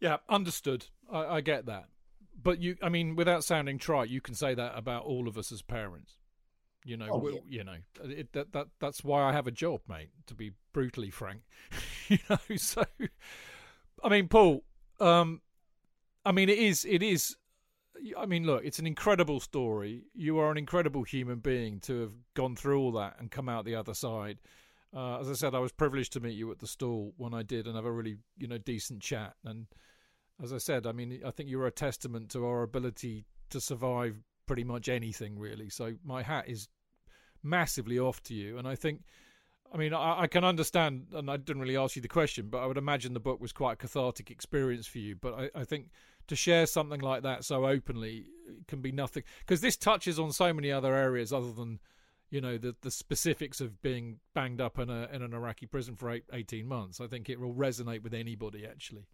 Yeah, 0.00 0.16
understood. 0.28 0.86
I, 1.10 1.36
I 1.36 1.40
get 1.40 1.66
that. 1.66 1.84
But 2.46 2.62
you, 2.62 2.76
I 2.80 2.88
mean, 2.88 3.16
without 3.16 3.42
sounding 3.42 3.76
trite, 3.76 4.08
you 4.08 4.20
can 4.20 4.34
say 4.34 4.54
that 4.54 4.78
about 4.78 5.02
all 5.04 5.26
of 5.26 5.36
us 5.36 5.50
as 5.50 5.62
parents. 5.62 6.18
You 6.84 6.96
know, 6.96 7.08
oh, 7.10 7.28
yeah. 7.28 7.40
you 7.48 7.64
know, 7.64 7.76
it, 8.04 8.32
that 8.34 8.52
that 8.52 8.68
that's 8.78 9.02
why 9.02 9.24
I 9.24 9.32
have 9.32 9.48
a 9.48 9.50
job, 9.50 9.80
mate. 9.88 10.10
To 10.28 10.34
be 10.36 10.52
brutally 10.72 11.10
frank, 11.10 11.40
you 12.08 12.18
know. 12.30 12.38
So, 12.56 12.84
I 14.04 14.08
mean, 14.08 14.28
Paul, 14.28 14.62
um, 15.00 15.40
I 16.24 16.30
mean, 16.30 16.48
it 16.48 16.58
is. 16.58 16.84
It 16.88 17.02
is. 17.02 17.36
I 18.16 18.26
mean, 18.26 18.46
look, 18.46 18.64
it's 18.64 18.78
an 18.78 18.86
incredible 18.86 19.40
story. 19.40 20.04
You 20.14 20.38
are 20.38 20.52
an 20.52 20.58
incredible 20.58 21.02
human 21.02 21.40
being 21.40 21.80
to 21.80 22.02
have 22.02 22.12
gone 22.34 22.54
through 22.54 22.78
all 22.78 22.92
that 22.92 23.16
and 23.18 23.28
come 23.28 23.48
out 23.48 23.64
the 23.64 23.74
other 23.74 23.94
side. 23.94 24.38
Uh, 24.94 25.18
as 25.18 25.28
I 25.28 25.32
said, 25.32 25.54
I 25.54 25.58
was 25.58 25.72
privileged 25.72 26.12
to 26.12 26.20
meet 26.20 26.36
you 26.36 26.52
at 26.52 26.60
the 26.60 26.66
stall 26.68 27.12
when 27.16 27.34
I 27.34 27.42
did 27.42 27.66
and 27.66 27.74
have 27.74 27.84
a 27.86 27.90
really, 27.90 28.18
you 28.38 28.46
know, 28.46 28.58
decent 28.58 29.02
chat. 29.02 29.34
And 29.44 29.66
as 30.42 30.52
I 30.52 30.58
said, 30.58 30.86
I 30.86 30.92
mean, 30.92 31.20
I 31.24 31.30
think 31.30 31.48
you're 31.48 31.66
a 31.66 31.72
testament 31.72 32.30
to 32.30 32.44
our 32.46 32.62
ability 32.62 33.26
to 33.50 33.60
survive 33.60 34.16
pretty 34.46 34.64
much 34.64 34.88
anything, 34.88 35.38
really. 35.38 35.68
So 35.70 35.94
my 36.04 36.22
hat 36.22 36.48
is 36.48 36.68
massively 37.42 37.98
off 37.98 38.22
to 38.24 38.34
you. 38.34 38.58
And 38.58 38.66
I 38.68 38.74
think 38.74 39.02
I 39.72 39.78
mean, 39.78 39.92
I, 39.92 40.22
I, 40.22 40.26
can 40.26 40.44
understand, 40.44 41.06
and 41.12 41.30
I 41.30 41.36
didn't 41.36 41.60
really 41.60 41.76
ask 41.76 41.96
you 41.96 42.02
the 42.02 42.08
question, 42.08 42.48
but 42.48 42.58
I 42.58 42.66
would 42.66 42.78
imagine 42.78 43.14
the 43.14 43.20
book 43.20 43.40
was 43.40 43.52
quite 43.52 43.74
a 43.74 43.76
cathartic 43.76 44.30
experience 44.30 44.86
for 44.86 44.98
you. 44.98 45.16
But 45.16 45.34
I, 45.34 45.60
I 45.60 45.64
think 45.64 45.90
to 46.28 46.36
share 46.36 46.66
something 46.66 47.00
like 47.00 47.22
that 47.22 47.44
so 47.44 47.66
openly 47.66 48.26
can 48.68 48.80
be 48.80 48.92
nothing 48.92 49.22
because 49.40 49.60
this 49.60 49.76
touches 49.76 50.18
on 50.18 50.32
so 50.32 50.52
many 50.52 50.70
other 50.70 50.94
areas 50.94 51.32
other 51.32 51.52
than, 51.52 51.80
you 52.30 52.40
know, 52.40 52.58
the 52.58 52.74
the 52.82 52.90
specifics 52.90 53.60
of 53.60 53.82
being 53.82 54.18
banged 54.34 54.60
up 54.60 54.78
in 54.78 54.90
a 54.90 55.08
in 55.12 55.22
an 55.22 55.34
Iraqi 55.34 55.66
prison 55.66 55.96
for 55.96 56.10
eight, 56.10 56.24
18 56.32 56.66
months. 56.66 57.00
I 57.00 57.06
think 57.06 57.28
it 57.28 57.40
will 57.40 57.54
resonate 57.54 58.02
with 58.02 58.14
anybody 58.14 58.66
actually. 58.66 59.06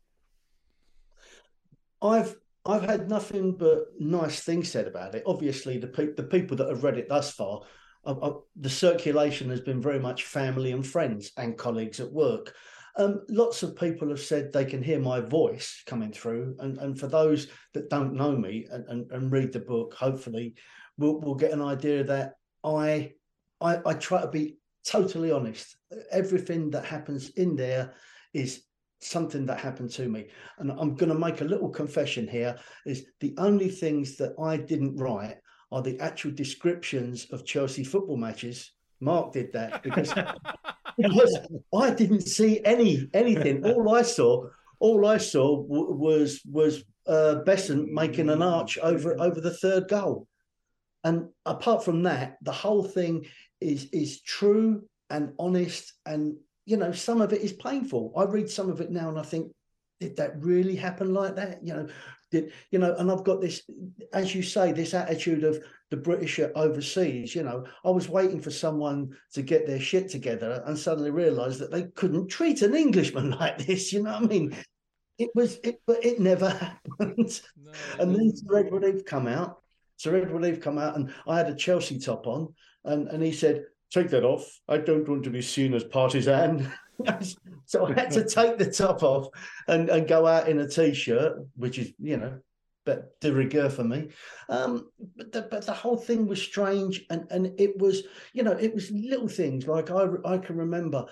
I've 2.03 2.35
I've 2.65 2.85
had 2.85 3.09
nothing 3.09 3.57
but 3.57 3.87
nice 3.99 4.41
things 4.41 4.71
said 4.71 4.87
about 4.87 5.15
it. 5.15 5.25
Obviously, 5.27 5.79
the 5.79 5.89
pe- 5.89 6.15
the 6.15 6.23
people 6.25 6.57
that 6.59 6.69
have 6.69 6.85
read 6.85 6.99
it 6.99 7.09
thus 7.09 7.33
far 7.33 7.63
uh, 8.05 8.15
uh, 8.21 8.35
the 8.57 8.71
circulation 8.71 9.51
has 9.51 9.61
been 9.61 9.81
very 9.81 9.99
much 9.99 10.25
family 10.25 10.73
and 10.73 10.87
friends 10.87 11.33
and 11.37 11.57
colleagues 11.59 12.01
at 12.01 12.13
work. 12.13 12.55
Um, 12.97 13.23
lots 13.29 13.63
of 13.63 13.77
people 13.77 14.09
have 14.11 14.21
said 14.21 14.53
they 14.53 14.65
can 14.65 14.83
hear 14.83 15.01
my 15.01 15.21
voice 15.21 15.83
coming 15.87 16.13
through, 16.13 16.57
and, 16.59 16.79
and 16.79 16.99
for 16.99 17.07
those 17.07 17.49
that 17.73 17.89
don't 17.89 18.15
know 18.15 18.37
me 18.37 18.67
and, 18.71 18.87
and, 18.89 19.11
and 19.13 19.33
read 19.33 19.53
the 19.53 19.61
book, 19.61 19.95
hopefully, 19.95 20.55
we'll, 20.99 21.21
we'll 21.21 21.35
get 21.35 21.53
an 21.53 21.63
idea 21.63 22.05
that 22.05 22.35
I, 22.63 23.13
I 23.61 23.79
I 23.87 23.95
try 23.95 24.21
to 24.21 24.29
be 24.29 24.57
totally 24.85 25.31
honest. 25.31 25.77
Everything 26.11 26.71
that 26.71 26.85
happens 26.85 27.31
in 27.31 27.57
there 27.57 27.95
is 28.35 28.65
something 29.03 29.47
that 29.47 29.61
happened 29.61 29.91
to 29.91 30.09
me, 30.09 30.29
and 30.59 30.71
I'm 30.71 30.95
going 30.95 31.13
to 31.13 31.19
make 31.19 31.41
a 31.41 31.45
little 31.45 31.69
confession 31.69 32.29
here. 32.29 32.57
Is 32.87 33.07
the 33.21 33.35
only 33.39 33.69
things 33.69 34.17
that 34.17 34.35
I 34.41 34.57
didn't 34.57 34.97
write 34.97 35.37
are 35.73 35.83
the 35.83 35.99
actual 36.01 36.31
descriptions 36.31 37.27
of 37.31 37.47
Chelsea 37.47 37.83
football 37.83 38.17
matches. 38.17 38.73
Mark 39.01 39.33
did 39.33 39.53
that 39.53 39.83
because, 39.83 40.13
because 40.97 41.39
I 41.75 41.91
didn't 41.91 42.23
see 42.23 42.61
any 42.65 43.09
anything. 43.15 43.65
All 43.65 43.95
I 43.95 44.03
saw, 44.03 44.49
all 44.79 45.07
I 45.07 45.17
saw 45.17 45.63
w- 45.63 45.95
was 45.95 46.41
was 46.51 46.85
uh, 47.07 47.37
Beasant 47.47 47.91
making 47.91 48.29
an 48.29 48.43
arch 48.43 48.79
over 48.79 49.21
over 49.21 49.41
the 49.41 49.55
third 49.55 49.89
goal, 49.89 50.29
and 51.03 51.29
apart 51.47 51.85
from 51.85 52.03
that, 52.05 52.37
the 52.43 52.53
whole 52.53 52.85
thing 52.85 53.27
is 53.61 53.89
is 53.93 54.21
true 54.21 54.85
and 55.11 55.33
honest, 55.39 55.95
and 56.07 56.37
you 56.65 56.77
know 56.77 56.93
some 56.93 57.21
of 57.21 57.33
it 57.33 57.43
is 57.43 57.53
painful. 57.53 58.13
I 58.17 58.25
read 58.25 58.51
some 58.51 58.71
of 58.71 58.81
it 58.81 58.91
now 58.91 59.09
and 59.09 59.19
I 59.19 59.23
think, 59.23 59.53
did 60.01 60.17
that 60.17 60.43
really 60.43 60.77
happen 60.77 61.15
like 61.15 61.37
that? 61.37 61.65
You 61.65 61.75
know, 61.75 61.89
did 62.31 62.53
you 62.71 62.79
know? 62.79 62.95
And 62.97 63.11
I've 63.11 63.25
got 63.25 63.41
this, 63.41 63.63
as 64.13 64.35
you 64.35 64.43
say, 64.43 64.73
this 64.73 64.95
attitude 64.95 65.45
of 65.45 65.63
the 65.91 65.97
British 65.97 66.39
are 66.39 66.51
overseas. 66.57 67.35
You 67.35 67.45
know, 67.45 67.65
I 67.85 67.91
was 67.91 68.09
waiting 68.09 68.41
for 68.41 68.51
someone 68.51 69.17
to 69.35 69.43
get 69.43 69.67
their 69.67 69.81
shit 69.81 70.09
together, 70.09 70.63
and 70.67 70.77
suddenly 70.77 71.11
realised 71.11 71.61
that 71.61 71.71
they 71.71 71.85
couldn't 71.85 72.29
treat 72.29 72.63
an 72.63 72.75
Englishman 72.75 73.31
like 73.41 73.59
this. 73.59 73.93
You 73.93 74.03
know 74.03 74.13
what 74.13 74.23
I 74.23 74.27
mean? 74.27 74.57
It 75.19 75.31
was, 75.35 75.61
it, 75.63 75.81
but 75.87 76.05
it 76.05 76.19
never 76.19 76.49
happened. 76.99 77.41
No, 77.57 77.73
and 78.01 78.15
then 78.15 78.33
Sir 78.35 78.59
Edward 78.59 78.85
Eve 78.85 79.05
come 79.05 79.29
out. 79.29 79.61
Sir 79.99 80.17
Edward 80.17 80.45
Eve 80.45 80.61
come 80.61 80.79
out, 80.79 80.97
and 80.97 81.13
I 81.29 81.37
had 81.37 81.49
a 81.49 81.55
Chelsea 81.55 81.99
top 81.99 82.27
on, 82.27 82.53
and 82.85 83.09
and 83.09 83.23
he 83.23 83.31
said, 83.31 83.67
"Take 83.93 84.09
that 84.11 84.25
off. 84.25 84.45
I 84.69 84.79
don't 84.79 85.09
want 85.09 85.25
to 85.25 85.31
be 85.31 85.43
seen 85.43 85.75
as 85.75 85.85
partisan." 85.85 86.73
so 87.67 87.87
I 87.87 87.93
had 87.93 88.11
to 88.13 88.25
take 88.29 88.59
the 88.59 88.71
top 88.71 89.03
off 89.03 89.29
and, 89.69 89.89
and 89.89 90.09
go 90.09 90.27
out 90.27 90.49
in 90.49 90.61
a 90.61 90.69
t-shirt, 90.69 91.45
which 91.57 91.79
is, 91.79 91.93
you 91.99 92.17
know, 92.17 92.39
but 92.85 93.19
de 93.21 93.33
rigueur 93.33 93.71
for 93.71 93.85
me. 93.85 94.09
Um, 94.49 94.89
but 95.17 95.33
the, 95.33 95.43
but 95.43 95.67
the 95.67 95.73
whole 95.73 95.97
thing 95.97 96.27
was 96.27 96.43
strange, 96.43 97.05
and 97.11 97.27
and 97.31 97.53
it 97.59 97.79
was, 97.79 98.03
you 98.33 98.43
know, 98.43 98.53
it 98.53 98.75
was 98.75 98.91
little 98.91 99.29
things 99.29 99.67
like 99.67 99.91
I 99.91 100.07
I 100.25 100.39
can 100.39 100.57
remember, 100.57 101.07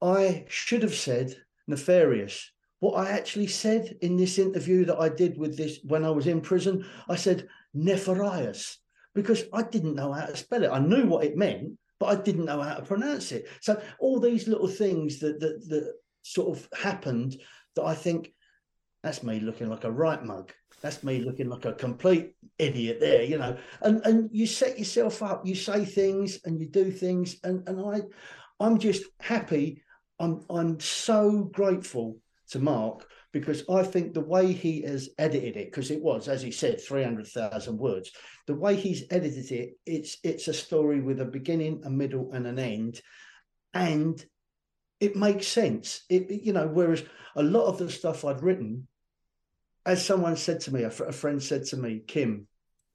I 0.00 0.44
should 0.48 0.82
have 0.82 0.94
said 0.94 1.34
nefarious. 1.66 2.50
What 2.80 2.94
I 2.94 3.10
actually 3.10 3.46
said 3.46 3.96
in 4.00 4.16
this 4.16 4.38
interview 4.38 4.84
that 4.86 4.98
I 4.98 5.08
did 5.08 5.38
with 5.38 5.56
this 5.56 5.78
when 5.84 6.04
I 6.04 6.10
was 6.10 6.26
in 6.26 6.40
prison, 6.40 6.84
I 7.08 7.14
said 7.14 7.46
nefarious 7.74 8.78
because 9.14 9.44
I 9.52 9.62
didn't 9.62 9.94
know 9.94 10.12
how 10.12 10.26
to 10.26 10.36
spell 10.36 10.64
it. 10.64 10.70
I 10.70 10.80
knew 10.80 11.06
what 11.06 11.24
it 11.24 11.36
meant, 11.36 11.78
but 12.02 12.18
I 12.18 12.20
didn't 12.20 12.46
know 12.46 12.60
how 12.60 12.74
to 12.74 12.82
pronounce 12.82 13.30
it. 13.30 13.48
So 13.60 13.80
all 14.00 14.18
these 14.18 14.48
little 14.48 14.66
things 14.66 15.20
that 15.20 15.38
that, 15.38 15.68
that 15.68 15.92
sort 16.22 16.58
of 16.58 16.68
happened 16.76 17.36
that 17.76 17.84
I 17.84 17.94
think 17.94 18.32
that's 19.04 19.22
me 19.22 19.38
looking 19.38 19.70
like 19.70 19.84
a 19.84 19.90
right 19.90 20.20
mug. 20.20 20.52
That's 20.80 21.04
me 21.04 21.20
looking 21.20 21.48
like 21.48 21.64
a 21.64 21.74
complete 21.74 22.34
idiot 22.58 22.98
there, 22.98 23.22
you 23.22 23.38
know. 23.38 23.56
And 23.82 24.04
and 24.04 24.30
you 24.32 24.48
set 24.48 24.80
yourself 24.80 25.22
up, 25.22 25.46
you 25.46 25.54
say 25.54 25.84
things 25.84 26.40
and 26.44 26.58
you 26.58 26.66
do 26.66 26.90
things, 26.90 27.36
and 27.44 27.68
and 27.68 27.80
I, 27.80 28.00
I'm 28.58 28.78
just 28.80 29.04
happy. 29.20 29.80
I'm 30.18 30.44
I'm 30.50 30.80
so 30.80 31.44
grateful 31.52 32.16
to 32.48 32.58
Mark 32.58 33.06
because 33.32 33.64
I 33.68 33.82
think 33.82 34.12
the 34.12 34.20
way 34.20 34.52
he 34.52 34.82
has 34.82 35.08
edited 35.18 35.56
it, 35.56 35.70
because 35.70 35.90
it 35.90 36.02
was, 36.02 36.28
as 36.28 36.42
he 36.42 36.50
said, 36.50 36.80
three 36.80 37.02
hundred 37.02 37.26
thousand 37.28 37.78
words. 37.78 38.10
The 38.46 38.54
way 38.54 38.76
he's 38.76 39.04
edited 39.10 39.50
it, 39.50 39.70
it's 39.86 40.18
it's 40.22 40.48
a 40.48 40.54
story 40.54 41.00
with 41.00 41.20
a 41.20 41.24
beginning, 41.24 41.82
a 41.84 41.90
middle, 41.90 42.32
and 42.32 42.46
an 42.46 42.58
end, 42.58 43.00
and 43.74 44.22
it 45.00 45.16
makes 45.16 45.46
sense. 45.46 46.02
It 46.08 46.30
you 46.30 46.52
know, 46.52 46.66
whereas 46.66 47.02
a 47.34 47.42
lot 47.42 47.66
of 47.66 47.78
the 47.78 47.90
stuff 47.90 48.24
I'd 48.24 48.42
written 48.42 48.86
as 49.84 50.04
someone 50.04 50.36
said 50.36 50.60
to 50.60 50.74
me, 50.74 50.82
a, 50.84 50.90
fr- 50.90 51.04
a 51.04 51.12
friend 51.12 51.42
said 51.42 51.64
to 51.66 51.76
me, 51.76 52.02
Kim, 52.06 52.46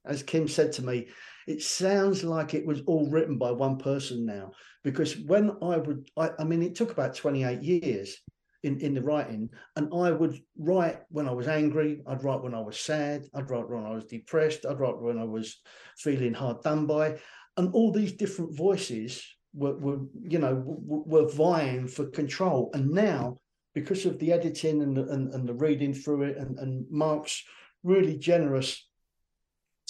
as 0.04 0.22
Kim 0.22 0.48
said 0.48 0.72
to 0.72 0.82
me, 0.82 1.08
it 1.46 1.62
sounds 1.62 2.24
like 2.24 2.54
it 2.54 2.66
was 2.66 2.82
all 2.86 3.08
written 3.10 3.38
by 3.38 3.50
one 3.50 3.78
person 3.78 4.24
now. 4.24 4.52
Because 4.84 5.16
when 5.16 5.50
I 5.62 5.76
would, 5.76 6.08
I, 6.16 6.30
I 6.38 6.44
mean, 6.44 6.62
it 6.62 6.74
took 6.74 6.90
about 6.90 7.14
28 7.14 7.62
years 7.62 8.16
in, 8.62 8.80
in 8.80 8.94
the 8.94 9.02
writing, 9.02 9.48
and 9.76 9.92
I 9.94 10.10
would 10.10 10.38
write 10.58 11.00
when 11.10 11.28
I 11.28 11.32
was 11.32 11.48
angry, 11.48 12.02
I'd 12.06 12.24
write 12.24 12.42
when 12.42 12.54
I 12.54 12.60
was 12.60 12.78
sad, 12.78 13.26
I'd 13.34 13.50
write 13.50 13.68
when 13.68 13.84
I 13.84 13.90
was 13.90 14.04
depressed, 14.04 14.66
I'd 14.66 14.80
write 14.80 14.98
when 14.98 15.18
I 15.18 15.24
was 15.24 15.60
feeling 15.98 16.34
hard 16.34 16.62
done 16.62 16.86
by. 16.86 17.18
And 17.56 17.72
all 17.72 17.92
these 17.92 18.12
different 18.12 18.56
voices 18.56 19.24
were, 19.52 19.76
were 19.76 19.98
you 20.22 20.38
know, 20.38 20.62
were, 20.64 21.28
vying 21.28 21.88
for 21.88 22.06
control. 22.06 22.70
And 22.74 22.90
now 22.90 23.38
because 23.74 24.06
of 24.06 24.18
the 24.18 24.32
editing 24.32 24.82
and 24.82 24.96
the, 24.96 25.08
and, 25.08 25.34
and 25.34 25.48
the 25.48 25.54
reading 25.54 25.92
through 25.92 26.22
it 26.22 26.36
and, 26.36 26.58
and 26.58 26.86
Mark's 26.90 27.44
really 27.82 28.16
generous 28.16 28.86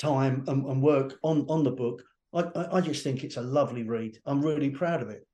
time 0.00 0.44
and, 0.46 0.64
and, 0.66 0.82
work 0.82 1.18
on, 1.22 1.46
on 1.48 1.64
the 1.64 1.70
book, 1.70 2.02
I, 2.32 2.44
I 2.72 2.80
just 2.80 3.04
think 3.04 3.22
it's 3.22 3.36
a 3.36 3.42
lovely 3.42 3.82
read. 3.82 4.18
I'm 4.26 4.42
really 4.42 4.70
proud 4.70 5.02
of 5.02 5.10
it. 5.10 5.27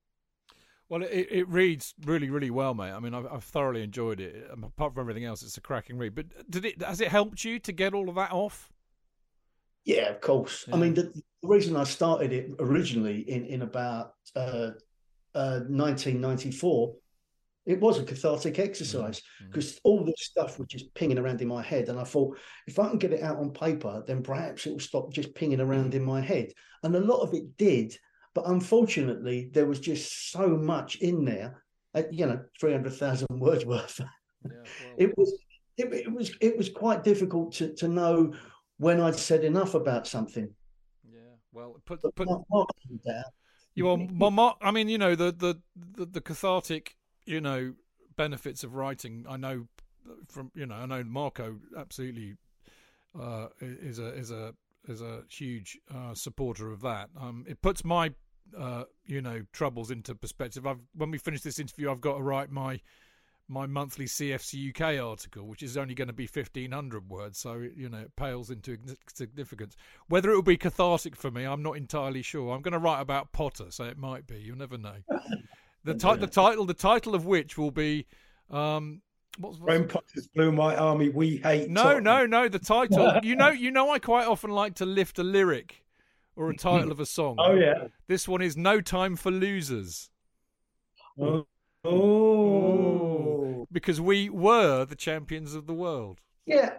Well, 0.89 1.03
it, 1.03 1.29
it 1.31 1.49
reads 1.49 1.95
really, 2.05 2.31
really 2.31 2.51
well, 2.51 2.75
mate. 2.75 2.93
I 2.93 3.01
mean, 3.01 3.15
I've, 3.15 3.27
I've, 3.27 3.45
thoroughly 3.45 3.83
enjoyed 3.83 4.21
it. 4.21 4.51
Apart 4.53 4.95
from 4.95 5.01
everything 5.01 5.25
else, 5.25 5.43
it's 5.43 5.57
a 5.57 5.61
cracking 5.61 5.97
read. 5.97 6.15
But 6.15 6.51
did 6.51 6.65
it 6.65 6.83
has 6.83 7.01
it 7.01 7.09
helped 7.09 7.45
you 7.45 7.59
to 7.61 7.73
get 7.73 7.95
all 7.95 8.09
of 8.09 8.17
that 8.17 8.33
off? 8.33 8.71
Yeah, 9.85 10.11
of 10.11 10.21
course. 10.21 10.67
Yeah. 10.69 10.75
I 10.75 10.79
mean, 10.79 10.95
the, 10.95 11.03
the, 11.03 11.49
reason 11.49 11.77
I 11.77 11.85
started 11.85 12.33
it 12.33 12.51
originally 12.59 13.21
in 13.29 13.47
in 13.47 13.63
about 13.63 14.15
uh, 14.37 14.71
uh, 15.35 15.61
1994 15.69 16.95
it 17.67 17.81
was 17.81 17.99
a 17.99 18.05
cathartic 18.05 18.59
exercise 18.59 19.23
because 19.47 19.73
mm-hmm. 19.73 19.79
all 19.85 20.05
this 20.05 20.15
stuff 20.19 20.59
was 20.59 20.69
just 20.69 20.93
pinging 20.95 21.19
around 21.19 21.41
in 21.41 21.49
my 21.49 21.63
head. 21.63 21.89
And 21.89 21.99
I 21.99 22.05
thought, 22.05 22.39
if 22.67 22.79
I 22.79 22.89
can 22.89 22.99
get 22.99 23.13
it 23.13 23.23
out 23.23 23.39
on 23.39 23.53
paper, 23.53 24.03
then 24.07 24.23
perhaps 24.23 24.67
it 24.67 24.73
will 24.73 24.81
stop 24.81 25.13
just 25.13 25.35
pinging 25.35 25.61
around 25.61 25.93
mm-hmm. 25.93 26.01
in 26.01 26.05
my 26.05 26.21
head. 26.21 26.53
And 26.83 26.95
a 26.95 27.01
lot 27.01 27.23
of 27.23 27.33
it 27.33 27.57
did. 27.57 27.97
But 28.35 28.47
unfortunately, 28.47 29.51
there 29.53 29.67
was 29.67 29.81
just 29.81 30.33
so 30.33 30.49
much 30.49 30.97
in 30.97 31.25
there, 31.25 31.63
at, 31.95 32.13
you 32.13 32.27
know, 32.27 32.41
300,000 32.61 33.29
words 33.39 33.65
worth. 33.65 34.01
Yeah, 34.45 34.51
well, 34.53 34.95
it 34.99 35.19
was. 35.19 35.33
It, 35.77 35.93
it, 35.93 36.13
was 36.13 36.37
it 36.41 36.57
was 36.57 36.69
quite 36.69 37.03
difficult 37.03 37.53
to, 37.55 37.75
to 37.75 37.89
know 37.89 38.33
when 38.79 39.01
I'd 39.01 39.17
said 39.17 39.43
enough 39.43 39.75
about 39.75 40.07
something. 40.07 40.49
Yeah, 41.05 41.19
well, 41.53 41.81
put 41.85 42.01
put. 42.15 42.29
Down. 42.29 43.25
You 43.75 43.89
are, 43.89 43.99
well, 44.13 44.57
I 44.63 44.71
mean, 44.71 44.89
you 44.89 44.99
know, 44.99 45.17
the 45.17 45.33
the 45.33 45.61
the, 45.97 46.07
the 46.07 46.21
cathartic 46.21 46.97
you 47.27 47.41
know 47.41 47.75
benefits 48.17 48.63
of 48.63 48.75
writing. 48.75 49.25
I 49.29 49.37
know 49.37 49.67
from 50.29 50.51
you 50.55 50.67
know 50.67 50.77
I 50.77 50.87
know 50.87 51.03
Marco 51.03 51.57
absolutely 51.77 52.37
uh, 53.19 53.49
is 53.61 53.99
a 53.99 54.15
is 54.15 54.31
a 54.31 54.55
is 54.87 55.01
a 55.01 55.23
huge 55.29 55.79
uh, 55.95 56.15
supporter 56.15 56.71
of 56.71 56.81
that. 56.83 57.09
Um, 57.19 57.45
it 57.49 57.63
puts 57.63 57.85
my 57.85 58.13
uh, 58.59 58.85
you 59.07 59.21
know 59.21 59.43
troubles 59.53 59.91
into 59.91 60.15
perspective. 60.15 60.67
I've 60.67 60.81
when 60.95 61.11
we 61.11 61.19
finish 61.19 61.43
this 61.43 61.59
interview, 61.59 61.91
I've 61.91 62.01
got 62.01 62.17
to 62.17 62.23
write 62.23 62.51
my 62.51 62.81
my 63.47 63.67
monthly 63.67 64.07
CFC 64.07 64.71
UK 64.71 65.05
article, 65.05 65.47
which 65.47 65.63
is 65.63 65.77
only 65.77 65.95
going 65.95 66.09
to 66.09 66.15
be 66.15 66.27
fifteen 66.27 66.73
hundred 66.73 67.09
words, 67.09 67.39
so 67.39 67.67
you 67.77 67.89
know 67.89 67.99
it 67.99 68.17
pales 68.17 68.51
into 68.51 68.79
significance. 69.13 69.77
Whether 70.09 70.31
it 70.31 70.35
will 70.35 70.43
be 70.43 70.57
cathartic 70.57 71.17
for 71.17 71.31
me, 71.31 71.45
I'm 71.45 71.63
not 71.63 71.77
entirely 71.77 72.23
sure. 72.23 72.55
I'm 72.55 72.63
going 72.63 72.73
to 72.73 72.79
write 72.79 73.01
about 73.01 73.33
Potter, 73.33 73.67
so 73.71 73.85
it 73.85 73.99
might 73.99 74.27
be. 74.27 74.37
You'll 74.37 74.59
never 74.59 74.79
know. 74.79 74.97
The, 75.85 75.95
ti- 75.95 76.17
the 76.17 76.27
title, 76.27 76.65
the 76.65 76.73
title 76.73 77.15
of 77.15 77.27
which 77.27 77.59
will 77.59 77.71
be, 77.71 78.07
um, 78.51 79.03
what's, 79.39 79.59
what's 79.59 79.65
Graham 79.67 79.87
Potter's 79.87 80.27
Blue 80.35 80.49
and 80.49 80.57
White 80.57 80.79
Army. 80.79 81.11
We 81.11 81.37
hate. 81.37 81.69
No, 81.69 81.83
Tottenham. 81.83 82.05
no, 82.05 82.27
no. 82.27 82.49
The 82.49 82.59
title. 82.59 83.21
you 83.23 83.37
know, 83.37 83.51
you 83.51 83.71
know. 83.71 83.91
I 83.91 83.99
quite 83.99 84.27
often 84.27 84.51
like 84.51 84.77
to 84.77 84.87
lift 84.87 85.19
a 85.19 85.23
lyric 85.23 85.84
or 86.37 86.51
a 86.51 86.57
title 86.57 86.91
of 86.91 87.01
a 87.01 87.07
song. 87.07 87.37
Oh 87.39 87.55
yeah. 87.55 87.89
This 88.09 88.29
one 88.29 88.43
is 88.43 88.57
"No 88.57 88.81
Time 88.81 89.17
for 89.17 89.31
Losers." 89.31 90.11
Oh. 91.21 91.47
oh. 91.85 93.67
Because 93.71 94.01
we 94.01 94.29
were 94.29 94.85
the 94.85 94.97
champions 94.97 95.55
of 95.55 95.67
the 95.67 95.75
world. 95.75 96.21
Yeah, 96.47 96.75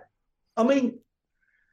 I 0.57 0.64
mean, 0.64 0.99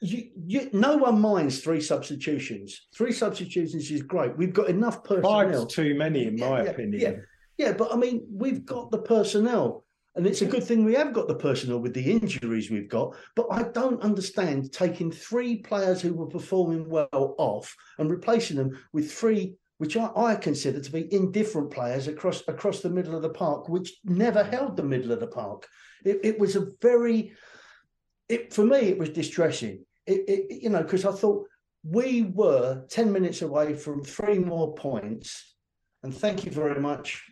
you, 0.01 0.31
you, 0.47 0.71
no 0.73 0.97
one 0.97 1.21
minds 1.21 1.61
three 1.61 1.81
substitutions. 1.81 2.89
Three 2.95 3.13
substitutions 3.13 3.91
is 3.91 4.03
great. 4.03 4.37
We've 4.37 4.53
got 4.53 4.69
enough 4.69 5.05
personnel. 5.05 5.31
Five's 5.31 5.73
too 5.73 5.95
many, 5.95 6.27
in 6.27 6.37
my 6.39 6.63
yeah, 6.63 6.71
opinion. 6.71 7.01
Yeah, 7.01 7.67
yeah, 7.67 7.73
but 7.73 7.93
I 7.93 7.97
mean, 7.97 8.27
we've 8.31 8.65
got 8.65 8.91
the 8.91 8.99
personnel, 8.99 9.85
and 10.15 10.27
it's 10.27 10.43
a 10.43 10.47
good 10.47 10.65
thing 10.65 10.85
we 10.85 10.95
have 10.95 11.13
got 11.13 11.29
the 11.29 11.35
personnel 11.35 11.79
with 11.79 11.95
the 11.95 12.11
injuries 12.11 12.71
we've 12.71 12.89
got. 12.89 13.17
But 13.35 13.47
I 13.51 13.65
don't 13.65 14.03
understand 14.03 14.73
taking 14.73 15.11
three 15.11 15.57
players 15.57 16.01
who 16.01 16.15
were 16.15 16.27
performing 16.27 16.89
well 16.89 17.35
off 17.39 17.75
and 17.99 18.11
replacing 18.11 18.57
them 18.57 18.79
with 18.93 19.11
three, 19.11 19.55
which 19.79 19.97
I, 19.97 20.11
I 20.15 20.35
consider 20.35 20.81
to 20.81 20.93
be 20.93 21.13
indifferent 21.13 21.71
players 21.71 22.09
across 22.09 22.43
across 22.49 22.81
the 22.81 22.91
middle 22.91 23.17
of 23.17 23.23
the 23.23 23.31
park, 23.31 23.69
which 23.69 23.93
never 24.05 24.45
held 24.45 24.77
the 24.77 24.83
middle 24.83 25.13
of 25.13 25.21
the 25.21 25.27
park. 25.27 25.67
It, 26.05 26.21
it 26.25 26.39
was 26.39 26.57
a 26.57 26.69
very 26.81 27.33
it, 28.29 28.53
for 28.53 28.65
me, 28.65 28.79
it 28.79 28.99
was 28.99 29.11
distressing 29.11 29.85
it, 30.07 30.25
it, 30.29 30.63
you 30.63 30.71
know, 30.71 30.83
because 30.83 31.05
I 31.05 31.13
thought 31.13 31.47
we 31.85 32.23
were 32.23 32.85
10 32.89 33.13
minutes 33.13 33.43
away 33.43 33.75
from 33.75 34.03
three 34.03 34.39
more 34.39 34.75
points. 34.75 35.52
And 36.03 36.15
thank 36.15 36.45
you 36.45 36.51
very 36.51 36.81
much. 36.81 37.31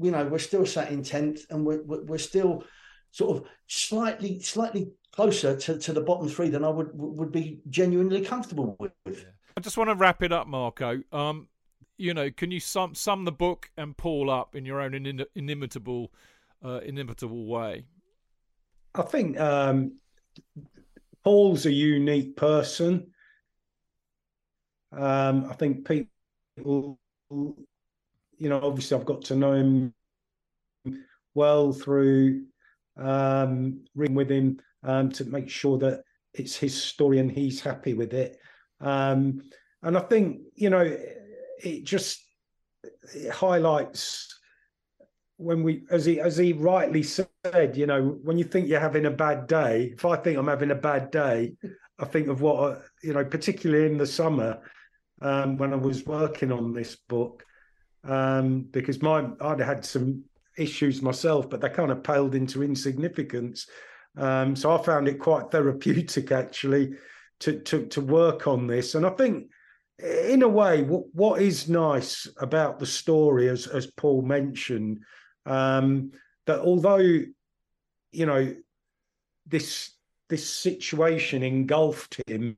You 0.00 0.10
know, 0.10 0.24
we're 0.24 0.38
still 0.38 0.66
sat 0.66 0.90
in 0.90 1.02
10th 1.02 1.42
and 1.50 1.64
we're, 1.64 1.82
we're 1.82 2.18
still 2.18 2.64
sort 3.10 3.36
of 3.36 3.48
slightly, 3.66 4.40
slightly 4.40 4.90
closer 5.12 5.56
to, 5.56 5.78
to 5.78 5.92
the 5.92 6.00
bottom 6.00 6.28
three 6.28 6.48
than 6.48 6.64
I 6.64 6.68
would 6.68 6.90
would 6.94 7.32
be 7.32 7.60
genuinely 7.68 8.22
comfortable 8.22 8.76
with. 8.78 9.26
I 9.56 9.60
just 9.60 9.76
want 9.76 9.90
to 9.90 9.96
wrap 9.96 10.22
it 10.22 10.32
up, 10.32 10.46
Marco. 10.46 11.02
Um, 11.12 11.48
you 11.96 12.14
know, 12.14 12.30
can 12.30 12.50
you 12.50 12.60
sum 12.60 12.94
sum 12.94 13.24
the 13.24 13.32
book 13.32 13.70
and 13.76 13.96
Paul 13.96 14.30
up 14.30 14.54
in 14.54 14.64
your 14.64 14.80
own 14.80 14.94
inimitable, 15.34 16.12
uh, 16.64 16.80
inimitable 16.84 17.46
way? 17.46 17.84
I 18.94 19.02
think 19.02 19.38
um, 19.38 19.98
Paul's 21.24 21.66
a 21.66 21.72
unique 21.72 22.36
person. 22.36 23.08
Um, 24.92 25.46
I 25.50 25.54
think 25.54 25.86
people, 25.86 26.98
you 28.38 28.48
know, 28.48 28.60
obviously 28.62 28.96
I've 28.96 29.06
got 29.06 29.22
to 29.22 29.36
know 29.36 29.52
him 29.52 29.94
well 31.34 31.72
through 31.72 32.44
um, 32.96 33.84
ring 33.94 34.14
with 34.14 34.30
him 34.30 34.60
um, 34.82 35.10
to 35.12 35.24
make 35.24 35.48
sure 35.48 35.78
that 35.78 36.02
it's 36.34 36.56
his 36.56 36.80
story 36.80 37.18
and 37.18 37.30
he's 37.30 37.60
happy 37.60 37.94
with 37.94 38.12
it. 38.12 38.38
Um, 38.80 39.42
and 39.82 39.96
I 39.96 40.00
think, 40.00 40.40
you 40.54 40.70
know, 40.70 40.96
it 41.60 41.84
just 41.84 42.22
it 43.14 43.30
highlights 43.30 44.38
when 45.36 45.62
we 45.62 45.84
as 45.90 46.04
he 46.04 46.20
as 46.20 46.36
he 46.36 46.52
rightly 46.52 47.02
said 47.02 47.76
you 47.76 47.86
know 47.86 48.18
when 48.22 48.36
you 48.38 48.44
think 48.44 48.68
you're 48.68 48.80
having 48.80 49.06
a 49.06 49.10
bad 49.10 49.46
day 49.46 49.92
if 49.94 50.04
i 50.04 50.16
think 50.16 50.36
i'm 50.36 50.48
having 50.48 50.72
a 50.72 50.74
bad 50.74 51.10
day 51.10 51.52
i 52.00 52.04
think 52.04 52.28
of 52.28 52.40
what 52.40 52.82
you 53.02 53.12
know 53.12 53.24
particularly 53.24 53.86
in 53.86 53.96
the 53.96 54.06
summer 54.06 54.60
um, 55.22 55.56
when 55.56 55.72
i 55.72 55.76
was 55.76 56.04
working 56.06 56.50
on 56.50 56.72
this 56.72 56.96
book 57.08 57.44
um, 58.04 58.62
because 58.70 59.02
my 59.02 59.26
i'd 59.42 59.60
had 59.60 59.84
some 59.84 60.22
issues 60.56 61.02
myself 61.02 61.48
but 61.48 61.60
they 61.60 61.68
kind 61.68 61.92
of 61.92 62.02
paled 62.02 62.34
into 62.34 62.62
insignificance. 62.62 63.66
Um, 64.16 64.56
so 64.56 64.72
i 64.72 64.82
found 64.82 65.06
it 65.08 65.20
quite 65.20 65.50
therapeutic 65.50 66.32
actually 66.32 66.94
to 67.40 67.60
to 67.60 67.86
to 67.86 68.00
work 68.00 68.46
on 68.46 68.66
this. 68.66 68.94
And 68.94 69.06
i 69.06 69.10
think 69.10 69.50
in 70.00 70.42
a 70.42 70.48
way 70.48 70.82
what, 70.82 71.04
what 71.12 71.42
is 71.42 71.68
nice 71.68 72.28
about 72.38 72.78
the 72.78 72.86
story 72.86 73.48
as 73.48 73.66
as 73.66 73.86
paul 73.86 74.22
mentioned 74.22 75.00
um, 75.46 76.12
that 76.46 76.60
although 76.60 76.98
you 76.98 78.26
know 78.26 78.54
this 79.46 79.92
this 80.28 80.48
situation 80.48 81.42
engulfed 81.42 82.20
him 82.26 82.56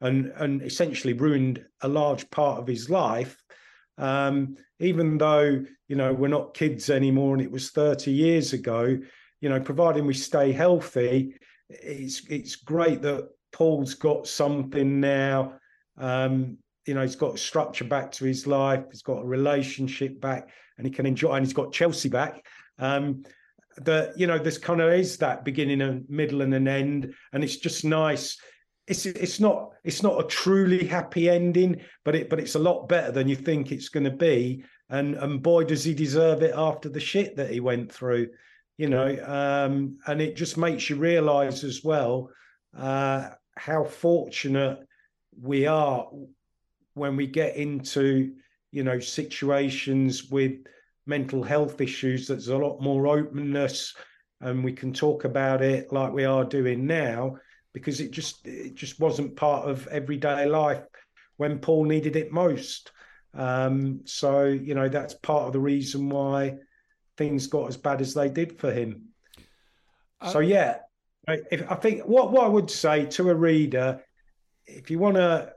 and 0.00 0.32
and 0.36 0.62
essentially 0.62 1.12
ruined 1.12 1.64
a 1.82 1.88
large 1.88 2.28
part 2.30 2.60
of 2.60 2.66
his 2.66 2.88
life 2.88 3.36
um, 3.98 4.56
even 4.80 5.18
though 5.18 5.64
you 5.88 5.96
know 5.96 6.12
we're 6.12 6.28
not 6.28 6.54
kids 6.54 6.88
anymore 6.88 7.34
and 7.34 7.42
it 7.42 7.50
was 7.50 7.70
30 7.70 8.10
years 8.10 8.52
ago 8.52 8.98
you 9.40 9.48
know 9.48 9.60
providing 9.60 10.06
we 10.06 10.14
stay 10.14 10.52
healthy 10.52 11.34
it's 11.68 12.22
it's 12.28 12.56
great 12.56 13.02
that 13.02 13.28
paul's 13.52 13.94
got 13.94 14.26
something 14.26 15.00
now. 15.00 15.54
Um, 15.96 16.58
you 16.86 16.94
know 16.94 17.02
he's 17.02 17.16
got 17.16 17.38
structure 17.38 17.84
back 17.84 18.12
to 18.12 18.24
his 18.24 18.46
life 18.46 18.84
he's 18.90 19.02
got 19.02 19.22
a 19.22 19.26
relationship 19.26 20.20
back 20.20 20.48
and 20.78 20.86
he 20.86 20.92
can 20.92 21.04
enjoy 21.04 21.32
and 21.32 21.44
he's 21.44 21.52
got 21.52 21.72
chelsea 21.72 22.08
back. 22.08 22.46
Um, 22.78 23.24
that 23.84 24.18
you 24.18 24.26
know 24.26 24.38
there's 24.38 24.58
kind 24.58 24.80
of 24.80 24.92
is 24.92 25.16
that 25.18 25.44
beginning 25.44 25.80
and 25.82 26.08
middle 26.08 26.42
and 26.42 26.54
an 26.54 26.68
end. 26.68 27.14
And 27.32 27.44
it's 27.44 27.56
just 27.56 27.84
nice 27.84 28.38
it's 28.88 29.04
it's 29.06 29.38
not 29.38 29.72
it's 29.84 30.02
not 30.02 30.18
a 30.18 30.26
truly 30.26 30.86
happy 30.86 31.28
ending, 31.28 31.80
but 32.04 32.14
it 32.14 32.30
but 32.30 32.40
it's 32.40 32.54
a 32.54 32.58
lot 32.58 32.88
better 32.88 33.12
than 33.12 33.28
you 33.28 33.36
think 33.36 33.70
it's 33.70 33.90
going 33.90 34.04
to 34.04 34.10
be. 34.10 34.64
And 34.88 35.14
and 35.16 35.42
boy, 35.42 35.64
does 35.64 35.84
he 35.84 35.94
deserve 35.94 36.42
it 36.42 36.54
after 36.56 36.88
the 36.88 37.00
shit 37.00 37.36
that 37.36 37.50
he 37.50 37.60
went 37.60 37.92
through, 37.92 38.28
you 38.78 38.88
know. 38.88 39.16
Um, 39.26 39.98
and 40.06 40.22
it 40.22 40.36
just 40.36 40.56
makes 40.56 40.88
you 40.88 40.96
realise 40.96 41.64
as 41.64 41.84
well 41.84 42.30
uh, 42.76 43.30
how 43.56 43.84
fortunate 43.84 44.80
we 45.40 45.66
are 45.66 46.08
when 46.94 47.14
we 47.14 47.26
get 47.26 47.56
into 47.56 48.32
you 48.72 48.84
know 48.84 48.98
situations 48.98 50.30
with 50.30 50.52
mental 51.06 51.42
health 51.42 51.82
issues. 51.82 52.26
There's 52.26 52.48
a 52.48 52.56
lot 52.56 52.80
more 52.80 53.06
openness, 53.06 53.94
and 54.40 54.64
we 54.64 54.72
can 54.72 54.94
talk 54.94 55.24
about 55.24 55.60
it 55.60 55.92
like 55.92 56.12
we 56.12 56.24
are 56.24 56.44
doing 56.44 56.86
now 56.86 57.36
because 57.78 58.00
it 58.00 58.10
just 58.10 58.46
it 58.46 58.74
just 58.74 59.00
wasn't 59.00 59.36
part 59.36 59.68
of 59.68 59.86
everyday 59.88 60.46
life 60.46 60.82
when 61.36 61.58
Paul 61.58 61.84
needed 61.84 62.16
it 62.16 62.32
most. 62.32 62.92
Um, 63.34 64.00
so 64.04 64.44
you 64.44 64.74
know 64.74 64.88
that's 64.88 65.14
part 65.14 65.46
of 65.46 65.52
the 65.52 65.60
reason 65.60 66.08
why 66.08 66.56
things 67.16 67.46
got 67.46 67.68
as 67.68 67.76
bad 67.76 68.00
as 68.00 68.14
they 68.14 68.28
did 68.28 68.58
for 68.58 68.72
him. 68.72 69.08
Uh, 70.20 70.30
so 70.30 70.38
yeah, 70.40 70.78
if, 71.26 71.70
I 71.70 71.74
think 71.74 72.02
what 72.02 72.32
what 72.32 72.44
I 72.44 72.48
would 72.48 72.70
say 72.70 73.06
to 73.06 73.30
a 73.30 73.34
reader, 73.34 74.02
if 74.66 74.90
you 74.90 74.98
want 74.98 75.16
to 75.16 75.52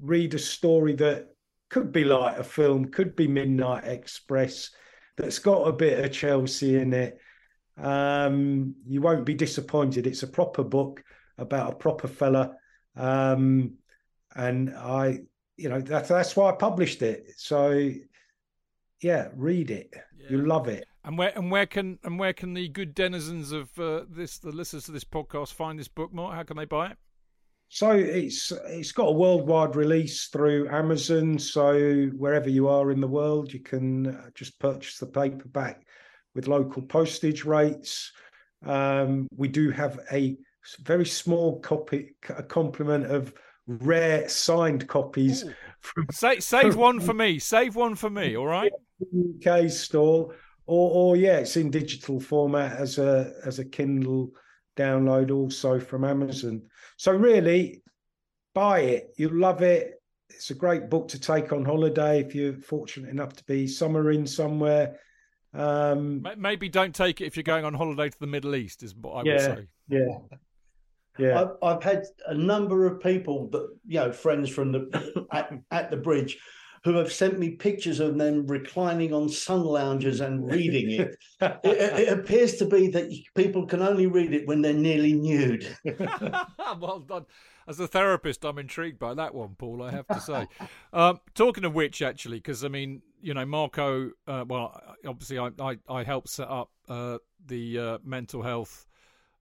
read 0.00 0.34
a 0.34 0.38
story 0.38 0.94
that 0.94 1.28
could 1.70 1.92
be 1.92 2.04
like 2.04 2.38
a 2.38 2.44
film, 2.44 2.86
could 2.86 3.16
be 3.16 3.28
Midnight 3.28 3.84
Express, 3.84 4.70
that's 5.16 5.38
got 5.38 5.68
a 5.68 5.72
bit 5.72 6.04
of 6.04 6.12
Chelsea 6.12 6.76
in 6.76 6.92
it 6.92 7.18
um, 7.82 8.74
you 8.86 9.00
won't 9.00 9.26
be 9.26 9.34
disappointed. 9.34 10.06
It's 10.06 10.22
a 10.22 10.28
proper 10.28 10.62
book 10.62 11.02
about 11.38 11.72
a 11.72 11.76
proper 11.76 12.08
fella, 12.08 12.54
um, 12.96 13.74
and 14.36 14.70
I, 14.70 15.20
you 15.56 15.68
know, 15.68 15.80
that's 15.80 16.08
that's 16.08 16.36
why 16.36 16.50
I 16.50 16.54
published 16.54 17.02
it. 17.02 17.26
So, 17.36 17.90
yeah, 19.02 19.28
read 19.34 19.70
it. 19.70 19.90
Yeah. 19.92 20.30
You 20.30 20.46
love 20.46 20.68
it. 20.68 20.84
And 21.04 21.18
where 21.18 21.32
and 21.34 21.50
where 21.50 21.66
can 21.66 21.98
and 22.04 22.18
where 22.18 22.32
can 22.32 22.54
the 22.54 22.68
good 22.68 22.94
denizens 22.94 23.50
of 23.50 23.76
uh, 23.78 24.04
this, 24.08 24.38
the 24.38 24.52
listeners 24.52 24.84
to 24.84 24.92
this 24.92 25.04
podcast, 25.04 25.52
find 25.52 25.78
this 25.78 25.88
book? 25.88 26.12
More, 26.12 26.32
how 26.32 26.44
can 26.44 26.56
they 26.56 26.64
buy 26.64 26.90
it? 26.90 26.96
So 27.68 27.90
it's 27.92 28.52
it's 28.66 28.92
got 28.92 29.08
a 29.08 29.12
worldwide 29.12 29.74
release 29.74 30.28
through 30.28 30.68
Amazon. 30.68 31.38
So 31.38 32.04
wherever 32.16 32.48
you 32.48 32.68
are 32.68 32.92
in 32.92 33.00
the 33.00 33.08
world, 33.08 33.52
you 33.52 33.60
can 33.60 34.08
uh, 34.08 34.30
just 34.34 34.58
purchase 34.60 34.98
the 34.98 35.06
paperback 35.06 35.82
with 36.34 36.48
local 36.48 36.82
postage 36.82 37.44
rates. 37.44 38.12
Um, 38.64 39.28
we 39.36 39.48
do 39.48 39.70
have 39.70 40.00
a 40.10 40.36
very 40.80 41.06
small 41.06 41.60
copy, 41.60 42.14
a 42.28 42.42
complement 42.42 43.06
of 43.06 43.32
rare 43.66 44.28
signed 44.28 44.88
copies. 44.88 45.44
From, 45.80 46.06
save, 46.10 46.42
save 46.42 46.76
one 46.76 47.00
for 47.00 47.14
me. 47.14 47.38
Save 47.38 47.76
one 47.76 47.94
for 47.94 48.10
me. 48.10 48.36
All 48.36 48.46
right. 48.46 48.72
UK 49.02 49.68
store, 49.68 50.34
or 50.66 50.90
or 50.90 51.16
yeah, 51.16 51.38
it's 51.38 51.56
in 51.56 51.70
digital 51.70 52.20
format 52.20 52.78
as 52.78 52.98
a 52.98 53.32
as 53.44 53.58
a 53.58 53.64
Kindle 53.64 54.30
download 54.76 55.30
also 55.30 55.80
from 55.80 56.04
Amazon. 56.04 56.62
So 56.96 57.12
really, 57.12 57.82
buy 58.54 58.80
it. 58.80 59.14
You'll 59.16 59.38
love 59.38 59.62
it. 59.62 60.00
It's 60.30 60.50
a 60.50 60.54
great 60.54 60.88
book 60.88 61.08
to 61.08 61.20
take 61.20 61.52
on 61.52 61.64
holiday 61.64 62.20
if 62.20 62.34
you're 62.34 62.54
fortunate 62.54 63.10
enough 63.10 63.34
to 63.34 63.44
be 63.44 63.66
summer 63.66 64.12
in 64.12 64.26
somewhere 64.26 64.98
um, 65.54 66.26
Maybe 66.36 66.68
don't 66.68 66.94
take 66.94 67.20
it 67.20 67.26
if 67.26 67.36
you're 67.36 67.42
going 67.42 67.64
on 67.64 67.74
holiday 67.74 68.08
to 68.08 68.18
the 68.18 68.26
Middle 68.26 68.54
East, 68.54 68.82
is 68.82 68.94
what 68.94 69.12
I 69.12 69.22
yeah, 69.24 69.32
would 69.32 69.58
say. 69.58 69.66
Yeah. 69.88 70.18
Yeah. 71.18 71.40
I've, 71.42 71.50
I've, 71.62 71.82
had 71.82 72.04
a 72.26 72.34
number 72.34 72.86
of 72.86 73.02
people 73.02 73.48
that, 73.50 73.68
you 73.86 74.00
know, 74.00 74.12
friends 74.12 74.48
from 74.48 74.72
the 74.72 75.26
at, 75.32 75.52
at 75.70 75.90
the 75.90 75.96
bridge 75.98 76.38
who 76.84 76.94
have 76.94 77.12
sent 77.12 77.38
me 77.38 77.50
pictures 77.50 78.00
of 78.00 78.18
them 78.18 78.46
reclining 78.46 79.12
on 79.12 79.28
sun 79.28 79.62
loungers 79.62 80.20
and 80.20 80.50
reading 80.50 80.90
it. 80.90 81.16
it, 81.40 81.60
it, 81.64 82.08
appears 82.08 82.56
to 82.56 82.64
be 82.64 82.88
that 82.88 83.12
people 83.36 83.66
can 83.66 83.82
only 83.82 84.06
read 84.06 84.32
it 84.32 84.48
when 84.48 84.62
they're 84.62 84.72
nearly 84.72 85.12
nude. 85.12 85.76
well 86.80 87.04
done 87.06 87.26
as 87.66 87.78
a 87.80 87.86
therapist, 87.86 88.44
I'm 88.44 88.58
intrigued 88.58 88.98
by 88.98 89.14
that 89.14 89.34
one, 89.34 89.54
Paul. 89.56 89.82
I 89.82 89.90
have 89.92 90.06
to 90.08 90.20
say. 90.20 90.48
um, 90.92 91.20
talking 91.34 91.64
of 91.64 91.74
which, 91.74 92.02
actually, 92.02 92.38
because 92.38 92.64
I 92.64 92.68
mean, 92.68 93.02
you 93.22 93.34
know, 93.34 93.46
Marco. 93.46 94.10
Uh, 94.26 94.44
well, 94.46 94.78
obviously, 95.06 95.38
I 95.38 95.50
I, 95.58 95.78
I 95.88 96.02
helped 96.02 96.28
set 96.28 96.48
up 96.48 96.70
uh, 96.88 97.18
the 97.46 97.78
uh, 97.78 97.98
mental 98.04 98.42
health 98.42 98.86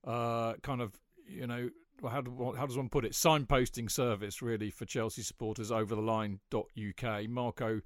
uh, 0.05 0.53
kind 0.63 0.81
of, 0.81 0.97
you 1.27 1.47
know, 1.47 1.69
how 2.09 2.21
do, 2.21 2.53
how 2.57 2.65
does 2.65 2.77
one 2.77 2.89
put 2.89 3.05
it? 3.05 3.11
Signposting 3.11 3.91
service, 3.91 4.41
really, 4.41 4.71
for 4.71 4.85
Chelsea 4.85 5.21
supporters. 5.21 5.71
Over 5.71 5.95
the 5.95 6.01
line.uk. 6.01 7.29
Marco 7.29 7.81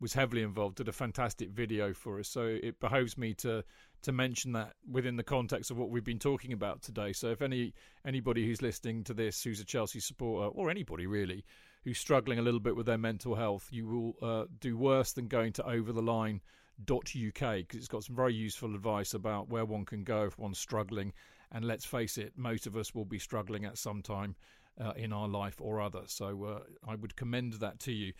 was 0.00 0.14
heavily 0.14 0.42
involved. 0.42 0.76
Did 0.76 0.88
a 0.88 0.92
fantastic 0.92 1.50
video 1.50 1.92
for 1.92 2.18
us. 2.18 2.28
So 2.28 2.42
it 2.44 2.80
behoves 2.80 3.18
me 3.18 3.34
to 3.34 3.64
to 4.02 4.12
mention 4.12 4.52
that 4.52 4.72
within 4.90 5.16
the 5.16 5.22
context 5.22 5.70
of 5.70 5.76
what 5.76 5.90
we've 5.90 6.04
been 6.04 6.18
talking 6.18 6.52
about 6.52 6.82
today. 6.82 7.12
So 7.12 7.28
if 7.28 7.42
any 7.42 7.74
anybody 8.06 8.46
who's 8.46 8.62
listening 8.62 9.04
to 9.04 9.14
this 9.14 9.42
who's 9.42 9.60
a 9.60 9.64
Chelsea 9.64 10.00
supporter 10.00 10.48
or 10.48 10.70
anybody 10.70 11.06
really 11.06 11.44
who's 11.84 11.98
struggling 11.98 12.38
a 12.38 12.42
little 12.42 12.60
bit 12.60 12.76
with 12.76 12.86
their 12.86 12.98
mental 12.98 13.34
health, 13.34 13.68
you 13.70 13.86
will 13.86 14.16
uh, 14.22 14.44
do 14.60 14.76
worse 14.76 15.12
than 15.12 15.28
going 15.28 15.52
to 15.54 15.62
overtheline.uk 15.62 16.40
because 16.86 17.78
it's 17.78 17.88
got 17.88 18.04
some 18.04 18.16
very 18.16 18.34
useful 18.34 18.74
advice 18.74 19.14
about 19.14 19.48
where 19.48 19.64
one 19.64 19.84
can 19.84 20.04
go 20.04 20.24
if 20.24 20.38
one's 20.38 20.58
struggling. 20.58 21.12
And 21.52 21.64
let's 21.64 21.84
face 21.84 22.18
it, 22.18 22.32
most 22.36 22.66
of 22.66 22.76
us 22.76 22.94
will 22.94 23.04
be 23.04 23.18
struggling 23.18 23.64
at 23.64 23.78
some 23.78 24.02
time 24.02 24.36
uh, 24.80 24.92
in 24.96 25.12
our 25.12 25.28
life 25.28 25.56
or 25.60 25.80
other. 25.80 26.02
So 26.06 26.44
uh, 26.44 26.60
I 26.90 26.94
would 26.94 27.16
commend 27.16 27.54
that 27.54 27.80
to 27.80 27.92
you. 27.92 28.12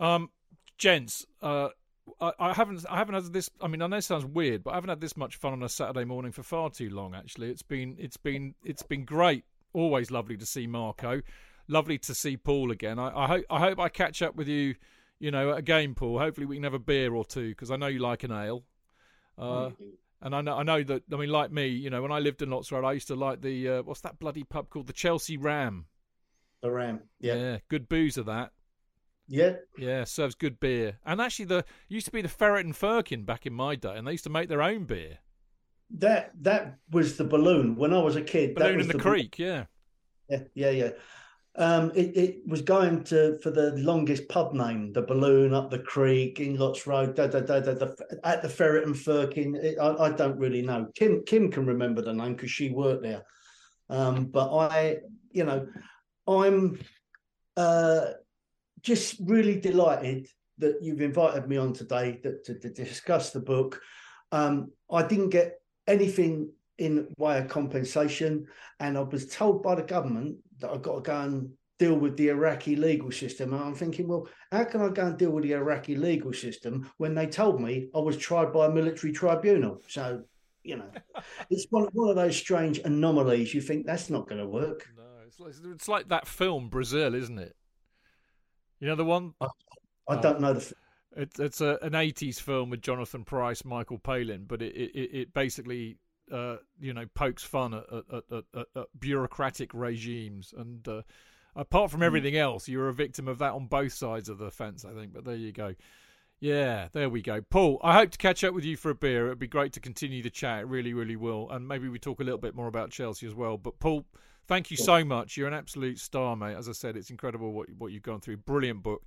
Um, 0.00 0.30
gents, 0.76 1.24
uh, 1.42 1.68
I, 2.20 2.32
I, 2.38 2.52
haven't 2.52 2.84
I 2.90 2.96
haven't 2.96 3.14
had 3.14 3.32
this. 3.32 3.48
I 3.60 3.68
mean, 3.68 3.82
I 3.82 3.86
know 3.86 3.96
it 3.96 4.02
sounds 4.02 4.24
weird, 4.24 4.64
but 4.64 4.72
I 4.72 4.74
haven't 4.74 4.90
had 4.90 5.00
this 5.00 5.16
much 5.16 5.36
fun 5.36 5.52
on 5.52 5.62
a 5.62 5.68
Saturday 5.68 6.04
morning 6.04 6.32
for 6.32 6.42
far 6.42 6.70
too 6.70 6.90
long. 6.90 7.14
Actually, 7.14 7.50
it's 7.50 7.62
been 7.62 7.96
it's 7.98 8.16
been 8.16 8.54
it's 8.64 8.82
been 8.82 9.04
great. 9.04 9.44
Always 9.72 10.10
lovely 10.10 10.36
to 10.36 10.46
see 10.46 10.66
Marco. 10.66 11.22
Lovely 11.68 11.98
to 11.98 12.14
see 12.14 12.36
Paul 12.36 12.70
again. 12.70 12.98
I, 12.98 13.24
I 13.24 13.26
hope 13.26 13.44
I 13.50 13.58
hope 13.60 13.78
I 13.78 13.88
catch 13.88 14.22
up 14.22 14.36
with 14.36 14.48
you. 14.48 14.74
You 15.20 15.30
know, 15.30 15.52
at 15.52 15.58
a 15.58 15.62
game, 15.62 15.94
Paul. 15.94 16.18
Hopefully, 16.18 16.46
we 16.46 16.56
can 16.56 16.64
have 16.64 16.74
a 16.74 16.78
beer 16.78 17.14
or 17.14 17.24
two 17.24 17.50
because 17.50 17.70
I 17.70 17.76
know 17.76 17.86
you 17.86 18.00
like 18.00 18.24
an 18.24 18.32
ale. 18.32 18.64
Uh, 19.38 19.70
and 20.20 20.34
I 20.34 20.40
know 20.40 20.56
I 20.56 20.62
know 20.62 20.82
that. 20.82 21.02
I 21.12 21.16
mean, 21.16 21.30
like 21.30 21.50
me, 21.50 21.68
you 21.68 21.90
know, 21.90 22.02
when 22.02 22.12
I 22.12 22.18
lived 22.18 22.42
in 22.42 22.50
Lots 22.50 22.70
Road, 22.70 22.84
I 22.84 22.92
used 22.92 23.08
to 23.08 23.14
like 23.14 23.40
the 23.40 23.68
uh, 23.68 23.82
what's 23.82 24.00
that 24.02 24.18
bloody 24.18 24.44
pub 24.44 24.70
called? 24.70 24.86
The 24.86 24.92
Chelsea 24.92 25.36
Ram. 25.36 25.86
The 26.62 26.70
Ram. 26.70 27.00
Yeah. 27.20 27.34
Yeah. 27.34 27.58
Good 27.68 27.88
booze 27.88 28.18
of 28.18 28.26
that. 28.26 28.52
Yeah. 29.26 29.56
Yeah, 29.78 30.04
serves 30.04 30.34
good 30.34 30.60
beer. 30.60 30.98
And 31.04 31.20
actually, 31.20 31.46
the 31.46 31.64
used 31.88 32.06
to 32.06 32.12
be 32.12 32.22
the 32.22 32.28
Ferret 32.28 32.66
and 32.66 32.76
Firkin 32.76 33.24
back 33.24 33.46
in 33.46 33.54
my 33.54 33.74
day, 33.74 33.96
and 33.96 34.06
they 34.06 34.12
used 34.12 34.24
to 34.24 34.30
make 34.30 34.48
their 34.48 34.62
own 34.62 34.84
beer. 34.84 35.18
That 35.90 36.32
that 36.42 36.78
was 36.90 37.16
the 37.16 37.24
balloon 37.24 37.76
when 37.76 37.92
I 37.92 38.00
was 38.00 38.16
a 38.16 38.22
kid. 38.22 38.54
Balloon 38.54 38.80
in 38.80 38.86
the, 38.86 38.94
the 38.94 38.98
creek, 38.98 39.38
yeah. 39.38 39.64
Yeah, 40.28 40.40
yeah, 40.54 40.70
yeah. 40.70 40.90
Um, 41.56 41.92
it, 41.94 42.16
it 42.16 42.46
was 42.46 42.62
going 42.62 43.04
to 43.04 43.38
for 43.38 43.50
the 43.52 43.72
longest 43.76 44.28
pub 44.28 44.54
name, 44.54 44.92
the 44.92 45.02
Balloon 45.02 45.54
up 45.54 45.70
the 45.70 45.78
creek 45.78 46.40
in 46.40 46.56
Lots 46.56 46.84
Road, 46.84 47.14
da, 47.14 47.28
da, 47.28 47.40
da, 47.40 47.60
da, 47.60 47.86
at 48.24 48.42
the 48.42 48.48
Ferret 48.48 48.86
and 48.86 48.98
Firkin. 48.98 49.54
It, 49.54 49.78
I, 49.78 50.06
I, 50.06 50.10
don't 50.10 50.36
really 50.36 50.62
know. 50.62 50.88
Kim 50.96 51.22
Kim 51.24 51.52
can 51.52 51.64
remember 51.64 52.02
the 52.02 52.12
name 52.12 52.34
because 52.34 52.50
she 52.50 52.70
worked 52.70 53.04
there. 53.04 53.22
Um, 53.88 54.26
but 54.26 54.52
I, 54.52 54.96
you 55.30 55.44
know, 55.44 55.68
I'm 56.26 56.80
uh, 57.56 58.06
just 58.82 59.16
really 59.20 59.60
delighted 59.60 60.26
that 60.58 60.78
you've 60.82 61.02
invited 61.02 61.48
me 61.48 61.56
on 61.56 61.72
today 61.72 62.18
to, 62.22 62.38
to, 62.42 62.58
to 62.58 62.68
discuss 62.70 63.30
the 63.30 63.40
book. 63.40 63.80
Um, 64.32 64.72
I 64.90 65.02
didn't 65.04 65.30
get 65.30 65.60
anything 65.86 66.50
in 66.78 67.08
way 67.18 67.38
of 67.38 67.48
compensation, 67.48 68.46
and 68.80 68.98
I 68.98 69.02
was 69.02 69.28
told 69.28 69.62
by 69.62 69.76
the 69.76 69.82
government 69.82 70.36
that 70.60 70.70
I've 70.70 70.82
got 70.82 70.96
to 70.96 71.00
go 71.00 71.20
and 71.20 71.50
deal 71.78 71.94
with 71.94 72.16
the 72.16 72.28
Iraqi 72.28 72.76
legal 72.76 73.10
system. 73.10 73.52
And 73.52 73.62
I'm 73.62 73.74
thinking, 73.74 74.08
well, 74.08 74.28
how 74.52 74.64
can 74.64 74.80
I 74.80 74.88
go 74.88 75.06
and 75.06 75.18
deal 75.18 75.30
with 75.30 75.44
the 75.44 75.54
Iraqi 75.54 75.96
legal 75.96 76.32
system 76.32 76.90
when 76.98 77.14
they 77.14 77.26
told 77.26 77.60
me 77.60 77.88
I 77.94 77.98
was 77.98 78.16
tried 78.16 78.52
by 78.52 78.66
a 78.66 78.70
military 78.70 79.12
tribunal? 79.12 79.82
So, 79.88 80.22
you 80.62 80.76
know, 80.76 80.90
it's 81.50 81.66
one, 81.70 81.88
one 81.92 82.10
of 82.10 82.16
those 82.16 82.36
strange 82.36 82.78
anomalies. 82.78 83.54
You 83.54 83.60
think 83.60 83.86
that's 83.86 84.10
not 84.10 84.28
going 84.28 84.40
to 84.40 84.46
work. 84.48 84.88
No, 84.96 85.02
it's 85.26 85.40
like, 85.40 85.54
it's 85.74 85.88
like 85.88 86.08
that 86.08 86.26
film 86.26 86.68
Brazil, 86.68 87.14
isn't 87.14 87.38
it? 87.38 87.56
You 88.80 88.88
know 88.88 88.96
the 88.96 89.04
one. 89.04 89.34
I, 89.40 89.46
I 90.08 90.14
uh, 90.14 90.20
don't 90.20 90.40
know 90.40 90.52
the. 90.52 90.72
It's 91.16 91.38
it's 91.38 91.60
a, 91.60 91.78
an 91.80 91.92
'80s 91.92 92.40
film 92.40 92.70
with 92.70 92.82
Jonathan 92.82 93.24
Pryce, 93.24 93.64
Michael 93.64 93.98
Palin, 93.98 94.44
but 94.46 94.60
it 94.60 94.74
it, 94.74 95.10
it 95.16 95.34
basically 95.34 95.96
uh, 96.32 96.56
you 96.80 96.92
know 96.92 97.06
pokes 97.14 97.42
fun 97.42 97.74
at, 97.74 97.84
at, 97.92 98.24
at, 98.32 98.44
at, 98.54 98.66
at 98.76 98.86
bureaucratic 98.98 99.72
regimes, 99.74 100.54
and 100.56 100.86
uh, 100.88 101.02
apart 101.56 101.90
from 101.90 102.02
everything 102.02 102.36
else, 102.36 102.68
you're 102.68 102.88
a 102.88 102.94
victim 102.94 103.28
of 103.28 103.38
that 103.38 103.52
on 103.52 103.66
both 103.66 103.92
sides 103.92 104.28
of 104.28 104.38
the 104.38 104.50
fence, 104.50 104.84
I 104.84 104.92
think. 104.92 105.12
But 105.12 105.24
there 105.24 105.36
you 105.36 105.52
go. 105.52 105.74
Yeah, 106.40 106.88
there 106.92 107.08
we 107.08 107.22
go. 107.22 107.40
Paul, 107.40 107.80
I 107.82 107.94
hope 107.94 108.10
to 108.10 108.18
catch 108.18 108.44
up 108.44 108.54
with 108.54 108.64
you 108.64 108.76
for 108.76 108.90
a 108.90 108.94
beer. 108.94 109.26
It'd 109.26 109.38
be 109.38 109.46
great 109.46 109.72
to 109.74 109.80
continue 109.80 110.22
the 110.22 110.30
chat. 110.30 110.60
It 110.60 110.66
really, 110.66 110.92
really 110.92 111.16
will. 111.16 111.48
And 111.50 111.66
maybe 111.66 111.88
we 111.88 111.98
talk 111.98 112.20
a 112.20 112.24
little 112.24 112.38
bit 112.38 112.54
more 112.54 112.66
about 112.66 112.90
Chelsea 112.90 113.26
as 113.26 113.34
well. 113.34 113.56
But 113.56 113.78
Paul, 113.78 114.04
thank 114.46 114.70
you 114.70 114.76
so 114.76 115.04
much. 115.04 115.36
You're 115.36 115.48
an 115.48 115.54
absolute 115.54 115.98
star, 115.98 116.36
mate. 116.36 116.56
As 116.56 116.68
I 116.68 116.72
said, 116.72 116.96
it's 116.96 117.10
incredible 117.10 117.52
what 117.52 117.68
what 117.78 117.92
you've 117.92 118.02
gone 118.02 118.20
through. 118.20 118.38
Brilliant 118.38 118.82
book. 118.82 119.02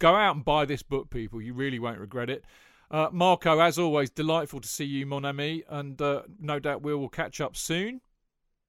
Go 0.00 0.14
out 0.14 0.34
and 0.34 0.44
buy 0.44 0.64
this 0.64 0.82
book, 0.82 1.10
people. 1.10 1.40
You 1.40 1.52
really 1.52 1.78
won't 1.78 1.98
regret 1.98 2.30
it. 2.30 2.44
Uh, 2.90 3.08
Marco, 3.12 3.60
as 3.60 3.78
always, 3.78 4.10
delightful 4.10 4.60
to 4.60 4.68
see 4.68 4.84
you, 4.84 5.06
mon 5.06 5.24
ami, 5.24 5.62
and 5.68 6.00
uh, 6.02 6.22
no 6.40 6.58
doubt 6.58 6.82
we 6.82 6.94
will 6.94 7.08
catch 7.08 7.40
up 7.40 7.56
soon. 7.56 8.00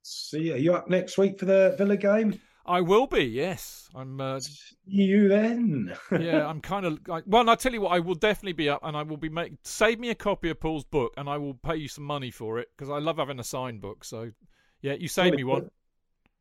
See, 0.04 0.52
are 0.54 0.58
you 0.58 0.74
up 0.76 0.90
next 0.90 1.18
week 1.18 1.40
for 1.40 1.46
the 1.46 1.76
Villa 1.78 1.98
game? 1.98 2.40
I 2.66 2.82
will 2.82 3.08
be. 3.08 3.24
Yes, 3.24 3.90
I'm. 3.96 4.22
Uh, 4.22 4.40
See 4.40 4.76
you 4.90 5.28
then. 5.28 5.96
yeah, 6.12 6.46
I'm 6.46 6.62
kind 6.62 6.86
of. 6.86 7.00
Like, 7.08 7.24
well, 7.26 7.50
I 7.50 7.56
tell 7.56 7.74
you 7.74 7.82
what, 7.82 7.94
I 7.94 8.00
will 8.00 8.16
definitely 8.16 8.54
be 8.54 8.70
up, 8.70 8.82
and 8.84 8.96
I 8.96 9.02
will 9.02 9.18
be 9.18 9.30
make 9.30 9.54
save 9.64 10.00
me 10.00 10.12
a 10.12 10.16
copy 10.16 10.50
of 10.52 10.60
Paul's 10.60 10.84
book, 10.84 11.14
and 11.18 11.28
I 11.28 11.38
will 11.38 11.56
pay 11.56 11.76
you 11.76 11.88
some 11.88 12.04
money 12.04 12.30
for 12.30 12.60
it 12.60 12.70
because 12.76 12.92
I 12.92 13.00
love 13.00 13.18
having 13.18 13.40
a 13.40 13.44
signed 13.44 13.82
book. 13.82 14.04
So, 14.04 14.32
yeah, 14.82 14.94
you 14.94 15.08
save 15.08 15.34
me 15.34 15.44
one. 15.44 15.72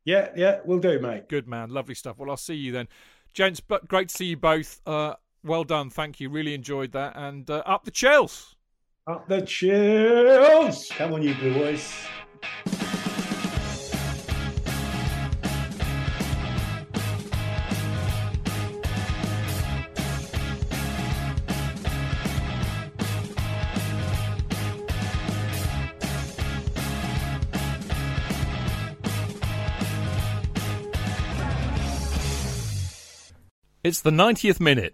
Yeah, 0.05 0.29
yeah, 0.35 0.59
we'll 0.65 0.79
do, 0.79 0.99
mate. 0.99 1.29
Good 1.29 1.47
man, 1.47 1.69
lovely 1.69 1.95
stuff. 1.95 2.17
Well, 2.19 2.29
I'll 2.29 2.37
see 2.37 2.55
you 2.55 2.71
then, 2.71 2.87
gents. 3.33 3.59
But 3.59 3.87
great 3.87 4.09
to 4.09 4.15
see 4.15 4.25
you 4.25 4.37
both. 4.37 4.79
Uh, 4.85 5.15
well 5.43 5.63
done, 5.63 5.89
thank 5.89 6.19
you. 6.19 6.29
Really 6.29 6.53
enjoyed 6.53 6.91
that, 6.93 7.13
and 7.15 7.49
uh, 7.49 7.63
up 7.65 7.85
the 7.85 7.91
Chels. 7.91 8.55
Up 9.07 9.27
the 9.27 9.41
chills. 9.41 10.89
Come 10.91 11.13
on, 11.13 11.23
you 11.23 11.33
blue 11.33 11.53
boys. 11.55 11.91
It's 33.83 34.01
the 34.01 34.11
90th 34.11 34.59
minute. 34.59 34.93